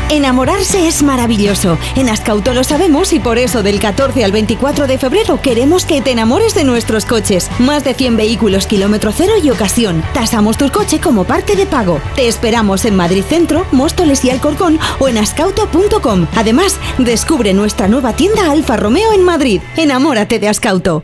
[0.09, 1.77] Enamorarse es maravilloso.
[1.95, 6.01] En Ascauto lo sabemos y por eso del 14 al 24 de febrero queremos que
[6.01, 7.49] te enamores de nuestros coches.
[7.59, 10.03] Más de 100 vehículos kilómetro cero y ocasión.
[10.13, 11.99] Tasamos tu coche como parte de pago.
[12.15, 16.27] Te esperamos en Madrid Centro, Móstoles y Alcorcón o en ascauto.com.
[16.35, 19.61] Además, descubre nuestra nueva tienda Alfa Romeo en Madrid.
[19.75, 21.03] Enamórate de Ascauto.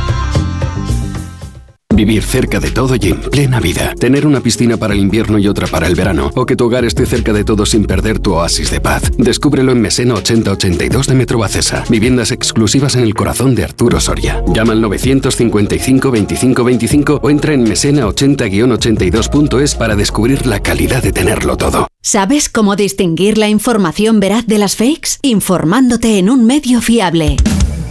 [1.93, 3.93] Vivir cerca de todo y en plena vida.
[3.99, 6.31] Tener una piscina para el invierno y otra para el verano.
[6.35, 9.03] O que tu hogar esté cerca de todo sin perder tu oasis de paz.
[9.17, 11.83] Descúbrelo en Mesena 8082 de Metro Bacesa.
[11.89, 14.43] Viviendas exclusivas en el corazón de Arturo Soria.
[14.53, 21.57] Llama al 955 25 25 o entra en mesena80-82.es para descubrir la calidad de tenerlo
[21.57, 21.87] todo.
[22.01, 25.17] ¿Sabes cómo distinguir la información veraz de las fakes?
[25.21, 27.37] Informándote en un medio fiable.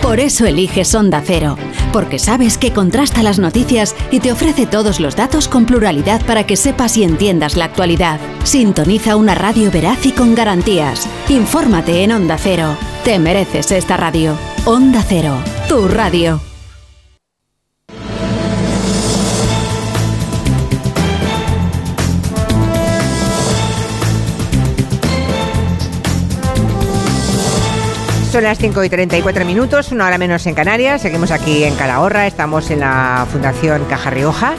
[0.03, 1.57] Por eso eliges Onda Cero,
[1.93, 6.45] porque sabes que contrasta las noticias y te ofrece todos los datos con pluralidad para
[6.45, 8.19] que sepas y entiendas la actualidad.
[8.45, 11.07] Sintoniza una radio veraz y con garantías.
[11.29, 12.77] Infórmate en Onda Cero.
[13.05, 14.37] Te mereces esta radio.
[14.65, 15.35] Onda Cero,
[15.69, 16.50] tu radio.
[28.31, 31.02] Son las 5 y 34 minutos, una hora menos en Canarias.
[31.02, 34.55] Seguimos aquí en Calahorra, estamos en la Fundación Caja Rioja.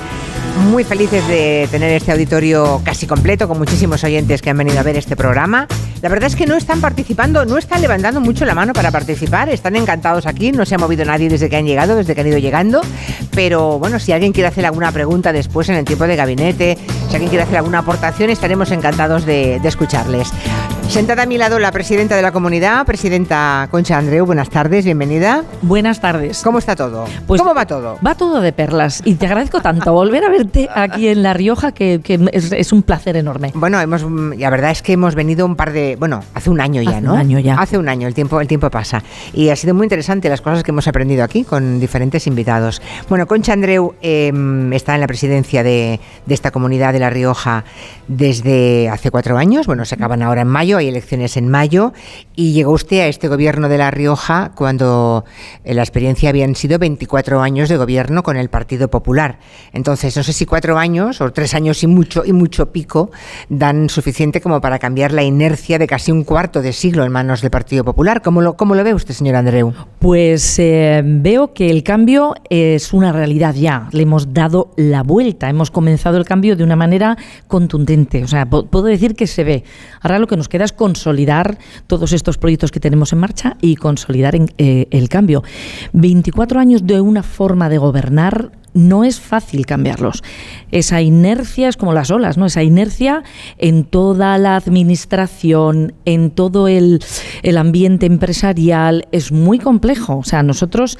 [0.70, 4.84] Muy felices de tener este auditorio casi completo, con muchísimos oyentes que han venido a
[4.84, 5.68] ver este programa.
[6.02, 9.48] La verdad es que no están participando, no están levantando mucho la mano para participar,
[9.48, 12.28] están encantados aquí, no se ha movido nadie desde que han llegado, desde que han
[12.28, 12.82] ido llegando.
[13.34, 16.78] Pero bueno, si alguien quiere hacer alguna pregunta después en el tiempo de gabinete,
[17.08, 20.34] si alguien quiere hacer alguna aportación, estaremos encantados de, de escucharles.
[20.88, 25.46] Sentada a mi lado la presidenta de la comunidad, presidenta Concha Andreu, buenas tardes, bienvenida.
[25.62, 26.42] Buenas tardes.
[26.44, 27.06] ¿Cómo está todo?
[27.28, 27.98] Pues ¿Cómo va todo?
[28.06, 31.72] Va todo de perlas y te agradezco tanto volver a verte aquí en La Rioja
[31.72, 33.52] que, que es, es un placer enorme.
[33.56, 34.04] Bueno, hemos,
[34.38, 37.02] la verdad es que hemos venido un par de, bueno, hace un año ya, Hace
[37.02, 37.14] ¿no?
[37.14, 37.56] un año ya.
[37.56, 39.02] Hace un año, el tiempo, el tiempo pasa.
[39.34, 42.82] Y ha sido muy interesante las cosas que hemos aprendido aquí con diferentes invitados.
[43.08, 44.34] Bueno, Concha Andreu eh,
[44.74, 47.64] está en la presidencia de, de esta comunidad de La Rioja
[48.10, 49.68] desde hace cuatro años.
[49.68, 51.94] Bueno, se acaban ahora en mayo, hay elecciones en mayo.
[52.36, 55.26] Y llegó usted a este gobierno de La Rioja cuando
[55.64, 59.40] eh, la experiencia habían sido 24 años de gobierno con el Partido Popular.
[59.74, 63.12] Entonces, no sé si cuatro años o tres años y mucho y mucho pico
[63.50, 67.42] dan suficiente como para cambiar la inercia de casi un cuarto de siglo en manos
[67.42, 68.22] del Partido Popular.
[68.22, 69.74] ¿Cómo lo, cómo lo ve usted, señor Andreu?
[70.00, 73.88] Pues eh, veo que el cambio es una realidad ya.
[73.92, 75.50] Le hemos dado la vuelta.
[75.50, 78.24] Hemos comenzado el cambio de una manera contundente.
[78.24, 79.64] O sea, puedo decir que se ve.
[80.02, 81.58] Ahora lo que nos queda es consolidar
[81.88, 85.44] todos estos proyectos que tenemos en marcha y consolidar eh, el cambio.
[85.94, 90.24] 24 años de una forma de gobernar no es fácil cambiarlos.
[90.72, 92.46] Esa inercia es como las olas, ¿no?
[92.46, 93.24] Esa inercia
[93.58, 97.04] en toda la administración, en todo el,
[97.44, 100.20] el ambiente empresarial, es muy complejo.
[100.20, 100.98] O sea, nosotros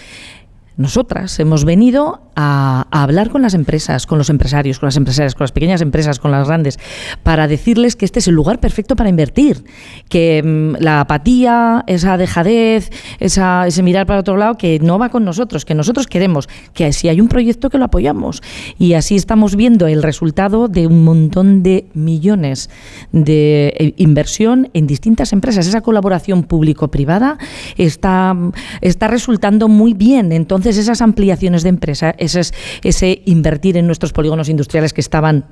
[0.78, 5.44] nosotras hemos venido a, hablar con las empresas, con los empresarios, con las empresarias, con
[5.44, 6.80] las pequeñas empresas, con las grandes,
[7.24, 9.64] para decirles que este es el lugar perfecto para invertir,
[10.10, 15.10] que mm, la apatía, esa dejadez, esa, ese mirar para otro lado, que no va
[15.10, 18.42] con nosotros, que nosotros queremos, que si hay un proyecto que lo apoyamos.
[18.78, 22.70] Y así estamos viendo el resultado de un montón de millones
[23.12, 25.68] de eh, inversión en distintas empresas.
[25.68, 27.38] Esa colaboración público-privada
[27.78, 28.36] está,
[28.82, 30.32] está resultando muy bien.
[30.32, 32.42] Entonces, esas ampliaciones de empresa, ese,
[32.84, 35.46] ese invertir en nuestros polígonos industriales que estaban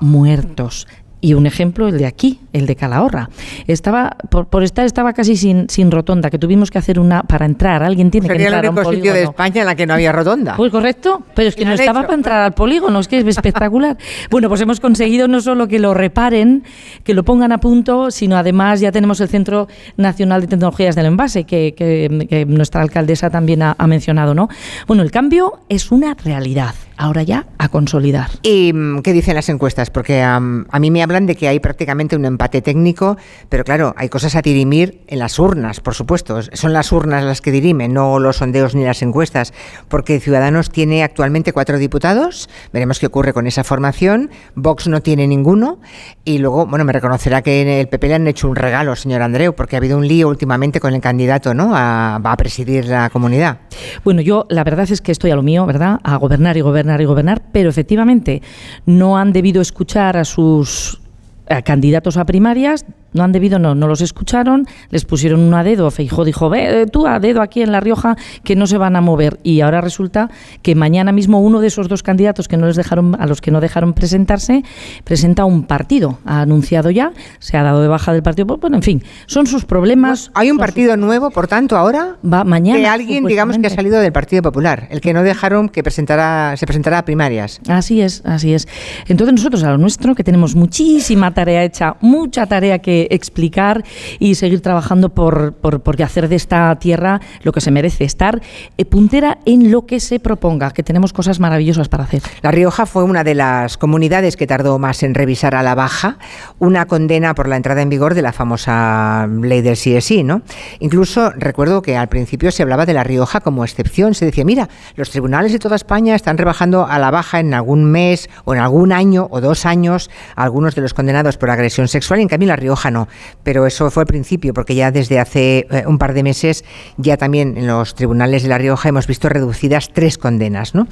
[0.00, 0.86] muertos.
[1.26, 3.30] Y un ejemplo, el de aquí, el de Calahorra.
[3.66, 7.46] Estaba, por, por estar, estaba casi sin, sin rotonda, que tuvimos que hacer una para
[7.46, 7.82] entrar.
[7.82, 9.30] Alguien tiene que el entrar a un único sitio de polígono.
[9.32, 10.54] España en la que no había rotonda.
[10.56, 12.06] Pues correcto, pero es que ¿Qué no estaba hecho?
[12.06, 13.96] para entrar al polígono, es que es espectacular.
[14.30, 16.62] bueno, pues hemos conseguido no solo que lo reparen,
[17.02, 21.06] que lo pongan a punto, sino además ya tenemos el Centro Nacional de Tecnologías del
[21.06, 24.48] Envase, que, que- que nuestra alcaldesa también ha, ha mencionado, ¿no?
[24.86, 28.30] Bueno, el cambio es una realidad, ahora ya a consolidar.
[28.42, 29.90] ¿Y mm, qué dicen las encuestas?
[29.90, 33.16] Porque a mí me hablan de que hay prácticamente un empate técnico,
[33.48, 36.40] pero claro, hay cosas a dirimir en las urnas, por supuesto.
[36.52, 39.52] Son las urnas las que dirimen, no los sondeos ni las encuestas,
[39.88, 45.26] porque Ciudadanos tiene actualmente cuatro diputados, veremos qué ocurre con esa formación, Vox no tiene
[45.26, 45.80] ninguno,
[46.24, 49.22] y luego, bueno, me reconocerá que en el PP le han hecho un regalo, señor
[49.22, 53.10] Andreu, porque ha habido un lío últimamente con el candidato, ¿no?, a, a presidir la
[53.10, 53.58] comunidad.
[54.04, 56.00] Bueno, yo la verdad es que estoy a lo mío, ¿verdad?
[56.02, 58.42] A gobernar y gobernar y gobernar, pero efectivamente
[58.86, 61.00] no han debido escuchar a sus
[61.48, 62.84] a candidatos a primarias,
[63.16, 66.82] no han debido, no, no los escucharon, les pusieron un a dedo, Feijó dijo, ve
[66.82, 69.38] eh, tú a dedo aquí en La Rioja, que no se van a mover.
[69.42, 70.30] Y ahora resulta
[70.62, 73.50] que mañana mismo uno de esos dos candidatos que no les dejaron, a los que
[73.50, 74.62] no dejaron presentarse,
[75.04, 76.18] presenta un partido.
[76.24, 78.46] Ha anunciado ya, se ha dado de baja del partido.
[78.46, 80.30] Pues, Bueno, en fin, son sus problemas.
[80.34, 82.78] Hay un partido nuevo, por tanto, ahora Va mañana.
[82.78, 86.56] que alguien, digamos, que ha salido del Partido Popular, el que no dejaron que presentara,
[86.56, 87.60] se presentara a primarias.
[87.68, 88.68] Así es, así es.
[89.06, 93.84] Entonces nosotros a lo nuestro, que tenemos muchísima tarea hecha, mucha tarea que explicar
[94.18, 98.40] y seguir trabajando por, por, por hacer de esta tierra lo que se merece, estar
[98.76, 102.22] eh, puntera en lo que se proponga, que tenemos cosas maravillosas para hacer.
[102.42, 106.18] La Rioja fue una de las comunidades que tardó más en revisar a la baja
[106.58, 110.42] una condena por la entrada en vigor de la famosa ley del sí ¿no?
[110.80, 114.68] Incluso recuerdo que al principio se hablaba de La Rioja como excepción, se decía, mira,
[114.94, 118.60] los tribunales de toda España están rebajando a la baja en algún mes o en
[118.60, 122.48] algún año o dos años algunos de los condenados por agresión sexual y en cambio
[122.48, 122.95] La Rioja no.
[123.42, 126.64] Pero eso fue el principio, porque ya desde hace eh, un par de meses
[126.96, 130.86] ya también en los tribunales de La Rioja hemos visto reducidas tres condenas, ¿no?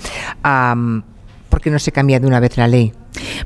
[1.55, 2.93] ¿Por qué no se cambia de una vez la ley?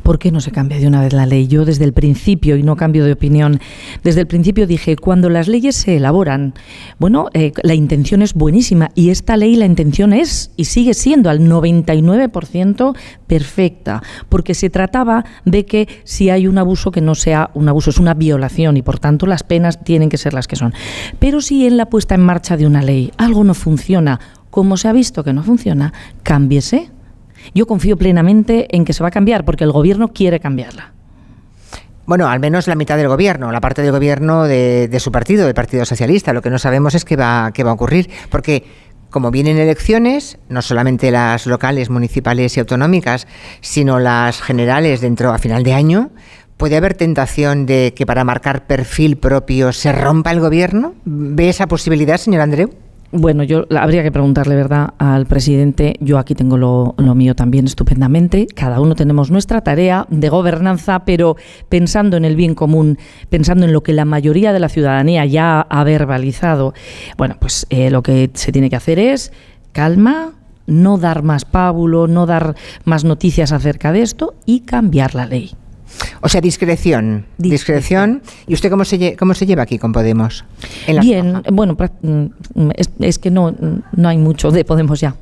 [0.03, 1.47] ¿Por qué no se cambia de una vez la ley?
[1.47, 3.61] Yo desde el principio, y no cambio de opinión,
[4.03, 6.55] desde el principio dije, cuando las leyes se elaboran,
[6.99, 11.29] bueno, eh, la intención es buenísima y esta ley la intención es y sigue siendo
[11.29, 12.97] al 99%
[13.27, 17.91] perfecta, porque se trataba de que si hay un abuso que no sea un abuso,
[17.91, 20.73] es una violación y por tanto las penas tienen que ser las que son.
[21.19, 24.89] Pero si en la puesta en marcha de una ley algo no funciona, como se
[24.89, 26.89] ha visto que no funciona, cámbiese
[27.55, 30.93] yo confío plenamente en que se va a cambiar porque el gobierno quiere cambiarla.
[32.09, 35.53] Bueno, al menos la mitad del gobierno, la parte del gobierno de, su partido, del
[35.53, 36.33] Partido Socialista.
[36.33, 38.65] Lo que no sabemos es qué va, qué va a ocurrir, porque
[39.11, 43.27] como vienen elecciones, no solamente las locales, municipales y autonómicas,
[43.61, 46.11] sino las generales dentro a final de año,
[46.57, 50.95] ¿puede haber tentación de que para marcar perfil propio se rompa el gobierno?
[51.05, 52.71] ¿Ve esa posibilidad, señor Andreu?
[53.11, 55.95] Bueno, yo habría que preguntarle, ¿verdad?, al presidente.
[56.01, 58.47] Yo aquí tengo lo, mío también estupendamente.
[58.47, 61.37] Cada uno tenemos nuestra tarea de gobernanza, pero
[61.71, 62.99] pensando en el bien común,
[63.31, 66.75] pensando en lo que la mayoría de la ciudadanía ya ha verbalizado,
[67.17, 69.33] bueno, pues eh, lo que se tiene que hacer es
[69.73, 70.35] calma,
[70.67, 75.53] no dar más pábulo, no dar más noticias acerca de esto y cambiar la ley.
[76.21, 77.27] O sea, discreción.
[77.39, 78.23] Discreción.
[78.47, 80.45] ¿Y usted cómo se, cómo se lleva aquí con Podemos?
[81.01, 83.55] Bien, bueno, mm, es, es, que no,
[83.93, 85.15] no hay mucho de Podemos ya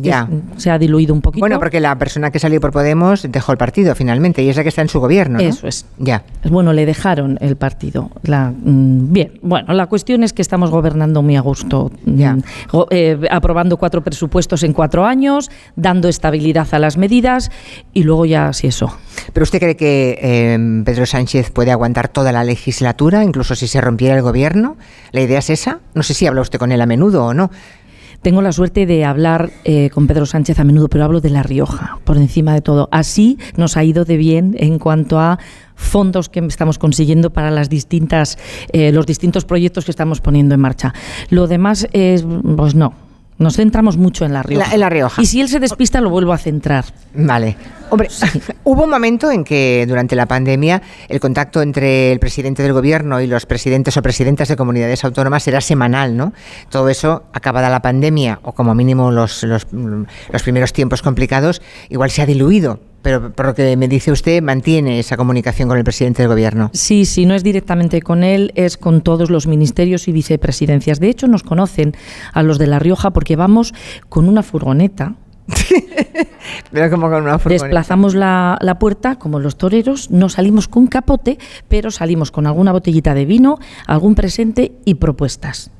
[0.00, 0.28] ya.
[0.56, 1.40] se ha diluido un poquito.
[1.40, 4.62] Bueno, porque la persona que salió por Podemos dejó el partido finalmente y es la
[4.62, 5.38] que está en su gobierno.
[5.38, 5.86] Eso es.
[5.98, 6.24] Ya.
[6.48, 8.10] Bueno, le dejaron el partido.
[8.22, 12.36] La, mm, bien, bueno, la cuestión es que estamos gobernando muy a gusto, ya.
[12.36, 12.42] Mm,
[12.90, 17.50] eh, aprobando cuatro presupuestos en cuatro años, dando estabilidad a las medidas
[17.92, 18.96] y luego ya si eso.
[19.32, 23.80] ¿Pero usted cree que eh, Pedro Sánchez puede aguantar toda la legislatura, incluso si se
[23.80, 24.76] rompiera el gobierno?
[25.12, 25.80] ¿La idea es esa?
[25.94, 27.50] No sé si habla usted con él a menudo o no.
[28.22, 31.42] Tengo la suerte de hablar eh, con Pedro Sánchez a menudo, pero hablo de La
[31.42, 32.88] Rioja, por encima de todo.
[32.92, 35.40] Así nos ha ido de bien en cuanto a
[35.74, 38.38] fondos que estamos consiguiendo para las distintas,
[38.72, 40.94] eh, los distintos proyectos que estamos poniendo en marcha.
[41.30, 42.24] Lo demás es,
[42.56, 42.94] pues no,
[43.42, 44.72] nos centramos mucho en La Rioja.
[44.72, 45.20] en La Rioja.
[45.20, 46.84] Y si él se despista, lo vuelvo a centrar.
[47.14, 47.56] Vale.
[47.90, 48.08] Hombre,
[48.64, 53.20] hubo un momento en que durante la pandemia el contacto entre el presidente del gobierno
[53.20, 56.32] y los presidentes o presidentas de comunidades autónomas era semanal, ¿no?
[56.70, 62.10] Todo eso, acabada la pandemia, o como mínimo los, los, los primeros tiempos complicados, igual
[62.10, 65.84] se ha diluido pero por lo que me dice usted, mantiene esa comunicación con el
[65.84, 66.70] presidente del gobierno.
[66.72, 71.00] Sí, sí, no es directamente con él, es con todos los ministerios y vicepresidencias.
[71.00, 71.94] De hecho, nos conocen
[72.32, 73.74] a los de La Rioja porque vamos
[74.08, 75.14] con una furgoneta
[76.70, 81.38] pero como con una Desplazamos la, la, puerta como los toreros, no salimos con capote,
[81.68, 85.70] pero salimos con alguna botellita de vino, algún presente y propuestas.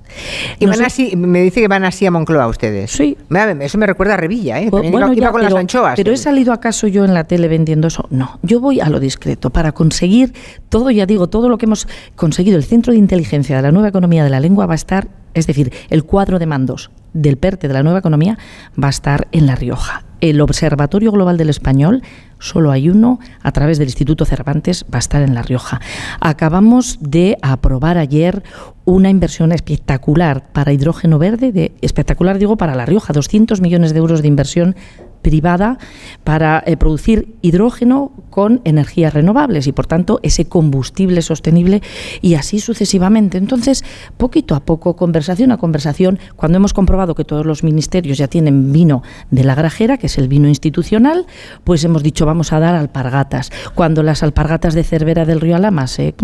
[0.59, 2.91] Y van así, me dice que van así a Moncloa ustedes.
[2.91, 3.17] Sí.
[3.61, 4.69] Eso me recuerda a Revilla, ¿eh?
[4.71, 5.95] bueno, con pero, las anchoas.
[5.97, 8.07] Pero he salido acaso yo en la tele vendiendo eso.
[8.11, 10.33] No, yo voy a lo discreto para conseguir
[10.69, 12.57] todo, ya digo, todo lo que hemos conseguido.
[12.57, 15.47] El Centro de Inteligencia de la Nueva Economía de la Lengua va a estar, es
[15.47, 18.39] decir, el cuadro de mandos del PERTE de la Nueva Economía
[18.83, 20.05] va a estar en La Rioja.
[20.23, 22.01] El Observatorio Global del Español
[22.39, 25.81] solo hay uno, a través del Instituto Cervantes, va a estar en La Rioja.
[26.21, 28.45] Acabamos de aprobar ayer
[28.85, 33.99] una inversión espectacular para hidrógeno verde, de, espectacular digo para La Rioja, 200 millones de
[33.99, 34.77] euros de inversión
[35.23, 35.79] privada
[36.25, 41.83] para eh, producir hidrógeno con energías renovables y por tanto ese combustible sostenible
[42.21, 43.39] y así sucesivamente.
[43.39, 43.85] Entonces,
[44.17, 48.73] poquito a poco, conversación a conversación, cuando hemos comprobado que todos los ministerios ya tienen
[48.73, 51.27] vino de la grajera, que es el vino institucional,
[51.65, 53.51] pues hemos dicho vamos a dar alpargatas.
[53.75, 56.15] Cuando las alpargatas de Cervera del Río Alama se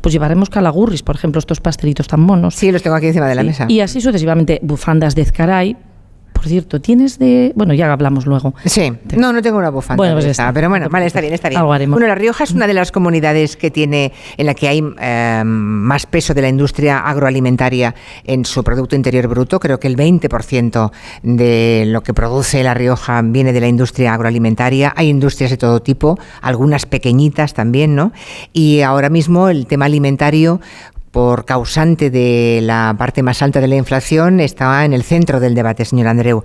[0.00, 2.54] pues llevaremos calagurris, por ejemplo, estos pastelitos tan monos.
[2.54, 3.66] Sí, los tengo aquí encima de la mesa.
[3.68, 5.76] Y así sucesivamente, bufandas de Ezcaray,
[6.38, 7.52] por cierto, ¿tienes de...?
[7.56, 8.54] Bueno, ya hablamos luego.
[8.64, 8.92] Sí.
[9.16, 9.96] No, no tengo una bufanda.
[9.96, 10.52] Bueno, pues está.
[10.52, 11.60] Pero bueno, vale, está bien, está bien.
[11.90, 15.42] Bueno, La Rioja es una de las comunidades que tiene, en la que hay eh,
[15.44, 17.92] más peso de la industria agroalimentaria
[18.22, 19.58] en su Producto Interior Bruto.
[19.58, 20.92] Creo que el 20%
[21.24, 24.92] de lo que produce La Rioja viene de la industria agroalimentaria.
[24.94, 28.12] Hay industrias de todo tipo, algunas pequeñitas también, ¿no?
[28.52, 30.60] Y ahora mismo el tema alimentario
[31.10, 35.54] por causante de la parte más alta de la inflación, estaba en el centro del
[35.54, 36.44] debate, señor Andreu.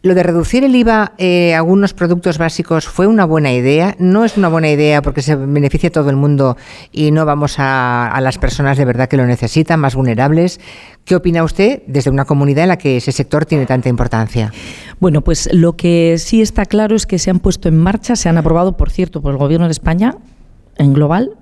[0.00, 3.96] Lo de reducir el IVA eh, a algunos productos básicos fue una buena idea.
[3.98, 6.56] No es una buena idea porque se beneficia a todo el mundo
[6.92, 10.60] y no vamos a, a, las personas de verdad que lo necesitan, más vulnerables.
[11.04, 14.52] ¿Qué opina usted desde una comunidad en la que ese sector tiene tanta importancia?
[15.00, 18.28] Bueno, pues lo que sí está claro es que se han puesto en marcha, se
[18.28, 20.16] han aprobado, por cierto, por el Gobierno de España
[20.78, 21.32] en global,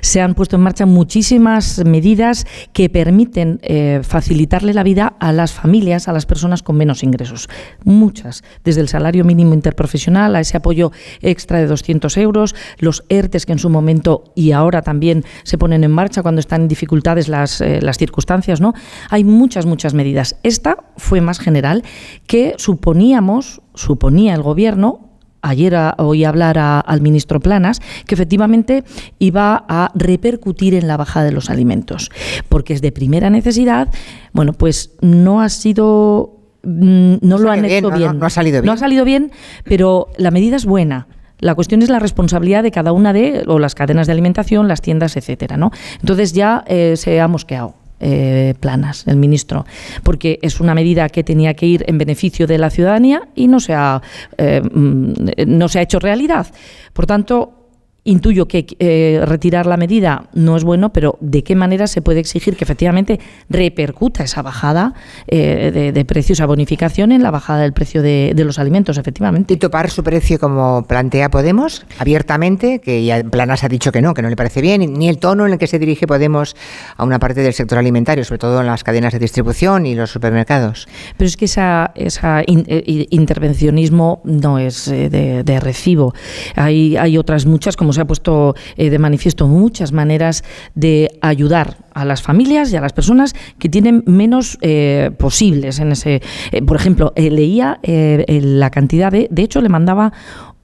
[0.00, 5.52] se han puesto en marcha muchísimas medidas que permiten eh, facilitarle la vida a las
[5.52, 7.48] familias, a las personas con menos ingresos.
[7.84, 13.46] Muchas, desde el salario mínimo interprofesional a ese apoyo extra de 200 euros, los ERTES
[13.46, 17.28] que en su momento y ahora también se ponen en marcha cuando están en dificultades
[17.28, 18.74] las, eh, las circunstancias, ¿no?
[19.10, 20.36] Hay muchas, muchas medidas.
[20.42, 21.82] Esta fue más general
[22.26, 25.11] que suponíamos, suponía el gobierno,
[25.42, 28.84] ayer oí hablar al ministro Planas que efectivamente
[29.18, 32.10] iba a repercutir en la baja de los alimentos,
[32.48, 33.88] porque es de primera necesidad.
[34.32, 38.18] Bueno, pues no ha sido mm, no, lo han hecho bien.
[38.18, 38.66] No, ha salido bien.
[38.66, 39.32] No ha salido bien,
[39.64, 41.08] pero la medida es buena.
[41.38, 44.80] La cuestión es la responsabilidad de cada una de o las cadenas de alimentación, las
[44.80, 45.72] tiendas, etcétera, ¿no?
[45.98, 47.74] Entonces ya eh, se ha mosqueado.
[48.04, 49.64] Eh, planas, el ministro,
[50.02, 53.60] porque es una medida que tenía que ir en beneficio de la ciudadanía y no
[53.60, 54.02] se ha,
[54.38, 55.12] eh, mm,
[55.46, 56.48] no se ha hecho realidad.
[56.92, 57.61] Por tanto,
[58.04, 62.18] Intuyo que eh, retirar la medida no es bueno, pero ¿de qué manera se puede
[62.18, 64.94] exigir que efectivamente repercuta esa bajada
[65.28, 69.54] eh, de, precios, esa bonificación en la bajada del precio de, los alimentos, efectivamente?
[69.54, 74.14] Y topar su precio como plantea Podemos, abiertamente, que ya Planas ha dicho que no,
[74.14, 76.56] que no le parece bien, ni el tono en el que se dirige Podemos
[76.96, 80.10] a una parte del sector alimentario, sobre todo en las cadenas de distribución y los
[80.10, 80.88] supermercados.
[81.16, 86.14] Pero es que esa, esa eh, intervencionismo no es de, de recibo.
[86.56, 91.76] Hay, hay otras muchas, como se ha puesto eh, de manifiesto muchas maneras de ayudar
[91.94, 96.22] a las familias y a las personas que tienen menos eh, posibles en ese.
[96.52, 99.28] Eh, por ejemplo, leía la cantidad de.
[99.30, 100.12] De hecho, le mandaba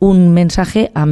[0.01, 1.07] un mensaje a,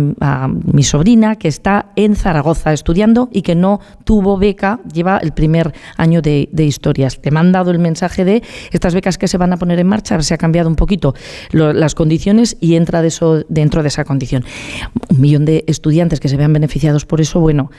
[0.49, 5.75] mi sobrina que está en Zaragoza estudiando y que no tuvo beca, lleva el primer
[5.97, 7.21] año de, historias.
[7.21, 9.87] Te me han dado el mensaje de estas becas que se van a poner en
[9.87, 11.15] marcha, se ha cambiado un poquito
[11.51, 14.45] las condiciones y entra de eso, dentro de esa condición.
[15.09, 17.71] Un millón de estudiantes que se vean beneficiados por eso, bueno,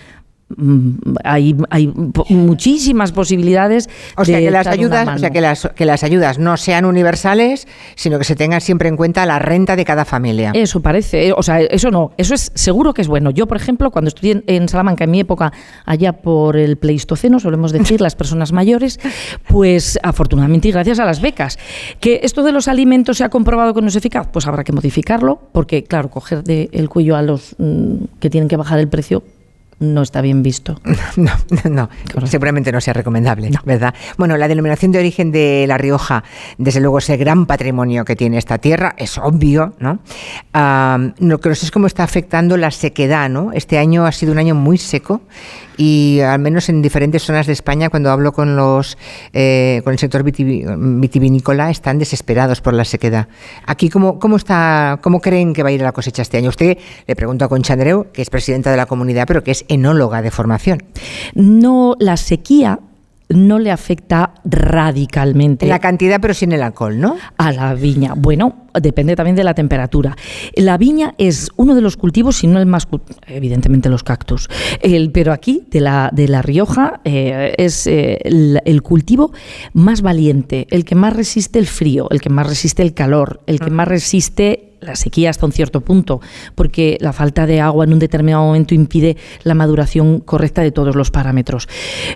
[1.25, 1.87] hay, hay
[2.29, 6.55] muchísimas posibilidades o sea que las ayudas o sea que las que las ayudas no
[6.55, 10.51] sean universales sino que se tengan siempre en cuenta la renta de cada familia.
[10.53, 13.29] Eso parece o sea eso no eso es seguro que es bueno.
[13.29, 15.51] Yo por ejemplo cuando estudié en Salamanca en mi época
[15.85, 19.01] allá por el pleistoceno solemos decir las personas mayores
[19.49, 21.59] pues afortunadamente y gracias a las becas.
[21.99, 24.71] Que esto de los alimentos se ha comprobado que no es eficaz pues habrá que
[24.71, 28.87] modificarlo porque claro coger de el cuello a los mm, que tienen que bajar el
[28.87, 29.23] precio
[29.79, 30.79] no está bien visto.
[31.17, 31.31] No,
[31.69, 33.93] no, seguramente no sea recomendable, ¿verdad?
[34.17, 36.23] Bueno, la denominación de origen de La Rioja,
[36.57, 39.99] desde luego, es el gran patrimonio que tiene esta tierra, es obvio, ¿no?
[41.19, 43.51] lo que no sé es cómo está afectando la sequedad, ¿no?
[43.53, 45.21] Este año ha sido un año muy seco
[45.77, 48.97] y al menos en diferentes zonas de España, cuando hablo con los
[49.33, 53.27] eh, con el sector vitivinícola, están desesperados por la sequedad.
[53.65, 56.49] Aquí, ¿cómo, cómo, está, ¿cómo creen que va a ir la cosecha este año?
[56.49, 59.65] Usted le pregunto a Concha Andreu, que es presidenta de la comunidad, pero que es
[59.67, 60.83] enóloga de formación.
[61.35, 62.79] No, la sequía
[63.29, 65.67] no le afecta radicalmente.
[65.67, 67.17] la cantidad, pero sin el alcohol, ¿no?
[67.37, 68.13] A la viña.
[68.15, 70.15] Bueno, depende también de la temperatura.
[70.55, 72.87] La viña es uno de los cultivos, si no el más,
[73.27, 74.47] evidentemente los cactus.
[74.81, 79.31] El, pero aquí, de la, de la Rioja, eh, es eh, el, cultivo
[79.73, 83.59] más valiente, el que más resiste el frío, el que más resiste el calor, el
[83.59, 86.21] que más resiste la sequía hasta un cierto punto,
[86.55, 90.95] porque la falta de agua en un determinado momento impide la maduración correcta de todos
[90.95, 91.67] los parámetros.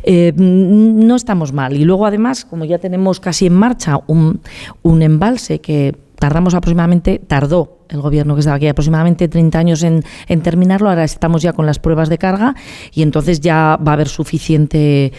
[0.04, 1.76] Eh, no estamos mal.
[1.76, 4.42] Y luego, además, como ya tenemos casi en marcha un,
[4.82, 10.04] un embalse que tardamos aproximadamente, tardó el gobierno que estaba aquí aproximadamente 30 años en,
[10.28, 12.56] en, terminarlo, ahora estamos ya con las pruebas de carga
[12.94, 15.12] y entonces ya va a haber suficiente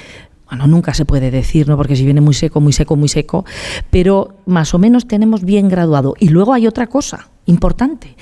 [0.53, 1.79] bueno, nunca se puede decir, ¿no?
[1.79, 3.47] Porque si viene muy seco, muy seco, muy seco,
[3.91, 6.15] pero más o menos tenemos bien graduado.
[6.19, 8.17] Y luego hay otra cosa importante.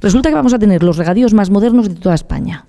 [0.00, 2.66] Resulta que vamos a tener los regadíos más modernos de toda España.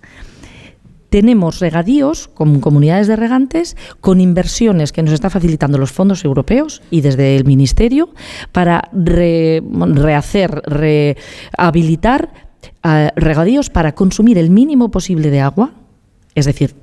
[1.09, 6.83] Tenemos regadíos con comunidades de regantes con inversiones que nos está facilitando los fondos europeos
[6.91, 8.13] y desde el Ministerio
[8.51, 12.31] para rehacer, rehabilitar
[12.83, 15.71] eh, regadíos para consumir el mínimo posible de agua,
[16.35, 16.75] es decir,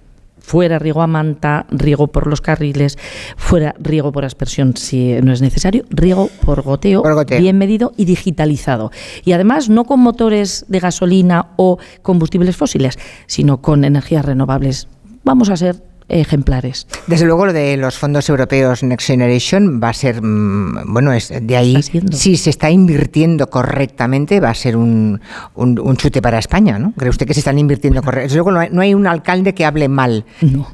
[0.47, 2.99] fuera riego a manta, riego por los carriles,
[3.37, 7.03] fuera riego por aspersión si no es necesario, riego por goteo,
[7.41, 8.93] bien medido y digitalizado.
[9.25, 14.87] Y además no con motores de gasolina o combustibles fósiles, sino con energías renovables.
[15.25, 16.87] Vamos a ser ejemplares.
[17.07, 21.33] Desde luego lo de los fondos europeos Next Generation va a ser, mm, bueno, es
[21.41, 25.21] de ahí, si se está invirtiendo correctamente, va a ser un,
[25.55, 26.93] un, chute para España, ¿no?
[26.97, 28.29] ¿Cree usted que se están invirtiendo correctamente?
[28.29, 30.25] Desde luego no hay, no hay, un alcalde que hable mal,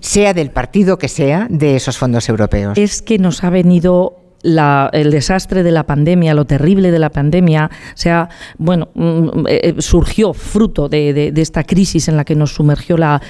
[0.00, 2.76] sea del partido que sea, de esos fondos europeos.
[2.76, 7.70] Es que nos ha venido el desastre de la pandemia, lo terrible de la pandemia,
[7.94, 12.96] sea, bueno, mm, eh, eh, surgió fruto de, esta crisis en la que nos sumergió
[12.96, 13.20] la,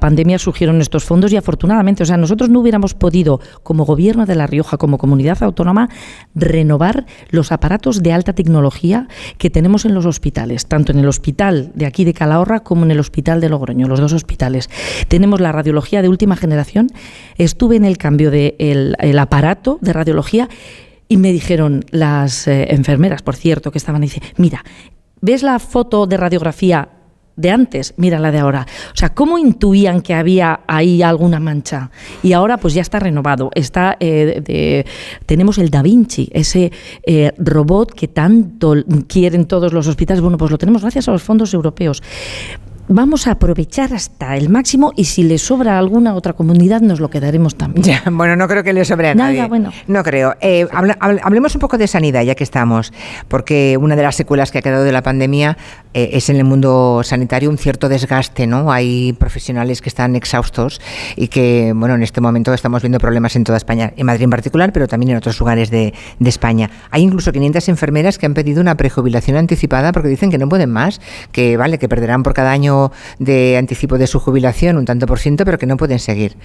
[0.00, 4.34] pandemia, surgieron estos fondos y afortunadamente, o sea, nosotros no hubiéramos podido, como gobierno de
[4.34, 5.88] La Rioja, como comunidad autónoma,
[6.34, 9.08] renovar los aparatos de alta tecnología
[9.38, 12.90] que tenemos en los hospitales, tanto en el hospital de aquí de Calahorra como en
[12.90, 14.70] el hospital de Logroño, los dos hospitales.
[15.08, 16.88] Tenemos la radiología de última generación.
[17.36, 20.48] Estuve en el cambio del de el aparato de radiología
[21.10, 24.64] y me dijeron las eh, enfermeras, por cierto, que estaban diciendo, mira,
[25.20, 26.88] ¿ves la foto de radiografía
[27.34, 27.94] de antes?
[27.96, 28.64] Mira la de ahora.
[28.92, 31.90] O sea, ¿cómo intuían que había ahí alguna mancha?
[32.22, 33.50] Y ahora pues ya está renovado.
[33.56, 34.84] Está, eh,
[35.26, 36.70] tenemos el Da Vinci, ese
[37.02, 38.74] eh, robot que tanto
[39.08, 40.20] quieren todos los hospitales.
[40.20, 42.02] Bueno, pues lo tenemos gracias a los fondos europeos
[42.90, 46.98] vamos a aprovechar hasta el máximo y si le sobra a alguna otra comunidad nos
[46.98, 48.00] lo quedaremos también.
[48.10, 49.46] bueno, no creo que le sobre a nadie.
[49.46, 49.72] bueno.
[49.86, 50.34] No creo.
[50.40, 50.66] Eh,
[51.00, 52.92] hablemos un poco de sanidad, ya que estamos,
[53.28, 55.56] porque una de las secuelas que ha quedado de la pandemia
[55.94, 58.72] eh, es en el mundo sanitario un cierto desgaste, ¿no?
[58.72, 60.80] Hay profesionales que están exhaustos
[61.16, 64.30] y que, bueno, en este momento estamos viendo problemas en toda España, en Madrid en
[64.30, 66.70] particular, pero también en otros lugares de, de España.
[66.90, 70.70] Hay incluso 500 enfermeras que han pedido una prejubilación anticipada porque dicen que no pueden
[70.70, 72.79] más, que vale, que perderán por cada año
[73.18, 76.36] de anticipo de su jubilación, un tanto por ciento, pero que no pueden seguir.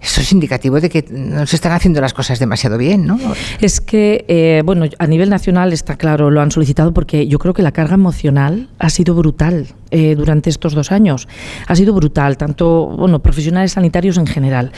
[0.00, 3.18] Eso es indicativo de que no se están haciendo las cosas demasiado bien, ¿no?
[3.60, 7.54] Es que, eh, bueno, a nivel nacional está claro, lo han solicitado porque yo creo
[7.54, 11.28] que la carga emocional ha sido brutal eh, durante estos dos años.
[11.66, 14.72] Ha sido brutal, tanto, bueno, profesionales sanitarios en general.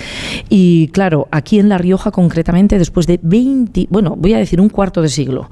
[0.48, 4.68] Y claro, aquí en La Rioja concretamente, después de 20, bueno, voy a decir un
[4.68, 5.50] cuarto de siglo,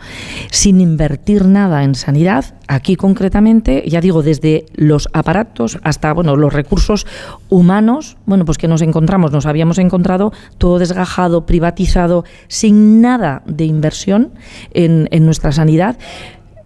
[0.51, 6.53] sin invertir nada en sanidad, aquí concretamente, ya digo, desde los aparatos hasta, bueno, los
[6.53, 7.07] recursos
[7.49, 13.65] humanos, bueno, pues que nos encontramos, nos habíamos encontrado todo desgajado, privatizado, sin nada de
[13.65, 14.33] inversión
[14.73, 15.99] en, en nuestra sanidad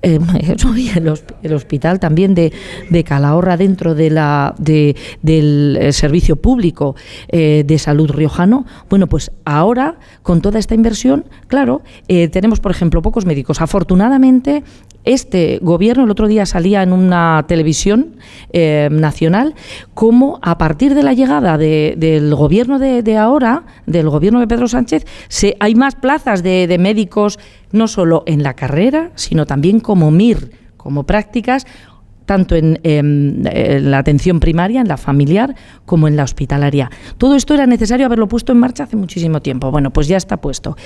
[0.03, 0.19] eh,
[1.43, 2.53] el, hospital también de,
[2.91, 6.97] de, Calahorra dentro de la, de, del eh, servicio público
[7.29, 8.67] eh, de salud riojano.
[8.89, 13.61] Bueno, pues ahora, con toda esta inversión, claro, tenemos, por ejemplo, pocos médicos.
[13.61, 14.63] Afortunadamente,
[15.05, 18.17] este gobierno, el otro día salía en una televisión
[18.53, 19.55] nacional,
[19.95, 25.07] como a partir de la llegada del gobierno de, ahora, del gobierno de Pedro Sánchez,
[25.29, 27.39] se, hay más plazas de, de médicos
[27.73, 31.67] no solo en la carrera, sino también como MIR, como prácticas,
[32.27, 33.41] tanto en,
[33.91, 35.55] la atención primaria, en la familiar,
[35.85, 36.91] como en la hospitalaria.
[37.19, 39.71] Todo esto era necesario haberlo puesto en marcha hace muchísimo tiempo.
[39.71, 40.77] Bueno, pues ya está puesto.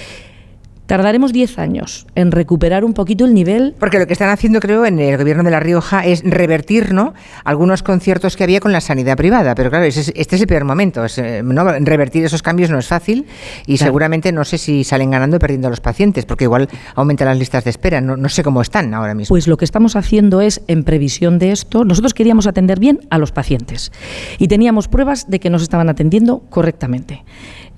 [0.90, 3.76] Tardaremos 10 años en recuperar un poquito el nivel.
[3.78, 7.14] Porque lo que están haciendo, creo, en el gobierno de La Rioja es revertir ¿no?
[7.44, 9.54] algunos conciertos que había con la sanidad privada.
[9.54, 11.06] Pero claro, este es el peor momento.
[11.16, 11.44] Eh,
[11.82, 13.26] revertir esos cambios no es fácil
[13.66, 17.28] y seguramente no sé si salen ganando y perdiendo a los pacientes, porque igual aumentan
[17.28, 18.00] las listas de espera.
[18.00, 19.32] No, no sé cómo están ahora mismo.
[19.32, 23.18] Pues lo que estamos haciendo es, en previsión de esto, nosotros queríamos atender bien a
[23.18, 23.92] los pacientes
[24.38, 27.22] y teníamos pruebas de que nos estaban atendiendo correctamente.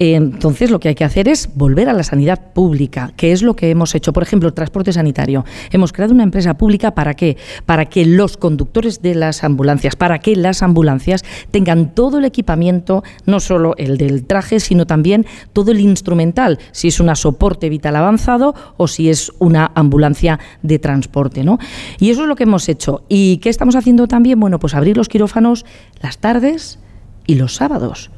[0.05, 3.55] Entonces, lo que hay que hacer es volver a la sanidad pública, que es lo
[3.55, 4.13] que hemos hecho.
[4.13, 5.45] Por ejemplo, el transporte sanitario.
[5.71, 7.37] Hemos creado una empresa pública para qué?
[7.67, 13.05] Para que los conductores de las ambulancias, para que las ambulancias tengan todo el equipamiento,
[13.27, 17.95] no solo el del traje, sino también todo el instrumental, si es una soporte vital
[17.95, 21.61] avanzado o si es una ambulancia de transporte, ¿no?
[22.01, 23.05] Y eso es lo que hemos hecho.
[23.09, 24.41] ¿Y qué estamos haciendo también?
[24.41, 25.65] Bueno, pues abrir los quirófanos
[26.01, 26.81] las tardes
[27.25, 28.11] y los sábados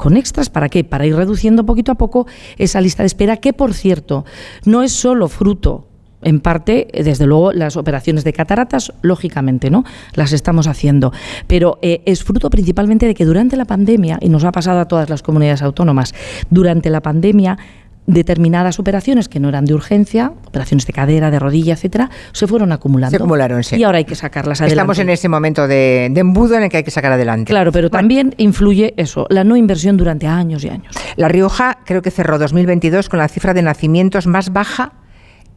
[0.00, 0.48] con extras.
[0.48, 0.82] ¿Para qué?
[0.82, 4.24] Para ir reduciendo poquito a poco esa lista de espera, que por cierto
[4.64, 5.86] no es solo fruto
[6.22, 9.84] en parte, desde luego, las operaciones de cataratas, lógicamente, ¿no?
[10.14, 11.12] Las estamos haciendo.
[11.46, 14.88] Pero eh, es fruto principalmente de que durante la pandemia, y nos ha pasado a
[14.88, 16.14] todas las comunidades autónomas,
[16.50, 17.58] durante la pandemia
[18.06, 22.72] determinadas operaciones que no eran de urgencia, operaciones de cadera, de rodilla, etcétera, se fueron
[22.72, 23.10] acumulando.
[23.10, 23.76] Se acumularon, sí.
[23.76, 24.74] Y ahora hay que sacarlas adelante.
[24.74, 27.50] Estamos en ese momento de, embudo en el que hay que sacar adelante.
[27.50, 30.94] Claro, pero también influye eso, la no inversión durante años y años.
[31.16, 34.92] La Rioja creo que cerró 2022 con la cifra de nacimientos más baja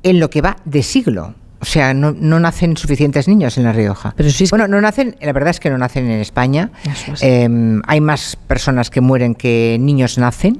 [0.04, 1.36] en lo que va de siglo.
[1.64, 4.14] O sea, no, nacen suficientes niños en La Rioja.
[4.18, 6.72] Pero sí bueno, no nacen, la verdad es que no nacen en España.
[7.22, 10.60] Em, hay más personas que mueren que niños nacen.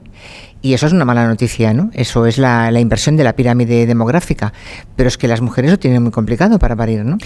[0.64, 1.92] Y eso es una mala noticia, ¿no?
[1.94, 4.54] Eso es la, inversión de la pirámide demográfica.
[4.96, 7.18] Pero es que las mujeres lo tienen muy complicado para parir, ¿no?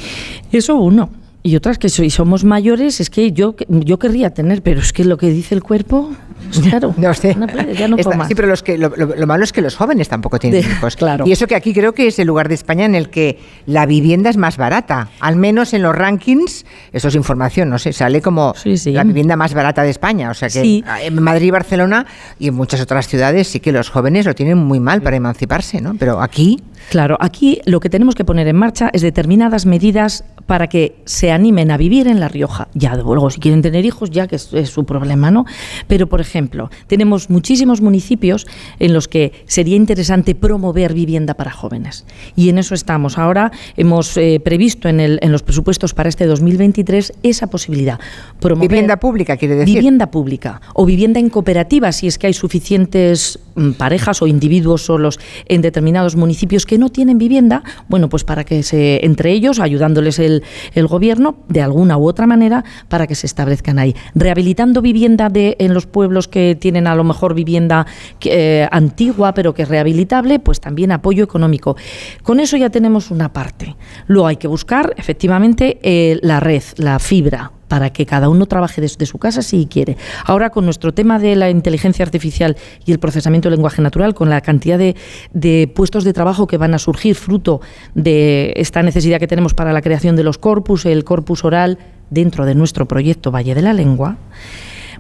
[0.52, 1.12] Eso uno.
[1.44, 5.06] Y otras que soy, somos mayores, es que yo, yo querría tener, pero es que
[5.06, 6.12] lo que dice el cuerpo,
[6.46, 6.94] pues claro.
[6.98, 7.38] no sé.
[7.78, 8.92] ya no Sí, pero los que, lo,
[9.28, 10.96] malo es que los jóvenes tampoco tienen hijos.
[10.96, 11.26] Claro.
[11.26, 13.86] Y eso que aquí creo que es el lugar de España en el que la
[13.86, 15.10] vivienda es más barata.
[15.20, 19.54] Al menos en los rankings, eso es información, no sé, sale como la vivienda más
[19.54, 20.30] barata de España.
[20.30, 22.06] O sea que en Madrid, Barcelona
[22.40, 25.82] y en muchas otras ciudades sí que los jóvenes lo tienen muy mal para emanciparse,
[25.82, 25.96] ¿no?
[25.98, 26.62] Pero aquí.
[26.90, 31.32] Claro, aquí lo que tenemos que poner en marcha es determinadas medidas para que se
[31.32, 32.70] animen a vivir en La Rioja.
[32.74, 35.46] Ya luego, si quieren tener hijos, ya que es, su problema, ¿no?
[35.88, 38.48] Pero, por ejemplo, tenemos muchísimos municipios
[38.80, 42.06] en los que sería interesante promover vivienda para jóvenes.
[42.36, 43.18] Y en eso estamos.
[43.18, 48.00] Ahora hemos eh, previsto en, el, en los presupuestos para este 2023 esa posibilidad.
[48.42, 49.76] vivienda pública, quiere decir.
[49.76, 54.84] Vivienda pública o vivienda en cooperativa, si es que hay suficientes mm, parejas o individuos
[54.84, 59.60] solos en determinados municipios que no tienen vivienda, bueno, pues para que se, entre ellos,
[59.60, 60.37] ayudándoles el
[60.74, 63.96] el, gobierno de alguna u otra manera para que se establezcan ahí.
[64.16, 67.86] Rehabilitando vivienda de, en los pueblos que tienen a lo mejor vivienda
[68.24, 71.76] eh, antigua pero que es rehabilitable, pues también apoyo económico.
[72.24, 73.76] Con eso ya tenemos una parte.
[74.08, 78.82] Luego hay que buscar efectivamente eh, la red, la fibra, para que cada uno trabaje
[78.82, 79.98] desde su casa si quiere.
[80.26, 84.30] Ahora con nuestro tema de la inteligencia artificial y el procesamiento del lenguaje natural, con
[84.30, 84.96] la cantidad de,
[85.34, 87.62] de, puestos de trabajo que van a surgir fruto
[87.96, 91.78] de esta necesidad que tenemos para la creación de los corpus, el corpus oral
[92.10, 94.18] dentro de nuestro proyecto Valle de la Lengua,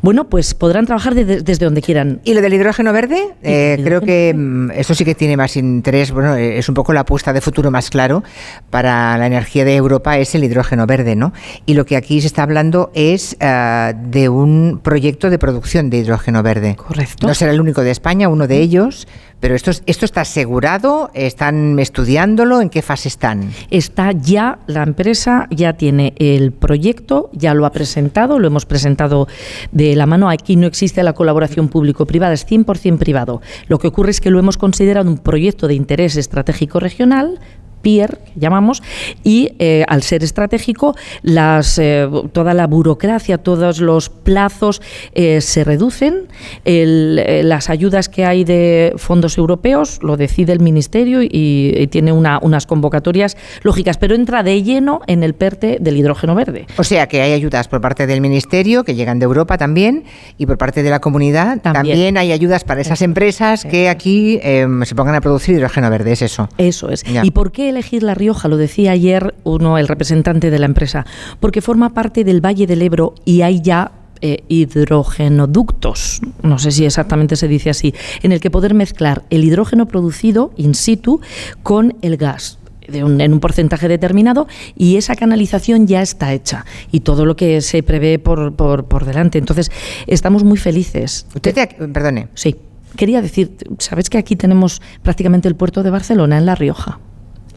[0.01, 2.21] bueno, pues podrán trabajar desde donde quieran.
[2.23, 3.35] ¿Y lo del hidrógeno verde?
[3.43, 6.93] Eh, creo que mm, eso sí que tiene más interés, bueno, eh, es un poco
[6.93, 8.23] la apuesta de futuro más claro
[8.69, 11.33] para la energía de Europa, es el hidrógeno verde, ¿no?
[11.65, 15.97] Y lo que aquí se está hablando es eh, de un proyecto de producción de
[15.97, 16.75] hidrógeno verde.
[16.75, 17.27] Correcto.
[17.27, 19.07] No será el único de España, uno de ellos,
[19.39, 23.51] pero esto, esto está asegurado, están estudiándolo, ¿en qué fase están?
[23.69, 29.27] Está ya, la empresa ya tiene el proyecto, ya lo ha presentado, lo hemos presentado
[29.71, 30.29] de la mano.
[30.29, 33.41] Aquí no existe la colaboración público-privada, es 100% privado.
[33.67, 37.39] Lo que ocurre es que lo hemos considerado un proyecto de interés estratégico regional
[37.81, 38.83] PIER, llamamos,
[39.23, 44.81] y eh, al ser estratégico, las, eh, toda la burocracia, todos los plazos
[45.13, 46.27] eh, se reducen,
[46.65, 53.37] las ayudas que hay de fondos europeos lo decide el Ministerio y, tiene unas convocatorias
[53.63, 56.65] lógicas, pero entra de lleno en el PERTE del hidrógeno verde.
[56.77, 60.03] O sea que hay ayudas por parte del Ministerio, que llegan de Europa también,
[60.37, 64.83] y por parte de la comunidad también, hay ayudas para esas empresas que aquí em,
[64.83, 66.49] se pongan a producir hidrógeno verde, es eso.
[66.57, 67.03] Eso es.
[67.23, 68.47] ¿Y por qué elegir La Rioja?
[68.47, 71.05] Lo decía ayer uno, el representante de la empresa,
[71.39, 76.85] porque forma parte del Valle del Ebro y hay ya eh, hidrogenoductos, no sé si
[76.85, 81.21] exactamente se dice así, en el que poder mezclar el hidrógeno producido in situ
[81.61, 82.57] con el gas.
[82.87, 87.83] en un porcentaje determinado y esa canalización ya está hecha y todo lo que se
[87.83, 89.37] prevé por, por, por delante.
[89.37, 89.71] Entonces,
[90.07, 91.27] estamos muy felices.
[91.35, 92.29] Usted, perdone.
[92.33, 92.55] Sí.
[92.95, 96.99] Quería decir, ¿sabes que aquí tenemos prácticamente el puerto de Barcelona en La Rioja?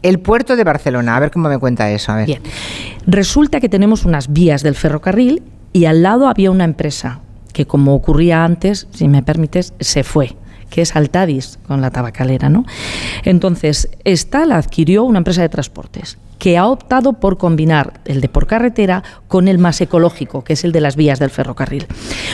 [0.01, 2.11] El puerto de Barcelona, a ver cómo me cuenta eso.
[2.11, 2.25] A ver.
[2.25, 2.41] Bien.
[3.05, 7.19] Resulta que tenemos unas vías del ferrocarril y al lado había una empresa
[7.53, 10.35] que, como ocurría antes, si me permites, se fue
[10.69, 12.65] que es Altadis con la tabacalera, ¿no?
[13.25, 18.27] Entonces, esta la adquirió una empresa de transportes que ha optado por combinar el de
[18.27, 21.85] por carretera con el más ecológico, que es el de las vías del ferrocarril.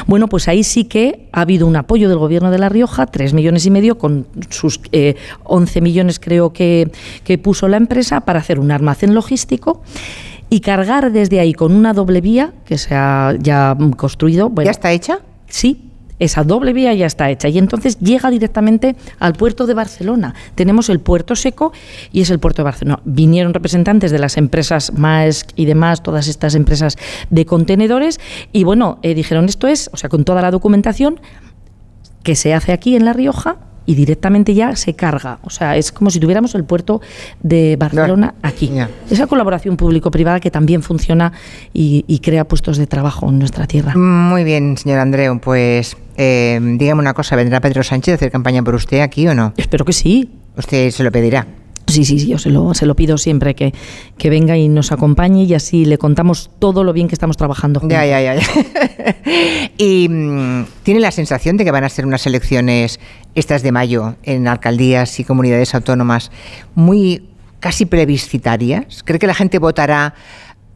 [0.05, 3.33] Bueno, pues ahí sí que ha habido un apoyo del Gobierno de La Rioja, tres
[3.33, 6.89] millones y medio, con sus eh, 11 millones creo que,
[7.25, 9.81] que puso la empresa para hacer un almacén logístico
[10.49, 14.49] y cargar desde ahí con una doble vía que se ha ya construido.
[14.63, 15.19] ¿Ya está hecha?
[15.47, 15.86] Sí,
[16.19, 20.33] esa doble vía ya está hecha y entonces llega directamente al puerto de Barcelona.
[20.55, 21.71] Tenemos el puerto seco
[22.11, 23.01] y es el puerto de Barcelona.
[23.05, 26.97] Vinieron representantes de las empresas Maersk y demás, todas estas empresas
[27.29, 28.19] de contenedores
[28.51, 31.19] y bueno, eh, dijeron esto es, o sea, con toda la documentación
[32.23, 33.57] que se hace aquí en La Rioja
[33.87, 35.39] y directamente ya se carga.
[35.43, 37.01] O sea, es como si tuviéramos el puerto
[37.41, 38.69] de Barcelona aquí.
[39.09, 41.31] Esa colaboración público-privada que también funciona
[41.73, 43.95] y, y, crea puestos de trabajo en nuestra tierra.
[43.95, 45.39] Muy bien, señor Andreu.
[45.39, 49.33] Pues eh, dígame una cosa, ¿vendrá Pedro Sánchez a hacer campaña por usted aquí o
[49.33, 49.53] no?
[49.55, 50.29] Espero que sí.
[50.57, 51.47] Usted se lo pedirá.
[51.97, 53.73] Sí, sí, sí, yo se lo, se lo pido siempre, que,
[54.19, 57.81] que venga y nos acompañe y así le contamos todo lo bien que estamos trabajando.
[57.89, 58.39] Ya, ya, ya.
[59.79, 62.99] y mm, tiene la sensación de que van a ser unas elecciones,
[63.33, 66.29] estas de mayo, en alcaldías y comunidades autónomas,
[66.75, 67.23] muy
[67.59, 69.01] casi plebiscitarias.
[69.03, 70.13] ¿Cree que la gente votará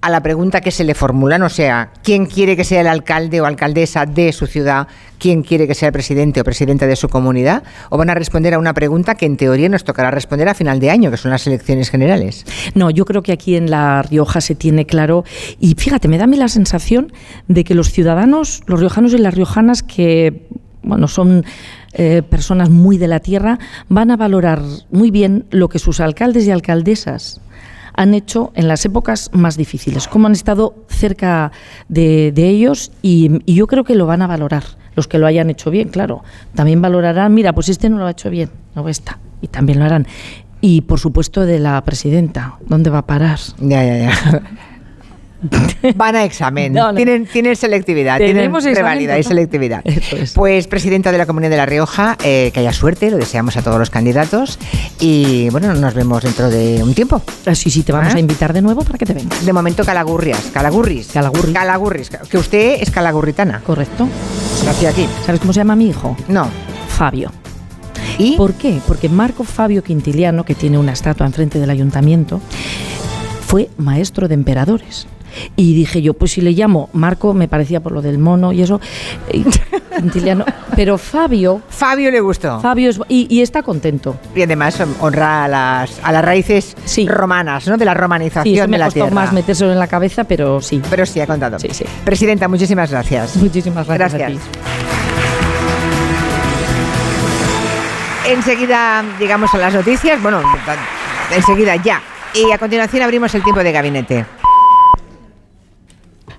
[0.01, 3.39] a la pregunta que se le formulan, o sea, ¿quién quiere que sea el alcalde
[3.39, 4.87] o alcaldesa de su ciudad?
[5.19, 7.61] ¿Quién quiere que sea el presidente o presidenta de su comunidad?
[7.91, 10.79] ¿O van a responder a una pregunta que en teoría nos tocará responder a final
[10.79, 12.45] de año, que son las elecciones generales?
[12.73, 15.23] No, yo creo que aquí en La Rioja se tiene claro,
[15.59, 17.13] y fíjate, me da a mí la sensación
[17.47, 20.47] de que los ciudadanos, los riojanos y las riojanas que
[20.81, 21.45] bueno, son
[21.93, 26.47] eh, personas muy de la tierra, van a valorar muy bien lo que sus alcaldes
[26.47, 27.39] y alcaldesas
[27.93, 31.51] han hecho en las épocas más difíciles, cómo han estado cerca
[31.89, 34.63] de, ellos y, yo creo que lo van a valorar,
[34.95, 36.23] los que lo hayan hecho bien, claro.
[36.55, 39.85] También valorarán, mira, pues este no lo ha hecho bien, no está, y también lo
[39.85, 40.07] harán.
[40.61, 43.39] Y por supuesto de la presidenta, ¿dónde va a parar?
[43.59, 44.41] Ya, ya, ya.
[45.95, 46.75] Van a examen.
[46.95, 49.83] Tienen, tienen selectividad, tienen revalida y selectividad.
[50.35, 53.61] Pues presidenta de la Comunidad de La Rioja, eh, que haya suerte, lo deseamos a
[53.61, 54.59] todos los candidatos
[54.99, 57.21] y bueno, nos vemos dentro de un tiempo.
[57.45, 58.17] Ah, sí, sí, te vamos ¿Ah?
[58.17, 59.45] a invitar de nuevo para que te vengas.
[59.45, 61.07] De momento calagurrias, calagurris.
[61.07, 61.53] Calagurris.
[61.53, 63.61] Calagurris, que usted es calagurritana.
[63.61, 64.07] Correcto.
[64.65, 65.07] Nació aquí.
[65.25, 66.15] ¿Sabes cómo se llama mi hijo?
[66.27, 66.49] No.
[66.87, 67.31] Fabio.
[68.17, 68.35] ¿Y?
[68.35, 68.79] ¿Por qué?
[68.87, 72.41] Porque Marco Fabio Quintiliano, que tiene una estatua enfrente del ayuntamiento,
[73.47, 75.07] fue maestro de emperadores.
[75.55, 78.61] Y dije yo, pues si le llamo Marco, me parecía por lo del mono y
[78.61, 78.79] eso,
[80.75, 81.61] pero Fabio...
[81.69, 82.59] Fabio le gustó.
[82.59, 84.17] Fabio es, y, está contento.
[84.35, 86.75] Y además honra a las, a las raíces
[87.07, 87.77] romanas, ¿no?
[87.77, 90.81] De la romanización me de la costó más metérselo en la cabeza, pero sí.
[90.89, 91.59] Pero sí, ha contado.
[91.59, 91.85] Sí, sí.
[92.03, 93.35] Presidenta, muchísimas gracias.
[93.37, 94.41] Muchísimas gracias, gracias.
[98.27, 100.41] Enseguida llegamos a las noticias, bueno,
[101.35, 102.01] enseguida ya.
[102.33, 104.25] Y a continuación abrimos el tiempo de gabinete.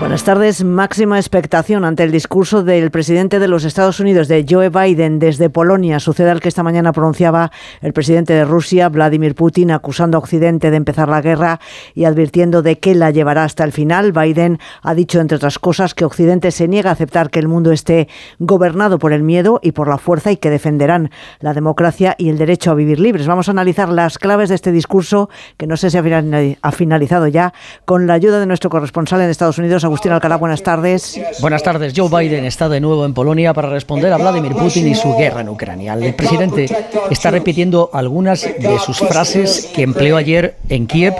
[0.00, 0.64] Buenas tardes.
[0.64, 5.50] Máxima expectación ante el discurso del presidente de los Estados Unidos, de Joe Biden, desde
[5.50, 5.98] Polonia.
[5.98, 7.50] Sucede al que esta mañana pronunciaba
[7.80, 11.60] el presidente de Rusia, Vladimir Putin, acusando a Occidente de empezar la guerra
[11.94, 14.12] y advirtiendo de que la llevará hasta el final.
[14.12, 17.72] Biden ha dicho, entre otras cosas, que Occidente se niega a aceptar que el mundo
[17.72, 18.08] esté
[18.38, 22.36] gobernado por el miedo y por la fuerza y que defenderán la democracia y el
[22.36, 23.26] derecho a vivir libres.
[23.26, 27.54] Vamos a analizar las claves de este discurso, que no sé si ha finalizado ya,
[27.84, 31.20] con la ayuda de nuestro corresponsal en Estados Unidos, Agustín Alcalá, buenas tardes.
[31.40, 31.92] Buenas tardes.
[31.94, 35.42] Joe Biden está de nuevo en Polonia para responder a Vladimir Putin y su guerra
[35.42, 35.94] en Ucrania.
[35.94, 36.66] El presidente
[37.10, 41.14] está repitiendo algunas de sus frases que empleó ayer en Kiev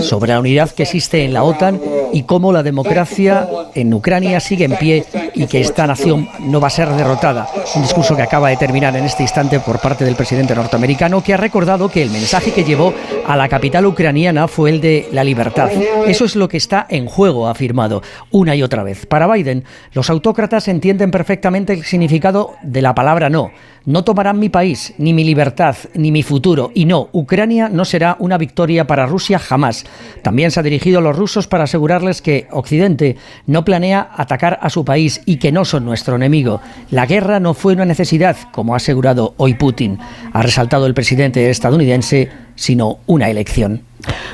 [0.00, 1.80] sobre la unidad que existe en la OTAN
[2.12, 6.68] y cómo la democracia en Ucrania sigue en pie y que esta nación no va
[6.68, 7.48] a ser derrotada.
[7.74, 11.34] Un discurso que acaba de terminar en este instante por parte del presidente norteamericano que
[11.34, 12.94] ha recordado que el mensaje que llevó
[13.26, 15.70] a la capital ucraniana fue el de la libertad.
[16.06, 19.06] Eso es lo que está en juego, ha afirmado una y otra vez.
[19.06, 23.50] Para Biden, los autócratas entienden perfectamente el significado de la palabra no.
[23.86, 26.72] No tomarán mi país, ni mi libertad, ni mi futuro.
[26.74, 29.84] Y no, Ucrania no será una victoria para Rusia jamás.
[30.22, 33.16] También se ha dirigido a los rusos para asegurarles que Occidente
[33.46, 36.60] no planea atacar a su país y que no son nuestro enemigo.
[36.90, 40.00] La guerra no fue una necesidad, como ha asegurado hoy Putin.
[40.32, 43.82] Ha resaltado el presidente estadounidense sino una elección.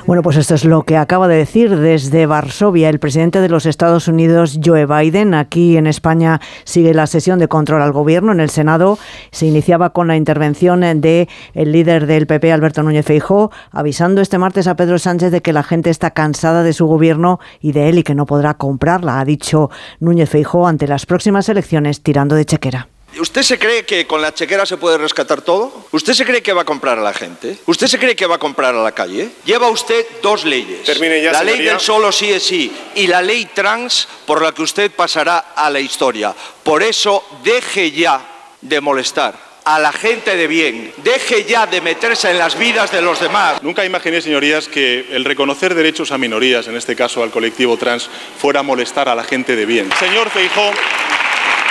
[0.07, 3.67] Bueno, pues esto es lo que acaba de decir desde Varsovia el presidente de los
[3.67, 5.33] Estados Unidos, Joe Biden.
[5.35, 8.33] Aquí en España sigue la sesión de control al gobierno.
[8.33, 8.99] En el Senado
[9.31, 14.39] se iniciaba con la intervención de el líder del PP, Alberto Núñez Feijó, avisando este
[14.39, 17.89] martes a Pedro Sánchez de que la gente está cansada de su gobierno y de
[17.89, 19.71] él y que no podrá comprarla, ha dicho
[20.01, 22.92] Núñez Feijó ante las próximas elecciones tirando de chequera.
[23.19, 25.87] ¿Usted se cree que con la chequera se puede rescatar todo?
[25.93, 27.59] ¿Usted se cree que va a comprar a la gente?
[27.67, 29.31] ¿Usted se cree que va a comprar a la calle?
[29.45, 30.89] Lleva usted dos leyes.
[31.33, 34.91] la ley del solo sí es sí y la ley trans por la que usted
[34.91, 36.35] pasará a la historia.
[36.63, 38.21] Por eso deje ya
[38.61, 40.93] de molestar a la gente de bien.
[40.99, 43.63] Deje ya de meterse en las vidas de los demás.
[43.63, 48.09] Nunca imaginé, señorías, que el reconocer derechos a minorías, en este caso al colectivo trans,
[48.39, 49.91] fuera a molestar a la gente de bien.
[49.99, 50.71] Señor Feijó,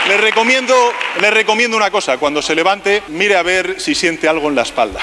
[0.08, 0.74] le recomiendo,
[1.22, 4.64] le recomiendo una cosa, cuando se levante, mire a ver si siente algo en la
[4.64, 5.00] espalda.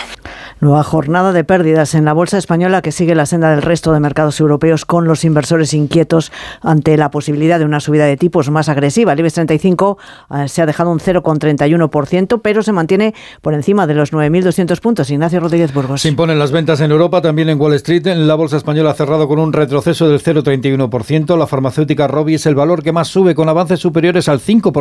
[0.60, 4.01] Nueva jornada de pérdidas en la bolsa española que sigue la senda del resto de
[4.01, 8.68] mercados europeos con los inversores inquietos ante la posibilidad de una subida de tipos más
[8.68, 9.12] agresiva.
[9.12, 9.99] El IBEX 35
[10.35, 15.10] eh, se ha dejado un 0,31%, pero se mantiene por encima de los 9.200 puntos.
[15.10, 16.02] Ignacio Rodríguez Burgos.
[16.02, 18.09] Se imponen las ventas en Europa, también en Wall Street.
[18.09, 21.39] En la bolsa española ha cerrado con un retroceso del 0,31%.
[21.39, 24.73] La farmacéutica Robi es el valor que más sube con avances superiores al 5%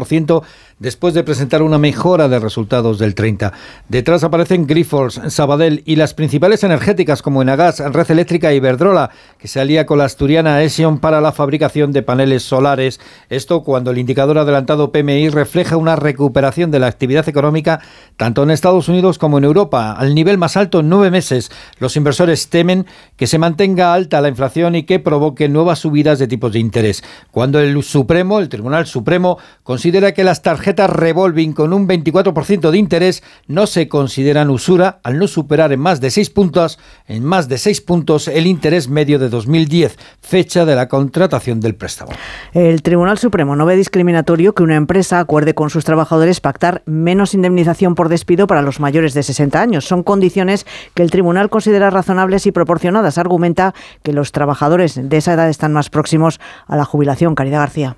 [0.80, 3.52] después de presentar una mejora de resultados del 30%.
[3.90, 9.48] Detrás aparecen Grifols, Sabadell, y las principales energéticas como Enagas, Red Eléctrica y Iberdrola, que
[9.48, 13.00] se alía con la asturiana Esion para la fabricación de paneles solares.
[13.30, 17.80] Esto cuando el indicador adelantado PMI refleja una recuperación de la actividad económica
[18.16, 21.52] tanto en Estados Unidos como en Europa, al nivel más alto en nueve meses.
[21.80, 26.28] Los inversores temen que se mantenga alta la inflación y que provoque nuevas subidas de
[26.28, 27.04] tipos de interés.
[27.32, 32.78] Cuando el Supremo, el Tribunal Supremo, considera que las tarjetas revolving con un 24% de
[32.78, 36.78] interés no se consideran usura al no superar en más de seis puntos,
[37.08, 41.76] en más de seis puntos el interés medio de 2010, fecha de la contratación del
[41.76, 42.12] préstamo.
[42.54, 47.34] El Tribunal Supremo no ve discriminatorio que una empresa acuerde con sus trabajadores pactar menos
[47.34, 49.86] indemnización por despido para los mayores de 60 años.
[49.86, 53.18] Son condiciones que el tribunal considera razonables y proporcionadas.
[53.18, 57.36] Argumenta que los trabajadores de esa edad están más próximos a la jubilación.
[57.36, 57.98] Caridad García.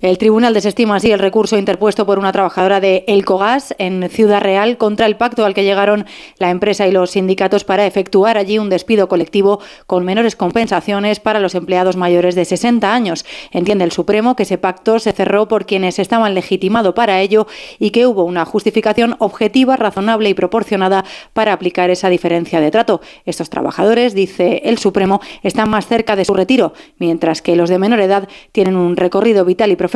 [0.00, 4.78] El tribunal desestima así el recurso interpuesto por una trabajadora de Elcogas en Ciudad Real
[4.78, 6.06] contra el pacto al que llegaron
[6.38, 11.40] la empresa y los sindicatos para efectuar allí un despido colectivo con menores compensaciones para
[11.40, 13.26] los empleados mayores de 60 años.
[13.50, 17.48] Entiende el Supremo que ese pacto se cerró por quienes estaban legitimados para ello
[17.80, 23.00] y que hubo una justificación objetiva, razonable y proporcionada para aplicar esa diferencia de trato.
[23.24, 27.80] Estos trabajadores, dice el Supremo, están más cerca de su retiro, mientras que los de
[27.80, 29.87] menor edad tienen un recorrido vital y profesional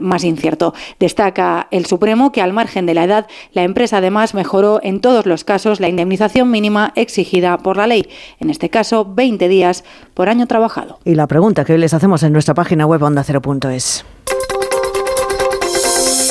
[0.00, 0.74] más incierto.
[0.98, 5.26] Destaca el Supremo que al margen de la edad, la empresa además mejoró en todos
[5.26, 8.08] los casos la indemnización mínima exigida por la ley,
[8.40, 10.98] en este caso 20 días por año trabajado.
[11.04, 14.04] Y la pregunta que hoy les hacemos en nuestra página web ondacero.es.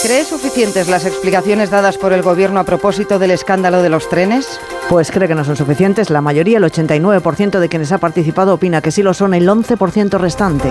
[0.01, 4.59] ¿Cree suficientes las explicaciones dadas por el Gobierno a propósito del escándalo de los trenes?
[4.89, 6.09] Pues cree que no son suficientes.
[6.09, 10.17] La mayoría, el 89% de quienes ha participado, opina que sí lo son, el 11%
[10.17, 10.69] restante.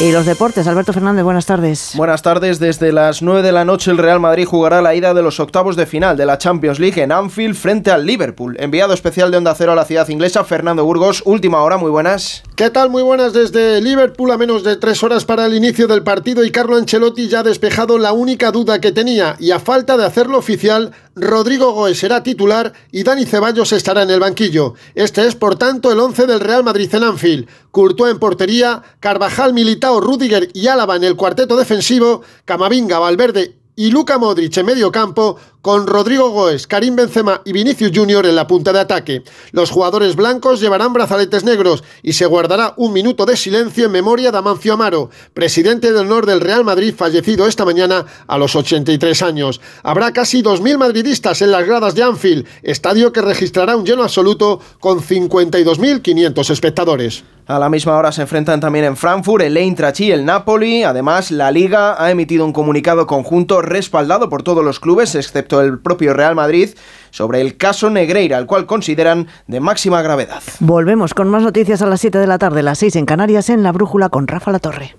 [0.00, 1.90] Y los deportes, Alberto Fernández, buenas tardes.
[1.96, 5.22] Buenas tardes, desde las 9 de la noche el Real Madrid jugará la ida de
[5.22, 8.56] los octavos de final de la Champions League en Anfield frente al Liverpool.
[8.60, 12.44] Enviado especial de Onda Cero a la ciudad inglesa, Fernando Burgos, última hora, muy buenas.
[12.54, 12.90] ¿Qué tal?
[12.90, 16.52] Muy buenas desde Liverpool a menos de tres horas para el inicio del partido y
[16.52, 20.38] Carlo Ancelotti ya ha despejado la única duda que tenía y a falta de hacerlo
[20.38, 24.74] oficial, Rodrigo Goes será titular y Dani Ceballos estará en el banquillo.
[24.94, 27.48] Este es, por tanto, el 11 del Real Madrid en Anfield.
[27.70, 33.90] Courtois en portería, Carvajal, Militao, Rudiger y Álava en el cuarteto defensivo, Camavinga, Valverde y
[33.90, 38.46] Luca Modric en medio campo, con Rodrigo Goes, Karim Benzema y Vinicius Junior en la
[38.46, 39.22] punta de ataque.
[39.52, 44.30] Los jugadores blancos llevarán brazaletes negros y se guardará un minuto de silencio en memoria
[44.30, 49.22] de Amancio Amaro, presidente de honor del Real Madrid fallecido esta mañana a los 83
[49.22, 49.60] años.
[49.82, 54.60] Habrá casi 2.000 madridistas en las gradas de Anfield, estadio que registrará un lleno absoluto
[54.80, 57.24] con 52.500 espectadores.
[57.48, 60.82] A la misma hora se enfrentan también en Frankfurt el Eintracht y el Napoli.
[60.82, 65.78] Además, la Liga ha emitido un comunicado conjunto respaldado por todos los clubes, excepto el
[65.78, 66.70] propio Real Madrid,
[67.10, 70.42] sobre el caso Negreira, al cual consideran de máxima gravedad.
[70.60, 73.62] Volvemos con más noticias a las 7 de la tarde, las 6 en Canarias, en
[73.62, 74.94] La Brújula con Rafa La Torre.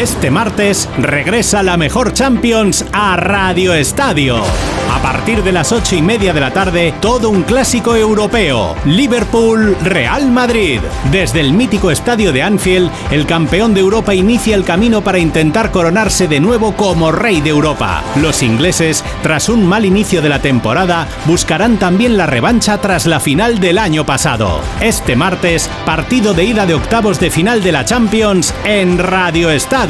[0.00, 4.42] Este martes regresa la mejor Champions a Radio Estadio.
[4.90, 8.74] A partir de las ocho y media de la tarde, todo un clásico europeo.
[8.86, 10.80] Liverpool-Real Madrid.
[11.12, 15.70] Desde el mítico estadio de Anfield, el campeón de Europa inicia el camino para intentar
[15.70, 18.02] coronarse de nuevo como rey de Europa.
[18.16, 23.20] Los ingleses, tras un mal inicio de la temporada, buscarán también la revancha tras la
[23.20, 24.60] final del año pasado.
[24.80, 29.89] Este martes, partido de ida de octavos de final de la Champions en Radio Estadio,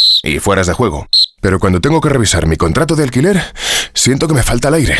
[0.23, 1.07] y fueras de juego.
[1.41, 3.41] Pero cuando tengo que revisar mi contrato de alquiler,
[3.93, 4.95] siento que me falta el aire.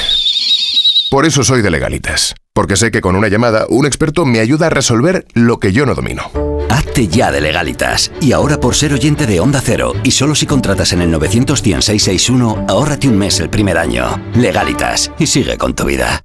[1.09, 4.67] Por eso soy de legalitas, porque sé que con una llamada un experto me ayuda
[4.67, 6.31] a resolver lo que yo no domino.
[6.69, 8.11] Hazte ya de legalitas.
[8.21, 12.65] Y ahora por ser oyente de Onda Cero y solo si contratas en el 91661,
[12.69, 14.23] ahórrate un mes el primer año.
[14.35, 16.23] Legalitas y sigue con tu vida.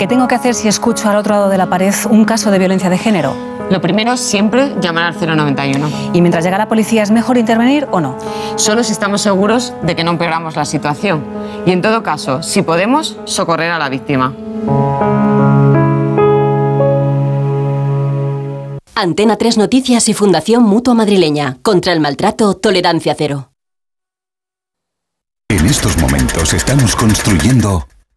[0.00, 2.58] ¿Qué tengo que hacer si escucho al otro lado de la pared un caso de
[2.58, 3.34] violencia de género?
[3.68, 5.90] Lo primero es siempre llamar al 091.
[6.14, 8.16] ¿Y mientras llega la policía es mejor intervenir o no?
[8.56, 11.22] Solo si estamos seguros de que no empeoramos la situación.
[11.66, 14.32] Y en todo caso, si podemos, socorrer a la víctima.
[18.94, 21.58] Antena 3 Noticias y Fundación Mutua Madrileña.
[21.60, 23.50] Contra el maltrato, tolerancia cero.
[25.50, 27.84] En estos momentos estamos construyendo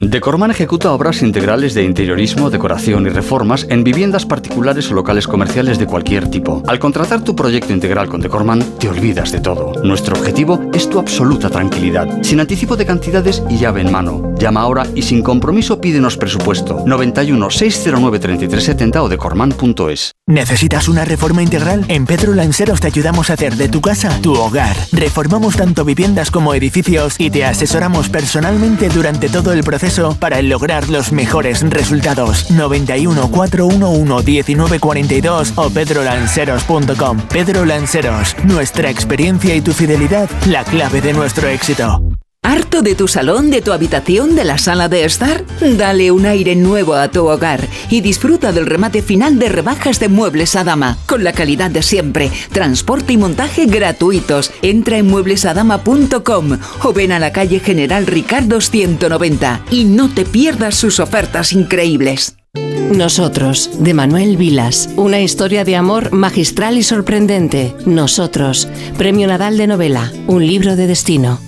[0.00, 5.76] Decorman ejecuta obras integrales de interiorismo, decoración y reformas en viviendas particulares o locales comerciales
[5.76, 6.62] de cualquier tipo.
[6.68, 9.72] Al contratar tu proyecto integral con Decorman, te olvidas de todo.
[9.82, 14.34] Nuestro objetivo es tu absoluta tranquilidad, sin anticipo de cantidades y llave en mano.
[14.38, 20.12] Llama ahora y sin compromiso pídenos presupuesto 91 609 3370 o decorman.es.
[20.28, 21.84] ¿Necesitas una reforma integral?
[21.88, 24.76] En Pedro Lanceros te ayudamos a hacer de tu casa tu hogar.
[24.92, 29.87] Reformamos tanto viviendas como edificios y te asesoramos personalmente durante todo el proceso
[30.20, 32.50] para lograr los mejores resultados.
[32.50, 37.20] 91 411 1942 o pedrolanceros.com.
[37.28, 42.02] Pedro Lanceros, nuestra experiencia y tu fidelidad, la clave de nuestro éxito.
[42.42, 45.44] ¿Harto de tu salón, de tu habitación, de la sala de estar?
[45.60, 50.08] Dale un aire nuevo a tu hogar y disfruta del remate final de rebajas de
[50.08, 54.52] Muebles a Dama, con la calidad de siempre, transporte y montaje gratuitos.
[54.62, 60.76] Entra en mueblesadama.com o ven a la calle General Ricardo 190 y no te pierdas
[60.76, 62.36] sus ofertas increíbles.
[62.54, 64.88] Nosotros, de Manuel Vilas.
[64.96, 67.74] Una historia de amor magistral y sorprendente.
[67.84, 70.10] Nosotros, Premio Nadal de Novela.
[70.26, 71.47] Un libro de destino.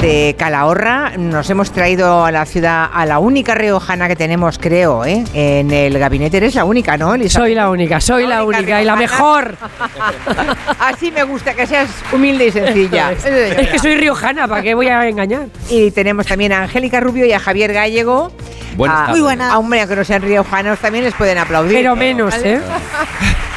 [0.00, 5.04] Desde Calahorra nos hemos traído a la ciudad a la única riojana que tenemos, creo,
[5.04, 5.24] ¿eh?
[5.34, 6.36] en el gabinete.
[6.36, 7.40] Eres la única, ¿no, Elisa?
[7.40, 9.56] Soy la única, soy la, única y la mejor.
[10.78, 13.10] Así me gusta, que seas humilde y sencilla.
[13.58, 15.48] es que soy riojana, ¿para qué voy a engañar?
[15.68, 18.30] Y tenemos también a Angélica Rubio y a Javier Gallego.
[18.76, 19.52] Buenas a, Muy buena.
[19.52, 21.74] A hombre, que no sean riojanos también les pueden aplaudir.
[21.74, 22.60] Pero menos, ¿eh?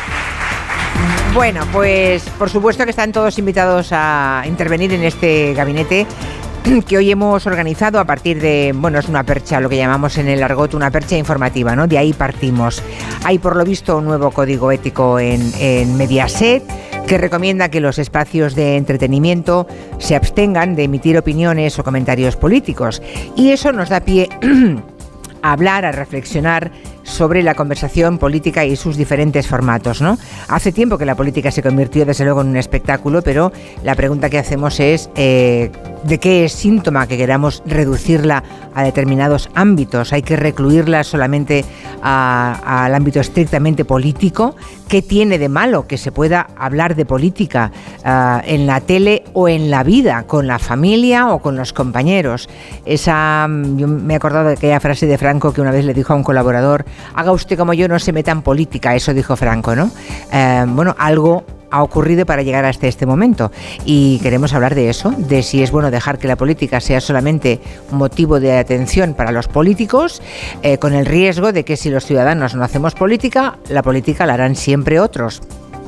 [1.33, 6.05] Bueno, pues por supuesto que están todos invitados a intervenir en este gabinete
[6.87, 10.27] que hoy hemos organizado a partir de, bueno, es una percha, lo que llamamos en
[10.27, 11.87] el argot una percha informativa, ¿no?
[11.87, 12.83] De ahí partimos.
[13.23, 16.63] Hay por lo visto un nuevo código ético en, en Mediaset
[17.07, 19.67] que recomienda que los espacios de entretenimiento
[19.99, 23.01] se abstengan de emitir opiniones o comentarios políticos.
[23.37, 24.27] Y eso nos da pie
[25.41, 26.71] a hablar, a reflexionar
[27.11, 30.01] sobre la conversación política y sus diferentes formatos.
[30.01, 30.17] ¿no?
[30.47, 33.51] Hace tiempo que la política se convirtió desde luego en un espectáculo, pero
[33.83, 35.71] la pregunta que hacemos es eh,
[36.03, 40.13] ¿de qué es síntoma que queramos reducirla a determinados ámbitos?
[40.13, 41.65] ¿Hay que recluirla solamente
[42.01, 44.55] al ámbito estrictamente político?
[44.91, 47.71] ¿Qué tiene de malo que se pueda hablar de política
[48.03, 52.49] ah, en la tele o en la vida, con la familia o con los compañeros?
[52.85, 55.93] Esa, mm, yo me he acordado de aquella frase de Franco que una vez le
[55.93, 56.83] dijo a un colaborador,
[57.15, 59.89] haga usted como yo, no se meta en política, eso dijo Franco, ¿no?
[60.29, 63.51] Eh, bueno, algo ha ocurrido para llegar hasta este momento.
[63.85, 67.59] Y queremos hablar de eso, de si es bueno dejar que la política sea solamente
[67.91, 70.21] motivo de atención para los políticos,
[70.61, 74.33] eh, con el riesgo de que si los ciudadanos no hacemos política, la política la
[74.33, 75.41] harán siempre otros.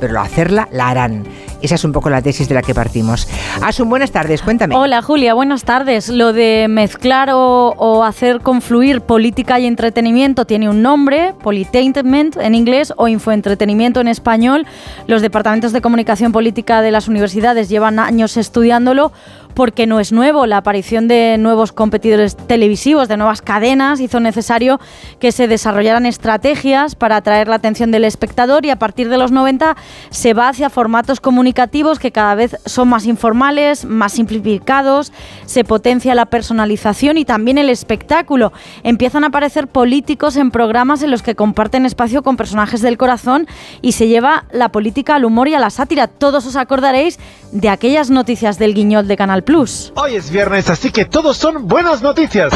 [0.06, 1.24] Pero hacerla la harán.
[1.62, 3.26] Esa es un poco la tesis de la que partimos.
[3.62, 4.76] Asun, buenas tardes, cuéntame.
[4.76, 6.10] Hola Julia, buenas tardes.
[6.10, 12.54] Lo de mezclar o, o hacer confluir política y entretenimiento tiene un nombre, Politainment en
[12.54, 14.66] inglés o Infoentretenimiento en español.
[15.06, 19.10] Los departamentos de comunicación política de las universidades llevan años estudiándolo
[19.54, 20.46] porque no es nuevo.
[20.46, 24.80] La aparición de nuevos competidores televisivos, de nuevas cadenas, hizo necesario
[25.20, 29.32] que se desarrollaran estrategias para atraer la atención del espectador y a partir de los
[29.32, 29.76] 90
[30.10, 35.12] se va hacia formatos comunicativos que cada vez son más informales, más simplificados,
[35.46, 38.52] se potencia la personalización y también el espectáculo.
[38.82, 43.46] Empiezan a aparecer políticos en programas en los que comparten espacio con personajes del corazón
[43.82, 46.08] y se lleva la política al humor y a la sátira.
[46.08, 47.18] Todos os acordaréis
[47.52, 49.92] de aquellas noticias del guiñol de Canal Plus.
[49.96, 52.52] Hoy es viernes, así que todos son buenas noticias.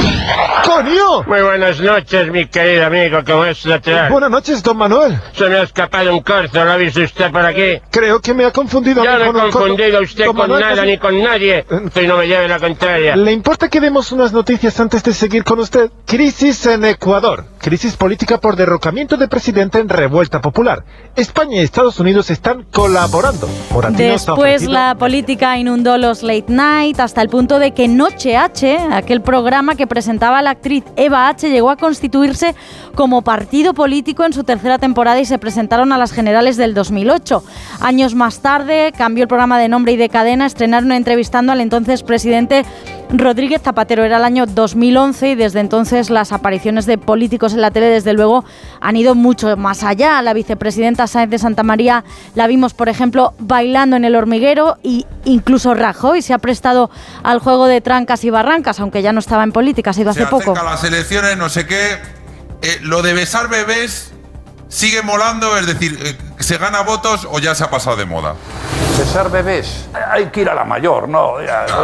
[0.65, 1.23] ¡Coño!
[1.27, 4.11] Muy buenas noches, mi querido amigo, ¿cómo es natural?
[4.11, 5.19] Buenas noches, don Manuel.
[5.35, 7.81] Se me ha escapado un corzo, ¿lo ha visto usted por aquí?
[7.91, 9.05] Creo que me ha confundido.
[9.05, 12.07] Yo no he confundido a usted Don con Manuel, nada casi- ni con nadie, que
[12.07, 13.17] no me lleve la contraria.
[13.17, 15.91] ¿Le importa que demos unas noticias antes de seguir con usted?
[16.07, 17.45] Crisis en Ecuador.
[17.61, 20.85] Crisis política por derrocamiento de presidente en revuelta popular.
[21.17, 23.49] España y Estados Unidos están colaborando.
[23.73, 28.79] Moratino Después la política inundó los late night hasta el punto de que Noche H,
[28.93, 32.55] aquel programa que presentaba la actriz Eva H, llegó a constituirse
[32.95, 37.43] como partido político en su tercera temporada y se presentaron a las generales del 2008.
[37.81, 42.05] Años más tarde cambió el programa de nombre y de cadena, estrenaron entrevistando al entonces
[42.05, 42.65] presidente
[43.11, 44.05] Rodríguez Zapatero.
[44.05, 48.13] Era el año 2011 y desde entonces las apariciones de políticos en la tele, desde
[48.13, 48.45] luego,
[48.81, 50.21] han ido mucho más allá.
[50.23, 52.05] La vicepresidenta Sáenz de Santa María
[52.35, 56.91] la vimos, por ejemplo, bailando en el hormiguero y incluso Rajoy se ha prestado
[57.23, 60.27] al juego de trancas y barrancas, aunque ya no estaba en política, ha ido hace
[60.27, 60.53] poco.
[60.53, 61.99] acerca las elecciones, no sé qué.
[62.61, 64.13] Eh, lo de besar bebés
[64.69, 68.35] sigue molando, es decir, eh, ¿se gana votos o ya se ha pasado de moda?
[68.99, 71.37] Besar bebés, hay que ir a la mayor, ¿no?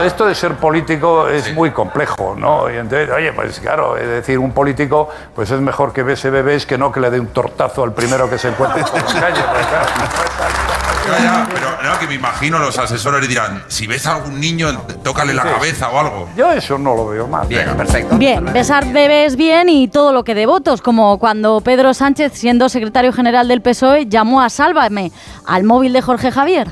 [0.03, 2.69] Esto de ser político es muy complejo, ¿no?
[2.69, 6.67] Y entonces, oye, pues claro, es decir, un político pues es mejor que bese bebés
[6.67, 9.43] que no que le dé un tortazo al primero que se encuentre por la calle.
[9.53, 10.74] pues, claro.
[11.07, 14.41] Ya, ya, pero no, que me imagino los asesores le dirán, si ves a algún
[14.41, 14.69] niño,
[15.03, 15.49] tócale la Sí.
[15.49, 16.29] cabeza o algo.
[16.37, 17.47] Yo eso no lo veo mal.
[17.47, 18.17] Bien, perfecto.
[18.17, 22.69] Bien, besar bebés bien y todo lo que de votos, como cuando Pedro Sánchez, siendo
[22.69, 25.13] secretario general del PSOE, llamó a Sálvame
[25.47, 26.69] al móvil de Jorge Javier.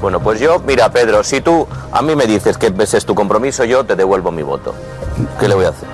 [0.00, 3.14] Bueno, pues yo, mira, Pedro, si tú a mí me dices que ese es tu
[3.16, 4.72] compromiso, yo te devuelvo mi voto.
[5.40, 5.88] ¿Qué le voy a hacer?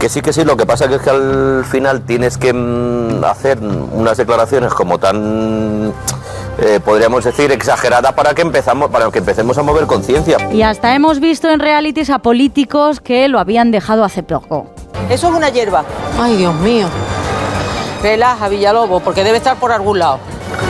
[0.00, 3.22] Que sí, que sí, lo que pasa que es que al final tienes que mm,
[3.22, 5.92] hacer unas declaraciones como tan,
[6.58, 10.38] eh, podríamos decir, exageradas para que, empezamos, para que empecemos a mover conciencia.
[10.50, 14.68] Y hasta hemos visto en realities a políticos que lo habían dejado hace poco.
[15.10, 15.84] Eso es una hierba.
[16.18, 16.86] Ay, Dios mío.
[18.02, 20.18] Relaja, Villalobos, porque debe estar por algún lado.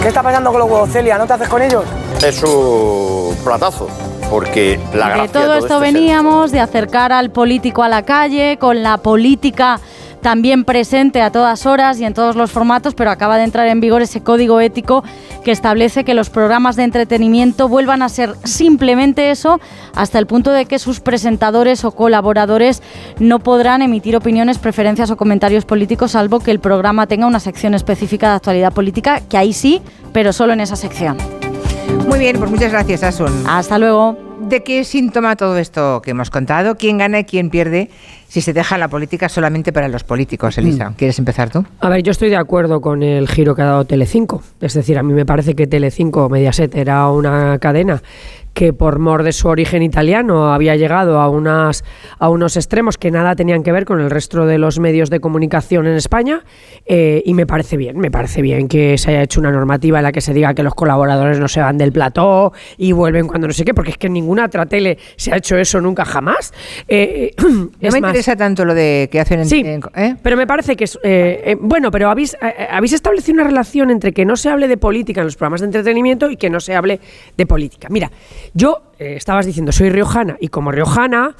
[0.03, 1.19] ¿Qué está pasando con los huevos, Celia?
[1.19, 1.85] ¿No te haces con ellos?
[2.21, 3.87] Es un platazo,
[4.31, 8.57] porque la De todo esto es el- veníamos, de acercar al político a la calle,
[8.59, 9.81] con la política
[10.23, 13.81] también presente a todas horas y en todos los formatos, pero acaba de entrar en
[13.81, 15.03] vigor ese código ético
[15.45, 19.61] que establece que los programas de entretenimiento vuelvan a ser simplemente eso,
[19.95, 22.83] hasta el punto de que sus presentadores o colaboradores
[23.19, 27.73] no podrán emitir opiniones, preferencias o comentarios políticos, salvo que el programa tenga una sección
[27.73, 29.81] específica de actualidad política, que ahí sí,
[30.13, 31.17] pero solo en esa sección.
[32.07, 33.45] Muy bien, pues muchas gracias, Asun.
[33.47, 34.31] Hasta luego.
[34.41, 36.77] ¿De qué síntoma todo esto que hemos contado?
[36.77, 37.91] ¿Quién gana y quién pierde
[38.27, 40.95] si se deja la política solamente para los políticos, Elisa?
[40.97, 41.65] ¿Quieres empezar tú?
[41.79, 44.43] A ver, yo estoy de acuerdo con el giro que ha dado Telecinco.
[44.61, 48.03] Es decir, a mí me parece que Telecinco Mediaset era una cadena
[48.55, 51.85] que por mor de su origen italiano había llegado a, unas,
[52.19, 55.21] a unos extremos que nada tenían que ver con el resto de los medios de
[55.21, 56.45] comunicación en España
[56.87, 60.05] eh, y me parece bien, me parece bien que se haya hecho una normativa en
[60.05, 63.47] la que se diga que los colaboradores no se van del plató y vuelven cuando
[63.47, 66.05] no sé qué, porque es que en ninguna otra tele se ha hecho eso nunca
[66.05, 66.53] jamás.
[66.89, 69.47] Eh, no me interesa tanto lo de que hacen en...
[69.47, 69.65] Sí,
[70.23, 70.99] pero me parece que es...
[71.61, 72.37] bueno, pero habéis,
[72.71, 75.67] habéis establecido una relación entre que no se hable de política en los programas de
[75.67, 77.01] entretenimiento y que no se hable
[77.37, 77.89] de política.
[77.91, 78.11] Mira,
[78.55, 81.35] yo, eh, estabas diciendo, soy riojana y como riojana,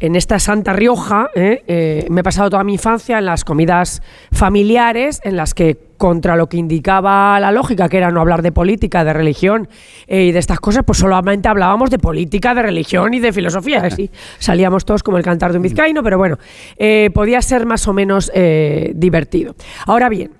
[0.00, 4.02] en esta Santa Rioja, eh, eh, me he pasado toda mi infancia en las comidas
[4.32, 8.50] familiares en las que contra lo que indicaba la lógica, que era no hablar de
[8.52, 9.68] política, de religión
[10.08, 13.82] y de estas cosas, pues solamente hablábamos de política, de religión y de filosofía.
[13.82, 16.38] Así salíamos todos como el cantar de un vizcaíno, pero bueno,
[17.14, 18.30] podía ser más o menos
[18.94, 19.54] divertido.
[19.86, 20.32] Ahora bien,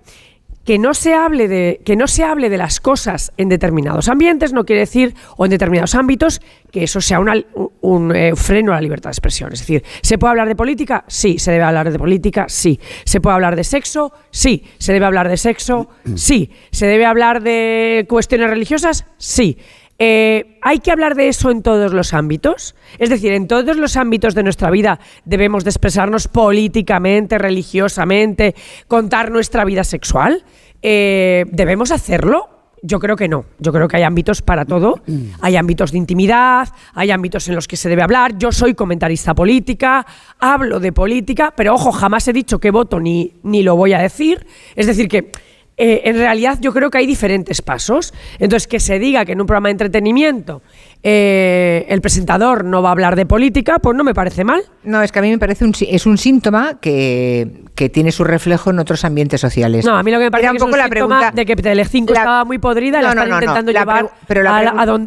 [0.66, 4.52] que no se hable de que no se hable de las cosas en determinados ambientes
[4.52, 8.80] no quiere decir o en determinados ámbitos que eso sea un eh, freno a la
[8.80, 9.52] libertad de expresión.
[9.52, 11.38] Es decir se puede hablar de política sí.
[11.38, 12.80] Se debe hablar de política sí.
[13.04, 14.64] Se puede hablar de sexo sí.
[14.78, 16.50] Se debe hablar de sexo sí.
[16.72, 19.56] Se debe hablar de cuestiones religiosas sí
[19.98, 22.74] eh, ¿Hay que hablar de eso en todos los ámbitos?
[22.98, 28.54] Es decir, en todos los ámbitos de nuestra vida debemos de expresarnos políticamente, religiosamente,
[28.88, 30.44] contar nuestra vida sexual.
[30.82, 32.50] Eh, ¿Debemos hacerlo?
[32.82, 33.46] Yo creo que no.
[33.58, 35.00] Yo creo que hay ámbitos para todo.
[35.40, 38.36] Hay ámbitos de intimidad, hay ámbitos en los que se debe hablar.
[38.38, 40.06] Yo soy comentarista política,
[40.38, 43.98] hablo de política, pero ojo, jamás he dicho que voto ni, ni lo voy a
[43.98, 44.46] decir.
[44.76, 45.32] Es decir, que
[45.76, 48.14] eh, en realidad yo creo que hay diferentes pasos.
[48.38, 50.62] Entonces, que se diga que en un programa de entretenimiento
[51.02, 54.62] eh, el presentador no va a hablar de política, pues no me parece mal.
[54.84, 58.70] No, es que a mí me parece es un síntoma que, que tiene su reflejo
[58.70, 59.84] en otros ambientes sociales.
[59.84, 62.14] No, a mí lo que me parece un poco es la pregunta de que Telecinco
[62.14, 64.10] estaba muy podrida la están intentando llevar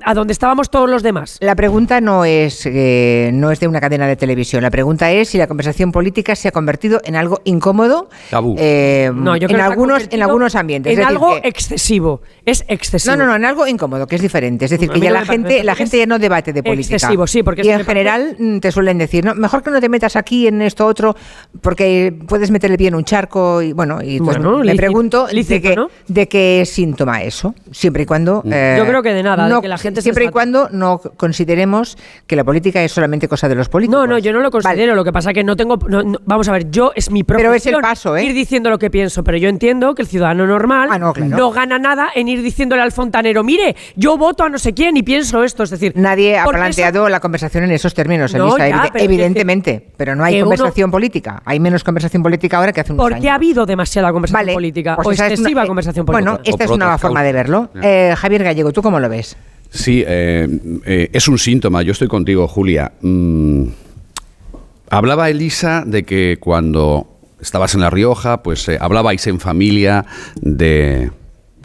[0.06, 1.38] a, donde, estábamos todos los demás.
[1.41, 4.61] La pregunta no es, eh, no es de una cadena de televisión.
[4.61, 8.09] La pregunta es si la conversación política se ha convertido en algo incómodo
[8.57, 10.98] eh, no, yo creo en, algunos, en algunos ambientes.
[10.98, 12.22] En algo excesivo.
[12.45, 13.15] Es excesivo.
[13.15, 14.65] No, no, no, en algo incómodo, que es diferente.
[14.65, 16.95] Es decir, que ya la gente, la gente ya no debate de política.
[16.95, 19.89] Excesivo, sí, porque y en general mm, te suelen decir, no, mejor que no te
[19.89, 21.15] metas aquí en esto otro,
[21.61, 25.75] porque puedes meterle bien un charco y bueno, y pues me pregunto de, qué,
[26.07, 29.77] de qué síntoma eso, siempre y cuando yo creo que de nada, no, que la
[29.77, 31.97] gente siempre y cuando no consideremos
[32.27, 34.01] que la política es solamente cosa de los políticos.
[34.01, 34.93] No, no, yo no lo considero.
[34.93, 35.77] Lo que pasa que no tengo,
[36.25, 38.25] vamos a ver, yo es mi profesión pero es el paso, ¿eh?
[38.25, 41.79] ir diciendo lo que pienso, pero yo entiendo que el ciudadano normal ah, no, gana
[41.79, 45.43] nada en ir diciéndole al fontanero, mire, yo voto a no sé quién y pienso
[45.43, 48.35] esto, es decir, nadie ha planteado la conversación en esos términos,
[48.95, 51.41] evidentemente, pero no hay conversación política.
[51.45, 55.19] Hay menos conversación política ahora que hace unos Porque ha habido demasiada conversación política pues
[55.19, 56.31] o excesiva conversación política.
[56.31, 57.69] Bueno, esta es una forma de verlo.
[57.81, 59.37] Eh, Javier Gallego, ¿tú cómo lo ves?
[59.69, 60.47] Sí, eh,
[60.85, 61.81] eh, es un síntoma.
[61.83, 62.91] Yo estoy contigo, Julia.
[63.01, 63.65] Mm,
[64.89, 67.07] hablaba Elisa de que cuando
[67.39, 70.05] estabas en La Rioja, pues hablabais en familia
[70.41, 71.11] de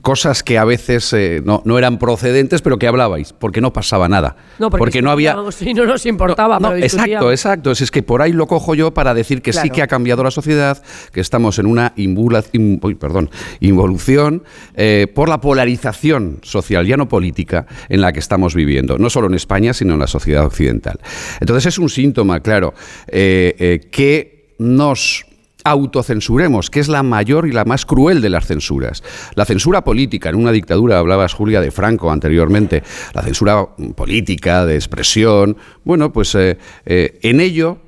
[0.04, 4.06] cosas que a veces eh, no, no, eran procedentes, pero que hablabais, porque no pasaba
[4.06, 4.36] nada.
[4.58, 5.34] No, porque, no había.
[5.50, 6.60] Si no nos importaba.
[6.60, 7.70] No, exacto, exacto.
[7.72, 10.30] Es, que por ahí lo cojo yo para decir que sí que ha cambiado la
[10.30, 11.94] sociedad, que estamos en una
[13.00, 18.98] perdón, involución eh, por la polarización social, ya no política, en la que estamos viviendo,
[18.98, 21.00] no solo en España, sino en la sociedad occidental.
[21.40, 22.74] Entonces es un síntoma, claro,
[23.08, 25.24] eh, que nos
[25.64, 29.02] autocensuremos, que es la mayor y la más cruel de las censuras.
[29.34, 32.82] La censura política, en una dictadura, hablabas Julia de Franco anteriormente,
[33.14, 37.78] la censura política, de expresión, bueno, pues eh, eh, en ello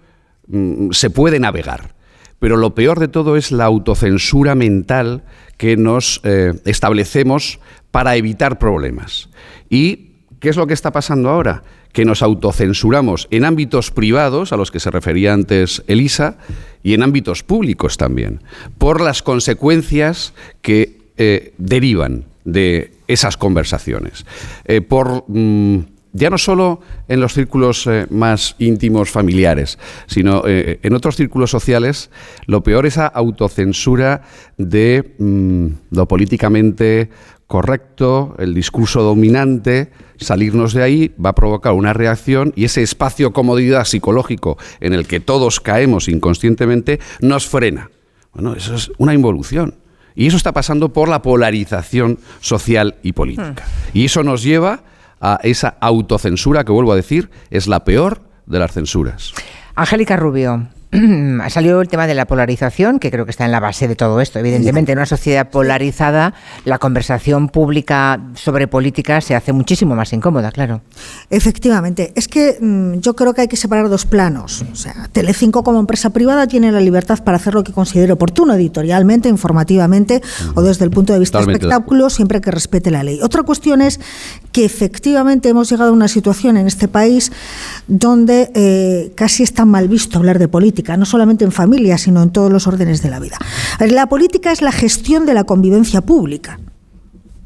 [0.49, 1.95] mm, se puede navegar.
[2.39, 5.25] Pero lo peor de todo es la autocensura mental
[5.57, 9.31] que nos eh, establecemos para evitar problemas.
[9.71, 11.63] ¿Y qué es lo que está pasando ahora?
[11.97, 16.37] Que nos autocensuramos en ámbitos privados, a los que se refería antes Elisa,
[16.83, 18.43] y en ámbitos públicos también,
[18.77, 24.27] por las consecuencias que eh, derivan de esas conversaciones.
[24.67, 25.25] Eh, por.
[25.27, 31.51] Mm, ya no solo en los círculos eh, más íntimos familiares, sino en otros círculos
[31.51, 32.11] sociales,
[32.47, 34.23] lo peor es la autocensura
[34.57, 37.11] de mm, lo políticamente
[37.47, 43.33] correcto, el discurso dominante, salirnos de ahí va a provocar una reacción y ese espacio
[43.33, 47.91] comodidad psicológico en el que todos caemos inconscientemente nos frena.
[48.33, 49.75] Bueno, eso es una involución.
[50.15, 53.65] Y eso está pasando por la polarización social y política.
[53.67, 53.99] Hmm.
[53.99, 54.83] Y eso nos lleva
[55.21, 59.33] a esa autocensura que, vuelvo a decir, es la peor de las censuras.
[59.75, 60.69] Angélica Rubio,
[61.43, 63.97] ha salido el tema de la polarización, que creo que está en la base de
[63.97, 64.39] todo esto.
[64.39, 66.35] Evidentemente, en una sociedad polarizada,
[66.65, 70.83] la conversación pública sobre política se hace muchísimo más incómoda, claro.
[71.31, 72.13] Efectivamente.
[72.15, 74.65] Es que mm, yo creo que hay que separar dos planos.
[74.73, 78.55] O sea, Telecinco como empresa privada tiene la libertad para hacer lo que considere oportuno,
[78.55, 80.23] editorialmente, informativamente
[80.55, 83.21] o desde el punto de vista espectáculo, siempre que respete la ley.
[83.23, 84.01] Otra cuestión es
[84.53, 87.33] que efectivamente hemos llegado a una situación en este país
[87.87, 92.31] donde eh, casi está mal visto hablar de política, no solamente en familia, sino en
[92.31, 93.39] todos los órdenes de la vida.
[93.81, 96.61] La política es la gestión de la convivencia pública.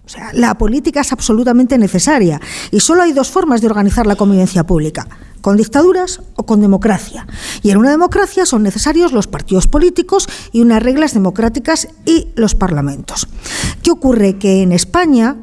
[0.04, 2.40] O sea, la política es absolutamente necesaria
[2.72, 5.06] y solo hay dos formas de organizar la convivencia pública,
[5.40, 7.28] con dictaduras o con democracia.
[7.62, 12.56] Y en una democracia son necesarios los partidos políticos y unas reglas democráticas y los
[12.56, 13.28] parlamentos.
[13.84, 14.36] ¿Qué ocurre?
[14.36, 15.36] Que en España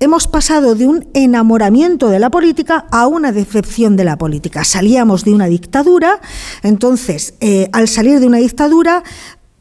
[0.00, 4.64] hemos pasado de un enamoramiento de la política a una decepción de la política.
[4.64, 6.20] Salíamos de una dictadura,
[6.62, 9.02] entonces, eh, al salir de una dictadura,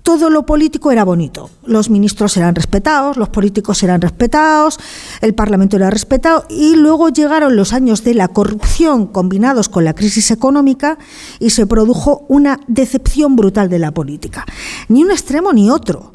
[0.04, 1.50] todo lo político era bonito.
[1.66, 4.80] Los ministros eran respetados, los políticos eran respetados,
[5.20, 9.94] el Parlamento era respetado y luego llegaron los años de la corrupción combinados con la
[9.94, 10.98] crisis económica
[11.42, 14.46] y se produjo una decepción brutal de la política.
[14.88, 16.14] Ni un extremo ni otro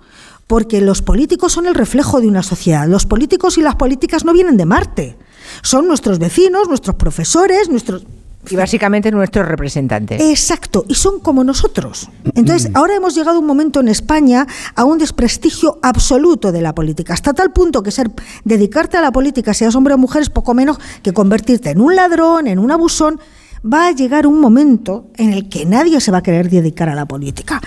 [0.52, 2.86] porque los políticos son el reflejo de una sociedad.
[2.86, 5.16] Los políticos y las políticas no vienen de Marte.
[5.62, 8.05] Son nuestros vecinos, nuestros profesores, nuestros...
[8.50, 10.20] Y básicamente nuestros representantes.
[10.20, 12.10] Exacto, y son como nosotros.
[12.34, 12.76] Entonces, mm.
[12.76, 17.14] ahora hemos llegado a un momento en España a un desprestigio absoluto de la política,
[17.14, 18.10] hasta tal punto que ser
[18.44, 21.97] dedicarte a la política, seas hombre o mujer, es poco menos que convertirte en un
[21.97, 23.20] ladrón, en un abusón
[23.65, 26.94] va a llegar un momento en el que nadie se va a querer dedicar a
[26.94, 27.60] la política.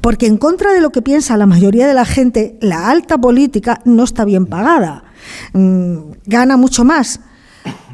[0.00, 3.80] Porque en contra de lo que piensa la mayoría de la gente, la alta política
[3.84, 5.04] no está bien pagada.
[5.52, 7.20] Mm, gana mucho más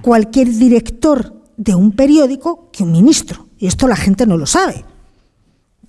[0.02, 3.46] cualquier director de un periódico que un ministro.
[3.58, 4.84] Y esto la gente no lo sabe.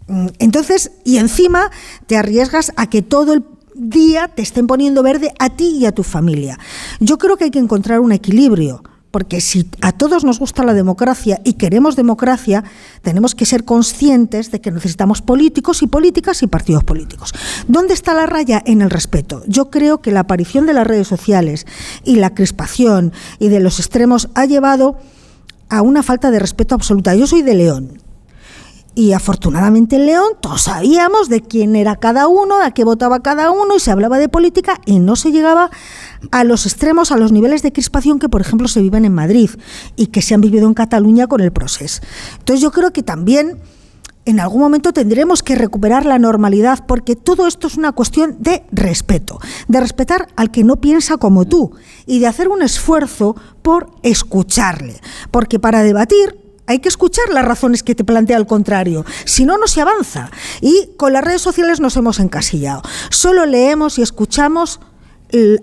[0.07, 1.69] Mm, entonces, y encima
[2.05, 3.43] te arriesgas a que todo el
[3.75, 6.57] día te estén poniendo verde a ti y a tu familia.
[6.99, 8.83] Yo creo que hay que encontrar un equilibrio
[9.17, 12.63] porque si a todos nos gusta la democracia y queremos democracia,
[13.01, 17.33] tenemos que ser conscientes de que necesitamos políticos y políticas y partidos políticos.
[17.67, 18.61] ¿Dónde está la raya?
[18.63, 19.41] En el respeto.
[19.47, 21.65] Yo creo que la aparición de las redes sociales
[22.03, 24.99] y la crispación y de los extremos ha llevado
[25.67, 27.15] a una falta de respeto absoluta.
[27.15, 28.06] Yo soy de León
[28.97, 33.51] y afortunadamente en León todos sabíamos de quién era cada uno, a qué votaba cada
[33.51, 35.69] uno y se hablaba de política y no se llegaba
[36.31, 39.51] a los extremos, a los niveles de crispación que por ejemplo se viven en Madrid
[39.95, 42.01] y que se han vivido en Cataluña con el proceso.
[42.39, 43.59] Entonces yo creo que también
[44.25, 48.63] en algún momento tendremos que recuperar la normalidad porque todo esto es una cuestión de
[48.71, 51.73] respeto, de respetar al que no piensa como tú
[52.07, 57.81] y de hacer un esfuerzo por escucharle, porque para debatir hay que escuchar las razones
[57.81, 59.05] que te plantea el contrario.
[59.25, 60.29] Si no, no se avanza.
[60.61, 62.81] Y con las redes sociales nos hemos encasillado.
[63.09, 64.79] Solo leemos y escuchamos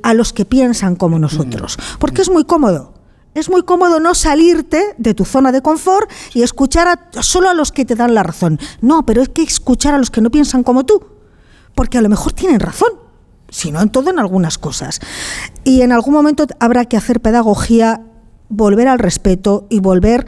[0.03, 1.79] a los que piensan como nosotros.
[1.99, 2.95] Porque es muy cómodo.
[3.35, 7.55] Es muy cómodo no salirte de tu zona de confort y escuchar a, solo a
[7.55, 8.59] los que te dan la razón.
[8.81, 11.05] No, pero es que escuchar a los que no piensan como tú.
[11.75, 13.05] Porque a lo mejor tienen razón
[13.55, 15.01] si no en todo, en algunas cosas.
[15.63, 18.03] Y en algún momento habrá que hacer pedagogía,
[18.49, 20.27] volver al respeto y volver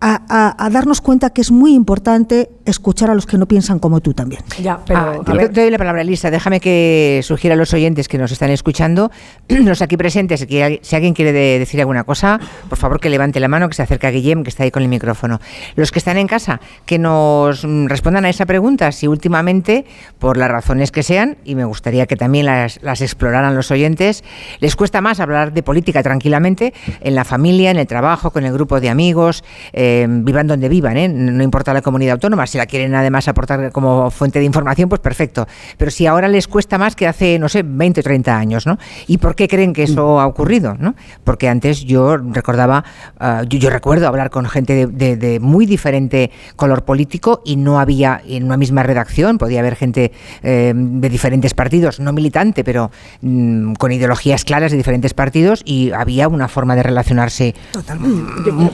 [0.00, 4.14] a, darnos cuenta que es muy importante escuchar a los que no piensan como tú
[4.14, 4.42] también.
[4.62, 6.30] Ya, pero ah, te, doy la palabra, Lisa.
[6.30, 9.10] Déjame que sugiera a los oyentes que nos están escuchando,
[9.48, 13.48] los aquí presentes, que si alguien quiere decir alguna cosa, por favor que levante la
[13.48, 15.40] mano, que se acerque a Guillem, que está ahí con el micrófono.
[15.76, 19.84] Los que están en casa, que nos mm, respondan a esa pregunta, si últimamente,
[20.18, 24.24] por las razones que sean, y me gustaría que también las, exploraran los oyentes,
[24.60, 28.52] les cuesta más hablar de política tranquilamente en la familia, en el trabajo, con el
[28.52, 29.44] grupo de amigos.
[29.72, 31.08] Eh, eh, vivan donde vivan, ¿eh?
[31.08, 35.00] no importa la comunidad autónoma, si la quieren además aportar como fuente de información, pues
[35.00, 35.46] perfecto.
[35.76, 38.78] Pero si ahora les cuesta más que hace, no sé, 20 o 30 años, ¿no?
[39.06, 40.76] ¿Y por qué creen que eso ha ocurrido?
[40.78, 40.94] ¿no?
[41.24, 42.84] Porque antes yo recordaba,
[43.18, 48.44] ah, yo, recuerdo hablar con gente de, muy diferente color político y no había en
[48.44, 50.12] una misma redacción, podía haber gente
[50.42, 52.90] eh, de diferentes partidos, no militante, pero
[53.22, 57.54] mm, con ideologías claras de diferentes partidos y había una forma de relacionarse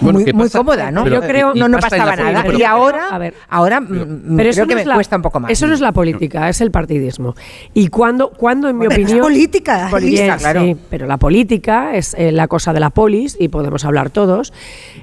[0.00, 1.05] muy, muy cómoda, ¿no?
[1.10, 2.44] Yo creo no, no pasaba nada.
[2.52, 5.50] Y ahora, a ver, ahora mm, pero creo que me cuesta un poco más.
[5.50, 7.34] Eso no es la política, es el partidismo.
[7.74, 9.18] Y cuando, cuando en mi opinión...
[9.18, 9.90] Es política.
[10.38, 10.62] claro.
[10.62, 14.52] Sí, pero la política es eh, la cosa de la polis y podemos hablar todos.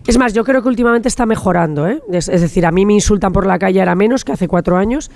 [0.06, 1.88] Es más, yo creo que últimamente está mejorando.
[1.88, 2.02] ¿eh?
[2.12, 4.78] Es, es decir, a mí me insultan por la calle ahora menos que hace cuatro
[4.78, 5.10] años.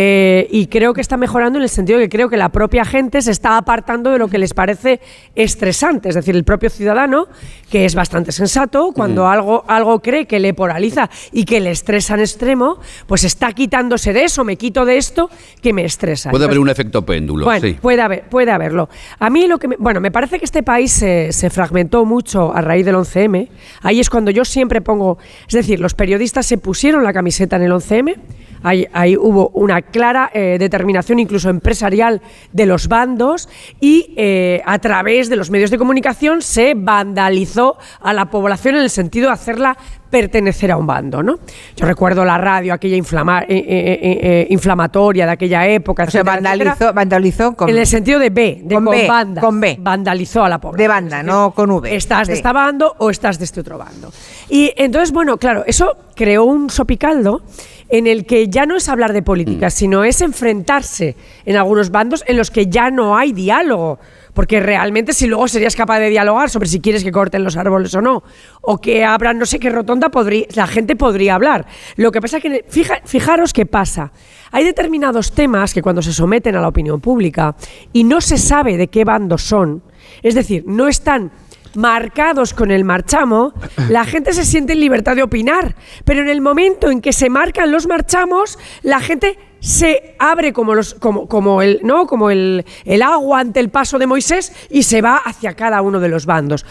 [0.00, 2.84] Eh, y creo que está mejorando en el sentido de que creo que la propia
[2.84, 5.00] gente se está apartando de lo que les parece
[5.34, 6.08] estresante.
[6.08, 7.26] Es decir, el propio ciudadano,
[7.68, 12.14] que es bastante sensato, cuando algo, algo cree que le polariza y que le estresa
[12.14, 15.28] en extremo, pues está quitándose de eso, me quito de esto
[15.60, 16.30] que me estresa.
[16.30, 17.76] Puede haber un efecto péndulo, bueno, sí.
[17.80, 18.88] puede, haber, puede haberlo.
[19.18, 19.66] A mí lo que...
[19.68, 23.48] me- bueno, me parece que este país se, se fragmentó mucho a raíz del 11M.
[23.82, 25.18] Ahí es cuando yo siempre pongo...
[25.48, 28.14] Es decir, los periodistas se pusieron la camiseta en el 11M.
[28.62, 32.20] Ahí, ahí hubo una clara eh, determinación incluso empresarial
[32.52, 33.48] de los bandos
[33.80, 36.74] y eh, a través de los medios de comunicación se
[37.12, 39.78] vandalizó a la población en el sentido de hacerla
[40.10, 41.38] pertenecer a un bando, ¿no?
[41.76, 46.20] Yo recuerdo la radio, aquella inflama- eh, eh, eh, inflamatoria de aquella época, O sea,
[46.22, 46.34] etcétera.
[46.52, 49.40] vandalizó, vandalizó con, En el sentido de B, de Con con, B, banda.
[49.40, 49.76] con B.
[49.80, 50.78] Vandalizó a la población.
[50.78, 51.94] de banda, no con V.
[51.94, 54.10] Estás de este bando o estás de este otro bando.
[54.48, 57.42] Y entonces, bueno, claro, eso creó un sopicaldo
[57.90, 62.22] en el que ya no es hablar de política, sino es enfrentarse en algunos bandos
[62.26, 63.98] en los que ya no hay diálogo.
[64.38, 67.92] Porque realmente si luego serías capaz de dialogar sobre si quieres que corten los árboles
[67.96, 68.22] o no,
[68.60, 71.66] o que abran no sé qué rotonda, podría, la gente podría hablar.
[71.96, 74.12] Lo que pasa es que, fija- fijaros qué pasa.
[74.52, 77.56] Hay determinados temas que cuando se someten a la opinión pública
[77.92, 79.82] y no se sabe de qué bando son,
[80.22, 81.32] es decir, no están
[81.74, 83.52] marcados con el marchamo,
[83.88, 85.74] la gente se siente en libertad de opinar.
[86.04, 90.74] Pero en el momento en que se marcan los marchamos, la gente se abre como
[90.74, 94.82] los como, como el no como el, el agua ante el paso de Moisés y
[94.84, 96.64] se va hacia cada uno de los bandos.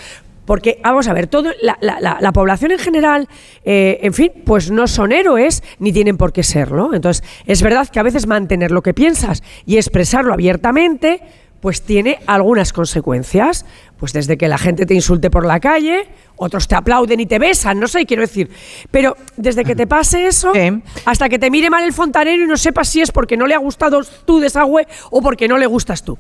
[0.46, 3.28] Porque, vamos a ver, todo, la, la- la- la población en general,
[3.66, 6.94] eh, en fin, pues no son héroes ni tienen por qué serlo.
[6.94, 11.20] Entonces, es verdad que a veces mantener lo que piensas y expresarlo abiertamente,
[11.62, 13.66] pues tiene algunas consecuencias.
[13.98, 17.40] Pues desde que la gente te insulte por la calle, otros te aplauden y te
[17.40, 18.50] besan, no sé, quiero decir.
[18.92, 20.54] Pero desde que te pase eso,
[21.06, 23.56] hasta que te mire mal el fontanero y no sepas si es porque no le
[23.56, 26.20] ha gustado tu desagüe o porque no le gustas tú.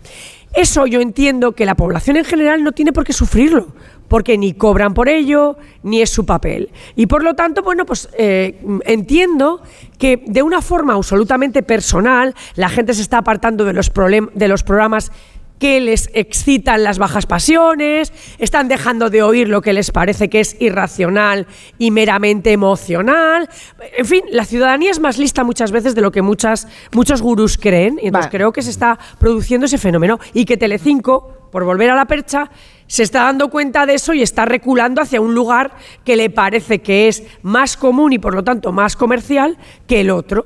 [0.53, 3.67] Eso yo entiendo que la población en general no tiene por qué sufrirlo,
[4.07, 6.69] porque ni cobran por ello, ni es su papel.
[6.95, 9.61] Y por lo tanto, bueno, pues eh, entiendo
[9.97, 13.91] que de una forma absolutamente personal la gente se está apartando de los,
[14.33, 15.11] de los programas
[15.59, 20.39] que les excitan las bajas pasiones, están dejando de oír lo que les parece que
[20.39, 23.49] es irracional y meramente emocional.
[23.97, 27.57] En fin, la ciudadanía es más lista muchas veces de lo que muchas, muchos gurús
[27.57, 31.89] creen, y entonces creo que se está produciendo ese fenómeno y que Telecinco, por volver
[31.89, 32.49] a la percha,
[32.87, 35.71] se está dando cuenta de eso y está reculando hacia un lugar
[36.03, 40.09] que le parece que es más común y por lo tanto más comercial que el
[40.09, 40.45] otro.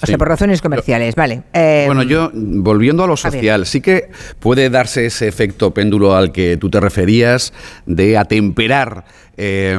[0.00, 1.42] O sea, por razones comerciales, vale.
[1.52, 6.30] Eh, Bueno, yo, volviendo a lo social, sí que puede darse ese efecto péndulo al
[6.30, 7.52] que tú te referías,
[7.84, 9.04] de atemperar
[9.36, 9.76] eh,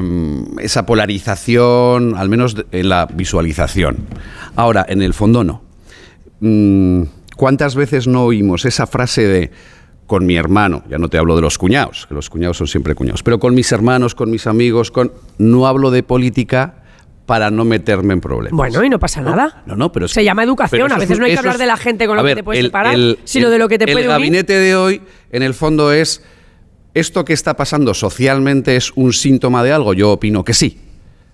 [0.59, 4.07] esa polarización, al menos en la visualización.
[4.57, 5.61] Ahora, en el fondo no.
[6.41, 7.03] Mm,
[7.37, 9.51] ¿Cuántas veces no oímos esa frase de
[10.09, 12.95] con mi hermano, ya no te hablo de los cuñados, que los cuñados son siempre
[12.95, 16.77] cuñados, pero con mis hermanos, con mis amigos, con no hablo de política
[17.27, 18.57] para no meterme en problemas.
[18.57, 19.61] Bueno, y no pasa nada.
[19.67, 20.91] No, no, pero es Se llama educación.
[20.91, 22.31] A es veces un- no hay que hablar es- de la gente con lo ver,
[22.33, 24.09] que te puedes el- separar, el- sino el- de lo que te puede El unir.
[24.09, 26.23] gabinete de hoy, en el fondo, es
[26.95, 29.93] esto que está pasando socialmente es un síntoma de algo.
[29.93, 30.79] Yo opino que sí.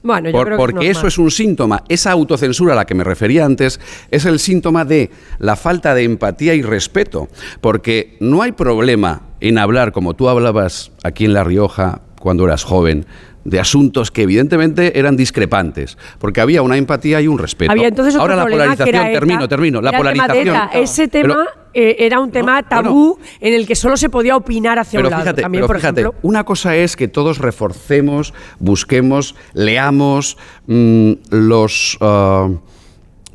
[0.06, 1.84] Bueno, yo Por- creo que porque es eso es un síntoma.
[1.90, 3.80] Esa autocensura a la que me refería antes
[4.12, 5.10] es el síntoma de
[5.40, 7.28] la falta de empatía y respeto.
[7.60, 12.64] Porque no hay problema en hablar, como tú hablabas aquí en La Rioja cuando eras
[12.64, 13.08] joven,
[13.46, 17.72] de asuntos que evidentemente eran discrepantes, porque había una empatía y un respeto.
[17.72, 20.48] Había entonces Ahora la polarización, era ETA, termino, termino, la tema polarización.
[20.56, 20.70] ETA.
[20.74, 24.80] Ese Pero- tema eh, era un tema tabú en el que solo se podía opinar
[24.80, 25.24] hacia pero un lado.
[25.24, 31.12] fíjate, También, pero por fíjate, ejemplo, una cosa es que todos reforcemos, busquemos, leamos mm,
[31.30, 32.50] los ah,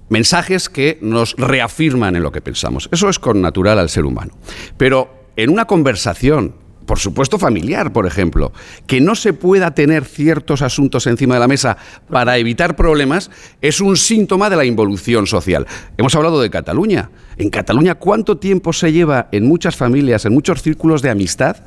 [0.08, 2.88] mensajes que nos reafirman en lo que pensamos.
[2.90, 4.32] Eso es con natural al ser humano.
[4.76, 6.54] Pero en una conversación,
[6.90, 8.52] por supuesto familiar, por ejemplo,
[8.88, 11.76] que no se pueda tener ciertos asuntos encima de la mesa
[12.08, 13.30] para evitar problemas,
[13.62, 15.68] es un síntoma de la involución social.
[15.96, 17.10] Hemos hablado de Cataluña.
[17.36, 21.58] En Cataluña, ¿cuánto tiempo se lleva en muchas familias, en muchos círculos de amistad?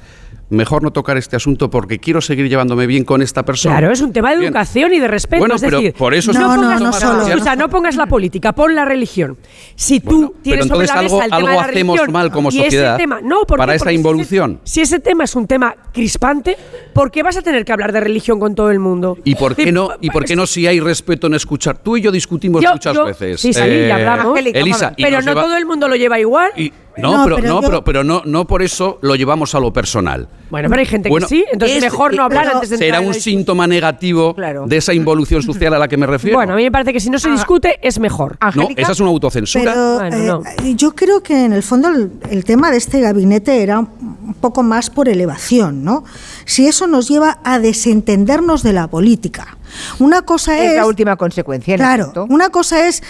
[0.49, 3.75] Mejor no tocar este asunto porque quiero seguir llevándome bien con esta persona.
[3.77, 4.47] Claro, es un tema de Bien.
[4.49, 5.39] educación y de respeto.
[5.39, 6.89] Bueno, es pero decir, por eso es no, pongas, no,
[7.27, 9.37] escucha, no pongas la política, pon la religión.
[9.75, 12.11] Si tú tienes pero sobre la algo- mesa el tema algo de la hacemos religión
[12.11, 13.77] mal como sociedad tema- no, ¿por para qué?
[13.77, 14.59] esa Porque si ese- involución.
[14.63, 16.57] Si ese, tema es un tema crispante,
[16.93, 19.17] ¿por qué vas a tener que hablar de religión con todo el mundo?
[19.23, 19.89] ¿Y por qué no?
[20.01, 21.77] ¿Y por qué no si hay respeto en escuchar?
[21.79, 23.41] Tú y yo discutimos Yo- muchas yo- veces.
[23.41, 24.37] Sí, sí, eh, ya hablamos.
[24.37, 26.51] Elisa, y pero no lleva- todo el mundo lo lleva igual.
[26.95, 29.59] No, No, pero, pero no, yo- pero, pero no, no por eso lo llevamos a
[29.59, 30.27] lo personal.
[30.51, 33.01] Bueno, pero hay gente Bueno, que sí, entonces es- mejor no hablar antes de Será
[33.01, 34.35] un síntoma negativo
[34.67, 36.37] de esa involución social a la que me refiero.
[36.37, 37.19] Bueno, a mí me parece que si no Ah.
[37.19, 38.37] se discute es mejor.
[38.55, 39.63] no, esa es una autocensura.
[39.73, 40.43] Pero Bueno, no.
[40.63, 44.35] eh, yo creo que en el fondo el, el tema de este gabinete era un
[44.39, 46.03] poco más por elevación, ¿no?
[46.45, 49.57] Si eso nos lleva a desentendernos de la política.
[49.97, 50.71] Una cosa es...
[50.71, 51.73] Es la última consecuencia.
[51.73, 53.01] en Claro, una cosa es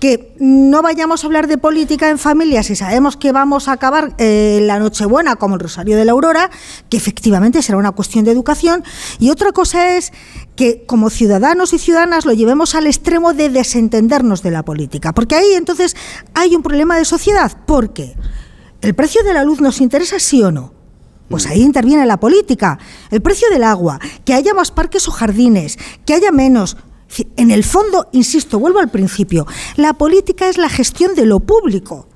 [0.00, 4.14] que no vayamos a hablar de política en familia si sabemos que vamos a acabar
[4.18, 6.50] eh, la Nochebuena como el Rosario de la Aurora,
[6.88, 8.84] que efectivamente será una cuestión de educación,
[9.18, 10.12] y otra cosa es
[10.56, 15.34] que como ciudadanos y ciudadanas lo llevemos al extremo de desentendernos de la política, porque
[15.34, 15.96] ahí entonces
[16.34, 18.14] hay un problema de sociedad, porque
[18.80, 20.78] el precio de la luz nos interesa sí o no.
[21.28, 22.78] Pues ahí interviene la política.
[23.10, 26.78] El precio del agua, que haya más parques o jardines, que haya menos.
[27.36, 29.46] En el fondo, insisto, vuelvo al principio,
[29.76, 32.06] la política es la gestión de lo público,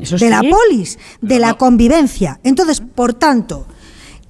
[0.00, 2.40] Eso de la polis, de la convivencia.
[2.44, 3.66] Entonces, por tanto,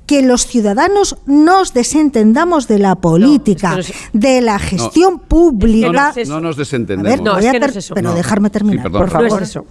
[0.06, 6.12] que los ciudadanos nos desentendamos de la política, no es- de la gestión pública.
[6.26, 7.04] No, no nos A desentendemos.
[7.24, 9.30] ver, voy a ter- pero dejarme terminar, perdón, por favor.
[9.30, 9.66] No es eso.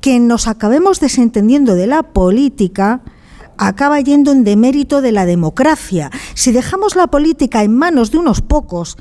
[0.00, 3.02] que nos acabemos desentendiendo de la política
[3.56, 6.10] acaba yendo en demérito de la democracia.
[6.34, 8.96] Si dejamos la política en manos de unos pocos,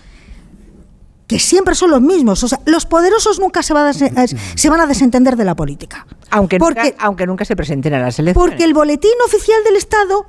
[1.32, 4.70] que siempre son los mismos, o sea, los poderosos nunca se, va a des- se
[4.70, 6.06] van a desentender de la política.
[6.30, 8.50] Aunque, Porque- nunca, aunque nunca se presenten a las elecciones.
[8.52, 10.26] Porque el boletín oficial del Estado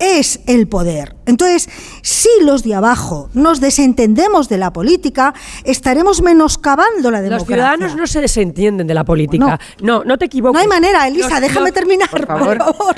[0.00, 1.14] es el poder.
[1.26, 1.68] Entonces,
[2.02, 5.32] si los de abajo nos desentendemos de la política,
[5.62, 7.54] estaremos menoscabando la Los democracia.
[7.54, 9.60] ciudadanos no se desentienden de la política.
[9.80, 10.54] No, no, te equivoques.
[10.54, 12.58] No hay manera, Elisa, Los- déjame los- terminar, por por favor.
[12.58, 12.96] favor.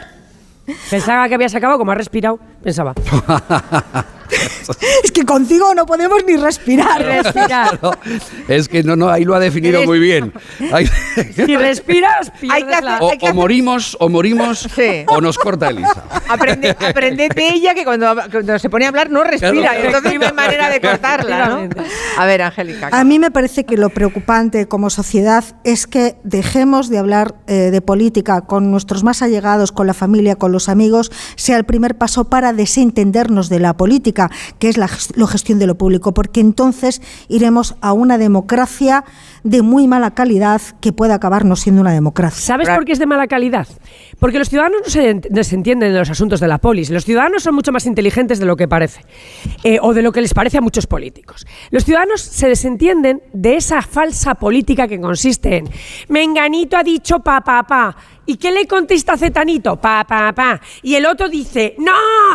[0.88, 2.94] Pensaba que habías acabado, como has respirado, pensaba.
[5.04, 7.02] Es que contigo no podemos ni respirar.
[7.02, 7.78] Respirar.
[7.82, 7.92] No,
[8.48, 10.32] es que no, no, ahí lo ha definido muy bien.
[10.72, 10.86] Ahí-
[11.34, 12.98] Si respiras, pierdes la...
[13.00, 15.04] o, o morimos, o morimos, Sí.
[15.08, 16.04] o nos corta Elisa.
[16.28, 19.52] Aprende, aprended de ella que cuando, cuando se pone a hablar no respira.
[19.52, 19.84] Claro.
[19.86, 21.68] Entonces no hay manera de cortarla, ¿no?
[22.18, 22.88] A ver, Angélica.
[22.92, 27.70] A mí me parece que lo preocupante como sociedad es que dejemos de hablar eh,
[27.70, 31.96] de política con nuestros más allegados, con la familia, con los amigos, sea el primer
[31.96, 34.21] paso para desentendernos de la política,
[34.58, 39.04] que es la ges- la gestión de lo público, porque entonces iremos a una democracia
[39.44, 42.40] de muy mala calidad que puede acabar no siendo una democracia.
[42.40, 43.66] ¿Sabes por qué es de mala calidad?
[44.20, 46.90] Porque los ciudadanos no se ent- desentienden de los asuntos de la polis.
[46.90, 49.04] Los ciudadanos son mucho más inteligentes de lo que parece,
[49.64, 51.44] eh, o de lo que les parece a muchos políticos.
[51.70, 55.68] Los ciudadanos se desentienden de esa falsa política que consiste en
[56.08, 57.96] Menganito ha dicho pa, pa, pa.
[58.24, 59.76] ¿Y qué le contesta Cetanito?
[59.80, 60.60] Pa, pa, pa.
[60.82, 61.92] Y el otro dice, no,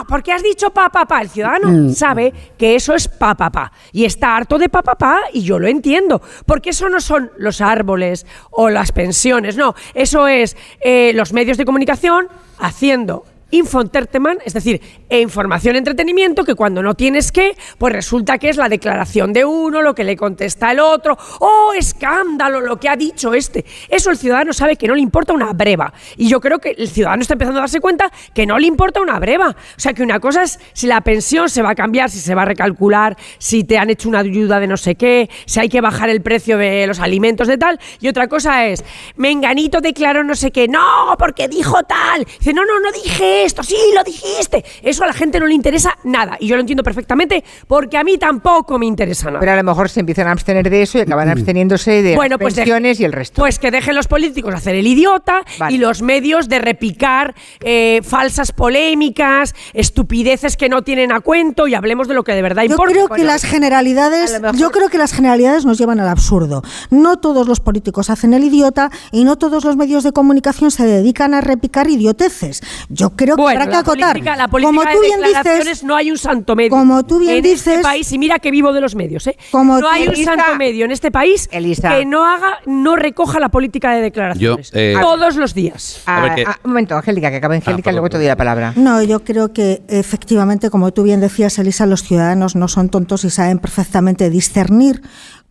[0.10, 1.22] porque has dicho pa, pa, pa.
[1.22, 1.94] El ciudadano Mm.
[1.94, 3.72] sabe que eso es pa, pa, pa.
[3.94, 6.22] Y está harto de pa, pa, pa, y yo lo entiendo.
[6.46, 9.76] Porque eso no son los árboles o las pensiones, no.
[9.94, 12.28] Eso es eh, los medios de comunicación
[12.60, 18.58] haciendo infoentertainment, es decir, información entretenimiento que cuando no tienes que, pues resulta que es
[18.58, 22.96] la declaración de uno, lo que le contesta el otro, oh, escándalo, lo que ha
[22.96, 23.66] dicho este.
[23.90, 25.94] Eso el ciudadano sabe que no le importa una breva.
[26.18, 29.02] Y yo creo que el ciudadano está empezando a darse cuenta que no le importa
[29.02, 29.50] una breva.
[29.50, 32.36] O sea, que una cosa es si la pensión se va a cambiar, si se
[32.36, 35.70] va a recalcular, si te han hecho una ayuda de no sé qué, si hay
[35.70, 37.80] que bajar el precio de los alimentos de tal.
[38.00, 38.84] Y otra cosa es,
[39.16, 42.26] Menganito declaró no sé qué, no, porque dijo tal.
[42.26, 44.64] Dice, no, no, no dije esto, sí, lo dijiste.
[44.82, 46.38] Eso a la gente no le interesa nada.
[46.40, 49.40] Y yo lo entiendo perfectamente porque a mí tampoco me interesa nada.
[49.40, 52.36] Pero a lo mejor se empiezan a abstener de eso y acaban absteniéndose de Bueno,
[52.36, 53.42] las pues de- pensiones y el resto.
[53.42, 55.76] Pues que dejen los políticos hacer el idiota Vale.
[55.76, 61.76] y los medios de repicar eh, falsas polémicas, estupideces que no tienen a cuento y
[61.76, 62.94] hablemos de lo que de verdad Yo importa.
[62.94, 66.64] creo que las generalidades, yo creo que las generalidades nos llevan al absurdo.
[66.90, 70.86] No todos los políticos hacen el idiota y no todos los medios de comunicación se
[70.86, 72.62] dedican a repicar idioteces.
[72.90, 74.12] Yo creo que Bueno, habrá que la acotar.
[74.14, 76.70] política, la política como tú de bien declaraciones dices, no hay un santo medio.
[76.70, 79.38] como tú bien en dices- este país, y mira que vivo de los medios, ¿eh?
[79.52, 81.90] Como no hay un Elisa- santo medio en este país Elisa.
[81.98, 84.72] que no haga, no recoja la política de declaraciones.
[84.72, 86.02] Yo, eh, Todos los días.
[86.06, 88.36] Ah, ver, que- ah, un momento, Angélica, que acabe Angélica, perdón, luego te doy la
[88.36, 88.74] palabra.
[88.76, 93.24] No, yo creo que efectivamente, como tú bien decías, Elisa, los ciudadanos no son tontos
[93.24, 95.02] y saben perfectamente discernir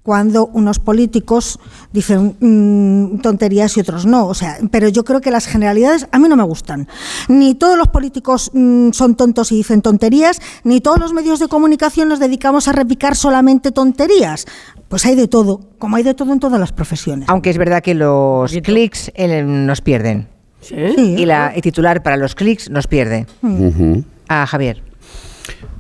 [0.07, 1.59] cuando unos políticos
[1.93, 4.29] dicen mm, tonterías y otros no.
[4.29, 6.87] O sea, pero yo creo que las generalidades a mí no me gustan.
[7.27, 11.49] Ni todos los políticos mm, son tontos y dicen tonterías, ni todos los medios de
[11.49, 14.47] comunicación nos dedicamos a repicar solamente tonterías.
[14.89, 17.29] Pues hay de todo, como hay de todo en todas las profesiones.
[17.29, 20.29] Aunque es verdad que los clics eh, nos pierden.
[20.71, 23.27] Y la, el titular para los clics nos pierde.
[23.43, 24.05] Ujú.
[24.29, 24.85] A Javier.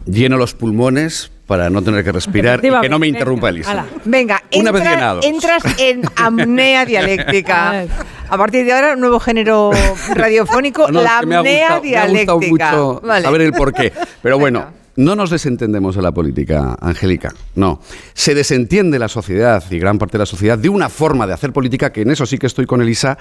[0.04, 3.86] Lleno los pulmones para no tener que respirar y que no me interrumpa Elisa.
[4.04, 5.20] Venga, Una vez llenado.
[5.22, 7.84] entras en apnea dialéctica.
[8.28, 9.70] A partir de ahora, un nuevo género
[10.14, 12.70] radiofónico, No, la que me ha apnea gustado- me ha gustado dialéctica.
[12.72, 13.22] mucho Vale.
[13.24, 13.92] saber el porqué.
[14.22, 14.66] Pero bueno,
[14.96, 17.32] no nos desentendemos de la política, Angélica.
[17.54, 17.80] No.
[18.14, 21.52] Se desentiende la sociedad y gran parte de la sociedad de una forma de hacer
[21.52, 23.16] política que en eso sí que estoy con Elisa,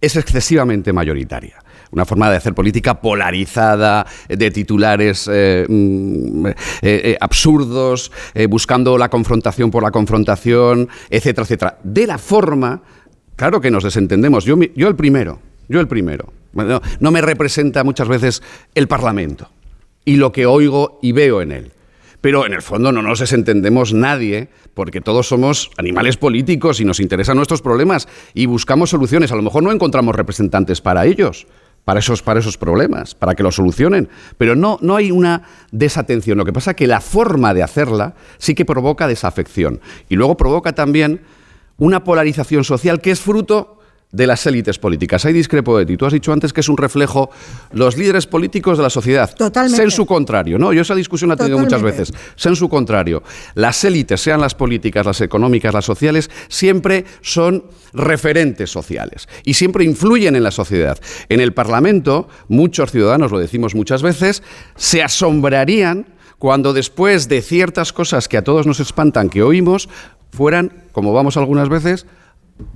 [0.00, 1.56] es excesivamente mayoritaria.
[1.90, 8.12] Una forma de hacer política polarizada, de titulares eh, mm, eh, eh, absurdos,
[8.48, 11.78] buscando la confrontación por la confrontación, etcétera, etcétera.
[11.82, 12.82] De la forma,
[13.36, 14.44] claro que nos desentendemos.
[14.44, 16.32] Yo, yo el primero, yo el primero.
[17.00, 18.42] no me representa muchas veces
[18.74, 19.48] el Parlamento
[20.04, 21.72] y lo que oigo y veo en él.
[22.20, 26.98] Pero en el fondo no nos desentendemos nadie, porque todos somos animales políticos y nos
[26.98, 29.30] interesan nuestros problemas y buscamos soluciones.
[29.30, 31.46] A lo mejor no encontramos representantes para ellos,
[31.88, 34.10] para esos, para esos problemas, para que los solucionen.
[34.36, 36.36] Pero no, no hay una desatención.
[36.36, 39.80] Lo que pasa es que la forma de hacerla sí que provoca desafección.
[40.10, 41.22] Y luego provoca también
[41.78, 43.77] una polarización social que es fruto
[44.10, 45.24] de las élites políticas.
[45.26, 45.96] Hay discrepo de ti.
[45.96, 47.30] Tú has dicho antes que es un reflejo
[47.72, 49.34] los líderes políticos de la sociedad.
[49.34, 49.82] Totalmente.
[49.82, 50.72] en su contrario, ¿no?
[50.72, 52.12] Yo esa discusión la he tenido muchas veces.
[52.42, 53.22] en su contrario.
[53.54, 59.84] Las élites, sean las políticas, las económicas, las sociales, siempre son referentes sociales y siempre
[59.84, 60.98] influyen en la sociedad.
[61.28, 64.42] En el Parlamento, muchos ciudadanos, lo decimos muchas veces,
[64.76, 66.06] se asombrarían
[66.38, 69.88] cuando después de ciertas cosas que a todos nos espantan que oímos,
[70.30, 72.06] fueran, como vamos algunas veces,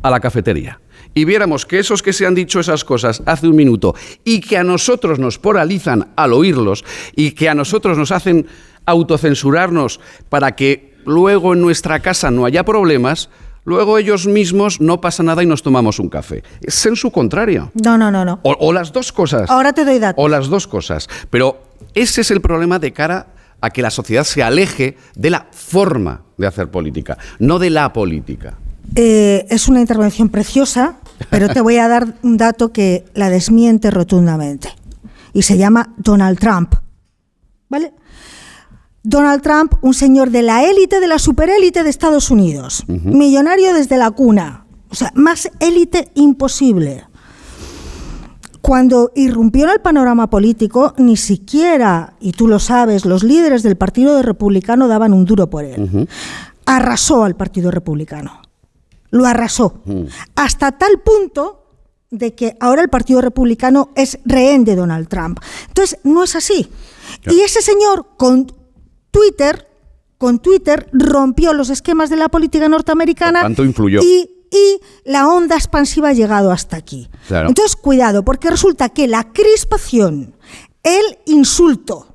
[0.02, 0.80] a la cafetería
[1.14, 4.56] y viéramos que esos que se han dicho esas cosas hace un minuto y que
[4.56, 6.84] a nosotros nos poralizan al oírlos
[7.14, 8.46] y que a nosotros nos hacen
[8.86, 13.28] autocensurarnos para que luego en nuestra casa no haya problemas,
[13.64, 16.42] luego ellos mismos no pasa nada y nos tomamos un café.
[16.60, 17.70] Es en su contrario.
[17.82, 18.40] No, no, no, no.
[18.42, 19.50] O, las dos cosas.
[19.50, 20.22] Ahora te doy datos.
[20.22, 21.08] O las dos cosas.
[21.30, 21.62] Pero
[21.94, 23.28] ese es el problema de cara
[23.60, 27.92] a que la sociedad se aleje de la forma de hacer política, no de la
[27.92, 28.58] política.
[28.94, 30.96] Eh, es una intervención preciosa,
[31.30, 34.68] pero te voy a dar un dato que la desmiente rotundamente.
[35.32, 36.74] Y se llama Donald Trump.
[37.68, 37.94] ¿Vale?
[39.02, 43.96] Donald Trump, un señor de la élite, de la superélite de Estados Unidos, millonario desde
[43.96, 47.04] la cuna, o sea, más élite imposible.
[48.60, 53.76] Cuando irrumpió en el panorama político, ni siquiera, y tú lo sabes, los líderes del
[53.76, 56.06] Partido Republicano daban un duro por él.
[56.64, 58.41] Arrasó al Partido Republicano
[59.12, 59.80] lo arrasó.
[59.84, 60.06] Mm.
[60.34, 61.62] Hasta tal punto
[62.10, 65.38] de que ahora el Partido Republicano es rehén de Donald Trump.
[65.68, 66.68] Entonces, no es así.
[67.26, 68.52] Y ese señor con
[69.10, 69.68] Twitter,
[70.18, 73.42] con Twitter rompió los esquemas de la política norteamericana
[74.02, 74.28] Y,
[75.06, 77.08] la onda expansiva ha llegado hasta aquí.
[77.30, 80.36] Entonces, cuidado, porque resulta que la crispación,
[80.82, 82.11] el insulto,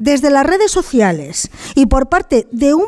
[0.00, 2.86] desde las redes sociales y por parte de, un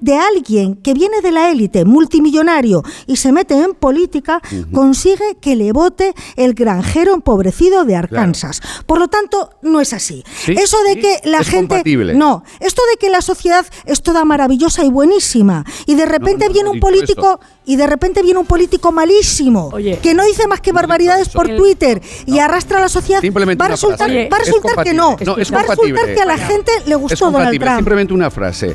[0.00, 4.40] de alguien que viene de la élite, multimillonario, y se mete en política,
[4.72, 8.60] consigue que le vote el granjero empobrecido de Arkansas.
[8.86, 10.22] Por lo tanto, no es así.
[10.46, 11.82] Eso de que la gente...
[12.14, 16.68] No, esto de que la sociedad es toda maravillosa y buenísima, y de repente viene
[16.68, 17.40] un político
[17.70, 19.70] y de repente viene un político malísimo
[20.02, 23.68] que no dice más que barbaridades por Twitter y arrastra a la sociedad, va a
[23.68, 27.30] resultar, va a resultar que no, va a resultar que a la gente le gustó
[27.30, 27.76] Donald Trump.
[27.76, 28.74] Simplemente una frase.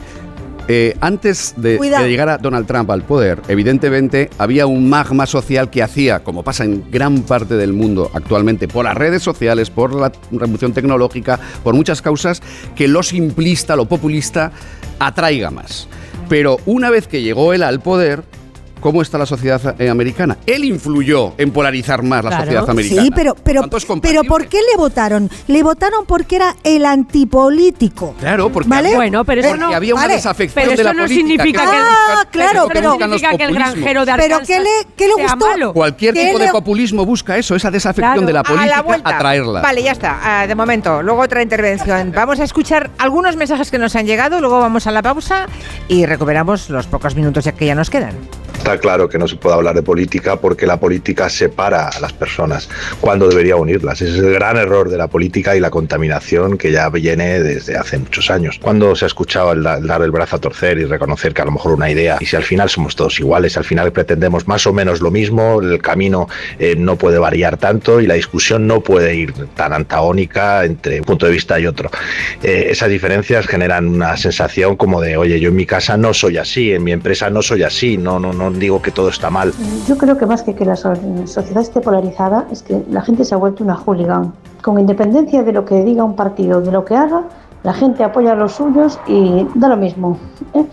[0.70, 5.84] Eh, antes de, llegar a Donald Trump al poder, evidentemente había un magma social que
[5.84, 10.10] hacía, como pasa en gran parte del mundo actualmente, por las redes sociales, por la
[10.32, 12.42] revolución tecnológica, por muchas causas,
[12.78, 14.54] que lo simplista, lo populista
[15.00, 15.90] atraiga más.
[16.30, 18.24] Pero una vez que llegó él al poder,
[18.86, 20.38] cómo está la sociedad eh, americana.
[20.46, 23.02] Él influyó en polarizar más la sociedad americana.
[23.02, 23.64] Sí, pero, pero,
[24.00, 25.28] pero ¿por qué le votaron?
[25.48, 28.14] Le votaron porque era el antipolítico.
[28.20, 31.64] Claro, porque había, bueno, pero eso no, había una desafección pero de la no significa
[31.64, 35.24] que, ah, claro, pero, significa que el granjero de Arkansas pero ¿qué le, qué le
[35.24, 35.48] gustó?
[35.48, 35.74] Malo.
[35.74, 39.62] Cualquier tipo de populismo busca eso, esa desafección de la política, a atraerla.
[39.62, 40.20] Vale, ya está.
[40.22, 42.12] Ah, de momento, luego otra intervención.
[42.12, 45.48] Vamos a escuchar algunos mensajes que nos han llegado, luego vamos a la pausa
[45.88, 48.14] y recuperamos los pocos minutos que ya nos quedan.
[48.66, 52.14] Está claro que no se puede hablar de política porque la política separa a las
[52.14, 52.68] personas
[53.00, 54.02] cuando debería unirlas.
[54.02, 57.78] Ese es el gran error de la política y la contaminación que ya viene desde
[57.78, 58.58] hace muchos años.
[58.60, 61.52] Cuando se ha escuchado el, dar el brazo a torcer y reconocer que a lo
[61.52, 64.74] mejor una idea, y si al final somos todos iguales, al final pretendemos más o
[64.74, 66.28] menos lo mismo, el camino
[66.58, 71.06] eh, no puede variar tanto y la discusión no puede ir tan antagónica entre un
[71.06, 71.92] punto de vista y otro.
[72.42, 76.40] Eh, esas diferencias generan una sensación como de, oye, yo en mi casa no soy
[76.40, 79.54] así, en mi empresa no soy así, no, no, no digo que todo está mal.
[79.88, 83.36] Yo creo que más que que la sociedad esté polarizada es que la gente se
[83.36, 84.34] ha vuelto una hooligan.
[84.62, 87.24] Con independencia de lo que diga un partido, de lo que haga,
[87.64, 90.20] la gente apoya a los suyos y da lo mismo.
[90.54, 90.66] ¿eh?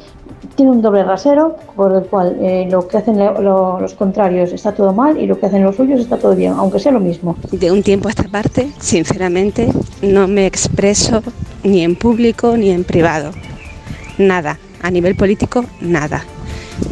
[0.55, 4.93] Tiene un doble rasero por el cual eh, lo que hacen los contrarios está todo
[4.93, 7.37] mal y lo que hacen los suyos está todo bien, aunque sea lo mismo.
[7.51, 11.23] De un tiempo a esta parte, sinceramente, no me expreso
[11.65, 13.31] ni en público ni en privado.
[14.19, 14.59] Nada.
[14.83, 16.25] A nivel político, nada.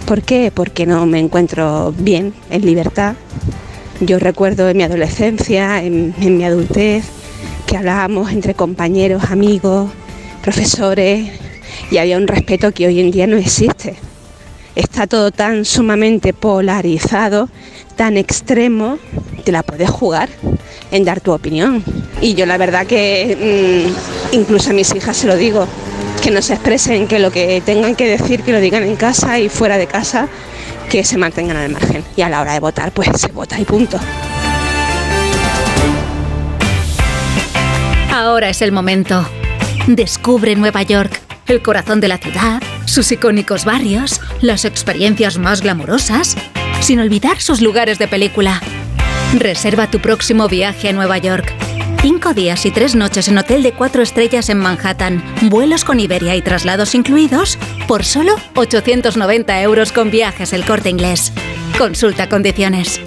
[0.07, 0.51] ¿Por qué?
[0.55, 3.15] Porque no me encuentro bien, en libertad.
[4.01, 7.05] Yo recuerdo en mi adolescencia, en, mi adultez,
[7.67, 9.91] que hablábamos entre compañeros, amigos,
[10.43, 11.31] profesores,
[11.91, 13.97] y había un respeto que hoy en día no existe.
[14.75, 17.49] Está todo tan sumamente polarizado,
[17.97, 18.99] tan extremo,
[19.45, 20.29] te la puedes jugar
[20.91, 21.85] en dar tu opinión.
[22.21, 23.87] Y yo la verdad que
[24.33, 25.67] mm, incluso a mis hijas se lo digo,
[26.21, 29.39] que no se expresen, que lo que tengan que decir, que lo digan en casa
[29.39, 30.29] y fuera de casa,
[30.91, 32.05] que se mantengan al margen.
[32.17, 33.99] Y a la hora de votar, pues se vota y punto.
[38.13, 39.27] Ahora es el momento.
[39.87, 46.37] Descubre Nueva York, el corazón de la ciudad, sus icónicos barrios, las experiencias más glamurosas,
[46.81, 48.61] sin olvidar sus lugares de película.
[49.39, 51.55] Reserva tu próximo viaje a Nueva York.
[52.03, 56.35] Cinco días y tres noches en hotel de cuatro estrellas en Manhattan, vuelos con Iberia
[56.35, 61.31] y traslados incluidos, por solo 890 euros con viajes el corte inglés.
[61.77, 62.99] Consulta condiciones.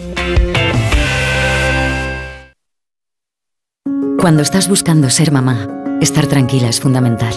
[4.20, 5.68] Cuando estás buscando ser mamá,
[6.00, 7.34] estar tranquila es fundamental.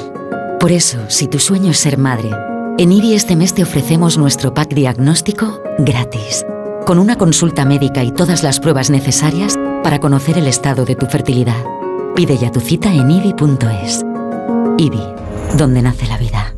[0.60, 2.33] Por eso, si tu sueño es ser madre,
[2.76, 6.44] en IBI este mes te ofrecemos nuestro pack diagnóstico gratis,
[6.85, 11.06] con una consulta médica y todas las pruebas necesarias para conocer el estado de tu
[11.06, 11.65] fertilidad.
[12.16, 14.05] Pide ya tu cita en IBI.es.
[14.78, 15.00] IBI,
[15.56, 16.56] donde nace la vida.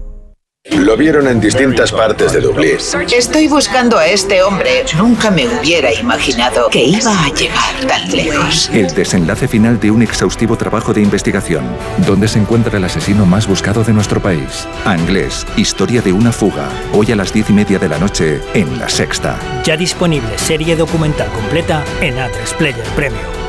[0.76, 2.76] Lo vieron en distintas partes de Dublín.
[3.16, 4.84] Estoy buscando a este hombre.
[4.96, 8.70] Nunca me hubiera imaginado que iba a llegar tan lejos.
[8.72, 11.64] El desenlace final de un exhaustivo trabajo de investigación.
[12.06, 14.68] ¿Dónde se encuentra el asesino más buscado de nuestro país?
[14.84, 16.68] Anglés, historia de una fuga.
[16.92, 19.38] Hoy a las diez y media de la noche en La Sexta.
[19.64, 23.47] Ya disponible serie documental completa en A3 Player Premium.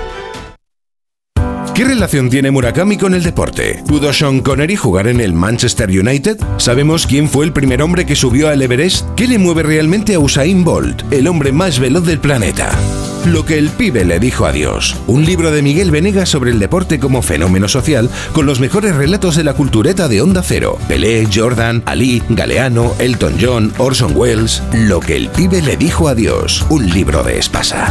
[1.79, 3.81] ¿Qué relación tiene Murakami con el deporte?
[3.87, 6.37] ¿Pudo Sean Connery jugar en el Manchester United?
[6.57, 9.05] ¿Sabemos quién fue el primer hombre que subió al Everest?
[9.15, 12.69] ¿Qué le mueve realmente a Usain Bolt, el hombre más veloz del planeta?
[13.27, 14.97] Lo que el pibe le dijo a Dios.
[15.07, 19.37] Un libro de Miguel Venegas sobre el deporte como fenómeno social, con los mejores relatos
[19.37, 20.77] de la cultureta de Onda Cero.
[20.89, 24.61] Pelé, Jordan, Ali, Galeano, Elton John, Orson Welles.
[24.73, 26.65] Lo que el pibe le dijo a Dios.
[26.69, 27.89] Un libro de Espasa.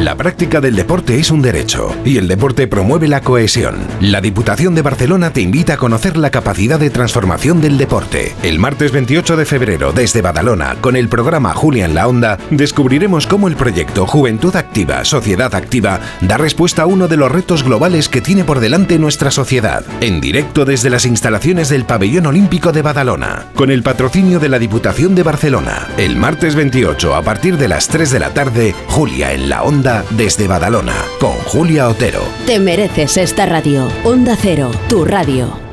[0.00, 3.76] La práctica del deporte es un derecho y el deporte promueve la cohesión.
[4.00, 8.34] La Diputación de Barcelona te invita a conocer la capacidad de transformación del deporte.
[8.42, 13.26] El martes 28 de febrero, desde Badalona, con el programa Julia en la Onda, descubriremos
[13.26, 18.08] cómo el proyecto Juventud Activa, Sociedad Activa da respuesta a uno de los retos globales
[18.08, 19.84] que tiene por delante nuestra sociedad.
[20.00, 24.58] En directo desde las instalaciones del Pabellón Olímpico de Badalona, con el patrocinio de la
[24.58, 25.88] Diputación de Barcelona.
[25.98, 29.89] El martes 28, a partir de las 3 de la tarde, Julia en la Onda
[30.10, 32.22] desde Badalona, con Julia Otero.
[32.46, 33.88] Te mereces esta radio.
[34.04, 35.69] Onda Cero, tu radio.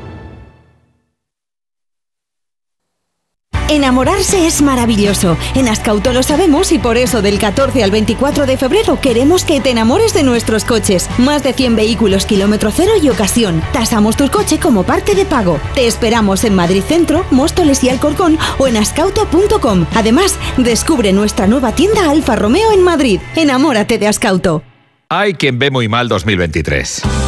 [3.68, 5.36] Enamorarse es maravilloso.
[5.54, 9.60] En Ascauto lo sabemos y por eso del 14 al 24 de febrero queremos que
[9.60, 11.08] te enamores de nuestros coches.
[11.18, 13.62] Más de 100 vehículos kilómetro cero y ocasión.
[13.72, 15.60] Tasamos tu coche como parte de pago.
[15.74, 19.86] Te esperamos en Madrid Centro, Móstoles y Alcorcón o en ascauto.com.
[19.94, 23.20] Además, descubre nuestra nueva tienda Alfa Romeo en Madrid.
[23.36, 24.62] Enamórate de Ascauto.
[25.10, 27.02] Hay quien ve muy mal 2023.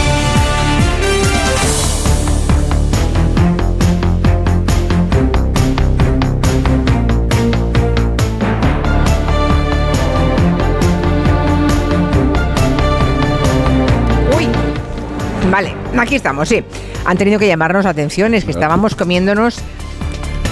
[15.51, 16.63] Vale, aquí estamos, sí.
[17.05, 19.59] Han tenido que llamarnos la atención, es que estábamos comiéndonos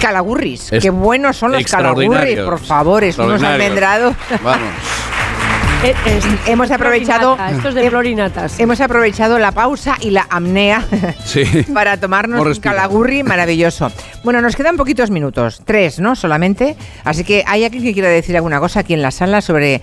[0.00, 0.72] calagurris.
[0.72, 4.14] Es Qué buenos son los calagurris, por favor, es unos almendrados.
[4.42, 4.68] Vamos.
[5.82, 8.60] Es- Hemos aprovechado florinata, Estos de florinatas.
[8.60, 10.84] Hemos aprovechado la pausa y la apnea
[11.24, 11.44] Sí.
[11.74, 13.90] para tomarnos un calagurri maravilloso.
[14.22, 16.16] Bueno, nos quedan poquitos minutos, tres, ¿no?
[16.16, 16.76] Solamente.
[17.02, 19.80] Así que hay alguien que quiera decir alguna cosa aquí en la sala sobre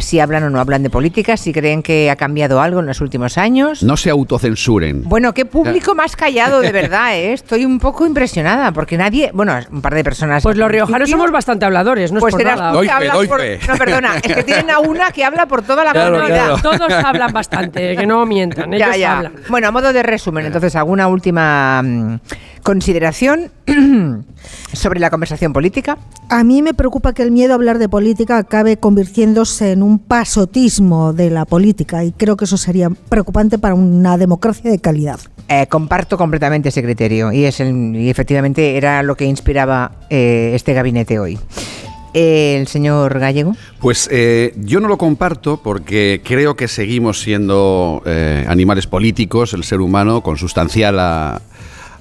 [0.00, 3.00] si hablan o no hablan de política, si creen que ha cambiado algo en los
[3.00, 3.82] últimos años.
[3.82, 5.02] No se autocensuren.
[5.04, 7.32] Bueno, qué público más callado, de verdad, ¿eh?
[7.32, 10.42] Estoy un poco impresionada, porque nadie, bueno, un par de personas...
[10.42, 12.72] Pues los riojanos somos bastante habladores, no es Pues por serás nada.
[12.72, 13.40] tú que Doife, hablas por...
[13.68, 16.46] No, perdona, es que tienen a una que habla por toda la Claro, comunidad.
[16.58, 16.78] claro.
[16.78, 19.16] Todos hablan bastante, que no mientan, ellos Ya, ya.
[19.18, 19.32] hablan.
[19.48, 22.18] Bueno, a modo de resumen, entonces, ¿alguna última mm,
[22.66, 23.52] consideración
[24.72, 25.98] sobre la conversación política?
[26.28, 30.00] A mí me preocupa que el miedo a hablar de política acabe convirtiéndose en un
[30.00, 35.20] pasotismo de la política y creo que eso sería preocupante para una democracia de calidad.
[35.48, 40.50] Eh, comparto completamente ese criterio y, es el- y efectivamente era lo que inspiraba eh,
[40.56, 41.38] este gabinete hoy.
[42.14, 43.54] Eh, el señor Gallego.
[43.78, 49.62] Pues eh, yo no lo comparto porque creo que seguimos siendo eh, animales políticos, el
[49.62, 51.42] ser humano, consustancial a,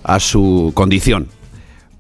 [0.05, 1.27] a su condición.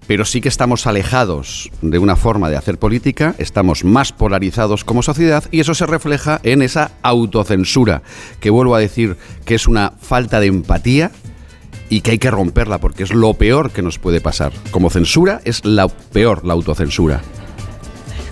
[0.07, 5.01] Pero sí que estamos alejados de una forma de hacer política, estamos más polarizados como
[5.01, 8.03] sociedad y eso se refleja en esa autocensura,
[8.39, 11.11] que vuelvo a decir que es una falta de empatía
[11.89, 14.51] y que hay que romperla porque es lo peor que nos puede pasar.
[14.69, 17.21] Como censura es la peor, la autocensura.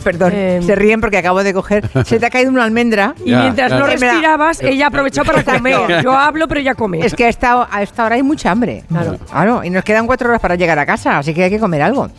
[0.03, 0.31] Perdón,
[0.65, 1.89] se ríen porque acabo de coger.
[2.05, 3.15] Se te ha caído una almendra.
[3.25, 6.03] Y mientras no respirabas, ella aprovechó para comer.
[6.03, 6.99] Yo hablo, pero ella come.
[7.05, 8.83] Es que a esta, a esta hora hay mucha hambre.
[8.87, 9.63] Claro.
[9.63, 12.09] Y nos quedan cuatro horas para llegar a casa, así que hay que comer algo.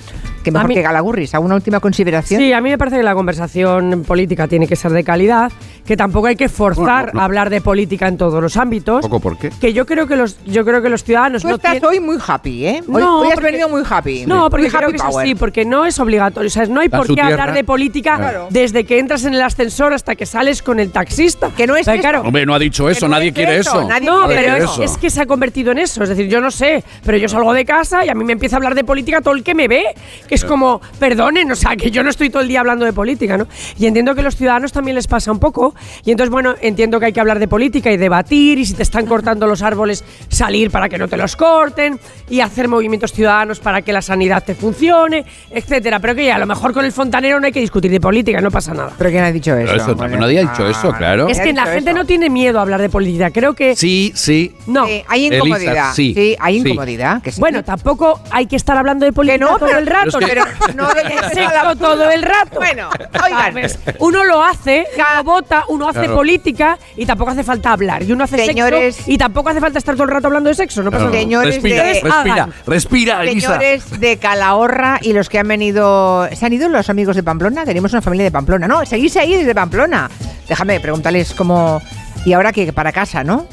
[0.45, 1.35] Que mejor mí- que galagurris.
[1.35, 2.41] ¿Alguna última consideración?
[2.41, 5.51] Sí, a mí me parece que la conversación política tiene que ser de calidad,
[5.87, 7.21] que tampoco hay que forzar No, no, no.
[7.21, 9.03] a hablar de política en todos los ámbitos.
[9.03, 9.51] ¿Poco por qué?
[9.61, 12.19] Que yo creo que los, yo creo que los ciudadanos Tú no estás hoy muy
[12.25, 12.83] happy, ¿eh?
[12.87, 14.25] Hoy, No, hoy has porque- venido muy happy.
[14.27, 16.47] No, porque creo que es así, porque no es obligatorio.
[16.47, 17.31] O sea, no hay por qué tierra.
[17.31, 18.47] hablar de política Claro.
[18.51, 21.51] desde que entras en el ascensor hasta que sales con el taxista.
[21.57, 23.79] Que no es Pero claro, Hombre, no ha dicho eso, no nadie es quiere eso,
[23.81, 23.89] eso.
[23.89, 24.83] nadie no, quiere pero es, eso.
[24.83, 26.03] es que se ha convertido en eso.
[26.03, 28.57] Es decir, yo no sé, pero yo salgo de casa y a mí me empieza
[28.57, 29.85] a hablar de política todo el que me ve.
[30.29, 32.93] Que es como, perdonen, o sea, que yo no estoy todo el día hablando de
[32.93, 33.47] política, ¿no?
[33.79, 35.75] Y entiendo que a los ciudadanos también les pasa un poco.
[36.05, 38.59] Y entonces, bueno, entiendo que hay que hablar de política y debatir.
[38.59, 41.99] Y si te están cortando los árboles, salir para que no te los corten.
[42.29, 46.01] Y hacer movimientos ciudadanos para que la sanidad te funcione, etcétera.
[46.01, 48.41] Pero que ya, a lo mejor con el fontanero no hay que discutir de política,
[48.41, 48.93] no pasa nada.
[48.99, 49.75] ¿Pero quién ha dicho eso?
[49.75, 51.29] Eso, Bueno, nadie ha dicho eso, claro.
[51.29, 51.99] Es que ¿Quién ha la gente eso?
[51.99, 53.31] no tiene miedo a hablar de política.
[53.31, 53.77] Creo que.
[53.77, 54.55] Sí, sí.
[54.67, 54.87] No.
[54.87, 55.93] Sí, hay Elisa, incomodidad.
[55.95, 56.69] sí, hay sí.
[56.69, 57.23] incomodidad.
[57.23, 57.41] Que sí.
[57.41, 60.11] Bueno, tampoco hay que estar hablando de política no, todo pero- el rato.
[60.13, 60.45] pero es que- pero
[60.75, 62.57] no de todo el rato.
[62.57, 62.89] Bueno,
[63.25, 63.55] oigan.
[63.99, 66.15] Uno lo hace, uno vota, uno hace Claro.
[66.17, 68.03] política y tampoco hace falta hablar.
[68.03, 70.55] Y uno hace Señores- sexo y tampoco hace falta estar todo el rato hablando de
[70.55, 70.83] sexo.
[70.83, 71.17] No pasa nada.
[71.19, 73.47] Señores respira, de- respira, respira, Elisa.
[73.59, 76.29] Señores de Calahorra y los que han venido.
[76.35, 77.65] ¿Se han ido los amigos de Pamplona?
[77.65, 78.67] Tenemos una familia de Pamplona.
[78.69, 80.11] No, seguís ahí desde Pamplona.
[80.49, 81.81] Déjame preguntarles cómo.
[82.27, 83.47] Y ahora que para casa, ¿no?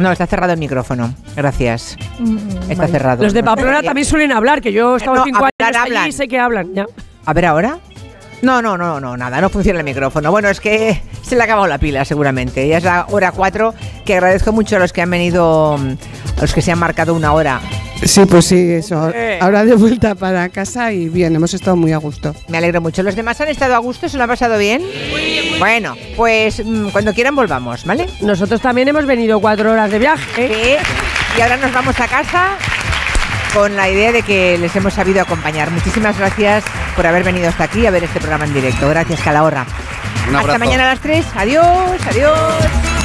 [0.00, 1.14] No, está cerrado el micrófono.
[1.36, 1.96] Gracias.
[2.68, 3.22] Está cerrado.
[3.22, 5.90] Los de Pamplona también suelen hablar, que yo he estado No, cinco hablar, años allí
[5.94, 6.08] hablan.
[6.08, 6.74] y sé que hablan.
[6.74, 6.86] Ya.
[7.26, 7.78] A ver ahora.
[8.42, 10.30] No, no, no, no, nada, no funciona el micrófono.
[10.30, 12.66] Bueno, es que se le ha acabado la pila seguramente.
[12.66, 16.54] Ya es la hora 4, que agradezco mucho a los que han venido, a los
[16.54, 17.60] que se han marcado una hora.
[18.02, 19.12] Sí, pues sí, eso.
[19.40, 22.34] Ahora de vuelta para casa y bien, hemos estado muy a gusto.
[22.48, 23.02] Me alegro mucho.
[23.02, 24.08] ¿Los demás han estado a gusto?
[24.08, 24.82] ¿Se lo han pasado bien?
[25.10, 25.58] Muy bien.
[25.58, 28.06] Bueno, pues mm, cuando quieran volvamos, ¿vale?
[28.22, 30.48] Nosotros también hemos venido cuatro horas de viaje.
[30.48, 31.36] Sí.
[31.36, 32.56] Y ahora nos vamos a casa
[33.52, 35.70] con la idea de que les hemos sabido acompañar.
[35.70, 36.64] Muchísimas gracias
[36.96, 38.88] por haber venido hasta aquí a ver este programa en directo.
[38.88, 39.66] Gracias, Calahorra.
[40.28, 41.24] Un Hasta mañana a las 3.
[41.36, 42.99] Adiós, adiós.